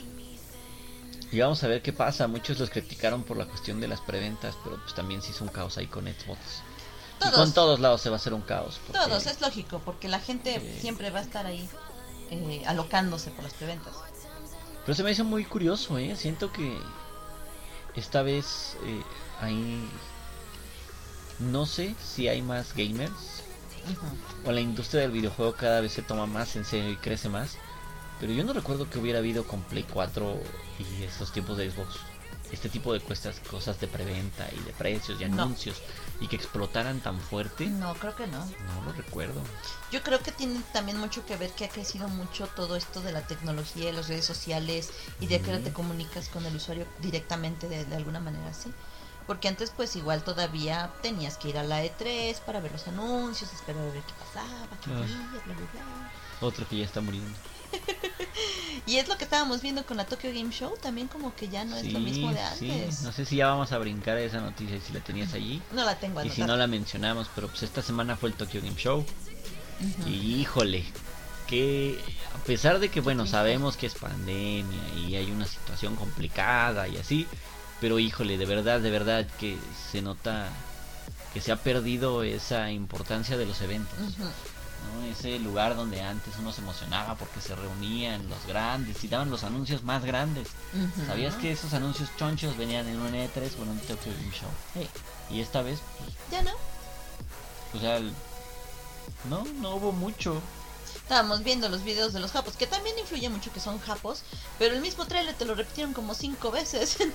Y 1.32 1.40
vamos 1.40 1.64
a 1.64 1.68
ver 1.68 1.82
qué 1.82 1.92
pasa. 1.94 2.28
Muchos 2.28 2.60
los 2.60 2.70
criticaron 2.70 3.24
por 3.24 3.38
la 3.38 3.46
cuestión 3.46 3.82
de 3.82 3.88
las 3.88 4.00
preventas, 4.02 4.56
pero 4.64 4.78
pues 4.82 4.94
también 4.94 5.22
se 5.22 5.32
hizo 5.32 5.44
un 5.44 5.50
caos 5.50 5.78
ahí 5.78 5.88
con 5.88 6.06
Xbox. 6.06 6.40
Y 7.18 7.20
Todos. 7.20 7.36
con 7.36 7.54
todos 7.54 7.80
lados 7.80 8.02
se 8.02 8.10
va 8.10 8.16
a 8.16 8.20
hacer 8.20 8.34
un 8.34 8.42
caos. 8.42 8.80
porque- 8.86 9.00
Todos, 9.00 9.26
es 9.26 9.42
lógico, 9.42 9.82
porque 9.84 10.08
la 10.08 10.20
gente 10.20 10.78
siempre 10.80 11.10
va 11.10 11.20
a 11.20 11.24
estar 11.24 11.46
ahí 11.46 11.68
eh, 12.32 12.64
alocándose 12.68 13.32
por 13.32 13.44
las 13.44 13.54
preventas. 13.54 13.94
Pero 14.86 14.96
se 14.96 15.04
me 15.04 15.12
hizo 15.12 15.24
muy 15.24 15.46
curioso, 15.46 15.98
¿eh? 15.98 16.16
Siento 16.16 16.52
que 16.52 16.78
esta 17.96 18.22
vez 18.22 18.78
eh, 18.86 19.02
hay... 19.42 19.90
No 21.40 21.66
sé 21.66 21.96
si 22.02 22.28
hay 22.28 22.42
más 22.42 22.74
gamers 22.76 23.12
o 24.46 24.52
la 24.52 24.62
industria 24.62 25.02
del 25.02 25.12
videojuego 25.12 25.54
cada 25.56 25.82
vez 25.82 25.92
se 25.92 26.02
toma 26.02 26.26
más 26.26 26.56
en 26.56 26.66
serio 26.66 26.92
y 26.92 26.96
crece 26.98 27.30
más. 27.30 27.58
Pero 28.26 28.38
yo 28.38 28.44
no 28.44 28.54
recuerdo 28.54 28.90
que 28.90 28.98
hubiera 28.98 29.20
habido 29.20 29.46
con 29.46 29.62
Play 29.62 29.84
4 29.84 30.42
y 30.80 31.04
estos 31.04 31.32
tiempos 31.32 31.58
de 31.58 31.70
Xbox 31.70 31.98
este 32.52 32.70
tipo 32.70 32.92
de 32.92 33.00
cuestas, 33.00 33.40
cosas 33.52 33.80
de 33.80 33.88
preventa 33.88 34.48
y 34.52 34.60
de 34.64 34.72
precios 34.74 35.22
y 35.22 35.26
No. 35.26 35.44
anuncios 35.44 35.80
y 36.20 36.28
que 36.28 36.36
explotaran 36.36 37.02
tan 37.02 37.20
fuerte. 37.20 37.68
No, 37.68 37.94
creo 37.94 38.16
que 38.16 38.26
no. 38.26 38.40
No 38.44 38.82
lo 38.86 38.94
recuerdo. 38.94 39.40
Yo 39.92 40.02
creo 40.02 40.22
que 40.24 40.32
tiene 40.32 40.60
también 40.74 40.98
mucho 40.98 41.24
que 41.24 41.38
ver 41.38 41.52
que 41.52 41.66
ha 41.66 41.70
crecido 41.70 42.08
mucho 42.08 42.48
todo 42.48 42.76
esto 42.76 43.00
de 43.02 43.12
la 43.12 43.22
tecnología, 43.28 43.86
de 43.86 43.94
las 43.94 44.08
redes 44.08 44.26
sociales 44.26 44.90
y 45.20 45.28
de 45.28 45.40
que 45.40 45.52
ahora 45.52 45.64
te 45.64 45.72
comunicas 45.72 46.28
con 46.30 46.44
el 46.48 46.56
usuario 46.56 46.88
directamente 47.04 47.70
de, 47.70 47.86
de 47.86 47.96
alguna 47.96 48.20
manera 48.20 48.48
así. 48.50 48.72
Porque 49.28 49.48
antes 49.50 49.70
pues 49.70 49.96
igual 49.96 50.24
todavía 50.24 50.92
tenías 51.04 51.38
que 51.38 51.50
ir 51.50 51.60
a 51.60 51.64
la 51.64 51.84
E3 51.84 52.40
para 52.40 52.60
ver 52.60 52.72
los 52.72 52.88
anuncios, 52.88 53.54
esperar 53.54 53.84
a 53.84 53.92
ver 53.92 54.02
qué 54.02 54.14
pasaba, 54.20 54.68
qué 54.84 54.90
Ah. 54.90 54.98
había, 54.98 55.16
bla, 55.44 55.44
bla, 55.46 55.56
bla. 55.56 56.12
Otro 56.42 56.68
que 56.68 56.78
ya 56.78 56.86
está 56.86 57.02
muriendo. 57.02 57.38
Y 58.88 58.98
es 58.98 59.08
lo 59.08 59.18
que 59.18 59.24
estábamos 59.24 59.62
viendo 59.62 59.84
con 59.86 59.98
la 59.98 60.06
Tokyo 60.06 60.30
Game 60.30 60.52
Show, 60.52 60.78
también 60.80 61.08
como 61.08 61.34
que 61.36 61.48
ya 61.48 61.66
no 61.66 61.76
es 61.76 61.92
lo 61.92 62.00
mismo 62.00 62.30
de 62.30 62.40
sí. 62.60 62.70
antes. 62.70 63.02
No 63.02 63.12
sé 63.12 63.26
si 63.26 63.38
ya 63.38 63.48
vamos 63.48 63.72
a 63.72 63.80
brincar 63.80 64.18
esa 64.20 64.42
noticia 64.42 64.80
si 64.80 64.94
la 64.94 65.00
tenías 65.00 65.34
allí. 65.34 65.60
No 65.72 65.84
la 65.84 65.98
tengo 65.98 66.24
Y 66.24 66.30
si 66.30 66.44
no 66.44 66.56
la 66.56 66.68
mencionamos, 66.68 67.28
pero 67.34 67.48
pues 67.48 67.64
esta 67.64 67.82
semana 67.82 68.16
fue 68.16 68.30
el 68.30 68.36
Tokyo 68.36 68.62
Game 68.62 68.76
Show. 68.76 69.04
Y 70.06 70.36
híjole, 70.36 70.86
que 71.48 72.00
a 72.34 72.38
pesar 72.46 72.80
de 72.80 72.90
que, 72.90 73.02
bueno, 73.02 73.26
sabemos 73.26 73.76
que 73.76 73.88
es 73.88 73.96
pandemia 73.96 74.94
y 74.96 75.16
hay 75.16 75.32
una 75.32 75.46
situación 75.46 75.96
complicada 75.96 76.88
y 76.88 76.98
así, 76.98 77.28
pero 77.82 77.98
híjole, 77.98 78.38
de 78.38 78.46
verdad, 78.46 78.80
de 78.80 78.92
verdad 78.92 79.28
que 79.40 79.58
se 79.92 80.02
nota 80.02 80.50
que 81.34 81.42
se 81.42 81.52
ha 81.52 81.58
perdido 81.58 82.24
esa 82.24 82.72
importancia 82.72 83.36
de 83.36 83.46
los 83.46 83.62
eventos. 83.62 83.98
¿No? 84.94 85.04
Ese 85.06 85.40
lugar 85.40 85.76
donde 85.76 86.02
antes 86.02 86.34
uno 86.40 86.52
se 86.52 86.62
emocionaba 86.62 87.16
porque 87.16 87.42
se 87.42 87.56
reunían 87.56 88.28
los 88.30 88.46
grandes 88.46 89.04
y 89.04 89.08
daban 89.08 89.30
los 89.30 89.44
anuncios 89.44 89.84
más 89.84 90.04
grandes. 90.06 90.50
¿Sabías 91.08 91.36
que 91.36 91.52
esos 91.52 91.74
anuncios 91.74 92.10
chonchos 92.18 92.58
venían 92.58 92.88
en 92.88 93.00
un 93.00 93.14
E3 93.14 93.58
o 93.60 93.64
en 93.64 93.70
un 93.70 93.80
Tokyo 93.80 94.12
Game 94.20 94.32
Show? 94.32 94.50
Sí. 94.74 94.88
Y 95.34 95.42
esta 95.42 95.62
vez, 95.62 95.80
pues, 96.00 96.14
Ya 96.32 96.42
no. 96.44 96.52
o 97.74 97.80
sea, 97.80 98.00
no, 99.30 99.44
no 99.62 99.76
hubo 99.76 99.92
mucho. 99.92 100.42
Estábamos 100.96 101.44
viendo 101.44 101.70
los 101.70 101.84
videos 101.84 102.14
de 102.14 102.20
los 102.20 102.32
japos, 102.32 102.56
que 102.58 102.66
también 102.66 102.98
influye 102.98 103.30
mucho 103.30 103.52
que 103.54 103.60
son 103.60 103.80
japos, 103.80 104.24
pero 104.58 104.74
el 104.74 104.82
mismo 104.82 105.06
trailer 105.06 105.36
te 105.36 105.46
lo 105.46 105.54
repitieron 105.54 105.94
como 105.94 106.14
cinco 106.16 106.52
veces. 106.52 106.98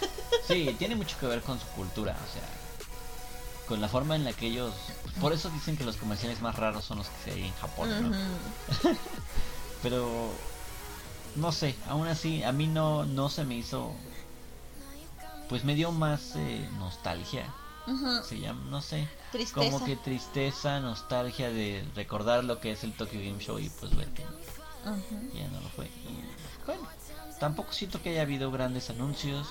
Sí, 0.46 0.74
tiene 0.78 0.96
mucho 0.96 1.16
que 1.18 1.26
ver 1.26 1.42
con 1.42 1.60
su 1.60 1.66
cultura, 1.68 2.12
o 2.12 2.32
sea, 2.32 2.42
con 3.70 3.80
la 3.80 3.88
forma 3.88 4.16
en 4.16 4.24
la 4.24 4.32
que 4.32 4.48
ellos... 4.48 4.74
Por 5.20 5.32
eso 5.32 5.48
dicen 5.48 5.76
que 5.76 5.84
los 5.84 5.96
comerciales 5.96 6.42
más 6.42 6.56
raros 6.56 6.84
son 6.84 6.98
los 6.98 7.06
que 7.06 7.22
se 7.22 7.30
hay 7.30 7.44
en 7.44 7.54
Japón. 7.54 8.12
Pero, 9.84 10.28
no 11.36 11.52
sé, 11.52 11.76
aún 11.88 12.08
así, 12.08 12.42
a 12.42 12.50
mí 12.50 12.66
no, 12.66 13.04
no 13.06 13.28
se 13.28 13.44
me 13.44 13.54
hizo... 13.54 13.92
Pues 15.48 15.64
me 15.64 15.76
dio 15.76 15.92
más 15.92 16.34
eh, 16.34 16.68
nostalgia, 16.80 17.46
se 18.24 18.40
llama, 18.40 18.60
no 18.70 18.82
sé. 18.82 19.08
Tristeza. 19.30 19.70
Como 19.70 19.84
que 19.84 19.96
tristeza, 19.96 20.80
nostalgia 20.80 21.50
de 21.50 21.84
recordar 21.94 22.42
lo 22.42 22.58
que 22.60 22.72
es 22.72 22.82
el 22.82 22.92
Tokyo 22.92 23.20
Game 23.20 23.38
Show 23.38 23.58
y 23.58 23.68
pues 23.68 23.96
ver 23.96 24.08
que 24.08 24.22
Ujú. 24.22 25.32
ya 25.32 25.48
no 25.48 25.60
lo 25.60 25.68
fue. 25.70 25.86
Y, 25.86 26.66
bueno, 26.66 26.82
tampoco 27.38 27.72
siento 27.72 28.02
que 28.02 28.10
haya 28.10 28.22
habido 28.22 28.50
grandes 28.50 28.90
anuncios 28.90 29.48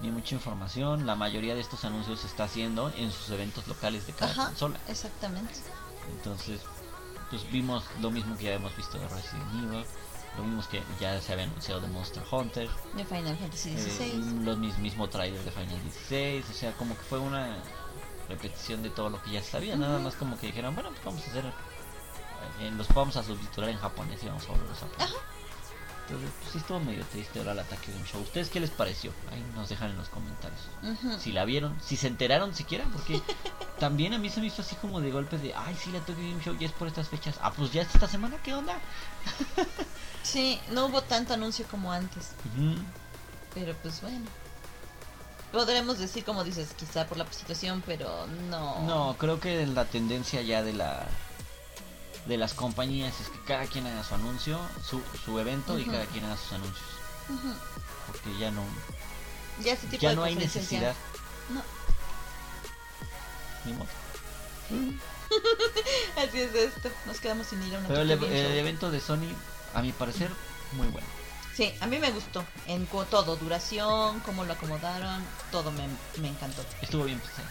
ni 0.00 0.10
mucha 0.10 0.34
información. 0.34 1.06
La 1.06 1.14
mayoría 1.14 1.54
de 1.54 1.60
estos 1.60 1.84
anuncios 1.84 2.20
se 2.20 2.26
está 2.26 2.44
haciendo 2.44 2.92
en 2.96 3.10
sus 3.12 3.30
eventos 3.30 3.66
locales 3.68 4.06
de 4.06 4.12
cada 4.12 4.32
Ajá, 4.32 4.46
consola. 4.46 4.78
exactamente. 4.88 5.54
Entonces, 6.16 6.60
pues 7.30 7.50
vimos 7.50 7.84
lo 8.00 8.10
mismo 8.10 8.36
que 8.36 8.44
ya 8.44 8.52
hemos 8.54 8.76
visto 8.76 8.98
de 8.98 9.08
Resident 9.08 9.52
Evil, 9.54 9.84
lo 10.36 10.42
mismo 10.44 10.68
que 10.70 10.82
ya 11.00 11.20
se 11.20 11.32
había 11.32 11.44
anunciado 11.44 11.80
de 11.80 11.86
Monster 11.88 12.22
Hunter, 12.30 12.68
De 12.94 13.04
Final 13.04 13.36
Fantasy 13.38 13.70
eh, 13.70 13.78
XVI. 13.78 14.44
los 14.44 14.58
mis- 14.58 14.76
mismo 14.78 15.08
trailer 15.08 15.42
de 15.44 15.50
Final 15.50 15.82
16, 15.82 16.44
o 16.50 16.52
sea, 16.52 16.72
como 16.72 16.94
que 16.96 17.02
fue 17.04 17.18
una 17.20 17.56
repetición 18.28 18.82
de 18.82 18.90
todo 18.90 19.10
lo 19.10 19.22
que 19.22 19.30
ya 19.30 19.42
sabía, 19.42 19.76
nada 19.76 19.98
más 20.00 20.14
como 20.16 20.38
que 20.38 20.48
dijeron, 20.48 20.74
bueno, 20.74 20.90
pues 20.90 21.04
vamos 21.04 21.22
a 21.26 21.30
hacer, 21.30 21.44
eh, 22.60 22.70
los 22.76 22.88
vamos 22.88 23.16
a 23.16 23.22
subtitular 23.22 23.70
en 23.70 23.78
japonés 23.78 24.22
y 24.22 24.26
vamos 24.26 24.44
a 24.44 24.48
volverlos 24.48 24.78
a. 24.82 25.04
Ajá. 25.04 25.14
Entonces, 26.06 26.30
pues 26.38 26.52
sí 26.52 26.58
estuvo 26.58 26.80
medio 26.80 27.02
triste 27.06 27.38
ahora 27.38 27.52
el 27.52 27.60
ataque 27.60 27.90
de 27.90 27.96
un 27.96 28.04
show. 28.04 28.20
¿Ustedes 28.20 28.50
qué 28.50 28.60
les 28.60 28.70
pareció? 28.70 29.10
Ahí 29.32 29.42
nos 29.54 29.70
dejan 29.70 29.90
en 29.90 29.96
los 29.96 30.08
comentarios. 30.08 30.60
Si 31.18 31.32
la 31.32 31.46
vieron, 31.46 31.76
si 31.80 31.96
se 31.96 32.08
enteraron 32.08 32.54
siquiera, 32.54 32.84
porque 32.92 33.22
también 33.78 34.12
a 34.12 34.18
mí 34.18 34.28
se 34.28 34.40
me 34.40 34.48
hizo 34.48 34.60
así 34.60 34.76
como 34.76 35.00
de 35.00 35.10
golpe 35.10 35.38
de, 35.38 35.54
ay, 35.54 35.74
sí, 35.82 35.90
la 35.92 36.00
Tokyo 36.00 36.22
Game 36.22 36.42
Show 36.42 36.58
ya 36.58 36.66
es 36.66 36.72
por 36.72 36.88
estas 36.88 37.08
fechas. 37.08 37.36
Ah, 37.40 37.52
pues 37.52 37.72
ya 37.72 37.82
es 37.82 37.94
esta 37.94 38.06
semana, 38.06 38.36
¿qué 38.42 38.54
onda? 38.54 38.78
Sí, 40.22 40.58
no 40.70 40.86
hubo 40.86 41.02
tanto 41.02 41.34
anuncio 41.34 41.66
como 41.70 41.92
antes, 41.92 42.30
pero 43.54 43.74
pues 43.82 44.00
bueno. 44.00 44.24
Podremos 45.52 45.98
decir, 45.98 46.24
como 46.24 46.42
dices, 46.42 46.74
quizá 46.74 47.06
por 47.06 47.18
la 47.18 47.30
situación, 47.30 47.82
pero 47.84 48.26
no. 48.48 48.80
No, 48.82 49.16
creo 49.18 49.38
que 49.38 49.66
la 49.66 49.84
tendencia 49.84 50.40
ya 50.40 50.62
de 50.62 50.72
la 50.72 51.06
de 52.26 52.36
las 52.36 52.54
compañías 52.54 53.20
es 53.20 53.28
que 53.28 53.38
cada 53.40 53.66
quien 53.66 53.86
haga 53.86 54.02
su 54.02 54.14
anuncio, 54.14 54.58
su, 54.82 55.02
su 55.24 55.38
evento 55.38 55.78
y 55.78 55.84
cada 55.84 56.06
quien 56.06 56.24
haga 56.24 56.36
sus 56.36 56.52
anuncios. 56.52 56.88
Porque 58.06 58.38
ya 58.38 58.50
no, 58.50 58.62
Ya 59.62 59.72
ese 59.72 59.86
tipo 59.86 60.02
ya 60.02 60.10
de 60.10 60.16
no 60.16 60.24
hay 60.24 60.34
necesidad. 60.34 60.94
No. 61.50 61.62
Ni 63.64 63.72
modo. 63.72 63.88
Así 66.16 66.40
es 66.40 66.54
esto. 66.54 66.90
Nos 67.06 67.20
quedamos 67.20 67.46
sin 67.46 67.62
ir 67.62 67.74
a 67.74 67.78
una 67.78 67.88
Pero 67.88 68.02
el, 68.02 68.10
el 68.10 68.58
evento 68.58 68.90
de 68.90 69.00
Sony, 69.00 69.28
a 69.74 69.82
mi 69.82 69.92
parecer, 69.92 70.30
muy 70.72 70.88
bueno. 70.88 71.06
Sí, 71.54 71.72
a 71.80 71.86
mí 71.86 71.98
me 71.98 72.10
gustó. 72.10 72.44
En 72.66 72.86
todo, 72.86 73.36
duración, 73.36 74.20
cómo 74.20 74.44
lo 74.44 74.54
acomodaron, 74.54 75.22
todo 75.52 75.70
me, 75.70 75.86
me 76.20 76.28
encantó. 76.28 76.64
Estuvo 76.82 77.04
bien 77.04 77.20
pensado. 77.20 77.48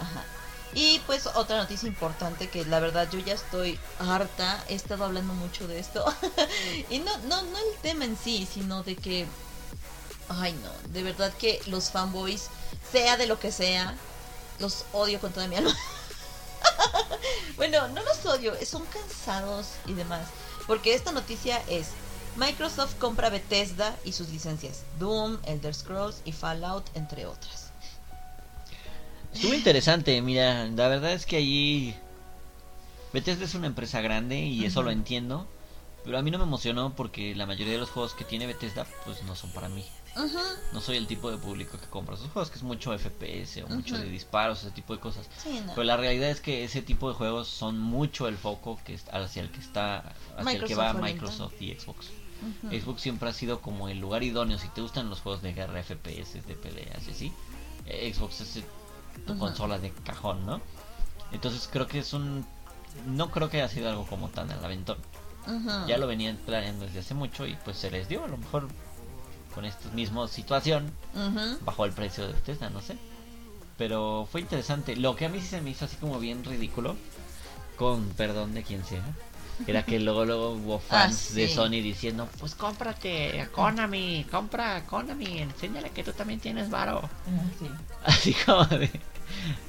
Ajá. 0.00 0.24
Y 0.72 1.00
pues 1.00 1.26
otra 1.26 1.56
noticia 1.56 1.88
importante 1.88 2.48
que 2.48 2.64
la 2.64 2.78
verdad 2.78 3.08
yo 3.10 3.18
ya 3.18 3.34
estoy 3.34 3.78
harta, 3.98 4.64
he 4.68 4.74
estado 4.74 5.04
hablando 5.04 5.34
mucho 5.34 5.66
de 5.66 5.80
esto. 5.80 6.04
y 6.90 7.00
no, 7.00 7.16
no, 7.18 7.42
no 7.42 7.58
el 7.58 7.76
tema 7.82 8.04
en 8.04 8.16
sí, 8.16 8.46
sino 8.52 8.82
de 8.84 8.94
que, 8.94 9.26
ay 10.28 10.52
no, 10.52 10.70
de 10.92 11.02
verdad 11.02 11.32
que 11.32 11.60
los 11.66 11.90
fanboys, 11.90 12.48
sea 12.92 13.16
de 13.16 13.26
lo 13.26 13.40
que 13.40 13.50
sea, 13.50 13.96
los 14.60 14.84
odio 14.92 15.20
con 15.20 15.32
toda 15.32 15.48
mi 15.48 15.56
alma. 15.56 15.76
bueno, 17.56 17.88
no 17.88 18.02
los 18.04 18.24
odio, 18.26 18.54
son 18.64 18.84
cansados 18.86 19.66
y 19.86 19.94
demás. 19.94 20.28
Porque 20.68 20.94
esta 20.94 21.10
noticia 21.10 21.60
es, 21.66 21.88
Microsoft 22.36 22.94
compra 23.00 23.28
Bethesda 23.28 23.96
y 24.04 24.12
sus 24.12 24.28
licencias, 24.28 24.84
Doom, 25.00 25.38
Elder 25.44 25.74
Scrolls 25.74 26.22
y 26.24 26.30
Fallout, 26.30 26.84
entre 26.94 27.26
otras. 27.26 27.59
Estuvo 29.32 29.54
interesante, 29.54 30.20
mira, 30.22 30.66
la 30.66 30.88
verdad 30.88 31.12
es 31.12 31.24
que 31.26 31.36
allí 31.36 31.94
Bethesda 33.12 33.44
es 33.44 33.54
una 33.54 33.66
empresa 33.66 34.00
grande 34.00 34.38
y 34.40 34.64
eso 34.64 34.82
lo 34.82 34.90
entiendo, 34.90 35.46
pero 36.04 36.18
a 36.18 36.22
mí 36.22 36.30
no 36.30 36.38
me 36.38 36.44
emocionó 36.44 36.94
porque 36.94 37.34
la 37.34 37.46
mayoría 37.46 37.74
de 37.74 37.78
los 37.78 37.90
juegos 37.90 38.14
que 38.14 38.24
tiene 38.24 38.46
Bethesda 38.46 38.86
pues 39.04 39.22
no 39.22 39.36
son 39.36 39.50
para 39.50 39.68
mí. 39.68 39.84
Ujú. 40.16 40.38
No 40.72 40.80
soy 40.80 40.96
el 40.96 41.06
tipo 41.06 41.30
de 41.30 41.38
público 41.38 41.78
que 41.78 41.86
compra 41.86 42.16
esos 42.16 42.30
juegos, 42.30 42.50
que 42.50 42.56
es 42.58 42.64
mucho 42.64 42.92
FPS 42.92 43.62
o 43.62 43.68
mucho 43.68 43.96
de 43.96 44.10
disparos, 44.10 44.62
ese 44.62 44.72
tipo 44.72 44.92
de 44.94 45.00
cosas. 45.00 45.28
Sí, 45.42 45.60
no. 45.64 45.72
Pero 45.74 45.84
la 45.84 45.96
realidad 45.96 46.30
es 46.30 46.40
que 46.40 46.64
ese 46.64 46.82
tipo 46.82 47.08
de 47.08 47.14
juegos 47.14 47.46
son 47.48 47.78
mucho 47.78 48.26
el 48.26 48.36
foco 48.36 48.80
que 48.84 48.94
es- 48.94 49.06
hacia 49.12 49.42
el 49.42 49.50
que 49.50 49.60
está 49.60 49.98
hacia 50.36 50.52
el 50.58 50.64
que 50.64 50.74
va 50.74 50.92
Microsoft 51.12 51.62
y 51.62 51.72
Xbox. 51.74 52.06
Xbox 52.72 53.02
siempre 53.02 53.28
ha 53.28 53.32
sido 53.32 53.60
como 53.60 53.88
el 53.88 53.98
lugar 54.00 54.22
idóneo 54.24 54.58
si 54.58 54.68
te 54.68 54.80
gustan 54.80 55.10
los 55.10 55.20
juegos 55.20 55.42
de 55.42 55.52
guerra, 55.52 55.78
FPS, 55.80 56.40
de 56.42 56.54
peleas 56.54 57.06
y 57.06 57.10
así. 57.12 57.32
Xbox 57.86 58.40
es 58.40 58.64
tu 59.26 59.36
consola 59.38 59.78
de 59.78 59.92
cajón, 60.04 60.44
¿no? 60.46 60.60
Entonces 61.32 61.68
creo 61.70 61.86
que 61.86 62.00
es 62.00 62.12
un 62.12 62.44
no 63.06 63.30
creo 63.30 63.48
que 63.48 63.58
haya 63.62 63.68
sido 63.72 63.88
algo 63.88 64.04
como 64.06 64.28
tan 64.28 64.50
al 64.50 64.64
aventón. 64.64 64.98
Ya 65.88 65.98
lo 65.98 66.06
venían 66.06 66.36
planeando 66.46 66.84
desde 66.86 67.00
hace 67.00 67.14
mucho 67.14 67.46
y 67.46 67.56
pues 67.64 67.76
se 67.76 67.90
les 67.90 68.08
dio 68.08 68.24
a 68.24 68.28
lo 68.28 68.36
mejor 68.36 68.68
con 69.54 69.64
esta 69.64 69.88
misma 69.90 70.28
situación 70.28 70.92
Ujú. 71.14 71.58
bajó 71.64 71.84
el 71.86 71.92
precio 71.92 72.26
de 72.26 72.34
Bethesda, 72.34 72.70
no 72.70 72.80
sé. 72.80 72.96
Pero 73.76 74.28
fue 74.30 74.42
interesante. 74.42 74.94
Lo 74.96 75.16
que 75.16 75.26
a 75.26 75.28
mí 75.28 75.40
sí 75.40 75.46
se 75.48 75.60
me 75.60 75.70
hizo 75.70 75.86
así 75.86 75.96
como 75.96 76.18
bien 76.20 76.44
ridículo, 76.44 76.96
con 77.76 78.08
perdón 78.10 78.54
de 78.54 78.62
quien 78.62 78.84
sea, 78.84 79.02
era 79.66 79.84
que 79.84 79.98
luego, 79.98 80.24
luego 80.24 80.50
hubo 80.52 80.78
fans 80.90 81.28
Ah, 81.30 81.34
de 81.34 81.48
sí. 81.48 81.54
Sony 81.54 81.70
diciendo, 81.82 82.28
pues 82.38 82.54
cómprate 82.54 83.40
a 83.40 83.48
Konami, 83.48 84.26
compra 84.30 84.76
a 84.76 84.84
Konami, 84.84 85.38
enséñale 85.38 85.90
que 85.90 86.04
tú 86.04 86.12
también 86.12 86.38
tienes 86.40 86.70
varo. 86.70 87.00
Así 88.04 88.34
como 88.46 88.64
de... 88.66 88.90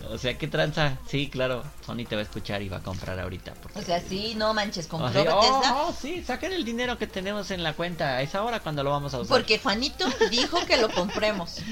O 0.10 0.18
sea, 0.18 0.38
¿qué 0.38 0.48
tranza? 0.48 0.98
Sí, 1.08 1.30
claro, 1.30 1.64
Sony 1.86 2.06
te 2.08 2.16
va 2.16 2.22
a 2.22 2.24
escuchar 2.24 2.62
y 2.62 2.70
va 2.70 2.78
a 2.78 2.84
comprar 2.84 3.20
ahorita. 3.20 3.54
Porque... 3.62 3.80
O 3.80 3.82
sea, 3.82 4.00
sí, 4.02 4.34
no 4.36 4.54
manches, 4.54 4.88
compró 4.88 5.08
Así, 5.08 5.20
oh, 5.20 5.36
Bethesda. 5.42 5.76
oh, 5.84 5.94
sí, 6.00 6.24
saquen 6.24 6.54
el 6.54 6.66
dinero 6.66 6.98
que 6.98 7.08
tenemos 7.08 7.52
en 7.52 7.64
la 7.64 7.74
cuenta. 7.74 8.22
Es 8.22 8.36
ahora 8.36 8.60
cuando 8.60 8.84
lo 8.84 8.90
vamos 8.92 9.14
a 9.14 9.20
usar. 9.20 9.38
Porque 9.38 9.60
Juanito 9.60 10.06
dijo 10.30 10.58
que 10.66 10.78
lo 10.78 10.90
compremos. 10.90 11.58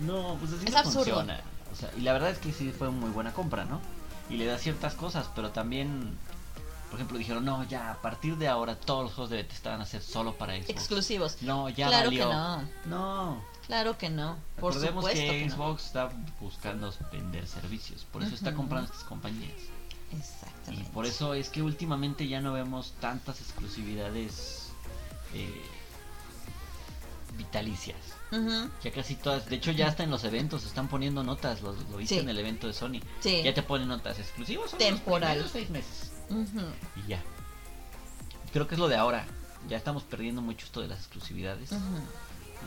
No, 0.00 0.36
pues 0.40 0.52
así 0.54 0.64
Es 0.64 0.72
no 0.72 0.78
absurdo. 0.78 1.04
funciona. 1.04 1.40
O 1.72 1.76
sea, 1.76 1.90
y 1.96 2.00
la 2.00 2.12
verdad 2.14 2.30
es 2.30 2.38
que 2.38 2.52
sí 2.52 2.72
fue 2.76 2.90
muy 2.90 3.10
buena 3.10 3.32
compra, 3.32 3.64
¿no? 3.66 3.80
Y 4.30 4.36
le 4.36 4.46
da 4.46 4.56
ciertas 4.58 4.94
cosas, 4.94 5.28
pero 5.34 5.50
también, 5.50 6.16
por 6.88 6.94
ejemplo, 6.98 7.18
dijeron, 7.18 7.44
no, 7.44 7.64
ya, 7.64 7.90
a 7.92 8.00
partir 8.00 8.36
de 8.38 8.48
ahora 8.48 8.76
todos 8.76 9.04
los 9.04 9.12
juegos 9.12 9.30
de 9.30 9.36
Bethesda 9.38 9.72
van 9.72 9.82
a 9.82 9.86
ser 9.86 10.00
solo 10.02 10.34
para 10.36 10.54
Xbox. 10.54 10.70
Exclusivos. 10.70 11.36
No, 11.42 11.68
ya 11.68 11.88
Claro 11.88 12.06
valió. 12.06 12.28
que 12.28 12.34
no. 12.34 12.68
No, 12.86 13.44
Claro 13.66 13.96
que 13.98 14.10
no. 14.10 14.36
Por 14.58 14.74
Recordemos 14.74 15.04
supuesto 15.04 15.20
que 15.32 15.38
que 15.40 15.46
no. 15.46 15.54
Xbox 15.54 15.86
está 15.86 16.10
buscando 16.40 16.92
vender 17.12 17.46
servicios, 17.46 18.04
por 18.12 18.22
eso 18.22 18.34
está 18.34 18.54
comprando 18.54 18.90
estas 18.92 19.04
compañías. 19.04 19.52
Y 20.12 20.16
Exactamente. 20.16 20.90
por 20.90 21.06
eso 21.06 21.34
es 21.34 21.50
que 21.50 21.62
últimamente 21.62 22.26
ya 22.26 22.40
no 22.40 22.52
vemos 22.52 22.92
tantas 23.00 23.40
exclusividades 23.40 24.70
eh, 25.34 25.62
vitalicias. 27.36 27.96
Ya 28.84 28.92
casi 28.92 29.16
todas, 29.16 29.46
de 29.46 29.56
hecho 29.56 29.72
ya 29.72 29.88
hasta 29.88 30.04
en 30.04 30.10
los 30.10 30.22
eventos 30.24 30.64
están 30.64 30.86
poniendo 30.88 31.24
notas, 31.24 31.62
lo, 31.62 31.72
lo 31.72 31.96
viste 31.96 32.14
Sí. 32.16 32.20
en 32.20 32.28
el 32.28 32.38
evento 32.38 32.66
de 32.68 32.72
Sony. 32.72 33.00
Sí. 33.20 33.42
Ya 33.42 33.52
te 33.54 33.62
ponen 33.62 33.88
notas 33.88 34.18
exclusivos. 34.20 34.70
son 34.70 34.78
Temporal. 34.78 35.38
Los 35.40 35.50
primeros 35.50 35.82
seis 35.88 36.10
meses. 36.28 36.72
Y 37.04 37.08
ya. 37.08 37.20
Creo 38.52 38.68
que 38.68 38.74
es 38.76 38.78
lo 38.78 38.86
de 38.88 38.96
ahora. 38.96 39.26
Ya 39.68 39.76
estamos 39.76 40.04
perdiendo 40.04 40.42
mucho 40.42 40.64
esto 40.64 40.80
de 40.80 40.88
las 40.88 40.98
exclusividades. 41.00 41.70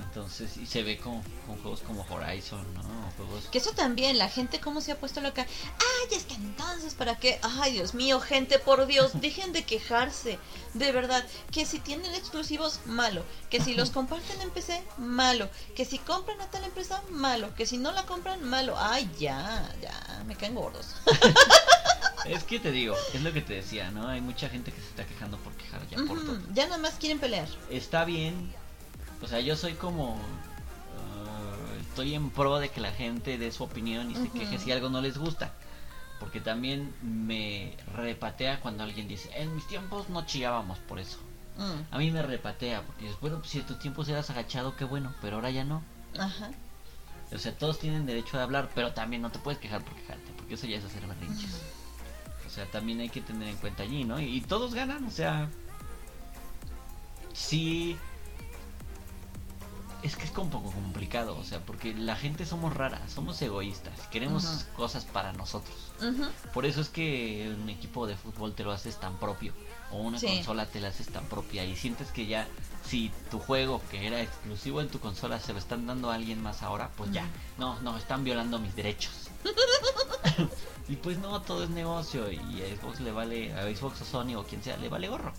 Entonces, 0.02 0.58
y 0.58 0.66
se 0.66 0.84
ve 0.84 0.98
con, 0.98 1.22
con 1.46 1.58
juegos 1.62 1.82
como 1.82 2.06
Horizon, 2.10 2.66
¿no? 2.74 2.84
Juegos 3.18 3.46
Que 3.52 3.58
eso 3.58 3.72
también, 3.72 4.18
la 4.18 4.30
gente 4.30 4.60
cómo 4.60 4.82
se 4.82 4.92
ha 4.92 5.00
puesto 5.00 5.22
loca. 5.22 5.46
Ay, 5.46 6.18
es 6.18 6.24
que 6.24 6.36
entonces, 6.36 6.94
¿para 6.94 7.18
qué? 7.18 7.40
Ay, 7.42 7.74
Dios 7.74 7.94
mío, 7.94 8.20
gente, 8.20 8.60
por 8.60 8.86
Dios, 8.86 9.12
dejen 9.22 9.54
de 9.54 9.64
quejarse. 9.64 10.40
De 10.74 10.92
verdad, 10.92 11.26
que 11.52 11.66
si 11.66 11.80
tienen 11.80 12.14
exclusivos, 12.16 12.80
malo. 12.86 13.24
Que 13.50 13.62
si 13.62 13.74
los 13.74 13.92
comparten 13.92 14.42
en 14.42 14.52
PC, 14.52 14.84
malo. 14.98 15.50
Que 15.76 15.86
si 15.86 15.98
compran 16.00 16.40
a 16.42 16.50
tal 16.50 16.64
empresa, 16.64 17.02
malo. 17.10 17.54
Que 17.56 17.66
si 17.66 17.78
no 17.78 17.92
la 17.92 18.06
compran, 18.06 18.44
malo. 18.44 18.76
Ay, 18.78 19.10
ya, 19.20 19.74
ya, 19.82 20.24
me 20.26 20.36
caen 20.36 20.56
gordos. 20.56 20.96
Es 22.26 22.46
que 22.46 22.58
te 22.58 22.72
digo, 22.72 22.96
es 23.14 23.22
lo 23.22 23.34
que 23.34 23.42
te 23.42 23.56
decía, 23.56 23.92
¿no? 23.92 24.08
Hay 24.08 24.22
mucha 24.22 24.48
gente 24.48 24.72
que 24.72 24.80
se 24.80 24.88
está 24.88 25.06
quejando 25.06 25.38
por 25.40 25.52
quejar 25.56 25.86
ya 25.90 25.98
por 26.08 26.24
todo. 26.24 26.40
Ya 26.54 26.66
nada 26.68 26.78
más 26.78 26.94
quieren 26.94 27.20
pelear. 27.20 27.50
Está 27.70 28.06
bien. 28.06 28.54
O 29.24 29.28
sea, 29.28 29.40
yo 29.40 29.56
soy 29.56 29.74
como... 29.74 30.18
ah, 30.18 31.56
estoy 31.82 32.14
en 32.14 32.30
pro 32.30 32.60
de 32.60 32.70
que 32.70 32.82
la 32.82 32.92
gente 32.92 33.38
dé 33.38 33.52
su 33.52 33.64
opinión 33.64 34.12
y 34.12 34.16
se 34.16 34.30
queje 34.30 34.58
si 34.60 34.72
algo 34.72 34.90
no 34.90 35.02
les 35.02 35.18
gusta. 35.18 35.54
Porque 36.20 36.40
también 36.40 36.94
me 37.02 37.76
repatea 37.96 38.60
cuando 38.60 38.84
alguien 38.84 39.08
dice, 39.08 39.30
en 39.36 39.56
mis 39.56 39.68
tiempos 39.68 40.10
no 40.10 40.26
chillábamos 40.26 40.78
por 40.80 41.00
eso. 41.00 41.18
Mm, 41.58 41.94
A 41.94 41.98
mí 41.98 42.12
me 42.12 42.22
repatea, 42.22 42.82
porque 42.84 43.04
dices, 43.06 43.20
bueno, 43.20 43.40
pues 43.40 43.50
si 43.52 43.60
en 43.60 43.66
tus 43.66 43.80
tiempos 43.80 44.08
eras 44.10 44.30
agachado, 44.30 44.76
qué 44.76 44.86
bueno, 44.86 45.14
pero 45.22 45.36
ahora 45.38 45.50
ya 45.52 45.64
no. 45.64 45.82
Ajá. 46.18 46.52
O 47.34 47.38
sea, 47.40 47.56
todos 47.58 47.80
tienen 47.80 48.06
derecho 48.06 48.40
a 48.40 48.44
hablar, 48.44 48.70
pero 48.76 48.94
también 48.94 49.22
no 49.22 49.32
te 49.32 49.40
puedes 49.40 49.60
quejar 49.60 49.84
por 49.84 49.96
quejarte, 49.96 50.32
porque 50.38 50.54
eso 50.54 50.68
ya 50.68 50.78
es 50.78 50.86
hacer 50.86 51.06
berrinches. 51.08 51.62
O 52.46 52.50
sea, 52.50 52.66
también 52.72 53.00
hay 53.00 53.10
que 53.10 53.22
tener 53.22 53.48
en 53.48 53.58
cuenta 53.58 53.84
allí, 53.84 54.04
¿no? 54.04 54.20
Y, 54.20 54.26
y 54.38 54.42
todos 54.42 54.74
ganan, 54.74 55.06
o 55.06 55.12
sea... 55.12 55.50
Sí... 57.34 57.98
Es 60.04 60.18
que 60.18 60.26
es 60.26 60.38
un 60.38 60.50
poco 60.50 60.70
complicado, 60.70 61.38
o 61.38 61.44
sea, 61.46 61.60
porque 61.62 61.94
la 61.94 62.18
gente 62.18 62.46
somos 62.46 62.74
raras, 62.74 63.10
somos 63.10 63.42
egoístas, 63.42 63.98
queremos 64.12 64.66
cosas 64.76 65.06
para 65.06 65.32
nosotros. 65.32 65.76
Por 66.54 66.66
eso 66.66 66.82
es 66.82 66.90
que 66.90 67.56
un 67.58 67.70
equipo 67.70 68.06
de 68.06 68.18
fútbol 68.18 68.54
te 68.54 68.64
lo 68.66 68.74
haces 68.74 69.00
tan 69.00 69.18
propio, 69.18 69.54
o 69.92 69.98
una 70.00 70.20
Sí. 70.20 70.28
consola 70.28 70.66
te 70.66 70.82
la 70.82 70.90
haces 70.90 71.08
tan 71.08 71.24
propia, 71.28 71.64
y 71.64 71.78
sientes 71.78 72.10
que 72.10 72.26
ya, 72.26 72.50
si 72.86 73.12
tu 73.32 73.40
juego 73.40 73.82
que 73.90 74.06
era 74.06 74.22
exclusivo 74.22 74.82
en 74.82 74.90
tu 74.90 75.00
consola 75.00 75.40
se 75.40 75.54
lo 75.54 75.60
están 75.60 75.88
dando 75.88 76.12
a 76.12 76.16
alguien 76.16 76.42
más 76.44 76.64
ahora, 76.64 76.90
pues 76.98 77.10
ya, 77.14 77.26
no, 77.58 77.80
no, 77.80 77.96
están 77.98 78.26
violando 78.26 78.60
mis 78.60 78.76
derechos. 78.76 79.30
y 80.90 80.98
pues 80.98 81.18
no, 81.18 81.42
todo 81.44 81.64
es 81.64 81.70
negocio, 81.70 82.30
y 82.30 82.62
a 82.62 82.76
Xbox 82.76 83.00
le 83.00 83.12
vale, 83.14 83.54
a 83.54 83.74
Xbox 83.74 84.02
o 84.02 84.06
Sony 84.06 84.36
o 84.36 84.44
quien 84.44 84.62
sea, 84.62 84.76
le 84.76 84.90
vale 84.90 85.08
gorro. 85.08 85.32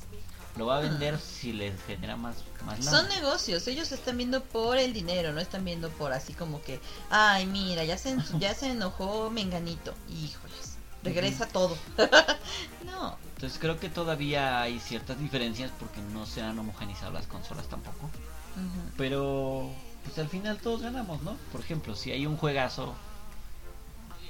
Lo 0.56 0.66
va 0.66 0.76
a 0.78 0.80
vender 0.80 1.18
si 1.18 1.52
les 1.52 1.80
genera 1.82 2.16
más, 2.16 2.36
más 2.64 2.78
lana. 2.84 2.90
Son 2.98 3.08
negocios, 3.08 3.66
ellos 3.66 3.90
están 3.90 4.16
viendo 4.16 4.42
por 4.44 4.78
el 4.78 4.92
dinero, 4.92 5.32
no 5.32 5.40
están 5.40 5.64
viendo 5.64 5.90
por 5.90 6.12
así 6.12 6.32
como 6.32 6.62
que, 6.62 6.80
ay, 7.10 7.46
mira, 7.46 7.84
ya 7.84 7.98
se, 7.98 8.16
ya 8.38 8.54
se 8.54 8.70
enojó 8.70 9.30
Menganito. 9.30 9.94
Híjoles, 10.08 10.78
regresa 11.02 11.46
todo. 11.48 11.76
no, 12.86 13.18
Entonces 13.34 13.58
creo 13.58 13.80
que 13.80 13.88
todavía 13.88 14.60
hay 14.62 14.78
ciertas 14.78 15.18
diferencias 15.18 15.72
porque 15.78 16.00
no 16.00 16.24
se 16.26 16.42
han 16.42 16.58
homogenizado 16.58 17.12
las 17.12 17.26
consolas 17.26 17.66
tampoco. 17.68 18.06
ujú, 18.56 18.90
Pero 18.96 19.70
pues 20.04 20.18
al 20.18 20.28
final 20.28 20.58
todos 20.58 20.82
ganamos, 20.82 21.22
¿no? 21.22 21.36
Por 21.50 21.60
ejemplo, 21.62 21.96
si 21.96 22.12
hay 22.12 22.26
un 22.26 22.36
juegazo 22.36 22.94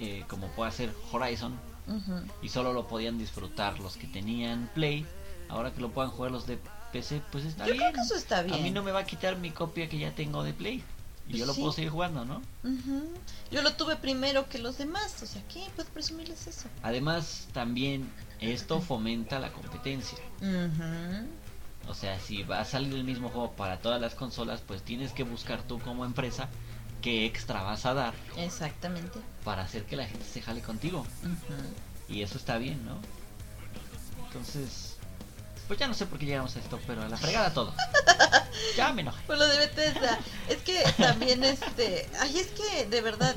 eh, 0.01 0.25
como 0.29 0.49
puede 0.49 0.73
ser 0.73 0.95
Horizon 1.13 1.53
ujú. 1.87 2.23
y 2.43 2.49
solo 2.49 2.73
lo 2.73 2.89
podían 2.89 3.19
disfrutar 3.19 3.79
los 3.79 3.97
que 3.97 4.07
tenían 4.07 4.71
Play, 4.75 5.07
ahora 5.49 5.73
que 5.73 5.81
lo 5.81 5.91
puedan 5.91 6.11
jugar 6.11 6.31
los 6.33 6.47
de 6.47 6.59
PC, 6.93 7.23
pues 7.31 7.45
está 7.45 7.67
Yo 7.67 7.73
bien. 7.73 7.83
creo 7.85 7.93
que 7.95 8.01
eso 8.01 8.15
está 8.15 8.43
bien. 8.43 8.59
A 8.61 8.63
mí 8.63 8.71
no 8.71 8.83
me 8.83 8.93
va 8.93 9.01
a 9.01 9.05
quitar 9.05 9.37
mi 9.37 9.51
copia 9.51 9.89
que 9.89 9.99
ya 9.99 10.13
tengo 10.15 10.43
de 10.43 10.53
Play 10.53 10.83
y 11.27 11.31
Pues 11.31 11.39
yo 11.41 11.47
lo 11.47 11.55
sí. 11.55 11.61
puedo 11.61 11.73
seguir 11.73 11.91
jugando, 11.91 12.25
¿no? 12.25 12.43
Yo 13.51 13.63
lo 13.63 13.75
tuve 13.75 13.97
primero 13.97 14.49
que 14.49 14.59
los 14.59 14.79
demás, 14.79 15.23
o 15.23 15.27
sea, 15.27 15.43
¿qué? 15.53 15.65
¿Puedo 15.75 15.89
presumirles 15.91 16.47
eso? 16.47 16.69
Además, 16.83 17.49
también 17.53 18.11
esto 18.41 18.81
fomenta 18.81 19.39
la 19.39 19.53
competencia. 19.53 20.19
Ujú. 20.41 21.29
O 21.89 21.95
sea, 21.95 22.19
si 22.19 22.43
va 22.43 22.61
a 22.61 22.65
salir 22.65 22.95
el 22.95 23.05
mismo 23.05 23.29
juego 23.29 23.53
para 23.53 23.79
todas 23.79 24.01
las 24.01 24.15
consolas, 24.15 24.61
pues 24.67 24.83
tienes 24.83 25.13
que 25.13 25.23
buscar 25.23 25.63
tú 25.63 25.79
como 25.81 26.05
empresa 26.05 26.49
qué 27.03 27.27
extra 27.27 27.63
vas 27.63 27.85
a 27.85 27.93
dar 27.93 28.15
Exactamente. 28.39 29.19
para 29.45 29.63
hacer 29.63 29.85
que 29.85 29.97
la 29.97 30.07
gente 30.07 30.25
se 30.25 30.41
jale 30.41 30.63
contigo. 30.63 31.05
Y 32.09 32.23
eso 32.23 32.39
está 32.39 32.57
bien, 32.59 32.85
¿no? 32.87 32.99
Entonces, 34.27 34.84
pues 35.67 35.79
ya 35.79 35.87
no 35.87 35.95
sé 35.95 36.07
por 36.07 36.19
qué 36.19 36.27
llegamos 36.27 36.55
a 36.57 36.59
esto, 36.59 36.79
pero 36.87 37.03
a 37.03 37.09
la 37.09 37.17
fregada 37.17 37.53
todo. 37.53 37.75
Ya 38.77 38.93
me 38.93 39.03
enojé. 39.03 39.21
Por 39.27 39.37
lo 39.37 39.47
de 39.47 39.59
Bethesda. 39.59 40.19
Es 40.49 40.59
que 40.59 40.83
también 40.97 41.43
este. 41.45 42.09
Ay, 42.21 42.39
es 42.39 42.49
que 42.49 42.87
de 42.87 43.01
verdad. 43.01 43.35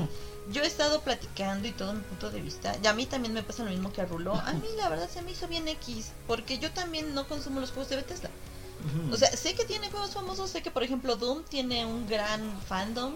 Yo 0.51 0.63
he 0.63 0.67
estado 0.67 1.01
platicando 1.01 1.67
y 1.67 1.71
todo 1.71 1.93
mi 1.93 2.01
punto 2.01 2.29
de 2.29 2.39
vista. 2.39 2.75
Y 2.81 2.87
a 2.87 2.93
mí 2.93 3.05
también 3.05 3.33
me 3.33 3.43
pasa 3.43 3.63
lo 3.63 3.71
mismo 3.71 3.91
que 3.91 4.01
a 4.01 4.05
Rulo. 4.05 4.33
A 4.33 4.53
mí 4.53 4.67
la 4.77 4.87
verdad 4.87 5.09
se 5.09 5.21
me 5.21 5.31
hizo 5.31 5.47
bien 5.47 5.67
X. 5.67 6.11
Porque 6.25 6.57
yo 6.59 6.71
también 6.71 7.13
no 7.13 7.27
consumo 7.27 7.59
los 7.59 7.71
juegos 7.71 7.89
de 7.89 7.97
Bethesda. 7.97 8.29
O 9.11 9.17
sea, 9.17 9.29
sé 9.31 9.55
que 9.55 9.65
tiene 9.65 9.89
juegos 9.89 10.11
famosos. 10.11 10.49
Sé 10.49 10.61
que 10.61 10.71
por 10.71 10.83
ejemplo 10.83 11.15
Doom 11.17 11.43
tiene 11.43 11.85
un 11.85 12.07
gran 12.07 12.61
fandom. 12.61 13.13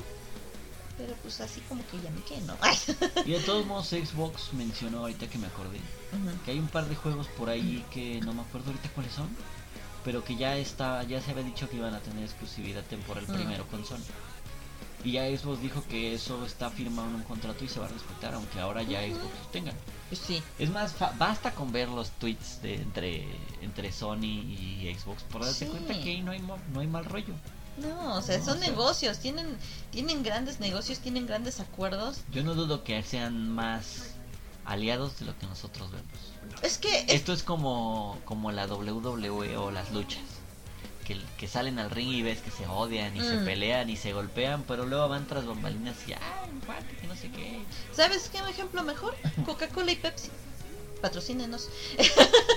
Pero 1.02 1.16
pues 1.24 1.42
así 1.42 1.62
como 1.62 1.82
que 1.88 2.00
ya 2.00 2.12
me 2.12 2.22
quedé, 2.22 2.42
¿no? 2.42 2.56
Y 3.26 3.32
de 3.32 3.40
todos 3.40 3.66
modos, 3.66 3.88
Xbox 3.88 4.54
mencionó 4.54 5.00
ahorita 5.00 5.26
que 5.28 5.40
me 5.40 5.48
acordé 5.48 5.80
que 6.46 6.52
hay 6.52 6.60
un 6.60 6.68
par 6.68 6.86
de 6.88 6.96
juegos 6.96 7.28
por 7.30 7.50
ahí 7.50 7.84
que 7.92 8.20
no 8.22 8.34
me 8.34 8.42
acuerdo 8.42 8.68
ahorita 8.72 8.90
cuáles 8.94 9.14
son, 9.14 9.28
pero 10.04 10.24
que 10.24 10.36
ya 10.36 10.58
está, 10.58 11.02
ya 11.04 11.20
se 11.22 11.32
había 11.32 11.44
dicho 11.44 11.68
que 11.70 11.78
iban 11.78 11.94
a 11.96 12.00
tener 12.02 12.24
exclusividad 12.24 12.84
temporal 12.84 13.26
primero 13.26 13.66
con 13.68 13.84
Sony. 13.86 13.98
Y 15.04 15.14
ya 15.14 15.26
Xbox 15.36 15.60
dijo 15.62 15.84
que 15.90 16.14
eso 16.14 16.46
está 16.46 16.70
firmado 16.70 17.08
en 17.10 17.16
un 17.16 17.24
contrato 17.24 17.66
y 17.66 17.68
se 17.68 17.80
va 17.80 17.88
a 17.88 17.90
respetar, 17.90 18.36
aunque 18.36 18.60
ahora 18.60 18.84
ya. 18.84 19.02
Xbox 19.02 19.24
los 19.40 19.52
tenga. 19.52 19.74
Pues 20.10 20.22
sí. 20.22 20.44
Es 20.60 20.70
más, 20.70 20.94
fa- 20.94 21.14
basta 21.18 21.56
con 21.56 21.72
ver 21.72 21.90
los 21.90 22.12
tweets 22.12 22.62
de 22.62 22.76
entre, 22.76 23.26
entre 23.64 23.92
Sony 23.92 24.26
y 24.26 24.94
Xbox 24.96 25.24
por 25.24 25.42
darte 25.44 25.66
Sí. 25.66 25.72
cuenta 25.72 25.94
que 26.00 26.10
ahí 26.12 26.22
no 26.22 26.32
hay, 26.32 26.40
no 26.42 26.80
hay 26.80 26.86
mal 26.88 27.06
rollo. 27.06 27.34
No, 27.82 28.16
o 28.16 28.22
sea, 28.22 28.38
No, 28.38 28.46
son 28.46 28.58
o 28.58 28.60
sea- 28.62 28.70
negocios. 28.70 29.20
Tienen, 29.20 29.58
tienen 29.92 30.24
grandes 30.24 30.60
negocios, 30.60 31.00
tienen 31.00 31.26
grandes 31.28 31.60
acuerdos. 31.60 32.20
Yo 32.32 32.44
no 32.44 32.54
dudo 32.56 32.84
que 32.84 33.02
sean 33.04 33.50
más 33.50 34.12
aliados 34.66 35.20
de 35.20 35.26
lo 35.26 35.38
que 35.40 35.46
nosotros 35.48 35.92
vemos. 35.92 36.62
Es 36.62 36.78
que. 36.78 37.00
es- 37.02 37.10
Esto 37.10 37.34
es 37.34 37.44
como, 37.44 38.18
como 38.26 38.52
la 38.52 38.68
WWE 38.68 39.58
o 39.58 39.72
las 39.72 39.92
luchas. 39.92 40.22
Que, 41.06 41.20
que 41.38 41.48
salen 41.48 41.80
al 41.80 41.90
ring 41.90 42.10
y 42.12 42.22
ves 42.22 42.40
que 42.42 42.52
se 42.52 42.68
odian 42.68 43.18
y 43.18 43.22
se 43.22 43.38
Mm. 43.38 43.46
pelean 43.46 43.90
y 43.90 43.98
se 43.98 44.14
golpean, 44.14 44.64
pero 44.68 44.86
luego 44.86 45.10
van 45.10 45.26
tras 45.28 45.46
bambalinas 45.48 45.96
y 46.08 46.14
¡ay, 46.14 46.20
un 46.54 46.60
cuate 46.62 46.96
que 46.96 47.08
no 47.08 47.16
sé 47.16 47.32
qué! 47.32 47.60
¿Sabes 47.92 48.30
qué 48.32 48.38
ejemplo 48.48 48.84
mejor? 48.84 49.16
Coca-Cola 49.46 49.92
y 49.92 49.96
Pepsi. 49.96 50.30
Patrocínenos. 51.02 51.70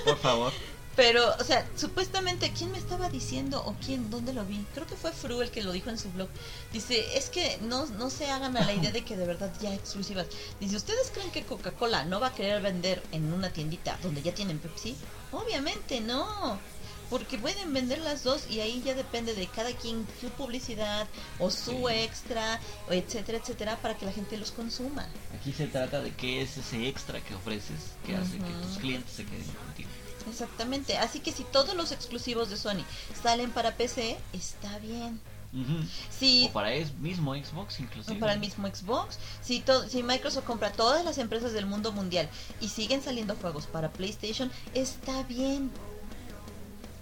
Por 0.05 0.17
favor. 0.19 0.53
Pero, 0.95 1.35
o 1.39 1.43
sea, 1.43 1.67
supuestamente, 1.75 2.51
¿quién 2.57 2.71
me 2.71 2.77
estaba 2.77 3.09
diciendo 3.09 3.61
o 3.65 3.75
quién? 3.85 4.09
¿Dónde 4.09 4.31
lo 4.33 4.45
vi? 4.45 4.65
Creo 4.73 4.87
que 4.87 4.95
fue 4.95 5.11
Fru 5.11 5.41
el 5.41 5.51
que 5.51 5.61
lo 5.61 5.73
dijo 5.73 5.89
en 5.89 5.97
su 5.99 6.09
blog. 6.11 6.29
Dice, 6.71 7.17
es 7.17 7.29
que 7.29 7.57
no, 7.63 7.85
no 7.87 8.09
se 8.09 8.29
hagan 8.31 8.55
a 8.55 8.65
la 8.65 8.73
idea 8.73 8.91
de 8.91 9.03
que 9.03 9.17
de 9.17 9.25
verdad 9.27 9.51
ya 9.61 9.73
exclusivas. 9.73 10.27
Dice, 10.59 10.77
¿ustedes 10.77 11.11
creen 11.13 11.31
que 11.31 11.43
Coca-Cola 11.43 12.05
no 12.05 12.21
va 12.21 12.27
a 12.27 12.33
querer 12.33 12.61
vender 12.61 13.03
en 13.11 13.33
una 13.33 13.49
tiendita 13.51 13.99
donde 14.01 14.21
ya 14.21 14.33
tienen 14.33 14.59
Pepsi? 14.59 14.95
Obviamente 15.33 15.99
no. 15.99 16.59
Porque 17.09 17.37
pueden 17.37 17.71
vender 17.71 17.99
las 17.99 18.23
dos 18.23 18.49
y 18.49 18.61
ahí 18.61 18.81
ya 18.83 18.95
depende 18.95 19.35
de 19.35 19.45
cada 19.45 19.71
quien 19.73 20.07
su 20.19 20.29
publicidad 20.29 21.07
o 21.37 21.51
su 21.51 21.71
Sí. 21.87 21.93
extra, 21.93 22.59
etcétera, 22.89 23.37
etcétera, 23.37 23.77
para 23.79 23.95
que 23.95 24.05
la 24.07 24.11
gente 24.11 24.37
los 24.37 24.49
consuma. 24.51 25.07
Aquí 25.39 25.53
se 25.53 25.67
trata 25.67 26.01
de 26.01 26.11
qué 26.15 26.41
es 26.41 26.57
ese 26.57 26.87
extra 26.87 27.21
que 27.21 27.35
ofreces 27.35 27.79
que 28.07 28.15
hace 28.15 28.37
que 28.39 28.51
tus 28.65 28.77
clientes 28.79 29.11
se 29.11 29.23
queden 29.25 29.45
contigo. 29.45 29.89
Exactamente, 30.29 30.97
así 30.97 31.19
que 31.19 31.31
si 31.31 31.43
todos 31.43 31.75
los 31.75 31.91
exclusivos 31.91 32.49
de 32.49 32.57
Sony 32.57 32.83
salen 33.21 33.51
para 33.51 33.75
PC, 33.75 34.17
está 34.33 34.77
bien. 34.79 35.19
Ujú. 35.53 35.85
Si 36.09 36.47
O 36.49 36.51
para 36.53 36.73
es 36.73 36.93
mismo 36.95 37.33
Xbox 37.33 37.79
inclusive. 37.79 38.19
para 38.19 38.33
el 38.33 38.39
mismo 38.39 38.67
Xbox, 38.67 39.17
si, 39.41 39.61
to- 39.61 39.87
si 39.87 40.03
Microsoft 40.03 40.43
compra 40.45 40.71
todas 40.73 41.05
las 41.05 41.17
empresas 41.17 41.53
del 41.53 41.65
mundo 41.65 41.91
mundial 41.93 42.27
y 42.59 42.67
siguen 42.69 43.01
saliendo 43.01 43.35
juegos 43.37 43.65
para 43.67 43.91
PlayStation, 43.93 44.51
está 44.73 45.23
bien. 45.23 45.71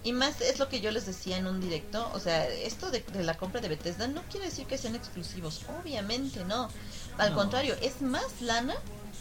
Y 0.04 0.12
más 0.12 0.40
es 0.42 0.58
lo 0.58 0.68
que 0.68 0.80
yo 0.82 0.90
les 0.92 1.06
decía 1.06 1.38
en 1.38 1.46
un 1.46 1.60
directo, 1.62 2.10
o 2.12 2.20
sea, 2.20 2.46
esto 2.46 2.90
de, 2.90 3.00
de 3.00 3.24
la 3.24 3.38
compra 3.38 3.60
de 3.62 3.68
Bethesda 3.70 4.06
no 4.06 4.22
quiere 4.30 4.46
decir 4.46 4.66
que 4.66 4.76
sean 4.78 4.94
exclusivos, 4.94 5.62
obviamente 5.80 6.44
no. 6.44 6.68
Al 7.16 7.30
No. 7.30 7.36
contrario, 7.36 7.74
es 7.80 8.02
más 8.02 8.40
lana 8.42 8.74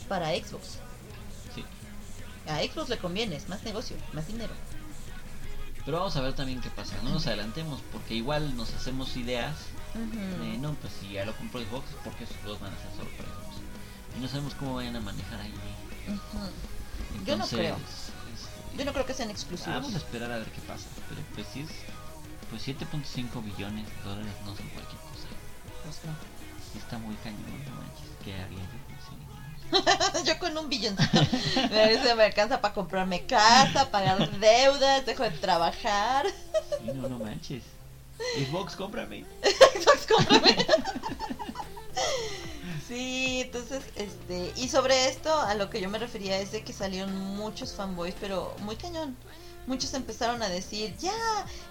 para 0.09 0.29
Xbox. 0.35 0.77
A 2.47 2.59
Xbox 2.59 2.89
le 2.89 2.97
conviene, 2.97 3.35
es 3.35 3.47
más 3.49 3.63
negocio, 3.63 3.95
más 4.13 4.27
dinero. 4.27 4.53
Pero 5.85 5.97
vamos 5.97 6.15
a 6.15 6.21
ver 6.21 6.33
también 6.33 6.61
qué 6.61 6.69
pasa. 6.69 6.95
No 7.03 7.11
nos 7.11 7.27
adelantemos 7.27 7.81
porque 7.91 8.13
igual 8.13 8.55
nos 8.55 8.73
hacemos 8.73 9.15
ideas 9.17 9.55
de, 9.93 10.57
no, 10.57 10.73
pues 10.75 10.93
si 10.99 11.11
ya 11.11 11.25
lo 11.25 11.35
compró 11.35 11.59
Xbox 11.59 11.89
es 11.89 11.95
porque 12.03 12.23
esos 12.23 12.37
juegos 12.37 12.59
van 12.61 12.73
a 12.73 12.77
ser 12.77 12.89
sorpresas. 12.97 13.61
Y 14.17 14.21
no 14.21 14.27
sabemos 14.27 14.55
cómo 14.55 14.75
vayan 14.75 14.95
a 14.95 15.01
manejar 15.01 15.41
ahí. 15.41 15.53
Yo 17.25 17.37
no 17.37 17.47
creo. 17.47 17.75
este, 17.75 18.77
Yo 18.77 18.85
no 18.85 18.93
creo 18.93 19.05
que 19.05 19.13
sean 19.13 19.29
exclusivos. 19.29 19.81
Vamos 19.81 19.93
a 19.95 19.97
esperar 19.97 20.31
a 20.31 20.37
ver 20.37 20.47
qué 20.51 20.61
pasa. 20.61 20.85
Pero 21.09 21.21
pues 21.33 21.47
sí 21.53 21.61
es. 21.61 21.69
Pues 22.49 22.67
7.5 22.67 23.43
billones 23.43 23.87
de 23.87 24.01
dólares 24.03 24.33
no 24.45 24.55
son 24.55 24.67
cualquier 24.69 25.01
cosa. 25.01 25.27
Pues 25.83 25.99
no. 26.05 26.13
Sí 26.71 26.77
está 26.77 26.97
muy 26.97 27.15
cañón, 27.15 27.41
no 27.65 27.75
manches. 27.81 28.09
¿Qué 28.23 28.33
haría 28.35 28.59
yo? 28.59 28.82
Yo 30.25 30.39
con 30.39 30.57
un 30.57 30.69
billoncito 30.69 31.19
me, 31.71 32.01
se 32.01 32.15
me 32.15 32.23
alcanza 32.23 32.61
para 32.61 32.73
comprarme 32.73 33.25
casa, 33.25 33.89
pagar 33.91 34.29
deudas, 34.39 35.05
dejo 35.05 35.23
de 35.23 35.31
trabajar. 35.31 36.25
Sí, 36.79 36.91
no, 36.93 37.09
no 37.09 37.19
manches. 37.19 37.63
Xbox, 38.37 38.75
cómprame. 38.75 39.25
Xbox, 39.43 40.07
cómprame. 40.07 40.55
Sí, 42.87 43.41
entonces, 43.41 43.81
este, 43.95 44.51
y 44.55 44.67
sobre 44.67 45.07
esto 45.07 45.33
a 45.33 45.55
lo 45.55 45.69
que 45.69 45.81
yo 45.81 45.89
me 45.89 45.97
refería 45.97 46.37
es 46.39 46.51
de 46.51 46.63
que 46.63 46.73
salieron 46.73 47.15
muchos 47.15 47.73
fanboys, 47.73 48.13
pero 48.19 48.53
muy 48.59 48.75
cañón. 48.75 49.15
Muchos 49.67 49.93
empezaron 49.93 50.41
a 50.43 50.49
decir, 50.49 50.95
ya, 50.97 51.11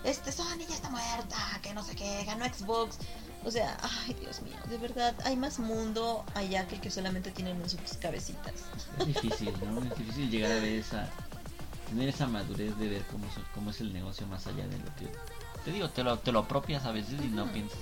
este 0.04 0.32
Sony 0.32 0.64
ya 0.68 0.74
está 0.74 0.88
muerta, 0.88 1.36
que 1.62 1.74
no 1.74 1.82
sé 1.84 1.94
qué, 1.94 2.24
ganó 2.24 2.44
Xbox. 2.46 2.96
O 3.44 3.50
sea, 3.50 3.76
ay 4.06 4.14
Dios 4.14 4.40
mío, 4.42 4.56
de 4.68 4.78
verdad, 4.78 5.14
hay 5.24 5.36
más 5.36 5.58
mundo 5.58 6.24
allá 6.34 6.66
que 6.68 6.76
el 6.76 6.80
que 6.80 6.90
solamente 6.90 7.30
tienen 7.32 7.60
en 7.60 7.68
sus 7.68 7.80
cabecitas. 8.00 8.54
Es 9.00 9.06
difícil, 9.06 9.52
¿no? 9.64 9.80
Es 9.82 9.98
difícil 9.98 10.30
llegar 10.30 10.52
a 10.52 10.54
ver 10.54 10.72
esa. 10.74 11.08
Tener 11.88 12.08
esa 12.08 12.26
madurez 12.26 12.78
de 12.78 12.88
ver 12.88 13.02
cómo, 13.10 13.26
so- 13.34 13.44
cómo 13.54 13.70
es 13.70 13.80
el 13.82 13.92
negocio 13.92 14.26
más 14.28 14.46
allá 14.46 14.66
de 14.66 14.78
lo 14.78 14.84
que. 14.96 15.12
Te 15.64 15.72
digo, 15.72 15.90
te 15.90 16.02
lo, 16.02 16.18
te 16.18 16.32
lo 16.32 16.38
apropias 16.40 16.86
a 16.86 16.92
veces 16.92 17.20
y 17.22 17.28
no 17.28 17.52
piensas 17.52 17.78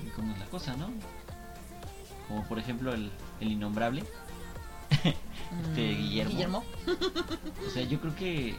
en, 0.00 0.06
en 0.06 0.10
cómo 0.10 0.32
es 0.34 0.38
la 0.38 0.46
cosa, 0.46 0.74
¿no? 0.76 0.90
Como 2.28 2.44
por 2.46 2.58
ejemplo 2.58 2.92
el, 2.92 3.10
el 3.40 3.52
innombrable. 3.52 4.04
Este, 5.68 5.92
Mm, 5.92 5.96
Guillermo. 5.98 6.30
Guillermo. 6.32 6.64
O 7.66 7.70
sea, 7.70 7.82
yo 7.84 8.00
creo 8.00 8.14
que 8.16 8.54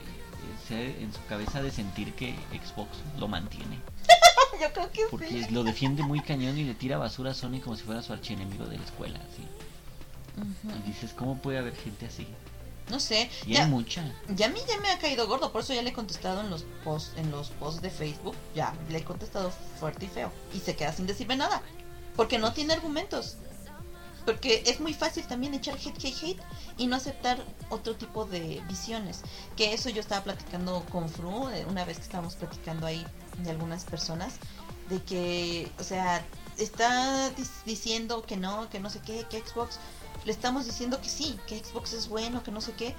eh, 0.70 0.98
en 1.02 1.12
su 1.14 1.20
cabeza 1.28 1.62
de 1.62 1.70
sentir 1.72 2.14
que 2.14 2.34
Xbox 2.64 2.90
lo 3.20 3.28
mantiene. 3.28 3.80
Yo 4.62 4.72
creo 4.74 4.92
que 4.92 5.02
Porque 5.10 5.28
sí. 5.46 5.48
lo 5.54 5.64
defiende 5.64 6.04
muy 6.04 6.22
cañón 6.22 6.58
y 6.58 6.64
le 6.64 6.76
tira 6.76 6.98
basura 6.98 7.32
a 7.32 7.34
Sony 7.34 7.60
como 7.64 7.76
si 7.76 7.84
fuera 7.84 8.02
su 8.04 8.14
archienemigo 8.14 8.66
de 8.66 8.78
la 8.78 8.84
escuela, 8.84 9.20
así. 9.20 9.44
Y 10.80 10.88
dices, 10.88 11.14
¿cómo 11.14 11.38
puede 11.38 11.58
haber 11.58 11.76
gente 11.76 12.06
así? 12.06 12.28
No 12.90 13.00
sé. 13.00 13.30
Y 13.48 13.54
Ya, 13.54 13.64
hay 13.64 13.70
mucha. 13.70 14.04
ya 14.30 14.46
a 14.46 14.50
mí 14.50 14.60
ya 14.68 14.80
me 14.80 14.90
ha 14.92 15.00
caído 15.00 15.28
gordo, 15.28 15.52
por 15.52 15.62
eso 15.62 15.74
ya 15.74 15.82
le 15.82 15.90
he 15.90 15.94
contestado 15.94 16.42
en 16.42 16.50
los 16.50 16.64
posts, 16.84 17.14
en 17.18 17.32
los 17.32 17.50
posts 17.52 17.82
de 17.82 17.90
Facebook. 17.90 18.36
Ya, 18.56 18.74
le 18.90 19.00
he 19.00 19.04
contestado 19.04 19.52
fuerte 19.80 20.06
y 20.06 20.10
feo. 20.10 20.32
Y 20.54 20.60
se 20.60 20.76
queda 20.76 20.94
sin 20.94 21.08
decirme 21.08 21.36
nada. 21.38 21.62
Porque 22.16 22.38
no 22.38 22.54
tiene 22.54 22.74
argumentos. 22.74 23.38
Porque 24.26 24.64
es 24.66 24.80
muy 24.80 24.94
fácil 24.94 25.26
también 25.26 25.54
echar 25.54 25.76
hate, 25.76 25.98
hate, 25.98 26.24
hate 26.24 26.42
y 26.78 26.88
no 26.88 26.96
aceptar 26.96 27.44
otro 27.70 27.96
tipo 27.96 28.26
de 28.26 28.62
visiones. 28.68 29.22
Que 29.58 29.74
eso 29.74 29.90
yo 29.90 30.02
estaba 30.02 30.24
platicando 30.24 30.86
con 30.92 31.10
Fru, 31.10 31.50
eh, 31.50 31.66
una 31.68 31.86
vez 31.86 31.98
que 31.98 32.04
estábamos 32.04 32.36
platicando 32.36 32.86
ahí 32.86 33.06
de 33.40 33.50
algunas 33.50 33.84
personas, 33.84 34.34
de 34.90 35.02
que, 35.02 35.72
o 35.80 35.84
sea, 35.84 36.26
está 36.58 37.30
dis- 37.36 37.64
diciendo 37.66 38.22
que 38.24 38.38
no, 38.38 38.70
que 38.70 38.80
no 38.80 38.90
sé 38.90 39.00
qué, 39.00 39.26
que 39.30 39.40
Xbox, 39.40 39.80
le 40.26 40.32
estamos 40.32 40.66
diciendo 40.66 41.02
que 41.02 41.10
sí, 41.10 41.40
que 41.48 41.58
Xbox 41.64 41.94
es 41.94 42.08
bueno, 42.08 42.44
que 42.44 42.52
no 42.52 42.62
sé 42.62 42.74
qué, 42.74 42.94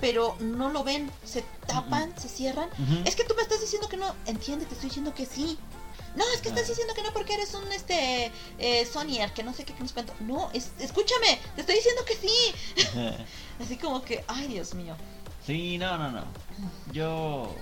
pero 0.00 0.36
no 0.38 0.70
lo 0.70 0.84
ven, 0.84 1.10
se 1.24 1.42
tapan, 1.66 2.14
se 2.20 2.28
cierran. 2.28 2.68
Es 3.04 3.16
que 3.16 3.24
tú 3.24 3.34
me 3.34 3.42
estás 3.42 3.60
diciendo 3.60 3.88
que 3.88 3.96
no, 3.96 4.14
entiende, 4.26 4.64
te 4.64 4.74
estoy 4.74 4.90
diciendo 4.90 5.12
que 5.12 5.26
sí. 5.26 5.58
No, 6.16 6.24
es 6.34 6.40
que 6.40 6.48
estás 6.48 6.64
Ah. 6.64 6.68
diciendo 6.68 6.94
que 6.94 7.02
no 7.02 7.12
porque 7.12 7.34
eres 7.34 7.54
un 7.54 7.70
este 7.72 8.32
eh, 8.58 8.86
Sonyer, 8.86 9.32
que 9.32 9.42
no 9.42 9.52
sé 9.54 9.64
qué, 9.64 9.74
que 9.74 9.80
no 9.82 9.88
sé 9.88 9.94
cuánto. 9.94 10.14
No, 10.20 10.50
es, 10.52 10.72
escúchame, 10.78 11.38
te 11.54 11.60
estoy 11.60 11.76
diciendo 11.76 12.02
que 12.06 12.14
sí. 12.16 13.14
Así 13.62 13.76
como 13.76 14.02
que, 14.02 14.24
ay 14.28 14.48
Dios 14.48 14.74
mío. 14.74 14.96
Sí, 15.46 15.78
no, 15.78 15.96
no, 15.98 16.10
no. 16.10 16.24
Yo. 16.92 17.54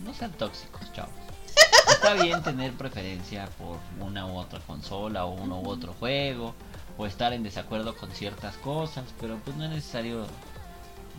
No 0.00 0.14
sean 0.14 0.32
tóxicos, 0.32 0.90
chavos. 0.92 1.12
Está 1.88 2.14
bien 2.14 2.42
tener 2.42 2.72
preferencia 2.72 3.46
por 3.58 3.78
una 4.00 4.26
u 4.26 4.36
otra 4.38 4.58
consola 4.60 5.26
o 5.26 5.34
uno 5.34 5.60
u 5.60 5.68
otro 5.68 5.92
juego, 5.94 6.54
o 6.96 7.06
estar 7.06 7.32
en 7.34 7.42
desacuerdo 7.42 7.94
con 7.96 8.10
ciertas 8.12 8.56
cosas, 8.56 9.04
pero 9.20 9.38
pues 9.44 9.56
no 9.56 9.64
es 9.64 9.70
necesario 9.70 10.26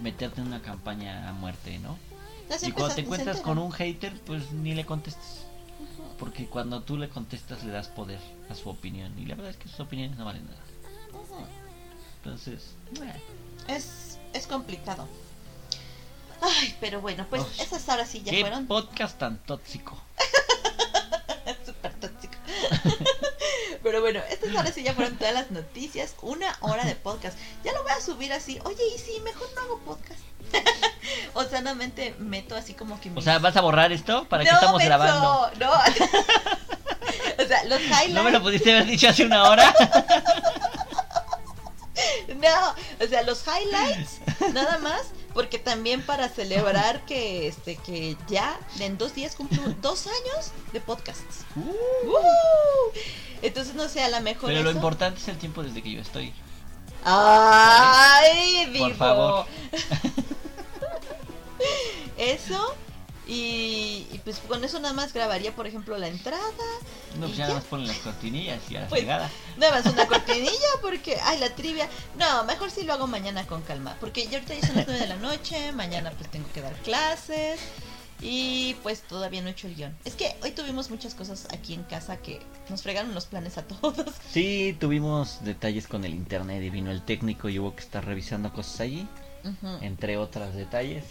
meterte 0.01 0.41
en 0.41 0.47
una 0.47 0.61
campaña 0.61 1.29
a 1.29 1.33
muerte, 1.33 1.77
¿no? 1.79 1.97
Y 2.61 2.71
cuando 2.71 2.95
te 2.95 3.01
encuentras 3.01 3.41
con 3.41 3.57
un 3.57 3.71
hater, 3.71 4.19
pues 4.21 4.51
ni 4.51 4.73
le 4.73 4.85
contestes. 4.85 5.44
Porque 6.19 6.45
cuando 6.47 6.81
tú 6.81 6.97
le 6.97 7.09
contestas 7.09 7.63
le 7.63 7.71
das 7.71 7.87
poder 7.89 8.19
a 8.49 8.55
su 8.55 8.69
opinión. 8.69 9.17
Y 9.19 9.25
la 9.25 9.35
verdad 9.35 9.51
es 9.51 9.57
que 9.57 9.67
sus 9.67 9.79
opiniones 9.81 10.17
no 10.17 10.25
valen 10.25 10.45
nada. 10.45 10.61
Entonces, 12.23 12.73
Es, 13.67 14.17
es 14.33 14.47
complicado. 14.47 15.07
Ay, 16.41 16.75
pero 16.79 17.01
bueno, 17.01 17.25
pues 17.29 17.41
Uf. 17.43 17.59
esas 17.59 17.87
ahora 17.89 18.05
sí 18.05 18.21
ya 18.23 18.31
¿qué 18.31 18.41
fueron. 18.41 18.65
podcast 18.67 19.17
tan 19.17 19.37
tóxico? 19.43 19.97
Súper 21.65 21.93
tóxico. 21.95 22.33
Pero 23.85 24.01
bueno, 24.01 24.19
estas 24.31 24.55
ahora 24.55 24.71
sí 24.71 24.81
ya 24.81 24.95
fueron 24.95 25.15
todas 25.15 25.35
las 25.35 25.51
noticias. 25.51 26.15
Una 26.23 26.57
hora 26.61 26.83
de 26.85 26.95
podcast. 26.95 27.37
Ya 27.63 27.71
lo 27.71 27.83
voy 27.83 27.91
a 27.91 28.01
subir 28.01 28.33
así. 28.33 28.59
Oye, 28.63 28.81
y 28.95 28.97
si 28.97 29.19
mejor 29.19 29.47
no 29.53 29.61
hago 29.61 29.79
podcast. 29.81 30.19
o 31.35 31.43
sea, 31.43 31.59
solamente 31.59 32.15
meto 32.17 32.55
así 32.55 32.73
como 32.73 32.99
que. 32.99 33.09
O 33.09 33.13
mis- 33.13 33.23
sea, 33.23 33.37
¿vas 33.37 33.55
a 33.55 33.61
borrar 33.61 33.91
esto? 33.91 34.27
¿Para 34.27 34.43
qué 34.43 34.49
No, 34.49 34.55
estamos 34.55 34.79
menso, 34.79 34.87
grabando? 34.89 35.51
No. 35.59 35.71
o 37.43 37.47
sea, 37.47 37.63
los 37.65 37.79
highlights. 37.79 38.13
¿No 38.15 38.23
me 38.23 38.31
lo 38.31 38.41
pudiste 38.41 38.71
haber 38.71 38.87
dicho 38.87 39.07
hace 39.07 39.23
una 39.23 39.43
hora? 39.43 39.71
No, 42.35 43.05
o 43.05 43.07
sea, 43.07 43.23
los 43.23 43.41
highlights, 43.47 44.19
nada 44.53 44.77
más, 44.79 45.03
porque 45.35 45.59
también 45.59 46.01
para 46.01 46.29
celebrar 46.29 47.05
que 47.05 47.47
este 47.47 47.75
que 47.75 48.15
ya 48.29 48.57
en 48.79 48.97
dos 48.97 49.13
días 49.13 49.35
cumplo 49.35 49.61
dos 49.81 50.07
años 50.07 50.51
de 50.71 50.79
podcasts. 50.79 51.45
¡Uh! 51.55 52.97
Entonces 53.41 53.75
no 53.75 53.89
sé, 53.89 54.01
a 54.01 54.09
lo 54.09 54.21
mejor 54.21 54.49
Pero 54.49 54.63
lo 54.63 54.71
importante 54.71 55.19
es 55.19 55.27
el 55.27 55.37
tiempo 55.37 55.61
desde 55.61 55.83
que 55.83 55.91
yo 55.91 56.01
estoy. 56.01 56.33
Ay, 57.03 58.73
Por 58.79 58.95
favor. 58.95 59.45
Eso 62.17 62.73
y, 63.27 64.05
y 64.11 64.21
pues 64.23 64.39
con 64.39 64.63
eso 64.63 64.79
nada 64.79 64.93
más 64.93 65.13
grabaría, 65.13 65.55
por 65.55 65.65
ejemplo, 65.67 65.97
la 65.97 66.07
entrada. 66.07 66.41
No, 67.19 67.25
¿Y 67.25 67.29
pues 67.29 67.37
ya 67.37 67.37
ya? 67.37 67.47
nada 67.47 67.59
más 67.59 67.63
ponen 67.69 67.87
las 67.87 67.97
cortinillas 67.97 68.59
y 68.69 68.75
a 68.75 68.81
la 68.81 68.87
Pues, 68.87 69.01
fregada. 69.01 69.29
Nada 69.57 69.73
más 69.81 69.85
una 69.93 70.05
cortinilla 70.07 70.51
porque, 70.81 71.17
ay, 71.23 71.39
la 71.39 71.53
trivia. 71.55 71.89
No, 72.19 72.43
mejor 72.45 72.69
si 72.71 72.83
lo 72.83 72.93
hago 72.93 73.07
mañana 73.07 73.45
con 73.47 73.61
calma. 73.63 73.95
Porque 73.99 74.25
ya 74.27 74.37
ahorita 74.39 74.53
ya 74.53 74.67
son 74.67 74.75
las 74.75 74.87
9 74.87 75.01
de 75.01 75.07
la 75.07 75.15
noche, 75.17 75.71
mañana 75.71 76.11
pues 76.11 76.29
tengo 76.29 76.47
que 76.53 76.61
dar 76.61 76.73
clases. 76.83 77.59
Y 78.21 78.75
pues 78.81 79.01
todavía 79.01 79.41
no 79.41 79.49
he 79.49 79.51
hecho 79.51 79.67
el 79.67 79.75
guion. 79.75 79.95
Es 80.05 80.15
que 80.15 80.35
hoy 80.41 80.51
tuvimos 80.51 80.89
muchas 80.89 81.13
cosas 81.15 81.47
aquí 81.53 81.73
en 81.73 81.83
casa 81.83 82.17
que 82.17 82.41
nos 82.69 82.81
fregaron 82.81 83.13
los 83.13 83.25
planes 83.25 83.57
a 83.57 83.63
todos. 83.67 84.05
Sí, 84.31 84.75
tuvimos 84.79 85.43
detalles 85.43 85.87
con 85.87 86.05
el 86.05 86.13
internet 86.13 86.63
y 86.63 86.69
vino 86.69 86.91
el 86.91 87.01
técnico 87.03 87.49
y 87.49 87.59
hubo 87.59 87.75
que 87.75 87.81
estar 87.81 88.05
revisando 88.05 88.53
cosas 88.53 88.79
allí, 88.81 89.07
entre 89.81 90.17
otros 90.17 90.53
detalles. 90.55 91.03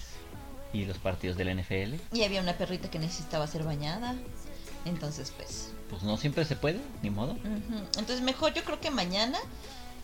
Y 0.74 0.84
los 0.84 0.98
partidos 0.98 1.36
del 1.36 1.56
NFL. 1.56 1.94
Y 2.12 2.24
había 2.24 2.40
una 2.40 2.59
perrita 2.59 2.90
que 2.90 2.98
necesitaba 2.98 3.46
ser 3.46 3.62
bañada. 3.62 4.14
Entonces, 4.84 5.32
pues. 5.36 5.70
Pues 5.88 6.02
no 6.02 6.16
siempre 6.16 6.44
se 6.44 6.56
puede, 6.56 6.80
ni 7.01 7.10
modo. 7.10 7.36
Entonces, 7.96 8.20
mejor 8.20 8.52
yo 8.52 8.64
creo 8.64 8.80
que 8.80 8.90
mañana. 8.90 9.38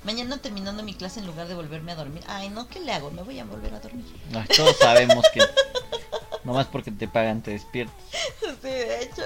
Mañana 0.05 0.39
terminando 0.39 0.83
mi 0.83 0.95
clase 0.95 1.21
en 1.21 1.27
lugar 1.27 1.49
de 1.49 1.55
volverme 1.55 1.93
a 1.93 1.97
dormir. 1.97 2.23
Ay, 2.27 2.49
no, 2.49 2.69
¿qué 2.69 2.81
le 2.81 2.93
hago? 2.93 3.11
Me 3.11 3.23
voy 3.23 3.39
a 3.39 3.45
volver 3.45 3.75
a 3.75 3.81
dormir. 3.81 4.07
Ay, 4.33 4.47
todos 4.57 4.79
sabemos 4.79 5.27
que 5.35 5.41
nomás 6.45 6.67
porque 6.69 6.91
te 6.91 7.07
pagan 7.07 7.43
te 7.43 7.51
despiertas. 7.51 7.95
Sí, 8.41 8.47
de 8.63 9.03
hecho. 9.03 9.23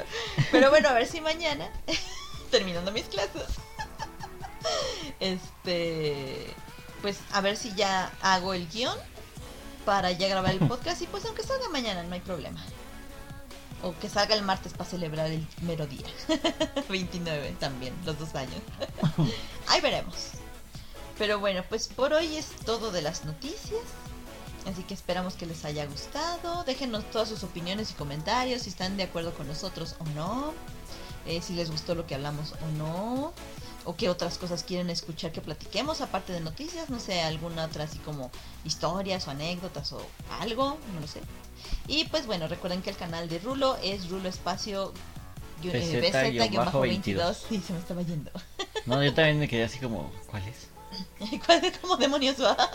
Pero 0.50 0.70
bueno, 0.70 0.88
a 0.88 0.94
ver 0.94 1.06
si 1.06 1.20
mañana, 1.20 1.70
terminando 2.50 2.90
mis 2.90 3.04
clases, 3.04 3.44
este, 5.20 6.46
pues 7.02 7.18
a 7.32 7.40
ver 7.40 7.56
si 7.56 7.72
ya 7.74 8.10
hago 8.20 8.54
el 8.54 8.66
guion 8.68 8.98
para 9.85 10.11
ya 10.12 10.28
grabar 10.28 10.52
el 10.52 10.59
podcast 10.61 11.02
y 11.02 11.06
pues 11.06 11.24
aunque 11.24 11.43
salga 11.43 11.69
mañana 11.70 12.02
no 12.02 12.15
hay 12.15 12.20
problema. 12.20 12.62
O 13.82 13.94
que 13.98 14.09
salga 14.09 14.35
el 14.35 14.43
martes 14.43 14.73
para 14.73 14.89
celebrar 14.89 15.31
el 15.31 15.47
mero 15.61 15.86
día. 15.86 16.06
29 16.89 17.56
también, 17.61 17.94
los 18.05 18.19
dos 18.19 18.35
años. 18.35 18.61
Ahí 19.69 19.81
veremos. 19.81 20.31
Pero 21.19 21.39
bueno, 21.39 21.62
pues 21.69 21.89
por 21.89 22.12
hoy 22.12 22.36
es 22.36 22.47
todo 22.65 22.90
de 22.90 23.02
las 23.02 23.24
noticias. 23.24 23.82
Así 24.66 24.82
que 24.85 24.94
esperamos 24.94 25.35
que 25.35 25.44
les 25.44 25.65
haya 25.66 25.85
gustado. 25.86 26.65
Déjenos 26.65 27.05
todas 27.11 27.28
sus 27.28 27.43
opiniones 27.44 27.90
y 27.90 27.94
comentarios 27.94 28.62
si 28.62 28.70
están 28.70 28.97
de 28.97 29.02
acuerdo 29.02 29.35
con 29.35 29.47
nosotros 29.47 29.97
o 29.98 30.05
no. 30.15 30.55
eh, 31.27 31.40
si 31.43 31.52
les 31.55 31.70
gustó 31.70 31.94
lo 31.94 32.06
que 32.06 32.15
hablamos 32.15 32.52
o 32.52 32.66
no. 32.78 33.32
O 33.86 33.97
qué 33.97 34.09
otras 34.09 34.39
cosas 34.39 34.65
quieren 34.65 34.89
escuchar 34.90 35.31
que 35.32 35.40
platiquemos 35.40 36.01
aparte 36.01 36.32
de 36.32 36.40
noticias. 36.40 36.89
No 36.90 36.98
sé, 36.98 37.20
alguna 37.23 37.65
otra 37.66 37.85
así 37.85 37.98
como 37.98 38.31
historias 38.65 39.27
o 39.28 39.31
anécdotas 39.31 39.93
o 39.93 40.01
algo. 40.40 40.78
No 40.94 41.01
lo 41.01 41.06
sé. 41.06 41.20
Y 41.86 42.05
pues 42.06 42.27
bueno, 42.27 42.48
recuerden 42.48 42.81
que 42.82 42.90
el 42.90 42.97
canal 42.97 43.28
de 43.28 43.39
Rulo 43.39 43.77
es 43.82 44.09
Rulo 44.09 44.28
Espacio 44.28 44.93
eh, 45.62 46.01
BZ-22. 46.12 46.70
BZ-22. 46.73 47.35
Sí, 47.48 47.62
se 47.66 47.73
me 47.73 47.78
estaba 47.78 48.02
yendo. 48.02 48.31
No, 48.86 49.02
yo 49.02 49.12
también 49.15 49.39
me 49.39 49.48
quedé 49.48 49.65
así 49.65 49.78
como, 49.78 50.11
¿cuál 50.31 50.43
es? 50.48 50.69
¿Cuál 51.47 51.65
es 51.65 51.78
como 51.78 51.97
demonios 51.97 52.43
va? 52.43 52.56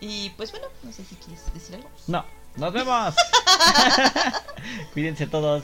Y 0.00 0.30
pues 0.30 0.50
bueno, 0.50 0.66
no 0.82 0.92
sé 0.92 1.04
si 1.04 1.14
quieres 1.14 1.54
decir 1.54 1.76
algo. 1.76 1.88
No, 2.08 2.24
nos 2.56 2.72
vemos. 2.72 3.14
Cuídense 4.92 5.28
todos. 5.28 5.62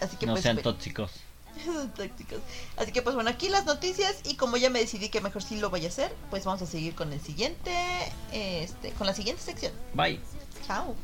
Así 0.00 0.16
que 0.16 0.26
No 0.26 0.34
pues 0.34 0.44
sean 0.44 0.56
ve- 0.56 0.62
tóxicos. 0.62 1.10
Tóxicos. 1.96 2.40
Así 2.76 2.92
que 2.92 3.02
pues 3.02 3.14
bueno, 3.14 3.30
aquí 3.30 3.48
las 3.48 3.64
noticias 3.64 4.20
y 4.24 4.36
como 4.36 4.56
ya 4.56 4.70
me 4.70 4.80
decidí 4.80 5.08
que 5.08 5.20
mejor 5.20 5.42
sí 5.42 5.58
lo 5.58 5.70
voy 5.70 5.84
a 5.84 5.88
hacer, 5.88 6.14
pues 6.30 6.44
vamos 6.44 6.62
a 6.62 6.66
seguir 6.66 6.94
con 6.94 7.12
el 7.12 7.20
siguiente, 7.20 7.72
este, 8.32 8.90
con 8.92 9.06
la 9.06 9.14
siguiente 9.14 9.42
sección. 9.42 9.72
Bye. 9.94 10.20
Chao. 10.66 10.94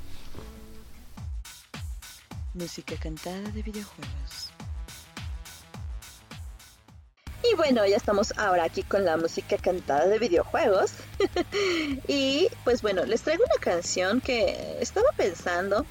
Música 2.54 2.96
cantada 2.96 3.50
de 3.50 3.62
videojuegos. 3.62 4.50
Y 7.50 7.54
bueno, 7.54 7.86
ya 7.86 7.96
estamos 7.96 8.34
ahora 8.36 8.64
aquí 8.64 8.82
con 8.82 9.04
la 9.04 9.16
música 9.16 9.56
cantada 9.58 10.06
de 10.06 10.18
videojuegos. 10.18 10.92
y 12.08 12.48
pues 12.64 12.82
bueno, 12.82 13.04
les 13.04 13.22
traigo 13.22 13.44
una 13.44 13.60
canción 13.60 14.20
que 14.20 14.76
estaba 14.80 15.08
pensando 15.16 15.86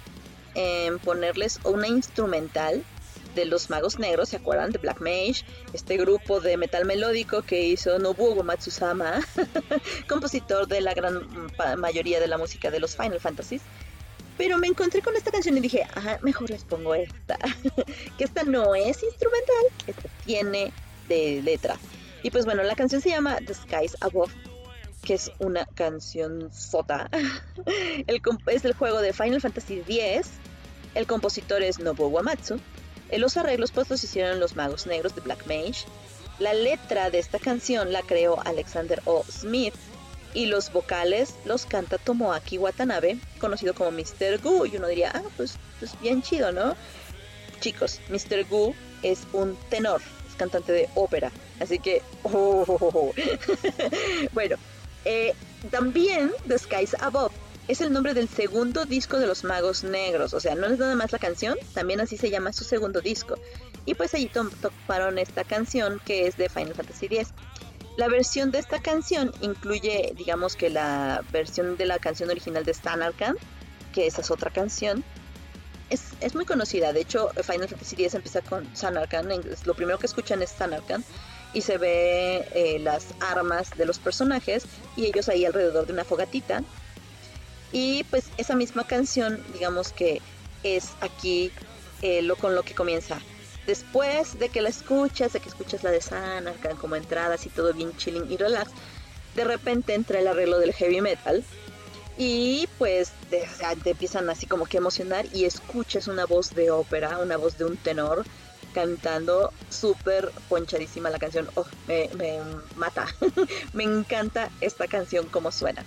en 0.56 1.00
ponerles 1.00 1.60
una 1.64 1.88
instrumental 1.88 2.84
de 3.38 3.46
los 3.46 3.70
Magos 3.70 3.98
Negros, 4.00 4.28
¿se 4.30 4.36
acuerdan? 4.36 4.72
De 4.72 4.80
Black 4.80 5.00
Mage, 5.00 5.46
este 5.72 5.96
grupo 5.96 6.42
de 6.42 6.58
metal 6.58 6.84
melódico 6.84 7.44
que 7.44 7.62
hizo 7.62 7.98
Nobuo 8.00 8.44
Matsusama, 8.44 9.22
compositor 10.10 10.68
de 10.68 10.82
la 10.82 10.94
gran 10.94 11.48
pa- 11.56 11.76
mayoría 11.78 12.20
de 12.20 12.28
la 12.28 12.38
música 12.38 12.70
de 12.72 12.80
los 12.82 12.96
Final 12.98 13.20
Fantasies. 13.22 13.62
Pero 14.38 14.58
me 14.58 14.68
encontré 14.68 15.02
con 15.02 15.16
esta 15.16 15.32
canción 15.32 15.58
y 15.58 15.62
dije, 15.62 15.88
mejor 16.22 16.50
les 16.50 16.64
pongo 16.64 16.94
esta. 16.94 17.38
que 18.18 18.24
esta 18.24 18.44
no 18.44 18.76
es 18.76 19.02
instrumental, 19.04 19.66
esta 19.88 20.10
tiene 20.26 20.72
de 21.08 21.42
letra. 21.44 21.78
Y 22.24 22.30
pues 22.32 22.46
bueno, 22.46 22.64
la 22.64 22.76
canción 22.76 23.02
se 23.02 23.10
llama 23.10 23.38
The 23.46 23.54
Skies 23.54 23.98
Above, 24.02 24.34
que 25.04 25.14
es 25.14 25.32
una 25.40 25.66
canción 25.76 26.52
sota. 26.54 27.10
es 28.48 28.66
el 28.66 28.74
juego 28.74 29.02
de 29.02 29.14
Final 29.14 29.42
Fantasy 29.42 29.84
X. 29.88 30.28
El 30.96 31.06
compositor 31.08 31.62
es 31.62 31.80
Nobuo 31.80 32.08
Uematsu. 32.08 32.60
Eh, 33.10 33.20
Los 33.20 33.38
arreglos 33.38 33.72
pues 33.72 33.90
los 33.90 34.04
hicieron 34.04 34.40
los 34.40 34.56
magos 34.56 34.88
negros 34.88 35.16
de 35.16 35.22
Black 35.22 35.46
Mage. 35.46 35.86
La 36.40 36.54
letra 36.54 37.10
de 37.10 37.20
esta 37.20 37.40
canción 37.40 37.92
la 37.92 38.02
creó 38.04 38.40
Alexander 38.46 39.02
O. 39.06 39.24
Smith 39.30 39.74
y 40.34 40.46
los 40.46 40.72
vocales 40.72 41.34
los 41.46 41.66
canta 41.66 41.98
Tomoaki 41.98 42.58
Watanabe, 42.60 43.18
conocido 43.40 43.74
como 43.74 43.92
Mr. 43.92 44.40
Gu. 44.44 44.68
Y 44.68 44.78
uno 44.78 44.88
diría, 44.88 45.12
ah, 45.16 45.24
pues, 45.36 45.56
pues 45.80 46.00
bien 46.00 46.22
chido, 46.22 46.52
¿no? 46.52 46.76
Chicos, 47.60 48.00
Mr. 48.10 48.46
Gu 48.48 48.76
es 49.02 49.22
un 49.34 49.58
tenor, 49.70 50.02
es 50.30 50.36
cantante 50.36 50.72
de 50.72 50.90
ópera. 50.94 51.32
Así 51.60 51.80
que, 51.80 52.04
oh, 52.24 52.66
oh, 52.68 52.78
oh. 52.82 53.14
bueno, 54.34 54.58
eh, 55.06 55.34
también 55.72 56.32
The 56.48 56.60
Skies 56.60 56.96
Above 57.00 57.34
es 57.68 57.82
el 57.82 57.92
nombre 57.92 58.14
del 58.14 58.30
segundo 58.30 58.86
disco 58.86 59.20
de 59.20 59.28
los 59.28 59.44
Magos 59.44 59.84
Negros. 59.84 60.34
O 60.34 60.40
sea, 60.40 60.56
no 60.56 60.68
es 60.68 60.80
nada 60.80 60.96
más 60.96 61.12
la 61.12 61.20
canción, 61.20 61.58
también 61.74 62.00
así 62.00 62.18
se 62.18 62.30
llama 62.30 62.54
su 62.54 62.64
segundo 62.64 63.02
disco. 63.02 63.36
Y 63.86 63.94
pues 63.96 64.14
allí 64.14 64.28
to- 64.28 64.50
toparon 64.62 65.18
esta 65.18 65.44
canción 65.44 66.02
que 66.06 66.28
es 66.28 66.38
de 66.38 66.50
Final 66.50 66.74
Fantasy 66.76 67.06
X. 67.08 67.30
La 67.98 68.08
versión 68.08 68.52
de 68.52 68.60
esta 68.60 68.80
canción 68.82 69.32
incluye, 69.42 70.14
digamos 70.16 70.56
que 70.56 70.70
la 70.70 71.24
versión 71.32 71.78
de 71.78 71.86
la 71.88 71.98
canción 72.00 72.30
original 72.30 72.64
de 72.64 72.74
Stanarkan, 72.74 73.36
que 73.94 74.08
esa 74.08 74.22
es 74.22 74.30
otra 74.32 74.52
canción. 74.52 75.04
Es, 75.90 76.02
es 76.20 76.36
muy 76.36 76.46
conocida, 76.46 76.92
de 76.94 77.00
hecho 77.02 77.30
Final 77.44 77.70
Fantasy 77.70 77.96
X 77.96 78.14
empieza 78.14 78.42
con 78.42 78.68
Sanarkan, 78.76 79.32
es- 79.32 79.66
lo 79.66 79.74
primero 79.74 79.98
que 79.98 80.06
escuchan 80.06 80.42
es 80.42 80.50
Sanarkan 80.52 81.04
y 81.54 81.62
se 81.62 81.78
ve 81.78 82.46
eh, 82.54 82.78
las 82.80 83.06
armas 83.22 83.70
de 83.78 83.86
los 83.86 83.98
personajes 83.98 84.66
y 84.98 85.06
ellos 85.06 85.28
ahí 85.30 85.46
alrededor 85.46 85.86
de 85.88 85.94
una 85.94 86.04
fogatita. 86.04 86.62
Y 87.72 88.04
pues 88.06 88.26
esa 88.38 88.56
misma 88.56 88.86
canción, 88.86 89.44
digamos 89.54 89.92
que 89.92 90.22
es 90.64 90.92
aquí 91.02 91.52
eh, 92.02 92.22
lo 92.22 92.36
con 92.36 92.56
lo 92.56 92.64
que 92.64 92.74
comienza. 92.74 93.20
Después 93.66 94.40
de 94.40 94.50
que 94.50 94.62
la 94.62 94.70
escuchas, 94.70 95.34
de 95.34 95.42
que 95.42 95.50
escuchas 95.50 95.84
la 95.84 95.92
de 95.92 96.02
Sanarkan 96.02 96.78
como 96.78 96.96
entradas 96.96 97.46
y 97.46 97.50
todo 97.50 97.74
bien 97.74 97.96
chilling 97.98 98.32
y 98.32 98.38
relax, 98.38 98.72
de 99.36 99.44
repente 99.44 99.94
entra 99.94 100.20
el 100.20 100.28
arreglo 100.28 100.58
del 100.60 100.74
heavy 100.74 101.02
metal 101.02 101.44
y 102.18 102.68
pues 102.78 103.12
sea, 103.58 103.76
te 103.76 103.92
empiezan 103.92 104.30
así 104.30 104.48
como 104.48 104.66
que 104.66 104.78
emocionar 104.78 105.26
y 105.34 105.46
escuchas 105.46 106.08
una 106.08 106.26
voz 106.26 106.56
de 106.56 106.72
ópera, 106.72 107.20
una 107.20 107.38
voz 107.38 107.58
de 107.58 107.66
un 107.66 107.78
tenor 107.78 108.26
cantando 108.74 109.52
súper 109.70 110.32
ponchadísima 110.50 111.10
la 111.10 111.20
canción. 111.20 111.50
Oh, 111.56 111.66
me, 111.88 112.10
me 112.16 112.40
mata. 112.76 113.08
me 113.74 113.84
encanta 113.84 114.50
esta 114.62 114.88
canción 114.88 115.28
como 115.28 115.52
suena. 115.52 115.84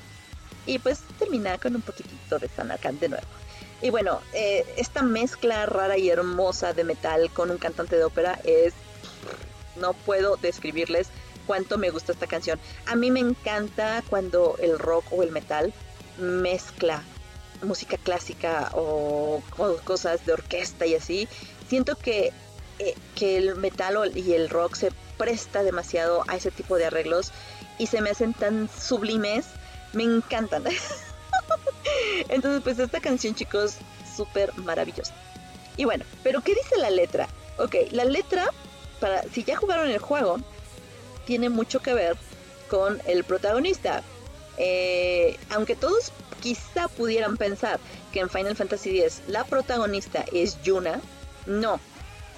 Y 0.67 0.79
pues 0.79 1.01
termina 1.19 1.59
con 1.59 1.75
un 1.75 1.83
poquitito 1.83 2.39
de 2.39 2.49
Sanarkan 2.49 2.99
de 2.99 3.09
nuevo. 3.09 3.27
Y 3.83 3.91
bueno, 3.91 4.21
eh, 4.35 4.65
esta 4.77 5.03
mezcla 5.03 5.65
rara 5.67 5.97
y 5.97 6.11
hermosa 6.11 6.73
de 6.73 6.85
metal 6.85 7.31
con 7.31 7.51
un 7.51 7.59
cantante 7.59 7.97
de 7.97 8.05
ópera 8.05 8.39
es... 8.45 8.75
No 9.77 9.95
puedo 9.95 10.37
describirles 10.37 11.09
cuánto 11.47 11.79
me 11.79 11.91
gusta 11.91 12.13
esta 12.13 12.27
canción. 12.27 12.61
A 12.87 12.97
mí 12.97 13.11
me 13.11 13.21
encanta 13.21 14.03
cuando 14.11 14.57
el 14.61 14.79
rock 14.79 15.05
o 15.13 15.23
el 15.23 15.31
metal 15.31 15.73
mezcla 16.19 17.03
música 17.63 17.97
clásica 17.97 18.71
o 18.75 19.43
co- 19.57 19.81
cosas 19.85 20.25
de 20.27 20.33
orquesta 20.33 20.87
y 20.87 20.95
así. 20.95 21.29
Siento 21.69 21.97
que, 21.97 22.33
eh, 22.79 22.95
que 23.15 23.37
el 23.39 23.57
metal 23.57 24.13
y 24.15 24.35
el 24.35 24.51
rock 24.51 24.75
se 24.75 24.93
presta 25.17 25.63
demasiado 25.63 26.25
a 26.29 26.37
ese 26.37 26.51
tipo 26.51 26.77
de 26.77 26.87
arreglos 26.87 27.33
y 27.79 27.87
se 27.87 28.01
me 28.03 28.11
hacen 28.11 28.35
tan 28.35 28.69
sublimes. 28.69 29.47
Me 29.93 30.05
encantan. 30.05 30.65
Entonces, 32.29 32.63
pues 32.63 32.79
esta 32.79 33.01
canción, 33.01 33.35
chicos, 33.35 33.77
súper 34.17 34.57
maravillosa. 34.59 35.15
Y 35.77 35.85
bueno, 35.85 36.05
pero 36.23 36.43
¿qué 36.43 36.55
dice 36.55 36.77
la 36.79 36.91
letra? 36.91 37.29
Ok, 37.59 37.75
la 37.93 38.05
letra, 38.05 38.47
para 39.01 39.23
si 39.25 39.45
ya 39.45 39.57
jugaron 39.57 39.89
el 39.89 39.99
juego, 39.99 40.39
tiene 41.27 41.49
mucho 41.49 41.81
que 41.81 41.95
ver 41.95 42.17
con 42.69 43.01
el 43.07 43.25
protagonista. 43.25 44.03
Eh, 44.59 45.39
aunque 45.51 45.77
todos 45.77 46.13
quizá 46.41 46.89
pudieran 46.89 47.37
pensar 47.37 47.81
que 48.13 48.21
en 48.21 48.29
Final 48.29 48.57
Fantasy 48.57 49.01
X 49.01 49.23
la 49.29 49.45
protagonista 49.45 50.25
es 50.33 50.61
Yuna, 50.63 51.01
no. 51.47 51.81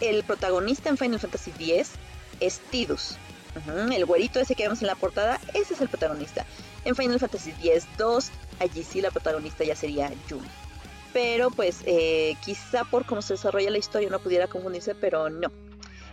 El 0.00 0.24
protagonista 0.24 0.88
en 0.88 0.98
Final 0.98 1.20
Fantasy 1.20 1.52
X 1.56 1.90
es 2.40 2.60
Tidus. 2.70 3.16
El 3.92 4.06
güerito 4.06 4.40
ese 4.40 4.54
que 4.54 4.64
vemos 4.64 4.80
en 4.80 4.88
la 4.88 4.94
portada, 4.94 5.40
ese 5.54 5.74
es 5.74 5.80
el 5.80 5.88
protagonista. 5.88 6.46
En 6.84 6.96
Final 6.96 7.20
Fantasy 7.20 7.54
X-2, 7.62 8.30
allí 8.60 8.82
sí 8.82 9.00
la 9.00 9.10
protagonista 9.10 9.64
ya 9.64 9.76
sería 9.76 10.10
Yuna. 10.28 10.48
Pero 11.12 11.50
pues 11.50 11.82
eh, 11.86 12.36
quizá 12.44 12.84
por 12.84 13.04
cómo 13.04 13.22
se 13.22 13.34
desarrolla 13.34 13.70
la 13.70 13.78
historia 13.78 14.08
no 14.08 14.18
pudiera 14.18 14.46
confundirse, 14.46 14.94
pero 14.94 15.28
no. 15.30 15.50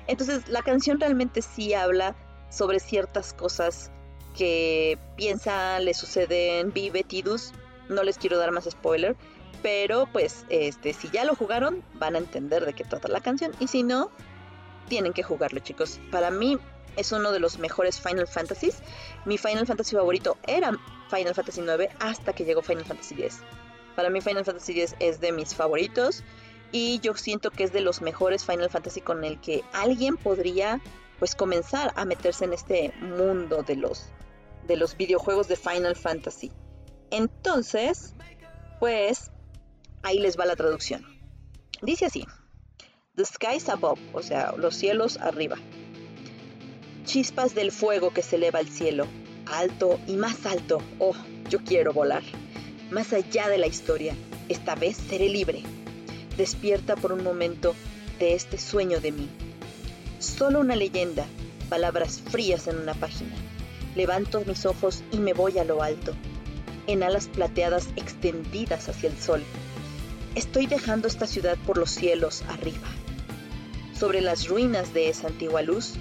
Entonces 0.07 0.47
la 0.49 0.61
canción 0.61 0.99
realmente 0.99 1.41
sí 1.41 1.73
habla 1.73 2.15
sobre 2.49 2.79
ciertas 2.79 3.33
cosas 3.33 3.91
que 4.35 4.97
piensa 5.15 5.79
le 5.79 5.93
suceden, 5.93 6.73
vive 6.73 7.03
Tidus. 7.03 7.51
No 7.87 8.03
les 8.03 8.17
quiero 8.17 8.37
dar 8.37 8.51
más 8.51 8.65
spoiler, 8.65 9.15
pero 9.63 10.07
pues 10.11 10.45
este 10.49 10.93
si 10.93 11.09
ya 11.09 11.25
lo 11.25 11.35
jugaron 11.35 11.83
van 11.95 12.15
a 12.15 12.19
entender 12.19 12.65
de 12.65 12.73
qué 12.73 12.83
trata 12.83 13.07
la 13.07 13.21
canción 13.21 13.51
y 13.59 13.67
si 13.67 13.83
no 13.83 14.11
tienen 14.87 15.13
que 15.13 15.23
jugarlo, 15.23 15.59
chicos. 15.59 15.99
Para 16.11 16.31
mí 16.31 16.57
es 16.99 17.13
uno 17.13 17.31
de 17.31 17.39
los 17.39 17.57
mejores 17.59 17.99
Final 18.01 18.27
Fantasies. 18.27 18.79
Mi 19.25 19.37
Final 19.37 19.65
Fantasy 19.65 19.95
favorito 19.95 20.37
era 20.45 20.71
Final 21.09 21.33
Fantasy 21.33 21.61
9 21.61 21.89
hasta 21.99 22.33
que 22.33 22.43
llegó 22.43 22.61
Final 22.61 22.83
Fantasy 22.83 23.15
10. 23.15 23.39
Para 23.95 24.09
mí 24.09 24.19
Final 24.19 24.43
Fantasy 24.43 24.73
10 24.73 24.95
es 24.99 25.21
de 25.21 25.31
mis 25.31 25.55
favoritos 25.55 26.23
y 26.71 26.99
yo 26.99 27.15
siento 27.15 27.51
que 27.51 27.63
es 27.63 27.71
de 27.71 27.81
los 27.81 28.01
mejores 28.01 28.43
Final 28.45 28.69
Fantasy 28.69 28.99
con 29.01 29.23
el 29.23 29.39
que 29.39 29.63
alguien 29.71 30.17
podría 30.17 30.81
pues 31.19 31.35
comenzar 31.35 31.93
a 31.95 32.03
meterse 32.05 32.45
en 32.45 32.53
este 32.53 32.93
mundo 32.99 33.63
de 33.63 33.75
los 33.77 34.11
de 34.67 34.77
los 34.77 34.95
videojuegos 34.97 35.47
de 35.47 35.55
Final 35.55 35.95
Fantasy. 35.95 36.51
Entonces, 37.11 38.13
pues 38.79 39.31
ahí 40.03 40.19
les 40.19 40.37
va 40.37 40.45
la 40.45 40.55
traducción. 40.55 41.05
Dice 41.81 42.05
así: 42.05 42.25
The 43.15 43.25
skies 43.25 43.69
above, 43.69 43.99
o 44.13 44.21
sea, 44.21 44.53
los 44.57 44.75
cielos 44.75 45.17
arriba. 45.17 45.57
Chispas 47.09 47.55
del 47.55 47.71
fuego 47.71 48.11
que 48.11 48.21
se 48.21 48.35
eleva 48.35 48.59
al 48.59 48.69
cielo, 48.69 49.07
alto 49.47 49.99
y 50.05 50.15
más 50.15 50.45
alto. 50.45 50.79
Oh, 50.99 51.15
Yo 51.49 51.57
quiero 51.63 51.91
volar. 51.91 52.21
Más 52.91 53.13
allá 53.13 53.49
de 53.49 53.57
la 53.57 53.65
historia, 53.65 54.13
esta 54.47 54.75
vez 54.75 54.97
seré 55.09 55.27
libre. 55.27 55.63
Despierta 56.37 56.95
por 56.95 57.11
un 57.11 57.23
momento 57.23 57.73
de 58.19 58.35
este 58.35 58.59
sueño 58.59 58.99
de 58.99 59.11
mí. 59.11 59.27
Solo 60.19 60.59
una 60.59 60.75
leyenda, 60.75 61.25
palabras 61.67 62.21
frías 62.29 62.67
en 62.67 62.77
una 62.77 62.93
página. 62.93 63.33
Levanto 63.95 64.43
mis 64.45 64.67
ojos 64.67 65.03
y 65.11 65.17
me 65.17 65.33
voy 65.33 65.57
a 65.57 65.63
lo 65.63 65.81
alto, 65.81 66.13
en 66.85 67.01
alas 67.01 67.27
plateadas 67.27 67.87
extendidas 67.95 68.87
hacia 68.87 69.09
el 69.09 69.17
sol. 69.17 69.41
Estoy 70.35 70.67
dejando 70.67 71.07
esta 71.07 71.25
ciudad 71.25 71.57
por 71.65 71.79
los 71.79 71.89
cielos 71.89 72.43
arriba. 72.49 72.87
Sobre 73.99 74.21
las 74.21 74.47
ruinas 74.47 74.93
de 74.93 75.09
esa 75.09 75.25
antigua 75.25 75.63
luz, 75.63 75.95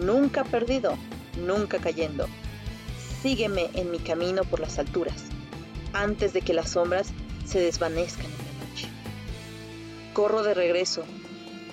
nunca 0.00 0.44
perdido, 0.44 0.96
nunca 1.36 1.78
cayendo. 1.78 2.26
Sígueme 3.22 3.70
en 3.74 3.90
mi 3.90 3.98
camino 3.98 4.44
por 4.44 4.60
las 4.60 4.78
alturas, 4.78 5.24
antes 5.92 6.32
de 6.32 6.40
que 6.40 6.54
las 6.54 6.70
sombras 6.70 7.08
se 7.46 7.60
desvanezcan 7.60 8.26
en 8.26 8.32
la 8.32 8.66
noche. 8.66 8.88
Corro 10.14 10.42
de 10.42 10.54
regreso, 10.54 11.04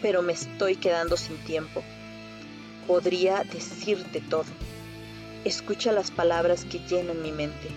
pero 0.01 0.21
me 0.21 0.33
estoy 0.33 0.75
quedando 0.75 1.17
sin 1.17 1.37
tiempo. 1.37 1.83
Podría 2.85 3.43
decirte 3.43 4.21
todo. 4.21 4.45
Escucha 5.45 5.91
las 5.91 6.11
palabras 6.11 6.65
que 6.65 6.79
llenan 6.79 7.21
mi 7.21 7.31
mente. 7.31 7.69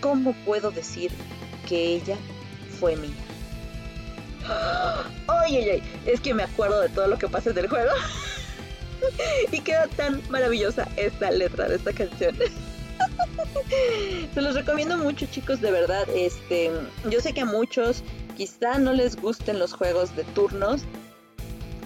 ¿Cómo 0.00 0.34
puedo 0.44 0.70
decir 0.70 1.10
que 1.68 1.94
ella 1.94 2.16
fue 2.78 2.96
mía? 2.96 3.10
Ay, 5.28 5.56
ay, 5.56 5.70
ay, 5.70 5.82
es 6.06 6.20
que 6.20 6.34
me 6.34 6.42
acuerdo 6.42 6.80
de 6.80 6.88
todo 6.88 7.06
lo 7.06 7.18
que 7.18 7.28
pasa 7.28 7.50
en 7.50 7.58
el 7.58 7.68
juego. 7.68 7.90
y 9.52 9.60
queda 9.60 9.86
tan 9.88 10.22
maravillosa 10.30 10.88
esta 10.96 11.30
letra 11.30 11.68
de 11.68 11.76
esta 11.76 11.92
canción. 11.92 12.36
Se 14.34 14.40
los 14.40 14.54
recomiendo 14.54 14.96
mucho, 14.98 15.26
chicos, 15.26 15.60
de 15.60 15.70
verdad. 15.70 16.06
Este, 16.14 16.70
yo 17.10 17.20
sé 17.20 17.32
que 17.32 17.42
a 17.42 17.46
muchos 17.46 18.02
quizá 18.36 18.78
no 18.78 18.92
les 18.92 19.16
gusten 19.16 19.58
los 19.58 19.72
juegos 19.72 20.14
de 20.16 20.24
turnos, 20.24 20.82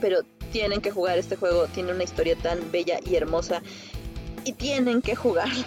pero 0.00 0.22
tienen 0.52 0.80
que 0.80 0.90
jugar 0.90 1.18
este 1.18 1.36
juego. 1.36 1.66
Tiene 1.68 1.92
una 1.92 2.04
historia 2.04 2.36
tan 2.36 2.70
bella 2.70 2.98
y 3.04 3.16
hermosa 3.16 3.62
y 4.44 4.52
tienen 4.52 5.02
que 5.02 5.14
jugarlo. 5.14 5.64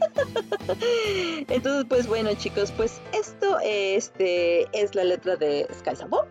Entonces, 1.48 1.84
pues 1.88 2.06
bueno, 2.06 2.30
chicos, 2.34 2.72
pues 2.76 3.00
esto 3.12 3.58
este, 3.62 4.66
es 4.72 4.94
la 4.94 5.04
letra 5.04 5.36
de 5.36 5.66
Sky 5.78 5.96
Sabo. 5.96 6.26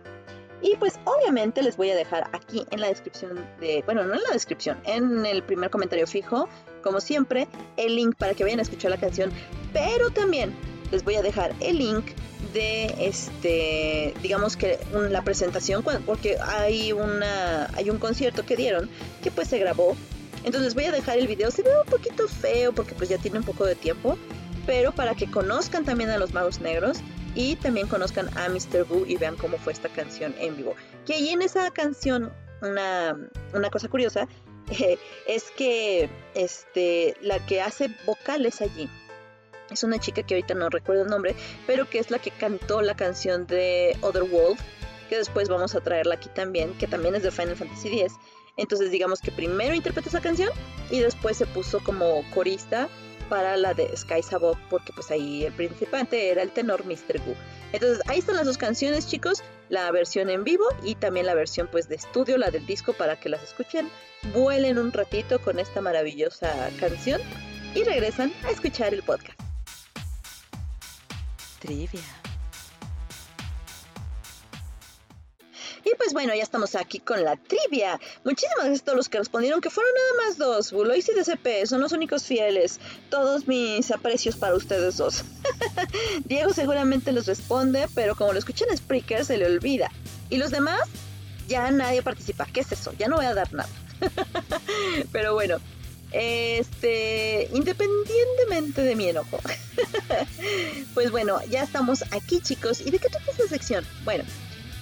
Y 0.62 0.76
pues 0.76 0.98
obviamente 1.04 1.62
les 1.62 1.76
voy 1.76 1.90
a 1.90 1.96
dejar 1.96 2.28
aquí 2.32 2.66
en 2.70 2.80
la 2.80 2.88
descripción 2.88 3.46
de, 3.60 3.82
bueno, 3.86 4.04
no 4.04 4.14
en 4.14 4.22
la 4.22 4.30
descripción, 4.32 4.78
en 4.84 5.24
el 5.24 5.42
primer 5.42 5.70
comentario 5.70 6.06
fijo, 6.06 6.48
como 6.82 7.00
siempre, 7.00 7.48
el 7.76 7.96
link 7.96 8.14
para 8.16 8.34
que 8.34 8.44
vayan 8.44 8.58
a 8.58 8.62
escuchar 8.62 8.90
la 8.90 8.98
canción, 8.98 9.30
pero 9.72 10.10
también 10.10 10.54
les 10.90 11.04
voy 11.04 11.14
a 11.14 11.22
dejar 11.22 11.54
el 11.60 11.78
link 11.78 12.06
de 12.52 12.94
este, 12.98 14.14
digamos 14.22 14.56
que 14.56 14.78
la 14.92 15.22
presentación, 15.22 15.82
porque 16.04 16.36
hay 16.42 16.92
una, 16.92 17.66
hay 17.74 17.90
un 17.90 17.98
concierto 17.98 18.44
que 18.44 18.56
dieron 18.56 18.90
que 19.22 19.30
pues 19.30 19.48
se 19.48 19.58
grabó. 19.58 19.96
Entonces 20.42 20.74
voy 20.74 20.84
a 20.84 20.92
dejar 20.92 21.18
el 21.18 21.26
video, 21.26 21.50
se 21.50 21.62
ve 21.62 21.70
un 21.78 21.90
poquito 21.90 22.26
feo 22.26 22.72
porque 22.72 22.94
pues 22.94 23.08
ya 23.08 23.18
tiene 23.18 23.38
un 23.38 23.44
poco 23.44 23.66
de 23.66 23.74
tiempo, 23.74 24.16
pero 24.66 24.92
para 24.92 25.14
que 25.14 25.30
conozcan 25.30 25.84
también 25.84 26.10
a 26.10 26.18
los 26.18 26.32
magos 26.32 26.60
negros 26.60 26.98
y 27.34 27.56
también 27.56 27.88
conozcan 27.88 28.28
a 28.36 28.48
Mr. 28.48 28.84
Boo 28.84 29.06
y 29.06 29.16
vean 29.16 29.36
cómo 29.36 29.58
fue 29.58 29.72
esta 29.72 29.88
canción 29.88 30.34
en 30.38 30.56
vivo. 30.56 30.74
Que 31.06 31.14
ahí 31.14 31.30
en 31.30 31.42
esa 31.42 31.70
canción, 31.70 32.32
una, 32.62 33.16
una 33.54 33.70
cosa 33.70 33.88
curiosa, 33.88 34.28
es 35.26 35.50
que 35.56 36.08
este, 36.34 37.16
la 37.20 37.44
que 37.46 37.60
hace 37.60 37.90
vocales 38.06 38.60
allí 38.60 38.88
es 39.70 39.84
una 39.84 39.98
chica 39.98 40.22
que 40.22 40.34
ahorita 40.34 40.54
no 40.54 40.68
recuerdo 40.68 41.04
el 41.04 41.08
nombre, 41.08 41.34
pero 41.66 41.88
que 41.88 41.98
es 41.98 42.10
la 42.10 42.18
que 42.18 42.30
cantó 42.30 42.82
la 42.82 42.94
canción 42.94 43.46
de 43.46 43.96
Otherworld, 44.00 44.58
que 45.08 45.16
después 45.16 45.48
vamos 45.48 45.74
a 45.74 45.80
traerla 45.80 46.14
aquí 46.16 46.28
también, 46.34 46.74
que 46.74 46.86
también 46.86 47.14
es 47.14 47.22
de 47.22 47.30
Final 47.30 47.56
Fantasy 47.56 48.00
X. 48.00 48.14
Entonces 48.56 48.90
digamos 48.90 49.20
que 49.20 49.30
primero 49.30 49.74
interpretó 49.74 50.08
esa 50.08 50.20
canción 50.20 50.50
y 50.90 51.00
después 51.00 51.36
se 51.36 51.46
puso 51.46 51.80
como 51.80 52.24
corista 52.34 52.88
para 53.30 53.56
la 53.56 53.72
de 53.72 53.96
Sky 53.96 54.22
Sabok, 54.22 54.58
porque 54.68 54.92
pues 54.92 55.10
ahí 55.10 55.44
el 55.44 55.54
principante 55.54 56.28
era 56.30 56.42
el 56.42 56.50
tenor 56.50 56.84
Mr. 56.84 57.18
Gu. 57.24 57.34
Entonces 57.72 58.02
ahí 58.08 58.18
están 58.18 58.36
las 58.36 58.44
dos 58.44 58.58
canciones, 58.58 59.06
chicos, 59.06 59.42
la 59.70 59.90
versión 59.92 60.28
en 60.28 60.44
vivo 60.44 60.64
y 60.82 60.96
también 60.96 61.24
la 61.24 61.34
versión 61.34 61.68
pues 61.70 61.88
de 61.88 61.94
estudio, 61.94 62.36
la 62.36 62.50
del 62.50 62.66
disco 62.66 62.92
para 62.92 63.18
que 63.18 63.28
las 63.28 63.42
escuchen, 63.42 63.88
vuelen 64.34 64.76
un 64.76 64.92
ratito 64.92 65.40
con 65.40 65.58
esta 65.58 65.80
maravillosa 65.80 66.52
canción 66.78 67.22
y 67.74 67.84
regresan 67.84 68.32
a 68.44 68.50
escuchar 68.50 68.92
el 68.92 69.02
podcast. 69.04 69.38
Trivia. 71.60 72.19
Y 75.84 75.94
pues 75.96 76.12
bueno, 76.12 76.34
ya 76.34 76.42
estamos 76.42 76.74
aquí 76.74 76.98
con 76.98 77.24
la 77.24 77.36
trivia. 77.36 77.98
Muchísimas 78.24 78.56
gracias 78.58 78.82
a 78.82 78.84
todos 78.84 78.96
los 78.96 79.08
que 79.08 79.18
respondieron, 79.18 79.60
que 79.60 79.70
fueron 79.70 79.92
nada 79.94 80.26
más 80.26 80.38
dos. 80.38 80.72
Bulois 80.72 81.08
y 81.08 81.12
DCP 81.12 81.66
son 81.66 81.80
los 81.80 81.92
únicos 81.92 82.24
fieles. 82.24 82.80
Todos 83.08 83.48
mis 83.48 83.90
aprecios 83.90 84.36
para 84.36 84.54
ustedes 84.54 84.96
dos. 84.96 85.24
Diego 86.24 86.52
seguramente 86.52 87.12
los 87.12 87.26
responde, 87.26 87.86
pero 87.94 88.14
como 88.14 88.32
lo 88.32 88.38
escuché 88.38 88.64
en 88.68 88.76
Spreaker 88.76 89.24
se 89.24 89.38
le 89.38 89.46
olvida. 89.46 89.90
Y 90.28 90.36
los 90.36 90.50
demás, 90.50 90.80
ya 91.48 91.70
nadie 91.70 92.02
participa. 92.02 92.46
¿Qué 92.52 92.60
es 92.60 92.72
eso? 92.72 92.92
Ya 92.98 93.08
no 93.08 93.16
voy 93.16 93.26
a 93.26 93.34
dar 93.34 93.52
nada. 93.52 93.68
pero 95.12 95.34
bueno, 95.34 95.58
este, 96.12 97.48
independientemente 97.52 98.82
de 98.82 98.96
mi 98.96 99.08
enojo. 99.08 99.40
pues 100.94 101.10
bueno, 101.10 101.40
ya 101.48 101.62
estamos 101.62 102.04
aquí 102.12 102.40
chicos. 102.40 102.80
¿Y 102.80 102.90
de 102.90 102.98
qué 102.98 103.08
trata 103.08 103.30
esta 103.30 103.48
sección? 103.48 103.84
Bueno, 104.04 104.24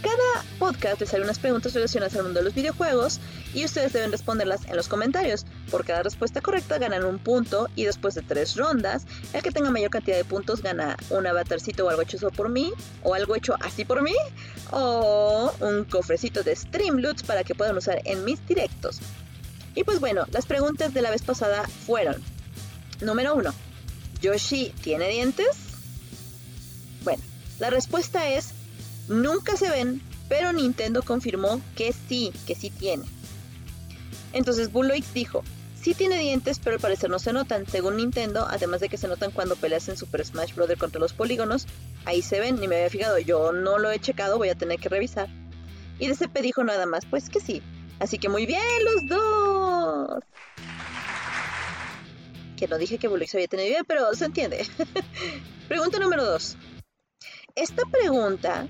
cada 0.02 0.44
podcast 0.58 1.00
les 1.00 1.12
haré 1.12 1.22
unas 1.22 1.38
preguntas 1.38 1.74
relacionadas 1.74 2.14
al 2.16 2.24
mundo 2.24 2.40
de 2.40 2.44
los 2.44 2.54
videojuegos 2.54 3.20
y 3.54 3.64
ustedes 3.64 3.92
deben 3.92 4.12
responderlas 4.12 4.66
en 4.66 4.76
los 4.76 4.88
comentarios. 4.88 5.44
Por 5.70 5.84
cada 5.84 6.02
respuesta 6.02 6.40
correcta 6.40 6.78
ganan 6.78 7.04
un 7.04 7.18
punto 7.18 7.68
y 7.74 7.84
después 7.84 8.14
de 8.14 8.22
tres 8.22 8.56
rondas, 8.56 9.06
el 9.32 9.42
que 9.42 9.50
tenga 9.50 9.70
mayor 9.70 9.90
cantidad 9.90 10.16
de 10.16 10.24
puntos 10.24 10.62
gana 10.62 10.96
un 11.10 11.26
avatarcito 11.26 11.86
o 11.86 11.90
algo 11.90 12.02
hecho 12.02 12.18
por 12.30 12.48
mí, 12.48 12.72
o 13.02 13.14
algo 13.14 13.34
hecho 13.34 13.54
así 13.60 13.84
por 13.84 14.02
mí, 14.02 14.14
o 14.70 15.52
un 15.60 15.84
cofrecito 15.84 16.42
de 16.42 16.54
Streamloots 16.54 17.22
para 17.22 17.44
que 17.44 17.54
puedan 17.54 17.76
usar 17.76 18.00
en 18.04 18.24
mis 18.24 18.44
directos. 18.46 19.00
Y 19.74 19.84
pues 19.84 20.00
bueno, 20.00 20.26
las 20.30 20.46
preguntas 20.46 20.94
de 20.94 21.02
la 21.02 21.10
vez 21.10 21.22
pasada 21.22 21.64
fueron, 21.86 22.22
número 23.00 23.34
uno, 23.34 23.54
¿Yoshi 24.20 24.72
tiene 24.82 25.08
dientes? 25.08 25.56
Bueno, 27.02 27.22
la 27.58 27.70
respuesta 27.70 28.28
es 28.28 28.54
nunca 29.08 29.56
se 29.56 29.70
ven, 29.70 30.00
pero 30.28 30.52
Nintendo 30.52 31.02
confirmó 31.02 31.60
que 31.76 31.92
sí, 31.92 32.32
que 32.46 32.54
sí 32.54 32.70
tiene. 32.70 33.04
Entonces 34.32 34.70
Bullux 34.70 35.12
dijo, 35.14 35.42
sí 35.80 35.94
tiene 35.94 36.18
dientes, 36.18 36.58
pero 36.58 36.76
al 36.76 36.80
parecer 36.80 37.10
no 37.10 37.18
se 37.18 37.32
notan. 37.32 37.66
Según 37.66 37.96
Nintendo, 37.96 38.46
además 38.48 38.80
de 38.80 38.88
que 38.88 38.98
se 38.98 39.08
notan 39.08 39.30
cuando 39.30 39.56
peleas 39.56 39.88
en 39.88 39.96
Super 39.96 40.24
Smash 40.24 40.54
Bros. 40.54 40.70
contra 40.78 41.00
los 41.00 41.12
polígonos, 41.12 41.66
ahí 42.04 42.22
se 42.22 42.40
ven, 42.40 42.60
ni 42.60 42.68
me 42.68 42.76
había 42.76 42.90
fijado, 42.90 43.18
yo 43.18 43.52
no 43.52 43.78
lo 43.78 43.90
he 43.90 43.98
checado, 43.98 44.38
voy 44.38 44.50
a 44.50 44.54
tener 44.54 44.78
que 44.78 44.88
revisar. 44.88 45.28
Y 45.98 46.08
DCP 46.08 46.40
dijo 46.42 46.62
nada 46.62 46.86
más, 46.86 47.04
pues 47.06 47.28
que 47.30 47.40
sí. 47.40 47.62
Así 47.98 48.18
que 48.18 48.28
muy 48.28 48.46
bien 48.46 48.62
los 48.84 49.06
dos. 49.08 50.24
Que 52.56 52.68
no 52.68 52.78
dije 52.78 52.98
que 52.98 53.08
Bullux 53.08 53.34
había 53.34 53.48
tenido 53.48 53.68
bien, 53.68 53.84
pero 53.86 54.12
se 54.14 54.26
entiende. 54.26 54.66
Pregunta 55.68 55.98
número 55.98 56.24
dos. 56.24 56.56
Esta 57.54 57.82
pregunta 57.86 58.68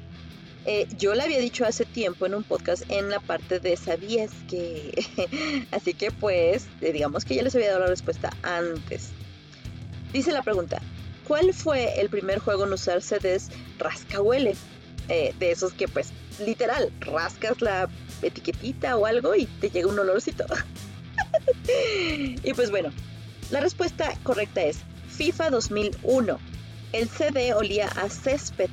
eh, 0.71 0.87
yo 0.99 1.15
la 1.15 1.25
había 1.25 1.39
dicho 1.39 1.65
hace 1.65 1.87
tiempo 1.87 2.27
en 2.27 2.35
un 2.35 2.45
podcast 2.45 2.83
en 2.91 3.09
la 3.09 3.21
parte 3.21 3.59
de 3.59 3.75
sabías 3.79 4.31
que. 4.51 5.03
Así 5.71 5.95
que 5.95 6.11
pues, 6.11 6.67
eh, 6.83 6.93
digamos 6.93 7.25
que 7.25 7.37
ya 7.37 7.43
les 7.43 7.55
había 7.55 7.69
dado 7.69 7.81
la 7.81 7.87
respuesta 7.87 8.37
antes. 8.43 9.09
Dice 10.13 10.31
la 10.31 10.43
pregunta: 10.43 10.83
¿Cuál 11.27 11.55
fue 11.55 11.99
el 11.99 12.11
primer 12.11 12.39
juego 12.41 12.67
en 12.67 12.75
usar 12.75 13.01
CDs 13.01 13.49
rascahuele? 13.79 14.57
Eh, 15.09 15.35
de 15.39 15.53
esos 15.53 15.73
que 15.73 15.89
pues, 15.89 16.11
literal, 16.39 16.93
rascas 17.01 17.63
la 17.63 17.89
etiquetita 18.21 18.95
o 18.99 19.07
algo 19.07 19.35
y 19.35 19.47
te 19.47 19.71
llega 19.71 19.89
un 19.89 19.99
olorcito. 19.99 20.45
y 22.45 22.53
pues 22.53 22.71
bueno, 22.71 22.91
la 23.51 23.61
respuesta 23.61 24.13
correcta 24.23 24.63
es 24.65 24.81
FIFA 25.09 25.49
2001. 25.49 26.39
El 26.93 27.09
CD 27.09 27.55
olía 27.55 27.87
a 27.87 28.11
césped 28.11 28.69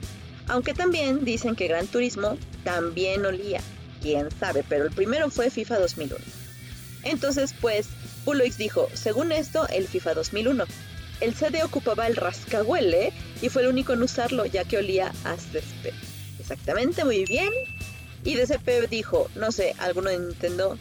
aunque 0.48 0.74
también 0.74 1.26
dicen 1.26 1.56
que 1.56 1.68
Gran 1.68 1.88
Turismo 1.88 2.38
también 2.64 3.26
olía. 3.26 3.62
Quién 4.02 4.30
sabe, 4.32 4.64
pero 4.68 4.86
el 4.86 4.92
primero 4.92 5.30
fue 5.30 5.50
FIFA 5.50 5.80
2001. 5.80 6.24
Entonces, 7.04 7.54
pues, 7.60 7.88
Puloix 8.24 8.58
dijo, 8.58 8.90
según 8.94 9.32
esto, 9.32 9.68
el 9.70 9.88
FIFA 9.88 10.16
2001. 10.16 10.66
El 11.22 11.34
CD 11.34 11.64
ocupaba 11.64 12.08
el 12.08 12.16
rascahuele 12.16 13.14
y 13.42 13.50
fue 13.50 13.62
el 13.62 13.70
único 13.70 13.94
en 13.94 14.04
usarlo 14.04 14.46
ya 14.46 14.66
que 14.66 14.78
olía 14.78 15.14
a 15.24 15.38
césped. 15.38 15.94
Exactamente, 16.40 17.06
muy 17.06 17.26
bien. 17.26 17.50
Y 18.24 18.36
DCP 18.36 18.90
dijo, 18.90 19.30
no 19.36 19.52
sé, 19.52 19.76
alguno 19.80 20.10
de 20.10 20.20
Nintendo. 20.20 20.78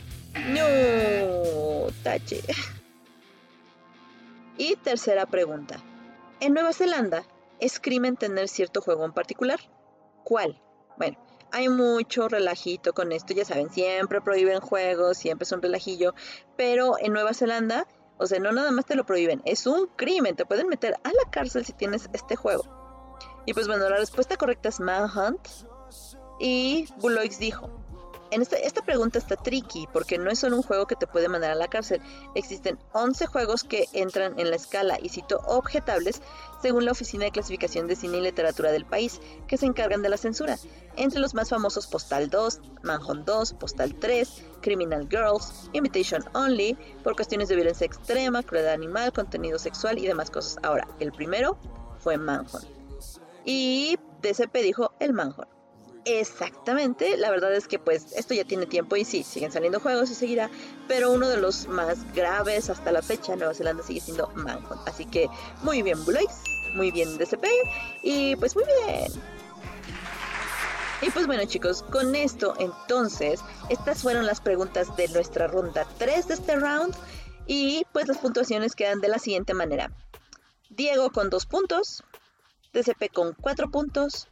No, 0.49 1.87
tache. 2.03 2.41
Y 4.57 4.77
tercera 4.77 5.27
pregunta. 5.27 5.81
En 6.39 6.55
Nueva 6.55 6.73
Zelanda 6.73 7.25
es 7.61 7.81
crimen 7.81 8.17
tener 8.17 8.49
cierto 8.49 8.81
juego 8.81 9.05
en 9.05 9.13
particular. 9.13 9.61
¿Cuál? 10.25 10.61
Bueno, 10.97 11.19
hay 11.53 11.69
mucho 11.69 12.29
relajito 12.29 12.93
con 12.93 13.13
esto, 13.13 13.33
ya 13.35 13.45
saben, 13.45 13.71
siempre 13.71 14.21
prohíben 14.21 14.61
juegos, 14.61 15.19
siempre 15.19 15.45
es 15.45 15.53
un 15.53 15.63
relajillo, 15.63 16.15
pero 16.57 16.97
en 16.99 17.13
Nueva 17.13 17.35
Zelanda, 17.35 17.87
o 18.19 18.27
sea, 18.27 18.39
no 18.41 18.53
nada 18.53 18.71
más 18.71 18.87
te 18.87 18.97
lo 18.97 19.05
prohíben, 19.05 19.43
es 19.45 19.67
un 19.67 19.87
crimen, 19.97 20.37
te 20.37 20.47
pueden 20.47 20.69
meter 20.69 20.95
a 21.05 21.09
la 21.09 21.31
cárcel 21.31 21.65
si 21.65 21.73
tienes 21.73 22.09
este 22.13 22.37
juego. 22.37 22.65
Y 23.47 23.55
pues 23.55 23.67
bueno, 23.67 23.89
la 23.89 23.99
respuesta 23.99 24.37
correcta 24.37 24.69
es 24.69 24.81
Manhunt. 24.81 25.47
Y 26.41 26.89
Buloix 26.99 27.39
dijo, 27.39 27.71
en 28.35 28.43
esta, 28.43 28.57
esta 28.57 28.83
pregunta 28.83 29.19
está 29.19 29.37
tricky 29.37 29.87
porque 29.93 30.19
no 30.19 30.29
es 30.29 30.41
solo 30.41 30.57
un 30.57 30.63
juego 30.63 30.87
que 30.87 30.97
te 30.97 31.07
puede 31.07 31.29
mandar 31.29 31.53
a 31.53 31.55
la 31.55 31.69
cárcel. 31.69 32.01
Existen 32.35 32.79
11 32.93 33.27
juegos 33.27 33.63
que 33.63 33.87
entran 33.93 34.39
en 34.41 34.51
la 34.51 34.57
escala, 34.57 34.99
y 35.01 35.09
cito, 35.09 35.41
objetables, 35.47 36.21
según 36.61 36.85
la 36.85 36.93
Oficina 36.93 37.27
de 37.27 37.31
Clasificación 37.31 37.87
de 37.87 37.95
Cine 37.95 38.19
y 38.19 38.23
Literatura 38.23 38.73
del 38.73 38.85
país, 38.85 39.21
que 39.47 39.57
se 39.57 39.67
encargan 39.67 40.03
de 40.03 40.09
la 40.09 40.17
censura. 40.17 40.59
Entre 40.97 41.21
los 41.21 41.35
más 41.35 41.51
famosos 41.51 41.87
Postal 41.87 42.29
2, 42.29 42.61
Manhunt 42.83 43.25
2, 43.25 43.53
Postal 43.55 43.95
3, 43.95 44.43
Criminal 44.61 45.07
Girls, 45.09 45.71
Invitation 45.73 46.25
Only, 46.35 46.77
por 47.05 47.15
cuestiones 47.15 47.49
de 47.49 47.55
violencia 47.55 47.87
extrema, 47.87 48.43
crueldad 48.43 48.73
animal, 48.73 49.13
contenido 49.13 49.61
sexual 49.61 49.99
y 49.99 50.07
demás 50.07 50.31
cosas. 50.31 50.59
Ahora, 50.65 50.89
el 50.99 51.13
primero 51.13 51.57
fue 52.01 52.19
Manhunt. 52.19 52.67
Y 53.45 53.97
DCP 54.23 54.57
dijo 54.57 54.93
el 54.99 55.13
Manhunt. 55.13 55.54
Exactamente, 56.07 57.17
la 57.17 57.31
verdad 57.31 57.55
es 57.55 57.67
que 57.67 57.79
pues 57.79 58.13
esto 58.13 58.35
ya 58.35 58.45
tiene 58.45 58.67
tiempo 58.67 58.95
y 58.97 59.07
sí, 59.07 59.23
siguen 59.23 59.51
saliendo 59.51 59.81
juegos 59.81 60.11
y 60.11 60.15
seguirá, 60.15 60.51
pero 60.87 61.11
uno 61.11 61.29
de 61.29 61.39
los 61.39 61.67
más 61.67 62.13
graves 62.13 62.69
hasta 62.69 62.93
la 62.93 63.01
fecha, 63.01 63.37
Nueva 63.37 63.55
Zelanda 63.55 63.83
sigue 63.83 64.01
siendo 64.01 64.29
Manhunt. 64.35 64.87
Así 64.87 65.07
que 65.07 65.29
muy 65.63 65.81
bien 65.81 66.05
Bulois, 66.05 66.43
muy 66.75 66.91
bien 66.91 67.17
DCP 67.17 67.47
y 68.03 68.37
pues 68.37 68.55
muy 68.55 68.65
bien. 68.65 69.13
Y 71.01 71.11
pues 71.11 71.27
bueno 71.27 71.45
chicos, 71.47 71.83
con 71.83 72.15
esto 72.15 72.55
entonces, 72.59 73.41
estas 73.71 74.03
fueron 74.03 74.27
las 74.27 74.43
preguntas 74.43 74.95
de 74.97 75.09
nuestra 75.09 75.47
ronda 75.47 75.87
3 75.97 76.29
de 76.29 76.35
este 76.35 76.57
round 76.57 76.95
y 77.47 77.87
pues 77.93 78.09
las 78.09 78.19
puntuaciones 78.19 78.75
quedan 78.75 79.01
de 79.01 79.09
la 79.09 79.19
siguiente 79.19 79.55
manera. 79.55 79.91
Diego 80.69 81.11
con 81.11 81.31
2 81.31 81.47
puntos, 81.47 82.05
DCP 82.75 83.11
con 83.11 83.33
4 83.41 83.71
puntos 83.71 84.29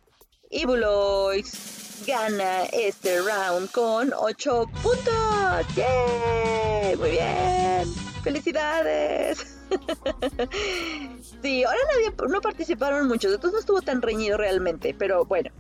y 0.52 0.66
Bulois 0.66 2.04
gana 2.06 2.64
este 2.64 3.20
round 3.22 3.70
con 3.70 4.12
8 4.14 4.66
puntos. 4.82 5.74
¡Yay! 5.74 6.96
Muy 6.96 7.10
bien. 7.10 7.92
¡Felicidades! 8.22 9.58
sí, 11.42 11.64
ahora 11.64 11.78
nadie, 11.94 12.12
no 12.28 12.40
participaron 12.40 13.08
muchos, 13.08 13.32
entonces 13.32 13.54
no 13.54 13.60
estuvo 13.60 13.82
tan 13.82 14.02
reñido 14.02 14.36
realmente, 14.36 14.94
pero 14.96 15.24
bueno. 15.24 15.50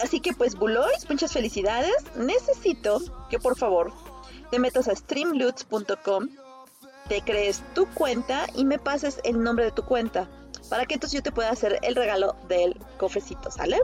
Así 0.00 0.20
que 0.20 0.32
pues 0.32 0.54
Bulois, 0.56 1.08
muchas 1.08 1.32
felicidades. 1.32 1.96
Necesito 2.16 3.00
que 3.28 3.38
por 3.38 3.56
favor 3.58 3.92
te 4.50 4.58
metas 4.58 4.88
a 4.88 4.96
streamloots.com, 4.96 6.28
te 7.08 7.20
crees 7.20 7.62
tu 7.74 7.86
cuenta 7.88 8.46
y 8.54 8.64
me 8.64 8.78
pases 8.78 9.20
el 9.24 9.42
nombre 9.42 9.66
de 9.66 9.72
tu 9.72 9.84
cuenta 9.84 10.28
para 10.68 10.86
que 10.86 10.94
entonces 10.94 11.16
yo 11.16 11.22
te 11.22 11.32
pueda 11.32 11.50
hacer 11.50 11.78
el 11.82 11.94
regalo 11.94 12.36
del 12.48 12.78
cofrecito, 12.98 13.50
¿sale? 13.50 13.80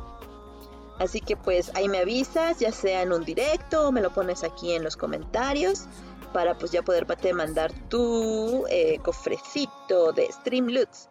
Así 0.98 1.20
que 1.20 1.36
pues 1.36 1.70
ahí 1.74 1.88
me 1.88 1.98
avisas, 1.98 2.58
ya 2.58 2.70
sea 2.70 3.02
en 3.02 3.12
un 3.12 3.24
directo 3.24 3.88
o 3.88 3.92
me 3.92 4.00
lo 4.00 4.12
pones 4.12 4.44
aquí 4.44 4.72
en 4.72 4.84
los 4.84 4.96
comentarios 4.96 5.86
para 6.32 6.56
pues 6.56 6.72
ya 6.72 6.82
poder 6.82 7.06
te 7.16 7.32
mandar 7.34 7.72
tu 7.88 8.64
eh, 8.68 8.98
cofrecito 9.02 10.12
de 10.12 10.30
Streamloots. 10.30 11.08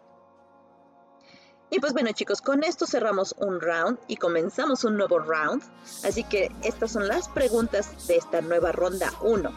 Y 1.70 1.80
pues 1.80 1.94
bueno 1.94 2.12
chicos, 2.12 2.42
con 2.42 2.64
esto 2.64 2.86
cerramos 2.86 3.34
un 3.38 3.62
round 3.62 3.98
y 4.08 4.18
comenzamos 4.18 4.84
un 4.84 4.98
nuevo 4.98 5.20
round. 5.20 5.64
Así 6.04 6.24
que 6.26 6.52
estas 6.64 6.92
son 6.92 7.08
las 7.08 7.30
preguntas 7.30 8.08
de 8.08 8.18
esta 8.18 8.42
nueva 8.42 8.74
ronda 8.74 9.14
1. 9.22 9.52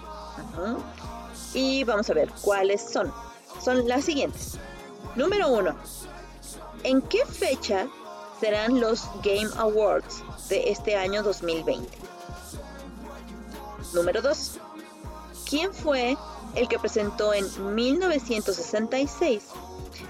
Y 1.55 1.83
vamos 1.85 2.09
a 2.11 2.15
ver 2.15 2.31
cuáles 2.43 2.81
son. 2.81 3.13
Son 3.61 3.89
las 3.89 4.05
siguientes. 4.05 4.59
Número 5.17 5.49
1. 5.49 5.77
¿En 6.83 7.01
qué 7.01 7.25
fecha 7.25 7.87
serán 8.41 8.81
los 8.81 9.09
Game 9.23 9.49
Awards 9.57 10.25
de 10.49 10.71
este 10.71 10.97
año 10.97 11.23
2020? 11.23 11.89
Número 13.93 14.21
2. 14.21 14.59
¿Quién 15.49 15.73
fue 15.73 16.17
el 16.57 16.67
que 16.67 16.81
presentó 16.81 17.33
en 17.33 17.47
1966 17.77 19.45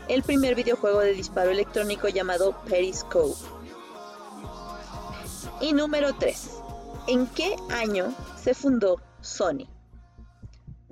el 0.08 0.22
primer 0.22 0.54
videojuego 0.54 1.00
de 1.00 1.12
disparo 1.12 1.50
electrónico 1.50 2.08
llamado 2.08 2.56
Periscope? 2.64 3.36
Y 5.60 5.74
número 5.74 6.14
3. 6.14 6.50
¿En 7.08 7.26
qué 7.26 7.56
año 7.68 8.14
se 8.42 8.54
fundó 8.54 9.00
Sony? 9.20 9.73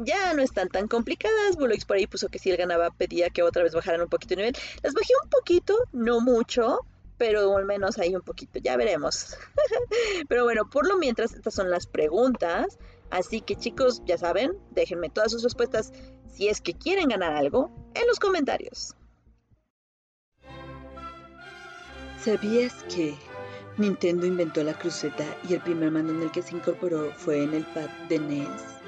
Ya 0.04 0.34
no 0.34 0.42
están 0.42 0.68
tan 0.68 0.88
complicadas. 0.88 1.56
Bulox 1.56 1.84
por 1.84 1.96
ahí 1.96 2.06
puso 2.06 2.28
que 2.28 2.38
si 2.38 2.50
él 2.50 2.56
ganaba 2.56 2.90
pedía 2.90 3.30
que 3.30 3.42
otra 3.42 3.62
vez 3.62 3.74
bajaran 3.74 4.02
un 4.02 4.08
poquito 4.08 4.30
de 4.34 4.36
nivel. 4.36 4.56
Las 4.82 4.94
bajé 4.94 5.12
un 5.22 5.30
poquito, 5.30 5.76
no 5.92 6.20
mucho, 6.20 6.80
pero 7.18 7.56
al 7.56 7.64
menos 7.64 7.98
ahí 7.98 8.14
un 8.14 8.22
poquito, 8.22 8.58
ya 8.58 8.76
veremos. 8.76 9.36
pero 10.28 10.44
bueno, 10.44 10.68
por 10.68 10.86
lo 10.86 10.98
mientras 10.98 11.32
estas 11.32 11.54
son 11.54 11.70
las 11.70 11.86
preguntas. 11.86 12.78
Así 13.10 13.42
que 13.42 13.56
chicos, 13.56 14.02
ya 14.06 14.16
saben, 14.16 14.58
déjenme 14.70 15.10
todas 15.10 15.32
sus 15.32 15.42
respuestas 15.42 15.92
si 16.32 16.48
es 16.48 16.60
que 16.60 16.74
quieren 16.74 17.08
ganar 17.08 17.32
algo 17.34 17.70
en 17.94 18.06
los 18.06 18.18
comentarios. 18.18 18.94
¿Sabías 22.24 22.72
que 22.84 23.14
Nintendo 23.76 24.26
inventó 24.26 24.62
la 24.62 24.78
cruceta 24.78 25.24
y 25.48 25.54
el 25.54 25.60
primer 25.60 25.90
mando 25.90 26.12
en 26.12 26.22
el 26.22 26.30
que 26.30 26.42
se 26.42 26.54
incorporó 26.54 27.12
fue 27.16 27.42
en 27.42 27.52
el 27.52 27.64
pad 27.64 27.88
de 28.08 28.18
NES? 28.18 28.81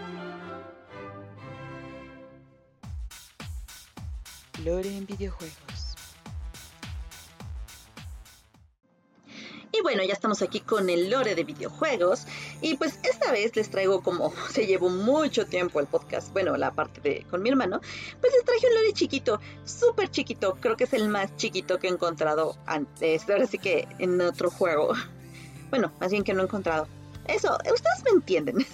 Lore 4.65 4.97
en 4.97 5.05
videojuegos. 5.05 5.95
Y 9.73 9.83
bueno, 9.83 10.03
ya 10.05 10.15
estamos 10.15 10.41
aquí 10.41 10.61
con 10.61 10.89
el 10.89 11.11
lore 11.11 11.35
de 11.35 11.45
videojuegos. 11.45 12.27
Y 12.63 12.77
pues 12.77 12.99
esta 13.03 13.31
vez 13.31 13.55
les 13.57 13.69
traigo 13.69 14.03
como 14.03 14.33
se 14.51 14.67
llevó 14.67 14.89
mucho 14.89 15.47
tiempo 15.47 15.81
el 15.81 15.87
podcast, 15.87 16.33
bueno, 16.33 16.57
la 16.57 16.71
parte 16.71 17.01
de 17.03 17.27
con 17.29 17.43
mi 17.43 17.51
hermano, 17.51 17.81
pues 18.21 18.33
les 18.33 18.45
traje 18.45 18.67
un 18.69 18.75
lore 18.75 18.93
chiquito, 18.95 19.39
súper 19.65 20.11
chiquito, 20.11 20.57
creo 20.61 20.77
que 20.77 20.85
es 20.85 20.95
el 20.95 21.09
más 21.09 21.37
chiquito 21.37 21.79
que 21.79 21.89
he 21.89 21.91
encontrado 21.91 22.57
antes, 22.65 23.29
ahora 23.29 23.47
sí 23.47 23.59
que 23.59 23.87
en 23.99 24.21
otro 24.21 24.51
juego. 24.51 24.95
Bueno, 25.71 25.91
más 25.99 26.13
bien 26.13 26.23
que 26.23 26.33
no 26.35 26.43
he 26.43 26.45
encontrado. 26.45 26.87
Eso, 27.27 27.59
ustedes 27.59 28.05
me 28.05 28.11
entienden. 28.11 28.65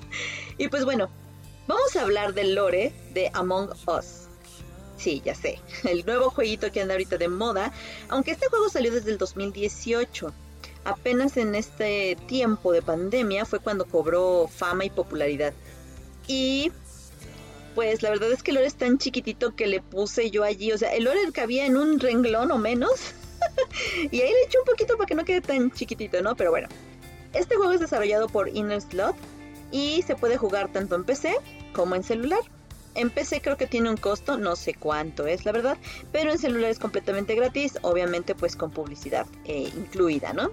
y 0.58 0.68
pues 0.68 0.86
bueno, 0.86 1.10
vamos 1.66 1.94
a 1.96 2.00
hablar 2.00 2.32
del 2.32 2.54
lore 2.54 2.94
de 3.12 3.30
Among 3.34 3.68
Us. 3.86 4.25
Sí, 4.96 5.22
ya 5.24 5.34
sé, 5.34 5.60
el 5.84 6.04
nuevo 6.06 6.30
jueguito 6.30 6.70
que 6.72 6.80
anda 6.80 6.94
ahorita 6.94 7.18
de 7.18 7.28
moda, 7.28 7.72
aunque 8.08 8.32
este 8.32 8.48
juego 8.48 8.68
salió 8.68 8.92
desde 8.92 9.10
el 9.10 9.18
2018. 9.18 10.32
Apenas 10.84 11.36
en 11.36 11.56
este 11.56 12.16
tiempo 12.28 12.72
de 12.72 12.80
pandemia 12.80 13.44
fue 13.44 13.58
cuando 13.58 13.86
cobró 13.86 14.48
fama 14.48 14.84
y 14.84 14.90
popularidad. 14.90 15.52
Y 16.28 16.70
pues 17.74 18.02
la 18.02 18.10
verdad 18.10 18.30
es 18.32 18.42
que 18.42 18.52
el 18.52 18.56
lore 18.56 18.68
es 18.68 18.76
tan 18.76 18.96
chiquitito 18.96 19.54
que 19.54 19.66
le 19.66 19.80
puse 19.80 20.30
yo 20.30 20.44
allí, 20.44 20.72
o 20.72 20.78
sea, 20.78 20.94
el 20.94 21.04
lore 21.04 21.20
cabía 21.32 21.66
en 21.66 21.76
un 21.76 22.00
renglón 22.00 22.50
o 22.52 22.58
menos. 22.58 22.92
y 24.10 24.20
ahí 24.20 24.32
le 24.32 24.42
eché 24.44 24.58
un 24.58 24.64
poquito 24.64 24.96
para 24.96 25.06
que 25.06 25.14
no 25.14 25.24
quede 25.24 25.40
tan 25.40 25.70
chiquitito, 25.72 26.22
¿no? 26.22 26.36
Pero 26.36 26.50
bueno, 26.50 26.68
este 27.34 27.56
juego 27.56 27.72
es 27.72 27.80
desarrollado 27.80 28.28
por 28.28 28.48
Inner 28.48 28.80
Slot 28.80 29.14
y 29.72 30.02
se 30.02 30.16
puede 30.16 30.38
jugar 30.38 30.72
tanto 30.72 30.94
en 30.94 31.04
PC 31.04 31.36
como 31.74 31.96
en 31.96 32.02
celular. 32.02 32.40
En 32.96 33.10
PC 33.10 33.42
creo 33.42 33.58
que 33.58 33.66
tiene 33.66 33.90
un 33.90 33.98
costo, 33.98 34.38
no 34.38 34.56
sé 34.56 34.72
cuánto 34.72 35.26
es 35.26 35.44
la 35.44 35.52
verdad, 35.52 35.76
pero 36.12 36.32
en 36.32 36.38
celular 36.38 36.70
es 36.70 36.78
completamente 36.78 37.34
gratis, 37.34 37.78
obviamente 37.82 38.34
pues 38.34 38.56
con 38.56 38.70
publicidad 38.70 39.26
eh, 39.44 39.70
incluida, 39.76 40.32
¿no? 40.32 40.50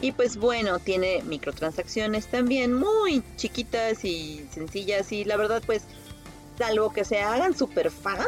Y 0.00 0.12
pues 0.12 0.38
bueno, 0.38 0.78
tiene 0.78 1.22
microtransacciones 1.24 2.26
también 2.26 2.72
muy 2.72 3.22
chiquitas 3.36 4.02
y 4.04 4.46
sencillas 4.50 5.12
y 5.12 5.24
la 5.24 5.36
verdad 5.36 5.62
pues, 5.64 5.82
salvo 6.58 6.90
que 6.90 7.04
se 7.04 7.20
hagan 7.20 7.56
super 7.56 7.90
fans, 7.90 8.26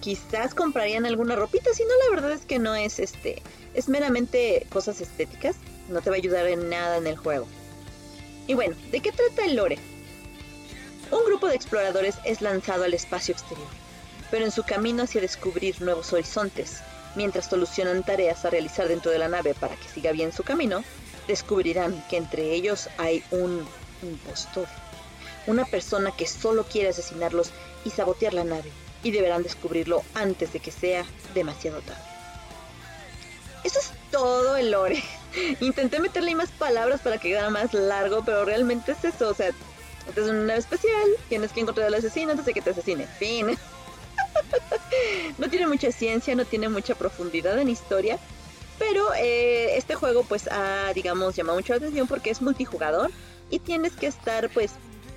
quizás 0.00 0.54
comprarían 0.54 1.04
alguna 1.04 1.36
ropita, 1.36 1.74
si 1.74 1.82
no 1.82 1.90
la 2.04 2.16
verdad 2.16 2.32
es 2.32 2.46
que 2.46 2.58
no 2.58 2.74
es 2.74 3.00
este, 3.00 3.42
es 3.74 3.90
meramente 3.90 4.66
cosas 4.70 5.02
estéticas, 5.02 5.56
no 5.90 6.00
te 6.00 6.08
va 6.08 6.16
a 6.16 6.18
ayudar 6.18 6.46
en 6.46 6.70
nada 6.70 6.96
en 6.96 7.06
el 7.06 7.16
juego. 7.16 7.46
Y 8.46 8.54
bueno, 8.54 8.76
¿de 8.90 9.00
qué 9.00 9.12
trata 9.12 9.44
el 9.44 9.56
lore? 9.56 9.91
Un 11.12 11.24
grupo 11.26 11.46
de 11.46 11.54
exploradores 11.54 12.16
es 12.24 12.40
lanzado 12.40 12.84
al 12.84 12.94
espacio 12.94 13.32
exterior, 13.32 13.68
pero 14.30 14.44
en 14.44 14.50
su 14.50 14.64
camino 14.64 15.02
hacia 15.02 15.20
descubrir 15.20 15.80
nuevos 15.82 16.12
horizontes, 16.12 16.78
mientras 17.14 17.46
solucionan 17.46 18.02
tareas 18.02 18.44
a 18.44 18.50
realizar 18.50 18.88
dentro 18.88 19.12
de 19.12 19.18
la 19.18 19.28
nave 19.28 19.54
para 19.54 19.76
que 19.76 19.88
siga 19.88 20.12
bien 20.12 20.32
su 20.32 20.42
camino, 20.42 20.82
descubrirán 21.28 22.02
que 22.08 22.16
entre 22.16 22.54
ellos 22.54 22.88
hay 22.96 23.22
un 23.30 23.66
impostor, 24.02 24.66
una 25.46 25.66
persona 25.66 26.10
que 26.16 26.26
solo 26.26 26.64
quiere 26.64 26.88
asesinarlos 26.88 27.50
y 27.84 27.90
sabotear 27.90 28.32
la 28.32 28.44
nave, 28.44 28.72
y 29.02 29.10
deberán 29.10 29.42
descubrirlo 29.42 30.02
antes 30.14 30.52
de 30.52 30.60
que 30.60 30.70
sea 30.70 31.04
demasiado 31.34 31.80
tarde. 31.82 32.02
Eso 33.64 33.78
es 33.78 33.92
todo 34.10 34.56
el 34.56 34.70
lore. 34.70 35.02
Intenté 35.60 36.00
meterle 36.00 36.34
más 36.34 36.50
palabras 36.50 37.00
para 37.00 37.18
que 37.18 37.28
quedara 37.28 37.50
más 37.50 37.74
largo, 37.74 38.24
pero 38.24 38.44
realmente 38.44 38.92
es 38.92 39.04
eso. 39.04 39.28
O 39.28 39.34
sea, 39.34 39.50
estás 40.08 40.28
en 40.28 40.36
una 40.36 40.46
nave 40.46 40.58
especial, 40.58 41.10
tienes 41.28 41.52
que 41.52 41.60
encontrar 41.60 41.86
al 41.86 41.94
asesino 41.94 42.30
antes 42.30 42.46
de 42.46 42.52
que 42.52 42.62
te 42.62 42.70
asesine. 42.70 43.06
Fin. 43.06 43.46
no 45.38 45.48
tiene 45.48 45.66
mucha 45.66 45.92
ciencia, 45.92 46.34
no 46.34 46.44
tiene 46.44 46.68
mucha 46.68 46.94
profundidad 46.94 47.58
en 47.58 47.68
historia. 47.68 48.18
Pero 48.78 49.14
eh, 49.14 49.76
este 49.76 49.94
juego 49.94 50.24
pues 50.24 50.48
ha, 50.50 50.92
digamos, 50.94 51.36
llamado 51.36 51.58
mucho 51.58 51.72
la 51.72 51.78
atención 51.78 52.08
porque 52.08 52.30
es 52.30 52.42
multijugador 52.42 53.10
y 53.50 53.58
tienes 53.58 53.92
que 53.92 54.06
estar 54.06 54.48
pues, 54.50 54.72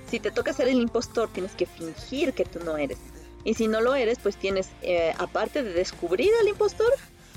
si 0.08 0.20
te 0.20 0.30
toca 0.30 0.52
ser 0.52 0.68
el 0.68 0.80
impostor, 0.80 1.28
tienes 1.32 1.52
que 1.52 1.66
fingir 1.66 2.32
que 2.32 2.44
tú 2.44 2.60
no 2.64 2.76
eres. 2.76 2.98
Y 3.44 3.54
si 3.54 3.68
no 3.68 3.80
lo 3.80 3.94
eres, 3.94 4.18
pues 4.22 4.36
tienes, 4.36 4.68
eh, 4.82 5.14
aparte 5.18 5.62
de 5.62 5.72
descubrir 5.72 6.30
al 6.40 6.48
impostor, 6.48 6.92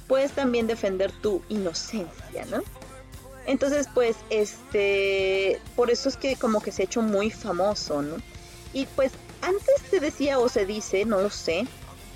puedes 0.07 0.31
también 0.31 0.67
defender 0.67 1.11
tu 1.11 1.41
inocencia, 1.49 2.45
¿no? 2.45 2.63
Entonces, 3.49 3.87
pues, 3.91 4.17
este, 4.29 5.59
por 5.75 5.89
eso 5.89 6.07
es 6.07 6.17
que 6.17 6.35
como 6.35 6.61
que 6.61 6.71
se 6.71 6.83
ha 6.83 6.85
hecho 6.85 7.01
muy 7.01 7.31
famoso, 7.31 8.03
¿no? 8.03 8.17
Y 8.73 8.85
pues 8.85 9.11
antes 9.41 9.73
se 9.89 9.99
decía 9.99 10.37
o 10.37 10.47
se 10.49 10.67
dice, 10.67 11.03
no 11.05 11.19
lo 11.19 11.31
sé, 11.31 11.65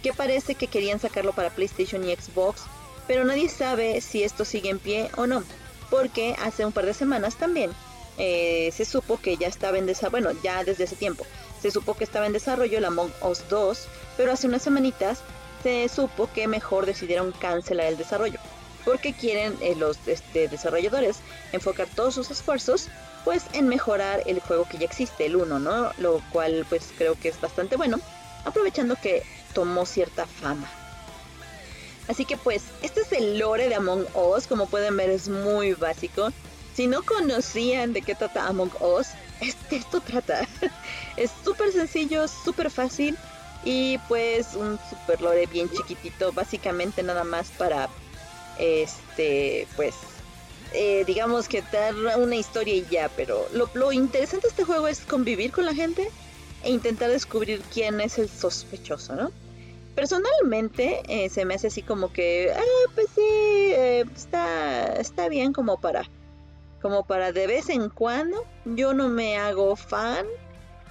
que 0.04 0.14
parece 0.14 0.54
que 0.54 0.68
querían 0.68 1.00
sacarlo 1.00 1.34
para 1.34 1.50
PlayStation 1.50 2.08
y 2.08 2.16
Xbox, 2.16 2.62
pero 3.08 3.26
nadie 3.26 3.50
sabe 3.50 4.00
si 4.02 4.22
esto 4.22 4.46
sigue 4.46 4.70
en 4.70 4.78
pie 4.78 5.10
o 5.18 5.26
no, 5.26 5.44
porque 5.90 6.36
hace 6.40 6.68
un 6.68 6.72
par 6.72 6.86
de 6.86 6.94
semanas 6.94 7.36
también 7.36 7.72
eh, 8.20 8.72
se 8.72 8.86
supo 8.86 9.20
que 9.20 9.36
ya 9.36 9.48
estaba 9.48 9.80
en 9.80 9.88
desarrollo, 9.88 10.28
bueno, 10.28 10.40
ya 10.44 10.64
desde 10.64 10.84
ese 10.84 10.96
tiempo, 10.96 11.26
se 11.60 11.72
supo 11.72 11.96
que 11.96 12.04
estaba 12.04 12.28
en 12.28 12.34
desarrollo 12.34 12.78
el 12.78 12.86
Among 12.86 13.12
Us 13.24 13.44
2, 13.50 13.88
pero 14.18 14.34
hace 14.34 14.46
unas 14.46 14.62
semanitas 14.62 15.22
se 15.64 15.90
supo 15.90 16.30
que 16.32 16.48
mejor 16.48 16.86
decidieron 16.86 17.32
cancelar 17.32 17.88
el 17.88 17.98
desarrollo, 17.98 18.38
porque 18.86 19.14
quieren 19.14 19.56
eh, 19.62 19.76
los 19.76 19.98
este, 20.08 20.48
desarrolladores 20.48 21.18
enfocar 21.52 21.88
todos 21.96 22.16
sus 22.16 22.32
esfuerzos 22.32 22.88
pues 23.24 23.44
en 23.54 23.68
mejorar 23.70 24.22
el 24.26 24.42
juego 24.42 24.68
que 24.70 24.78
ya 24.78 24.86
existe, 24.86 25.26
el 25.26 25.36
1, 25.38 25.60
¿no? 25.60 25.92
Lo 25.98 26.22
cual 26.32 26.66
pues 26.68 26.92
creo 26.98 27.18
que 27.18 27.30
es 27.30 27.40
bastante 27.40 27.78
bueno, 27.78 28.00
aprovechando 28.44 28.96
que 29.02 29.24
tomó 29.54 29.86
cierta 29.86 30.26
fama. 30.26 30.70
Así 32.08 32.26
que 32.26 32.36
pues, 32.36 32.64
este 32.82 33.02
es 33.02 33.12
el 33.14 33.40
lore 33.40 33.70
de 33.70 33.76
Among 33.76 34.06
Us, 34.14 34.48
como 34.48 34.68
pueden 34.68 34.98
ver 34.98 35.10
es 35.10 35.30
muy 35.30 35.74
básico. 35.74 36.32
Si 36.76 36.88
no 36.88 37.04
conocían 37.04 37.94
de 37.94 38.02
qué 38.02 38.14
trata 38.14 38.48
Among 38.48 38.72
Us, 38.82 39.08
este, 39.42 39.78
esto 39.78 40.02
trata. 40.02 40.46
es 41.18 41.32
súper 41.44 41.72
sencillo, 41.72 42.28
súper 42.28 42.70
fácil 42.70 43.18
y 43.66 43.98
pues 44.10 44.56
un 44.56 44.78
super 44.90 45.22
lore 45.22 45.46
bien 45.46 45.70
chiquitito, 45.70 46.34
básicamente 46.34 47.02
nada 47.02 47.24
más 47.24 47.50
para, 47.52 47.88
este, 48.60 49.68
pues, 49.76 49.96
eh, 50.74 51.04
digamos 51.06 51.48
que 51.48 51.64
dar 51.72 51.94
una 52.18 52.36
historia 52.36 52.74
y 52.74 52.86
ya, 52.90 53.10
pero 53.16 53.48
lo, 53.54 53.70
lo 53.74 53.92
interesante 53.92 54.48
de 54.48 54.50
este 54.50 54.64
juego 54.64 54.88
es 54.88 55.02
convivir 55.02 55.52
con 55.52 55.66
la 55.66 55.74
gente 55.74 56.10
e 56.64 56.72
intentar 56.72 57.10
descubrir 57.10 57.62
quién 57.74 58.02
es 58.02 58.18
el 58.18 58.30
sospechoso, 58.30 59.16
¿no? 59.16 59.32
Personalmente 59.96 61.02
eh, 61.08 61.30
se 61.30 61.46
me 61.46 61.54
hace 61.54 61.68
así 61.68 61.84
como 61.84 62.12
que, 62.12 62.52
ah, 62.56 62.90
pues 62.96 63.08
sí, 63.14 63.22
eh, 63.22 64.06
está, 64.16 64.96
está 64.96 65.30
bien 65.30 65.54
como 65.54 65.80
para, 65.80 66.10
como 66.82 67.06
para 67.06 67.32
de 67.32 67.46
vez 67.46 67.70
en 67.70 67.90
cuando. 67.90 68.44
Yo 68.66 68.94
no 68.94 69.08
me 69.10 69.38
hago 69.38 69.76
fan, 69.76 70.26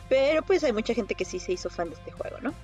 pero 0.08 0.42
pues 0.42 0.62
hay 0.62 0.72
mucha 0.72 0.94
gente 0.94 1.16
que 1.16 1.24
sí 1.24 1.40
se 1.40 1.52
hizo 1.52 1.68
fan 1.68 1.88
de 1.88 1.96
este 1.96 2.12
juego, 2.12 2.36
¿no? 2.40 2.54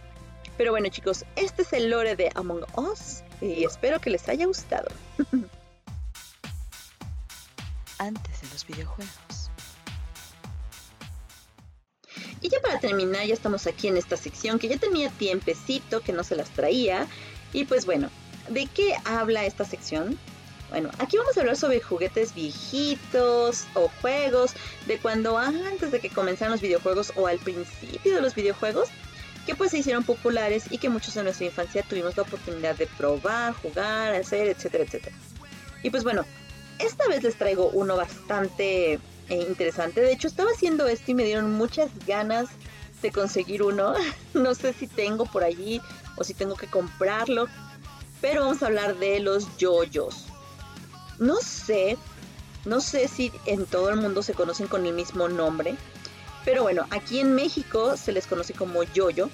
Pero 0.58 0.72
bueno 0.72 0.88
chicos, 0.88 1.24
este 1.36 1.62
es 1.62 1.72
el 1.72 1.88
lore 1.88 2.16
de 2.16 2.32
Among 2.34 2.64
Us 2.74 3.22
y 3.40 3.62
espero 3.64 4.00
que 4.00 4.10
les 4.10 4.28
haya 4.28 4.44
gustado. 4.44 4.88
Antes 7.98 8.42
de 8.42 8.48
los 8.48 8.66
videojuegos. 8.66 9.50
Y 12.40 12.48
ya 12.48 12.60
para 12.60 12.80
terminar, 12.80 13.24
ya 13.24 13.34
estamos 13.34 13.68
aquí 13.68 13.86
en 13.86 13.96
esta 13.96 14.16
sección 14.16 14.58
que 14.58 14.68
ya 14.68 14.76
tenía 14.78 15.10
tiempecito 15.10 16.00
que 16.00 16.12
no 16.12 16.24
se 16.24 16.34
las 16.34 16.50
traía. 16.50 17.06
Y 17.52 17.64
pues 17.64 17.86
bueno, 17.86 18.10
¿de 18.48 18.66
qué 18.66 18.96
habla 19.04 19.44
esta 19.46 19.64
sección? 19.64 20.18
Bueno, 20.70 20.90
aquí 20.98 21.16
vamos 21.16 21.36
a 21.36 21.40
hablar 21.40 21.56
sobre 21.56 21.80
juguetes 21.80 22.34
viejitos 22.34 23.64
o 23.74 23.88
juegos 24.00 24.54
de 24.86 24.98
cuando 24.98 25.38
antes 25.38 25.92
de 25.92 26.00
que 26.00 26.10
comenzaran 26.10 26.50
los 26.52 26.60
videojuegos 26.60 27.12
o 27.14 27.28
al 27.28 27.38
principio 27.38 28.16
de 28.16 28.20
los 28.20 28.34
videojuegos 28.34 28.88
que 29.48 29.54
pues 29.54 29.70
se 29.70 29.78
hicieron 29.78 30.04
populares 30.04 30.64
y 30.70 30.76
que 30.76 30.90
muchos 30.90 31.16
en 31.16 31.24
nuestra 31.24 31.46
infancia 31.46 31.82
tuvimos 31.82 32.14
la 32.18 32.24
oportunidad 32.24 32.76
de 32.76 32.86
probar, 32.86 33.54
jugar, 33.54 34.14
hacer, 34.14 34.46
etcétera, 34.46 34.84
etcétera. 34.84 35.16
Y 35.82 35.88
pues 35.88 36.04
bueno, 36.04 36.26
esta 36.78 37.08
vez 37.08 37.22
les 37.22 37.36
traigo 37.36 37.70
uno 37.70 37.96
bastante 37.96 38.92
eh, 38.92 39.00
interesante. 39.48 40.02
De 40.02 40.12
hecho, 40.12 40.28
estaba 40.28 40.50
haciendo 40.50 40.86
esto 40.86 41.12
y 41.12 41.14
me 41.14 41.24
dieron 41.24 41.50
muchas 41.50 41.88
ganas 42.06 42.50
de 43.00 43.10
conseguir 43.10 43.62
uno. 43.62 43.94
no 44.34 44.54
sé 44.54 44.74
si 44.74 44.86
tengo 44.86 45.24
por 45.24 45.42
allí 45.42 45.80
o 46.16 46.24
si 46.24 46.34
tengo 46.34 46.54
que 46.54 46.66
comprarlo. 46.66 47.46
Pero 48.20 48.42
vamos 48.42 48.62
a 48.62 48.66
hablar 48.66 48.98
de 48.98 49.18
los 49.20 49.56
yoyos. 49.56 50.26
No 51.18 51.36
sé, 51.36 51.96
no 52.66 52.82
sé 52.82 53.08
si 53.08 53.32
en 53.46 53.64
todo 53.64 53.88
el 53.88 53.96
mundo 53.96 54.22
se 54.22 54.34
conocen 54.34 54.66
con 54.66 54.84
el 54.84 54.92
mismo 54.92 55.26
nombre. 55.26 55.74
Pero 56.48 56.62
bueno, 56.62 56.86
aquí 56.88 57.20
en 57.20 57.34
México 57.34 57.98
se 57.98 58.10
les 58.10 58.26
conoce 58.26 58.54
como 58.54 58.82
yoyo. 58.82 59.28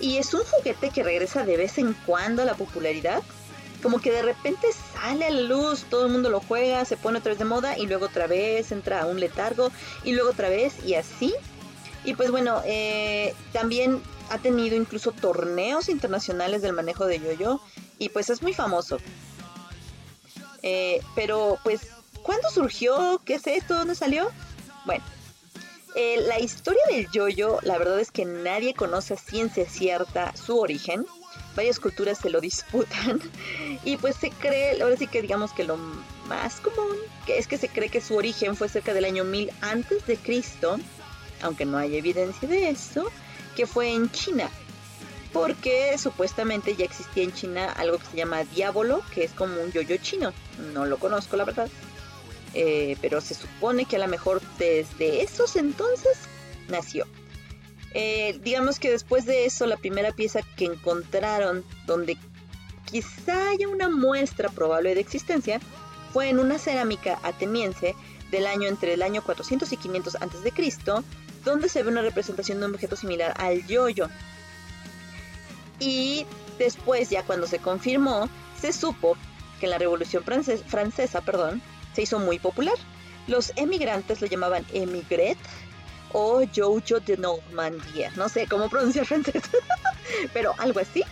Y 0.00 0.16
es 0.16 0.32
un 0.32 0.40
juguete 0.42 0.88
que 0.88 1.02
regresa 1.02 1.44
de 1.44 1.58
vez 1.58 1.76
en 1.76 1.92
cuando 2.06 2.40
a 2.40 2.46
la 2.46 2.54
popularidad. 2.54 3.22
Como 3.82 4.00
que 4.00 4.10
de 4.10 4.22
repente 4.22 4.68
sale 4.94 5.26
a 5.26 5.30
la 5.30 5.42
luz, 5.42 5.84
todo 5.90 6.06
el 6.06 6.12
mundo 6.12 6.30
lo 6.30 6.40
juega, 6.40 6.86
se 6.86 6.96
pone 6.96 7.18
otra 7.18 7.32
vez 7.32 7.38
de 7.38 7.44
moda 7.44 7.76
y 7.76 7.86
luego 7.86 8.06
otra 8.06 8.26
vez 8.26 8.72
entra 8.72 9.02
a 9.02 9.06
un 9.06 9.20
letargo 9.20 9.70
y 10.02 10.12
luego 10.12 10.30
otra 10.30 10.48
vez 10.48 10.82
y 10.82 10.94
así. 10.94 11.34
Y 12.06 12.14
pues 12.14 12.30
bueno, 12.30 12.62
eh, 12.64 13.34
también 13.52 14.00
ha 14.30 14.38
tenido 14.38 14.76
incluso 14.76 15.12
torneos 15.12 15.90
internacionales 15.90 16.62
del 16.62 16.72
manejo 16.72 17.04
de 17.04 17.20
yoyo 17.20 17.60
y 17.98 18.08
pues 18.08 18.30
es 18.30 18.40
muy 18.40 18.54
famoso. 18.54 18.96
Eh, 20.62 21.02
pero 21.14 21.58
pues, 21.62 21.88
¿cuándo 22.22 22.48
surgió? 22.48 23.20
¿Qué 23.26 23.34
es 23.34 23.46
esto? 23.46 23.74
¿Dónde 23.74 23.94
salió? 23.94 24.30
Bueno, 24.86 25.04
eh, 25.94 26.24
la 26.26 26.40
historia 26.40 26.82
del 26.90 27.10
yoyo, 27.10 27.58
la 27.62 27.76
verdad 27.78 28.00
es 28.00 28.10
que 28.10 28.24
nadie 28.24 28.74
conoce 28.74 29.14
a 29.14 29.16
ciencia 29.18 29.68
cierta 29.68 30.34
su 30.36 30.58
origen. 30.58 31.06
Varias 31.54 31.80
culturas 31.80 32.18
se 32.18 32.30
lo 32.30 32.40
disputan. 32.40 33.20
Y 33.84 33.96
pues 33.96 34.16
se 34.16 34.30
cree, 34.30 34.80
ahora 34.80 34.96
sí 34.96 35.06
que 35.06 35.22
digamos 35.22 35.52
que 35.52 35.64
lo 35.64 35.76
más 36.28 36.60
común, 36.60 36.96
es 37.26 37.48
que 37.48 37.58
se 37.58 37.68
cree 37.68 37.88
que 37.88 38.00
su 38.00 38.14
origen 38.14 38.54
fue 38.54 38.68
cerca 38.68 38.94
del 38.94 39.04
año 39.04 39.24
1000 39.24 39.50
antes 39.60 40.06
de 40.06 40.16
Cristo, 40.16 40.78
aunque 41.42 41.64
no 41.64 41.78
hay 41.78 41.96
evidencia 41.96 42.48
de 42.48 42.70
eso, 42.70 43.10
que 43.56 43.66
fue 43.66 43.92
en 43.92 44.10
China. 44.10 44.48
Porque 45.32 45.96
supuestamente 45.98 46.76
ya 46.76 46.84
existía 46.84 47.24
en 47.24 47.32
China 47.32 47.72
algo 47.72 47.98
que 47.98 48.06
se 48.06 48.16
llama 48.18 48.44
diablo, 48.44 49.02
que 49.14 49.24
es 49.24 49.32
como 49.32 49.60
un 49.60 49.72
yoyo 49.72 49.96
chino. 49.96 50.32
No 50.74 50.84
lo 50.84 50.98
conozco, 50.98 51.36
la 51.36 51.44
verdad. 51.44 51.68
Eh, 52.54 52.96
pero 53.00 53.20
se 53.20 53.34
supone 53.34 53.84
que 53.86 53.96
a 53.96 53.98
lo 54.00 54.08
mejor 54.08 54.42
desde 54.58 55.22
esos 55.22 55.56
entonces 55.56 56.18
nació. 56.68 57.06
Eh, 57.94 58.38
digamos 58.42 58.78
que 58.78 58.90
después 58.90 59.26
de 59.26 59.44
eso, 59.46 59.66
la 59.66 59.76
primera 59.76 60.12
pieza 60.12 60.40
que 60.56 60.64
encontraron, 60.66 61.64
donde 61.86 62.16
quizá 62.90 63.50
haya 63.50 63.68
una 63.68 63.88
muestra 63.88 64.48
probable 64.48 64.94
de 64.94 65.00
existencia, 65.00 65.60
fue 66.12 66.28
en 66.28 66.38
una 66.38 66.58
cerámica 66.58 67.18
ateniense 67.22 67.94
del 68.30 68.46
año 68.46 68.68
entre 68.68 68.94
el 68.94 69.02
año 69.02 69.22
400 69.22 69.70
y 69.72 69.76
500 69.76 70.14
a.C., 70.16 70.52
donde 71.44 71.68
se 71.68 71.82
ve 71.82 71.88
una 71.90 72.02
representación 72.02 72.60
de 72.60 72.66
un 72.66 72.74
objeto 72.74 72.96
similar 72.96 73.34
al 73.36 73.66
yoyo. 73.66 74.08
Y 75.80 76.26
después, 76.58 77.10
ya 77.10 77.24
cuando 77.24 77.46
se 77.46 77.58
confirmó, 77.58 78.28
se 78.60 78.72
supo 78.72 79.16
que 79.58 79.66
en 79.66 79.70
la 79.70 79.78
Revolución 79.78 80.24
Frances- 80.24 80.62
Francesa 80.66 81.20
perdón, 81.22 81.60
se 81.94 82.02
hizo 82.02 82.18
muy 82.18 82.38
popular. 82.38 82.74
Los 83.26 83.52
emigrantes 83.56 84.20
lo 84.20 84.26
llamaban 84.26 84.64
emigret 84.72 85.38
o 86.12 86.42
Jojo 86.54 87.00
de 87.00 87.16
Normandía. 87.16 88.12
No 88.16 88.28
sé 88.28 88.46
cómo 88.46 88.68
pronunciar 88.68 89.06
francés, 89.06 89.42
pero 90.32 90.54
algo 90.58 90.80
así. 90.80 91.04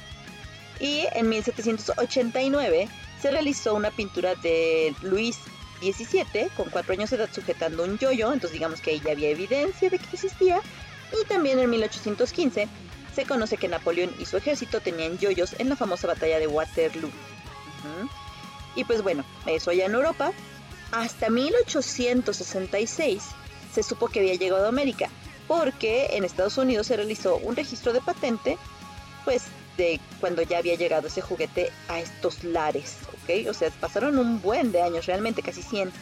Y 0.79 1.07
en 1.13 1.29
1789 1.29 2.89
se 3.21 3.31
realizó 3.31 3.75
una 3.75 3.91
pintura 3.91 4.35
de 4.37 4.95
Luis 5.03 5.39
XVII 5.81 6.49
con 6.57 6.71
cuatro 6.71 6.93
años 6.93 7.11
de 7.11 7.17
edad 7.17 7.29
sujetando 7.33 7.85
un 7.85 7.99
yoyo, 7.99 8.33
entonces 8.33 8.53
digamos 8.53 8.81
que 8.81 8.93
ahí 8.93 9.03
ya 9.05 9.13
había 9.13 9.31
evidencia 9.31 9.91
de 9.91 9.99
que 9.99 10.07
existía. 10.13 10.61
Y 11.13 11.27
también 11.27 11.59
en 11.59 11.69
1815 11.69 12.69
se 13.15 13.25
conoce 13.25 13.57
que 13.57 13.69
Napoleón 13.69 14.15
y 14.19 14.27
su 14.27 14.37
ejército 14.37 14.81
tenían 14.81 15.19
yoyos 15.19 15.55
en 15.59 15.69
la 15.69 15.77
famosa 15.77 16.07
batalla 16.07 16.39
de 16.39 16.47
Waterloo. 16.47 17.11
Y 18.77 18.85
pues 18.85 19.03
bueno, 19.03 19.25
eso 19.47 19.73
ya 19.73 19.87
en 19.87 19.95
Europa. 19.95 20.33
Hasta 20.93 21.31
1866 21.31 23.23
se 23.73 23.83
supo 23.83 24.09
que 24.09 24.21
había 24.21 24.35
llegado 24.35 24.67
a 24.67 24.69
América, 24.69 25.09
porque 25.47 26.11
en 26.13 26.25
Estados 26.25 26.59
Unidos 26.59 26.89
se 26.89 26.97
realizó 26.97 27.37
un 27.37 27.57
registro 27.57 27.93
de 27.93 28.01
patente 28.01 28.59
pues 29.25 29.45
de 29.77 30.01
cuando 30.21 30.43
ya 30.43 30.59
había 30.59 30.75
llegado 30.75 31.07
ese 31.07 31.21
juguete 31.21 31.71
a 31.89 32.01
estos 32.01 32.43
lares, 32.45 32.97
¿ok? 33.23 33.49
O 33.49 33.55
sea, 33.55 33.71
pasaron 33.71 34.19
un 34.19 34.41
buen 34.43 34.73
de 34.73 34.83
años, 34.83 35.07
realmente 35.07 35.43
casi 35.43 35.63
100. 35.63 35.93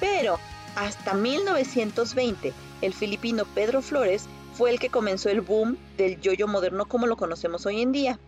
Pero 0.00 0.38
hasta 0.74 1.14
1920, 1.14 2.52
el 2.82 2.94
filipino 2.94 3.44
Pedro 3.54 3.82
Flores 3.82 4.24
fue 4.54 4.70
el 4.70 4.78
que 4.80 4.90
comenzó 4.90 5.28
el 5.28 5.40
boom 5.40 5.76
del 5.96 6.20
yoyo 6.20 6.48
moderno 6.48 6.86
como 6.86 7.06
lo 7.06 7.16
conocemos 7.16 7.66
hoy 7.66 7.82
en 7.82 7.92
día. 7.92 8.18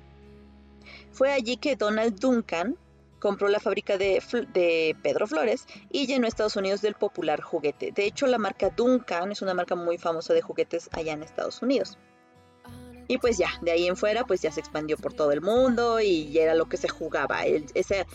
Fue 1.12 1.32
allí 1.32 1.56
que 1.56 1.76
Donald 1.76 2.18
Duncan 2.18 2.76
compró 3.20 3.48
la 3.48 3.60
fábrica 3.60 3.96
de, 3.96 4.22
de 4.52 4.96
Pedro 5.02 5.26
Flores 5.26 5.66
y 5.90 6.06
llenó 6.06 6.26
Estados 6.26 6.56
Unidos 6.56 6.82
del 6.82 6.94
popular 6.94 7.40
juguete. 7.40 7.92
De 7.92 8.04
hecho, 8.04 8.26
la 8.26 8.38
marca 8.38 8.70
Duncan 8.70 9.30
es 9.30 9.42
una 9.42 9.54
marca 9.54 9.76
muy 9.76 9.98
famosa 9.98 10.34
de 10.34 10.42
juguetes 10.42 10.90
allá 10.92 11.12
en 11.12 11.22
Estados 11.22 11.62
Unidos. 11.62 11.98
Y 13.06 13.18
pues 13.18 13.38
ya, 13.38 13.48
de 13.60 13.72
ahí 13.72 13.88
en 13.88 13.96
fuera, 13.96 14.24
pues 14.24 14.40
ya 14.40 14.52
se 14.52 14.60
expandió 14.60 14.96
por 14.96 15.12
todo 15.12 15.32
el 15.32 15.40
mundo 15.40 16.00
y 16.00 16.30
ya 16.30 16.42
era 16.42 16.54
lo 16.54 16.68
que 16.68 16.76
se 16.76 16.88
jugaba. 16.88 17.44
ese 17.44 18.06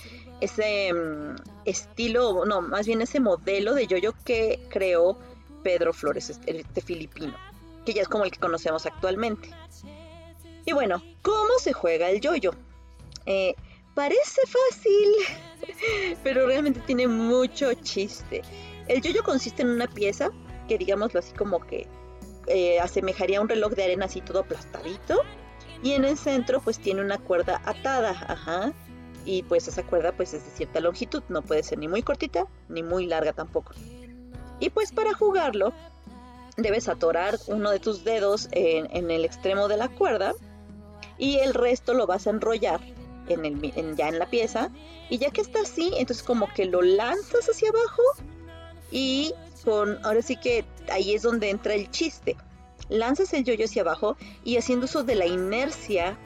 ese 0.42 0.94
mm, 0.94 1.36
estilo, 1.66 2.46
no, 2.46 2.62
más 2.62 2.86
bien 2.86 3.02
ese 3.02 3.20
modelo 3.20 3.74
de 3.74 3.88
yoyo 3.88 4.14
que 4.24 4.66
creó 4.70 5.18
Pedro 5.64 5.94
Flores, 5.94 6.30
este, 6.30 6.60
este 6.60 6.82
filipino, 6.82 7.36
que 7.86 7.94
ya 7.94 8.02
es 8.02 8.08
como 8.08 8.26
el 8.26 8.32
que 8.32 8.40
conocemos 8.40 8.86
actualmente. 8.86 9.50
Y 10.66 10.74
bueno, 10.74 11.02
¿cómo 11.22 11.60
se 11.60 11.74
juega 11.74 12.10
el 12.10 12.22
yoyo? 12.22 12.52
Eh, 13.26 13.56
parece 13.96 14.42
fácil, 14.46 16.18
pero 16.24 16.46
realmente 16.46 16.82
tiene 16.82 17.08
mucho 17.08 17.74
chiste. 17.74 18.44
El 18.88 19.02
yoyo 19.02 19.24
consiste 19.24 19.64
en 19.64 19.70
una 19.70 19.88
pieza 19.88 20.30
que 20.68 20.78
digámoslo 20.78 21.20
así 21.20 21.34
como 21.34 21.60
que 21.66 21.88
eh, 22.48 22.80
asemejaría 22.80 23.40
a 23.40 23.42
un 23.42 23.50
reloj 23.50 23.74
de 23.74 23.86
arena 23.86 24.06
así 24.06 24.22
todo 24.22 24.40
aplastadito. 24.40 25.22
Y 25.82 25.94
en 25.94 26.06
el 26.06 26.18
centro 26.18 26.62
pues 26.62 26.80
tiene 26.80 27.02
una 27.02 27.18
cuerda 27.18 27.62
atada, 27.66 28.12
ajá. 28.28 28.74
Y 29.26 29.44
pues 29.44 29.68
esa 29.68 29.84
cuerda 29.84 30.12
pues 30.12 30.34
es 30.34 30.46
de 30.46 30.52
cierta 30.52 30.80
longitud, 30.80 31.24
no 31.30 31.42
puede 31.42 31.64
ser 31.64 31.80
ni 31.80 31.88
muy 31.88 32.04
cortita 32.04 32.46
ni 32.70 32.84
muy 32.84 33.08
larga 33.08 33.34
tampoco. 33.34 33.74
Y 34.60 34.70
pues 34.70 34.92
para 34.92 35.14
jugarlo 35.14 35.74
debes 36.58 36.88
atorar 36.88 37.38
uno 37.48 37.72
de 37.72 37.80
tus 37.80 38.04
dedos 38.04 38.48
en, 38.52 38.88
en 38.96 39.12
el 39.12 39.26
extremo 39.26 39.68
de 39.68 39.78
la 39.78 39.90
cuerda 39.90 40.34
y 41.18 41.38
el 41.40 41.54
resto 41.54 41.94
lo 41.94 42.08
vas 42.08 42.28
a 42.28 42.30
enrollar 42.30 42.80
en 43.28 43.96
ya 43.96 44.10
en 44.10 44.20
la 44.20 44.30
pieza. 44.30 44.72
Y 45.10 45.18
ya 45.18 45.32
que 45.32 45.42
está 45.42 45.62
así, 45.62 45.92
entonces 45.98 46.24
como 46.24 46.52
que 46.54 46.66
lo 46.66 46.82
lanzas 46.82 47.50
hacia 47.50 47.70
abajo 47.70 48.02
y 48.92 49.34
con, 49.64 50.04
ahora 50.06 50.22
sí 50.22 50.38
que 50.38 50.66
ahí 50.92 51.14
es 51.14 51.24
donde 51.24 51.50
entra 51.50 51.74
el 51.74 51.90
chiste. 51.92 52.38
Lanzas 52.90 53.34
el 53.34 53.44
yoyo 53.44 53.66
hacia 53.66 53.82
abajo 53.82 54.16
y 54.44 54.58
haciendo 54.58 54.86
uso 54.86 55.04
de 55.04 55.16
la 55.16 55.26
inercia, 55.26 56.18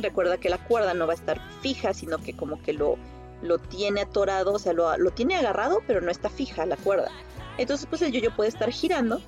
recuerda 0.00 0.38
que 0.38 0.48
la 0.48 0.64
cuerda 0.64 0.94
no 0.94 1.06
va 1.06 1.14
a 1.14 1.16
estar 1.16 1.40
fija, 1.60 1.92
sino 1.94 2.18
que 2.18 2.36
como 2.36 2.62
que 2.62 2.72
lo, 2.72 2.96
lo 3.42 3.58
tiene 3.58 4.02
atorado, 4.02 4.52
o 4.52 4.58
sea, 4.58 4.72
lo, 4.72 4.96
lo 4.98 5.10
tiene 5.10 5.36
agarrado, 5.36 5.80
pero 5.88 6.00
no 6.00 6.10
está 6.10 6.30
fija 6.30 6.64
la 6.64 6.76
cuerda. 6.76 7.10
Entonces, 7.58 7.86
pues 7.86 8.02
el 8.02 8.12
yoyo 8.12 8.34
puede 8.34 8.48
estar 8.48 8.70
girando. 8.70 9.20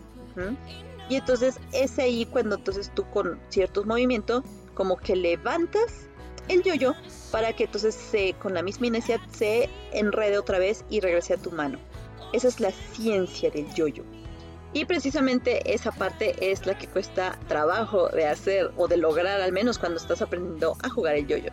y 1.08 1.16
entonces 1.16 1.58
es 1.72 1.98
ahí 1.98 2.26
cuando 2.26 2.56
entonces 2.56 2.90
tú 2.94 3.04
con 3.10 3.40
ciertos 3.48 3.84
movimientos 3.84 4.44
como 4.74 4.96
que 4.96 5.16
levantas 5.16 6.08
el 6.48 6.62
yoyo 6.62 6.94
para 7.31 7.52
que 7.55 7.64
entonces 7.64 7.94
se, 7.94 8.35
con 8.35 8.55
la 8.55 8.62
misma 8.62 8.86
inercia 8.89 9.20
se 9.31 9.69
enrede 9.93 10.39
otra 10.39 10.59
vez 10.59 10.85
y 10.90 11.01
regrese 11.01 11.35
a 11.35 11.39
tu 11.39 11.51
mano. 11.51 11.78
Esa 12.32 12.48
es 12.48 12.60
la 12.60 12.70
ciencia 12.70 13.51
del 13.51 13.73
yoyo. 13.74 14.05
Y 14.74 14.86
precisamente 14.86 15.74
esa 15.74 15.93
parte 15.93 16.51
es 16.51 16.64
la 16.66 16.78
que 16.78 16.86
cuesta 16.86 17.39
trabajo 17.47 18.09
de 18.09 18.27
hacer 18.27 18.70
o 18.77 18.89
de 18.89 18.97
lograr 18.97 19.40
al 19.40 19.52
menos 19.52 19.78
cuando 19.78 19.98
estás 19.98 20.23
aprendiendo 20.23 20.77
a 20.82 20.89
jugar 20.89 21.16
el 21.16 21.27
yoyo. 21.27 21.51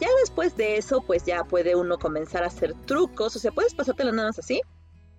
Ya 0.00 0.08
después 0.20 0.56
de 0.56 0.76
eso, 0.76 1.00
pues 1.00 1.24
ya 1.24 1.42
puede 1.42 1.74
uno 1.74 1.98
comenzar 1.98 2.44
a 2.44 2.46
hacer 2.46 2.74
trucos, 2.86 3.34
o 3.34 3.38
sea, 3.40 3.50
puedes 3.50 3.74
pasártelo 3.74 4.12
nada 4.12 4.28
más 4.28 4.38
así, 4.38 4.60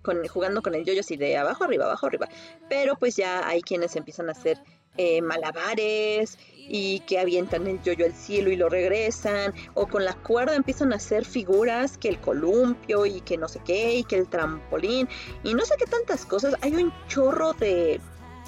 con, 0.00 0.26
jugando 0.28 0.62
con 0.62 0.74
el 0.74 0.86
yoyo 0.86 1.00
así 1.00 1.18
de 1.18 1.36
abajo 1.36 1.64
arriba, 1.64 1.84
abajo 1.84 2.06
arriba. 2.06 2.28
Pero 2.70 2.96
pues 2.96 3.16
ya 3.16 3.46
hay 3.46 3.60
quienes 3.60 3.96
empiezan 3.96 4.30
a 4.30 4.32
hacer 4.32 4.58
eh, 4.96 5.22
malabares 5.22 6.38
y 6.72 7.00
que 7.00 7.18
avientan 7.18 7.66
el 7.66 7.82
yoyo 7.82 8.06
al 8.06 8.14
cielo 8.14 8.50
y 8.50 8.56
lo 8.56 8.68
regresan, 8.68 9.52
o 9.74 9.88
con 9.88 10.04
la 10.04 10.14
cuerda 10.14 10.54
empiezan 10.54 10.92
a 10.92 10.96
hacer 10.96 11.24
figuras, 11.24 11.98
que 11.98 12.08
el 12.08 12.20
columpio 12.20 13.06
y 13.06 13.20
que 13.22 13.36
no 13.36 13.48
sé 13.48 13.60
qué, 13.64 13.96
y 13.96 14.04
que 14.04 14.16
el 14.16 14.28
trampolín, 14.28 15.08
y 15.42 15.54
no 15.54 15.64
sé 15.64 15.74
qué 15.78 15.86
tantas 15.86 16.24
cosas. 16.24 16.54
Hay 16.60 16.76
un 16.76 16.92
chorro 17.08 17.54
de 17.54 18.00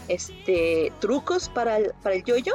este 0.08 0.92
trucos 1.00 1.48
para 1.48 1.78
el, 1.78 1.92
para 2.02 2.14
el 2.14 2.24
yoyo. 2.24 2.54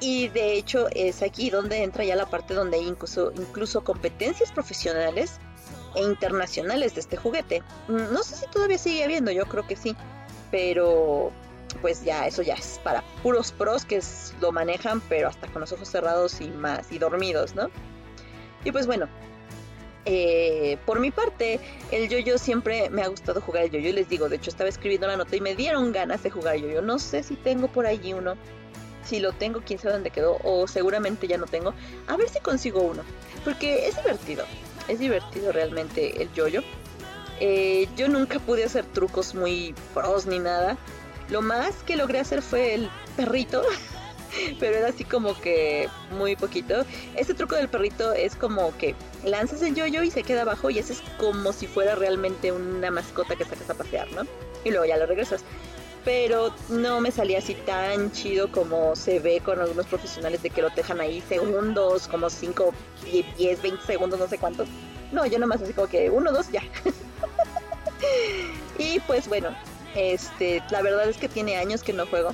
Y 0.00 0.28
de 0.28 0.52
hecho 0.52 0.86
es 0.92 1.22
aquí 1.22 1.50
donde 1.50 1.82
entra 1.82 2.04
ya 2.04 2.14
la 2.14 2.26
parte 2.26 2.54
donde 2.54 2.76
hay 2.76 2.86
incluso, 2.86 3.32
incluso 3.36 3.82
competencias 3.82 4.52
profesionales 4.52 5.40
e 5.96 6.02
internacionales 6.04 6.94
de 6.94 7.00
este 7.00 7.16
juguete. 7.16 7.62
Mm, 7.88 8.12
No 8.12 8.22
sé 8.22 8.36
si 8.36 8.46
todavía 8.46 8.78
sigue 8.78 9.02
habiendo, 9.02 9.32
yo 9.32 9.46
creo 9.46 9.66
que 9.66 9.74
sí. 9.74 9.96
Pero 10.52 11.32
pues 11.80 12.04
ya, 12.04 12.26
eso 12.26 12.42
ya 12.42 12.54
es 12.54 12.80
para 12.82 13.02
puros 13.22 13.52
pros 13.52 13.84
que 13.84 14.00
lo 14.40 14.52
manejan, 14.52 15.00
pero 15.02 15.28
hasta 15.28 15.46
con 15.48 15.60
los 15.60 15.72
ojos 15.72 15.88
cerrados 15.88 16.40
y 16.40 16.48
más, 16.48 16.90
y 16.92 16.98
dormidos, 16.98 17.54
¿no? 17.54 17.70
Y 18.64 18.72
pues 18.72 18.86
bueno, 18.86 19.08
eh, 20.10 20.78
por 20.86 21.00
mi 21.00 21.10
parte, 21.10 21.60
el 21.90 22.08
yo-yo 22.08 22.38
siempre 22.38 22.88
me 22.88 23.02
ha 23.02 23.08
gustado 23.08 23.42
jugar 23.42 23.64
el 23.64 23.70
yo-yo. 23.70 23.92
Les 23.92 24.08
digo, 24.08 24.30
de 24.30 24.36
hecho, 24.36 24.48
estaba 24.48 24.70
escribiendo 24.70 25.06
la 25.06 25.18
nota 25.18 25.36
y 25.36 25.40
me 25.42 25.54
dieron 25.54 25.92
ganas 25.92 26.22
de 26.22 26.30
jugar 26.30 26.56
yo-yo. 26.56 26.80
No 26.80 26.98
sé 26.98 27.22
si 27.22 27.36
tengo 27.36 27.68
por 27.68 27.86
allí 27.86 28.14
uno. 28.14 28.34
Si 29.04 29.20
lo 29.20 29.32
tengo, 29.32 29.60
quién 29.60 29.78
sabe 29.78 29.94
dónde 29.94 30.10
quedó. 30.10 30.38
O 30.44 30.66
seguramente 30.66 31.28
ya 31.28 31.36
no 31.36 31.46
tengo. 31.46 31.74
A 32.06 32.16
ver 32.16 32.30
si 32.30 32.40
consigo 32.40 32.80
uno. 32.80 33.02
Porque 33.44 33.86
es 33.86 33.96
divertido. 33.96 34.46
Es 34.88 34.98
divertido 34.98 35.52
realmente 35.52 36.22
el 36.22 36.32
yo-yo. 36.32 36.62
Eh, 37.40 37.86
yo 37.96 38.08
nunca 38.08 38.38
pude 38.40 38.64
hacer 38.64 38.86
trucos 38.86 39.34
muy 39.34 39.74
pros 39.92 40.24
ni 40.24 40.38
nada. 40.38 40.78
Lo 41.30 41.42
más 41.42 41.74
que 41.84 41.96
logré 41.96 42.20
hacer 42.20 42.42
fue 42.42 42.74
el 42.74 42.90
perrito. 43.16 43.62
Pero 44.60 44.76
era 44.76 44.88
así 44.88 45.04
como 45.04 45.38
que 45.40 45.88
muy 46.10 46.36
poquito. 46.36 46.84
Este 47.16 47.34
truco 47.34 47.56
del 47.56 47.68
perrito 47.68 48.12
es 48.12 48.36
como 48.36 48.76
que 48.76 48.94
lanzas 49.24 49.62
el 49.62 49.74
yoyo 49.74 50.02
y 50.02 50.10
se 50.10 50.22
queda 50.22 50.42
abajo 50.42 50.70
y 50.70 50.78
haces 50.78 51.02
como 51.18 51.52
si 51.52 51.66
fuera 51.66 51.94
realmente 51.94 52.52
una 52.52 52.90
mascota 52.90 53.36
que 53.36 53.44
sacas 53.44 53.70
a 53.70 53.74
pasear, 53.74 54.10
¿no? 54.12 54.22
Y 54.64 54.70
luego 54.70 54.84
ya 54.84 54.96
lo 54.96 55.06
regresas. 55.06 55.42
Pero 56.04 56.54
no 56.68 57.00
me 57.00 57.10
salía 57.10 57.38
así 57.38 57.54
tan 57.54 58.12
chido 58.12 58.50
como 58.52 58.94
se 58.96 59.18
ve 59.18 59.40
con 59.44 59.60
algunos 59.60 59.86
profesionales 59.86 60.42
de 60.42 60.50
que 60.50 60.62
lo 60.62 60.70
dejan 60.70 61.00
ahí 61.00 61.22
segundos, 61.28 62.06
como 62.08 62.30
5, 62.30 62.72
10, 63.36 63.62
20 63.62 63.84
segundos, 63.84 64.18
no 64.18 64.28
sé 64.28 64.38
cuántos. 64.38 64.68
No, 65.10 65.26
yo 65.26 65.38
nomás 65.38 65.62
así 65.62 65.72
como 65.72 65.88
que 65.88 66.08
uno, 66.10 66.32
dos, 66.32 66.50
ya. 66.50 66.62
y 68.78 69.00
pues 69.00 69.26
bueno, 69.28 69.54
este, 69.98 70.62
la 70.70 70.80
verdad 70.82 71.08
es 71.08 71.16
que 71.16 71.28
tiene 71.28 71.56
años 71.56 71.82
que 71.82 71.92
no 71.92 72.06
juego. 72.06 72.32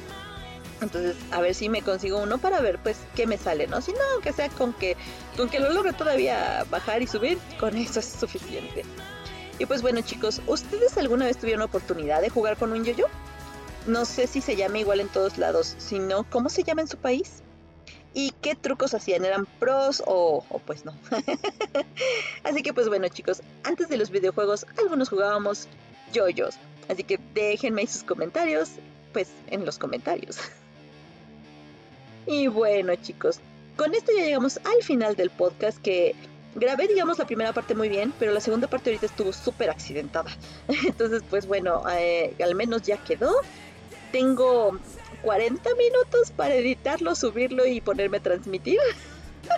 Entonces, 0.81 1.17
a 1.31 1.41
ver 1.41 1.55
si 1.55 1.69
me 1.69 1.83
consigo 1.83 2.19
uno 2.19 2.39
para 2.39 2.61
ver 2.61 2.79
pues 2.79 2.99
qué 3.15 3.27
me 3.27 3.39
sale, 3.39 3.67
¿no? 3.67 3.81
Si 3.81 3.93
no, 3.93 3.99
aunque 4.13 4.33
sea 4.33 4.49
con 4.51 4.73
que 4.75 4.97
con 5.37 5.49
que 5.49 5.59
lo 5.59 5.73
logre 5.73 5.93
todavía 5.93 6.67
bajar 6.71 7.01
y 7.01 7.07
subir, 7.07 7.39
con 7.59 7.77
eso 7.77 8.01
es 8.01 8.07
suficiente. 8.07 8.85
Y 9.59 9.67
pues 9.67 9.83
bueno, 9.83 10.01
chicos, 10.03 10.43
¿ustedes 10.47 10.99
alguna 10.99 11.27
vez 11.27 11.39
tuvieron 11.39 11.63
oportunidad 11.63 12.21
de 12.21 12.29
jugar 12.29 12.57
con 12.57 12.73
un 12.73 12.85
yo-yo? 12.85 13.07
No 13.87 14.05
sé 14.05 14.27
si 14.27 14.41
se 14.41 14.57
llama 14.57 14.79
igual 14.79 15.01
en 15.01 15.09
todos 15.09 15.39
lados, 15.39 15.75
sino 15.79 16.25
¿cómo 16.29 16.49
se 16.49 16.65
llama 16.65 16.83
en 16.83 16.89
su 16.89 16.97
país? 16.97 17.43
¿Y 18.13 18.33
qué 18.43 18.55
trucos 18.55 18.95
hacían? 18.95 19.25
¿Eran 19.25 19.47
pros 19.59 20.03
o, 20.07 20.45
o 20.49 20.59
pues 20.61 20.85
no? 20.85 20.95
Así 22.45 22.63
que 22.63 22.73
pues 22.73 22.89
bueno, 22.89 23.09
chicos, 23.09 23.43
antes 23.63 23.89
de 23.89 23.97
los 23.97 24.11
videojuegos, 24.11 24.67
algunos 24.79 25.09
jugábamos 25.09 25.69
yoyos. 26.13 26.57
Así 26.89 27.05
que 27.05 27.19
déjenme 27.35 27.87
sus 27.87 28.03
comentarios, 28.03 28.71
pues 29.13 29.31
en 29.49 29.65
los 29.65 29.79
comentarios. 29.79 30.39
Y 32.27 32.47
bueno, 32.47 32.95
chicos, 32.97 33.39
con 33.77 33.95
esto 33.95 34.11
ya 34.17 34.25
llegamos 34.25 34.59
al 34.65 34.83
final 34.83 35.15
del 35.15 35.29
podcast 35.29 35.77
que 35.83 36.15
grabé, 36.55 36.89
digamos, 36.89 37.19
la 37.19 37.27
primera 37.27 37.53
parte 37.53 37.75
muy 37.75 37.89
bien, 37.89 38.13
pero 38.19 38.33
la 38.33 38.41
segunda 38.41 38.67
parte 38.67 38.91
ahorita 38.91 39.07
estuvo 39.07 39.33
súper 39.33 39.71
accidentada. 39.71 40.31
Entonces, 40.87 41.23
pues 41.29 41.47
bueno, 41.47 41.83
eh, 41.91 42.35
al 42.43 42.55
menos 42.55 42.83
ya 42.83 42.97
quedó. 42.97 43.31
Tengo 44.13 44.79
40 45.23 45.69
minutos 45.75 46.31
para 46.31 46.55
editarlo, 46.55 47.15
subirlo 47.15 47.67
y 47.67 47.81
ponerme 47.81 48.19
a 48.19 48.23
transmitir. 48.23 48.79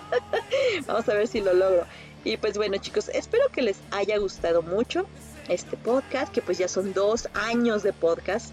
Vamos 0.87 1.07
a 1.07 1.13
ver 1.13 1.27
si 1.27 1.41
lo 1.41 1.53
logro. 1.53 1.85
Y 2.23 2.37
pues 2.37 2.57
bueno, 2.57 2.77
chicos, 2.77 3.09
espero 3.09 3.49
que 3.49 3.61
les 3.61 3.77
haya 3.91 4.17
gustado 4.17 4.61
mucho 4.61 5.05
este 5.49 5.77
podcast, 5.77 6.31
que 6.33 6.41
pues 6.41 6.57
ya 6.57 6.67
son 6.67 6.93
dos 6.93 7.29
años 7.33 7.83
de 7.83 7.93
podcast. 7.93 8.51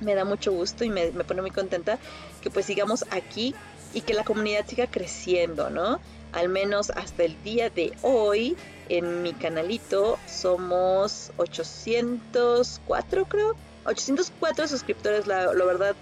Me 0.00 0.14
da 0.14 0.24
mucho 0.24 0.52
gusto 0.52 0.84
y 0.84 0.90
me, 0.90 1.10
me 1.12 1.24
pone 1.24 1.42
muy 1.42 1.50
contenta 1.50 1.98
que 2.40 2.50
pues 2.50 2.66
sigamos 2.66 3.04
aquí 3.10 3.54
y 3.94 4.02
que 4.02 4.14
la 4.14 4.24
comunidad 4.24 4.66
siga 4.66 4.86
creciendo, 4.86 5.70
¿no? 5.70 6.00
Al 6.32 6.48
menos 6.48 6.90
hasta 6.90 7.24
el 7.24 7.42
día 7.42 7.70
de 7.70 7.92
hoy 8.02 8.56
en 8.88 9.22
mi 9.22 9.32
canalito 9.32 10.18
somos 10.26 11.32
804 11.36 13.24
creo. 13.26 13.56
804 13.84 14.68
suscriptores, 14.68 15.26
la, 15.26 15.46
verdad 15.52 15.96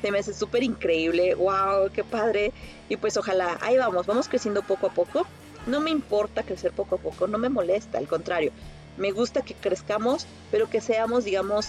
Se 0.00 0.10
me 0.12 0.18
hace 0.18 0.32
súper 0.32 0.62
increíble, 0.62 1.34
wow, 1.34 1.90
qué 1.92 2.04
padre. 2.04 2.52
Y 2.88 2.96
pues 2.96 3.16
ojalá, 3.16 3.58
ahí 3.60 3.76
vamos, 3.76 4.06
vamos 4.06 4.28
creciendo 4.28 4.62
poco 4.62 4.88
a 4.88 4.94
poco. 4.94 5.26
No 5.66 5.80
me 5.80 5.90
importa 5.90 6.42
crecer 6.42 6.72
poco 6.72 6.96
a 6.96 6.98
poco, 6.98 7.26
no 7.26 7.38
me 7.38 7.48
molesta, 7.48 7.98
al 7.98 8.08
contrario. 8.08 8.52
Me 8.96 9.12
gusta 9.12 9.42
que 9.42 9.54
crezcamos, 9.54 10.26
pero 10.50 10.68
que 10.68 10.80
seamos, 10.80 11.24
digamos, 11.24 11.68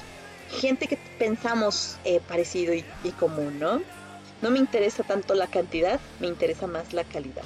gente 0.50 0.88
que 0.88 0.98
pensamos 1.18 1.98
eh, 2.04 2.20
parecido 2.28 2.74
y, 2.74 2.86
y 3.04 3.12
común, 3.12 3.60
¿no? 3.60 3.82
No 4.42 4.52
me 4.52 4.60
interesa 4.60 5.04
tanto 5.04 5.34
la 5.36 5.48
cantidad, 5.48 6.00
me 6.20 6.28
interesa 6.28 6.68
más 6.68 6.94
la 6.94 7.04
calidad. 7.04 7.44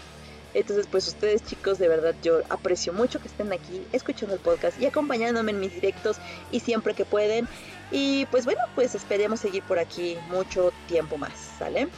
Entonces, 0.54 0.88
pues 0.90 1.08
ustedes 1.08 1.46
chicos, 1.46 1.78
de 1.78 1.88
verdad 1.88 2.16
yo 2.24 2.42
aprecio 2.50 2.92
mucho 2.92 3.20
que 3.20 3.28
estén 3.28 3.54
aquí 3.54 3.84
escuchando 3.92 4.34
el 4.34 4.42
podcast 4.42 4.82
y 4.82 4.88
acompañándome 4.88 5.52
en 5.52 5.60
mis 5.60 5.74
directos 5.74 6.18
y 6.52 6.62
siempre 6.62 6.96
que 6.96 7.06
pueden. 7.06 7.48
Y 7.92 8.26
pues 8.28 8.46
bueno, 8.46 8.62
pues 8.74 8.96
esperemos 8.96 9.40
seguir 9.40 9.62
por 9.64 9.78
aquí 9.78 10.18
mucho 10.30 10.74
tiempo 10.88 11.18
más, 11.18 11.34
¿sale? 11.60 11.90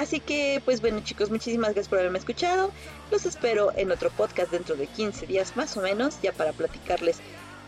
Así 0.00 0.18
que, 0.18 0.62
pues 0.64 0.80
bueno 0.80 1.00
chicos, 1.00 1.28
muchísimas 1.28 1.74
gracias 1.74 1.88
por 1.88 1.98
haberme 1.98 2.18
escuchado. 2.18 2.72
Los 3.10 3.26
espero 3.26 3.70
en 3.76 3.92
otro 3.92 4.08
podcast 4.08 4.50
dentro 4.50 4.74
de 4.74 4.86
15 4.86 5.26
días 5.26 5.58
más 5.58 5.76
o 5.76 5.82
menos, 5.82 6.22
ya 6.22 6.32
para 6.32 6.54
platicarles 6.54 7.18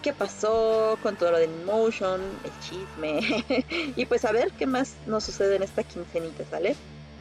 qué 0.03 0.15
pasó 0.15 0.99
con 1.03 1.17
todo 1.17 1.33
lo 1.33 1.37
de 1.37 1.49
Motion, 1.67 2.23
el 2.45 2.53
chisme 2.65 3.45
y 3.97 4.07
pues 4.07 4.25
a 4.25 4.33
ver 4.33 4.51
qué 4.53 4.65
más 4.65 4.95
nos 5.07 5.25
sucede 5.25 5.57
en 5.57 5.63
esta 5.63 5.83
quincenita, 5.83 6.43
¿sale? 6.49 6.75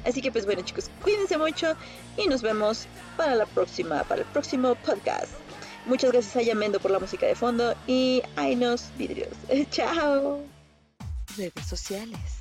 Así 0.06 0.22
que 0.22 0.32
pues 0.32 0.46
bueno 0.46 0.62
chicos, 0.62 0.90
cuídense 1.04 1.38
mucho 1.38 1.76
y 2.16 2.28
nos 2.28 2.42
vemos 2.42 2.88
para 3.18 3.36
la 3.36 3.46
próxima, 3.48 4.06
para 4.06 4.22
el 4.22 4.28
próximo 4.28 4.76
podcast. 4.76 5.34
Muchas 5.88 6.14
gracias 6.14 6.38
a 6.38 6.42
Yamendo 6.42 6.80
por 6.80 6.90
la 6.90 7.00
música 7.00 7.26
de 7.26 7.36
fondo 7.36 7.76
y 7.86 8.24
a 8.38 8.48
nos 8.56 8.86
vidrios. 8.98 9.34
Chao. 9.72 10.40
Redes 11.36 11.68
sociales. 11.68 12.41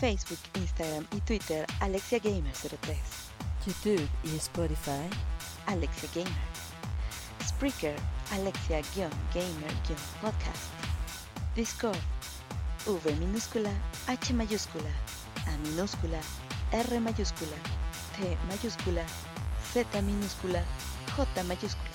Facebook, 0.00 0.38
Instagram 0.54 1.06
y 1.14 1.20
Twitter 1.20 1.66
Alexia 1.80 2.18
Gamer 2.18 2.54
03. 2.54 2.96
YouTube 3.66 4.08
y 4.24 4.34
Spotify 4.36 5.10
Alexia 5.66 6.08
Gamer. 6.14 6.32
Spreaker 7.46 7.94
Alexia-Gamer-Podcast. 8.32 10.70
Discord 11.54 11.98
V 12.86 13.14
minúscula 13.16 13.70
H 14.06 14.32
mayúscula 14.32 14.88
A 15.46 15.58
minúscula 15.68 16.18
R 16.72 17.00
mayúscula 17.00 17.56
T 18.16 18.38
mayúscula 18.48 19.04
Z 19.74 19.84
minúscula 20.02 20.64
J 21.14 21.44
mayúscula 21.44 21.89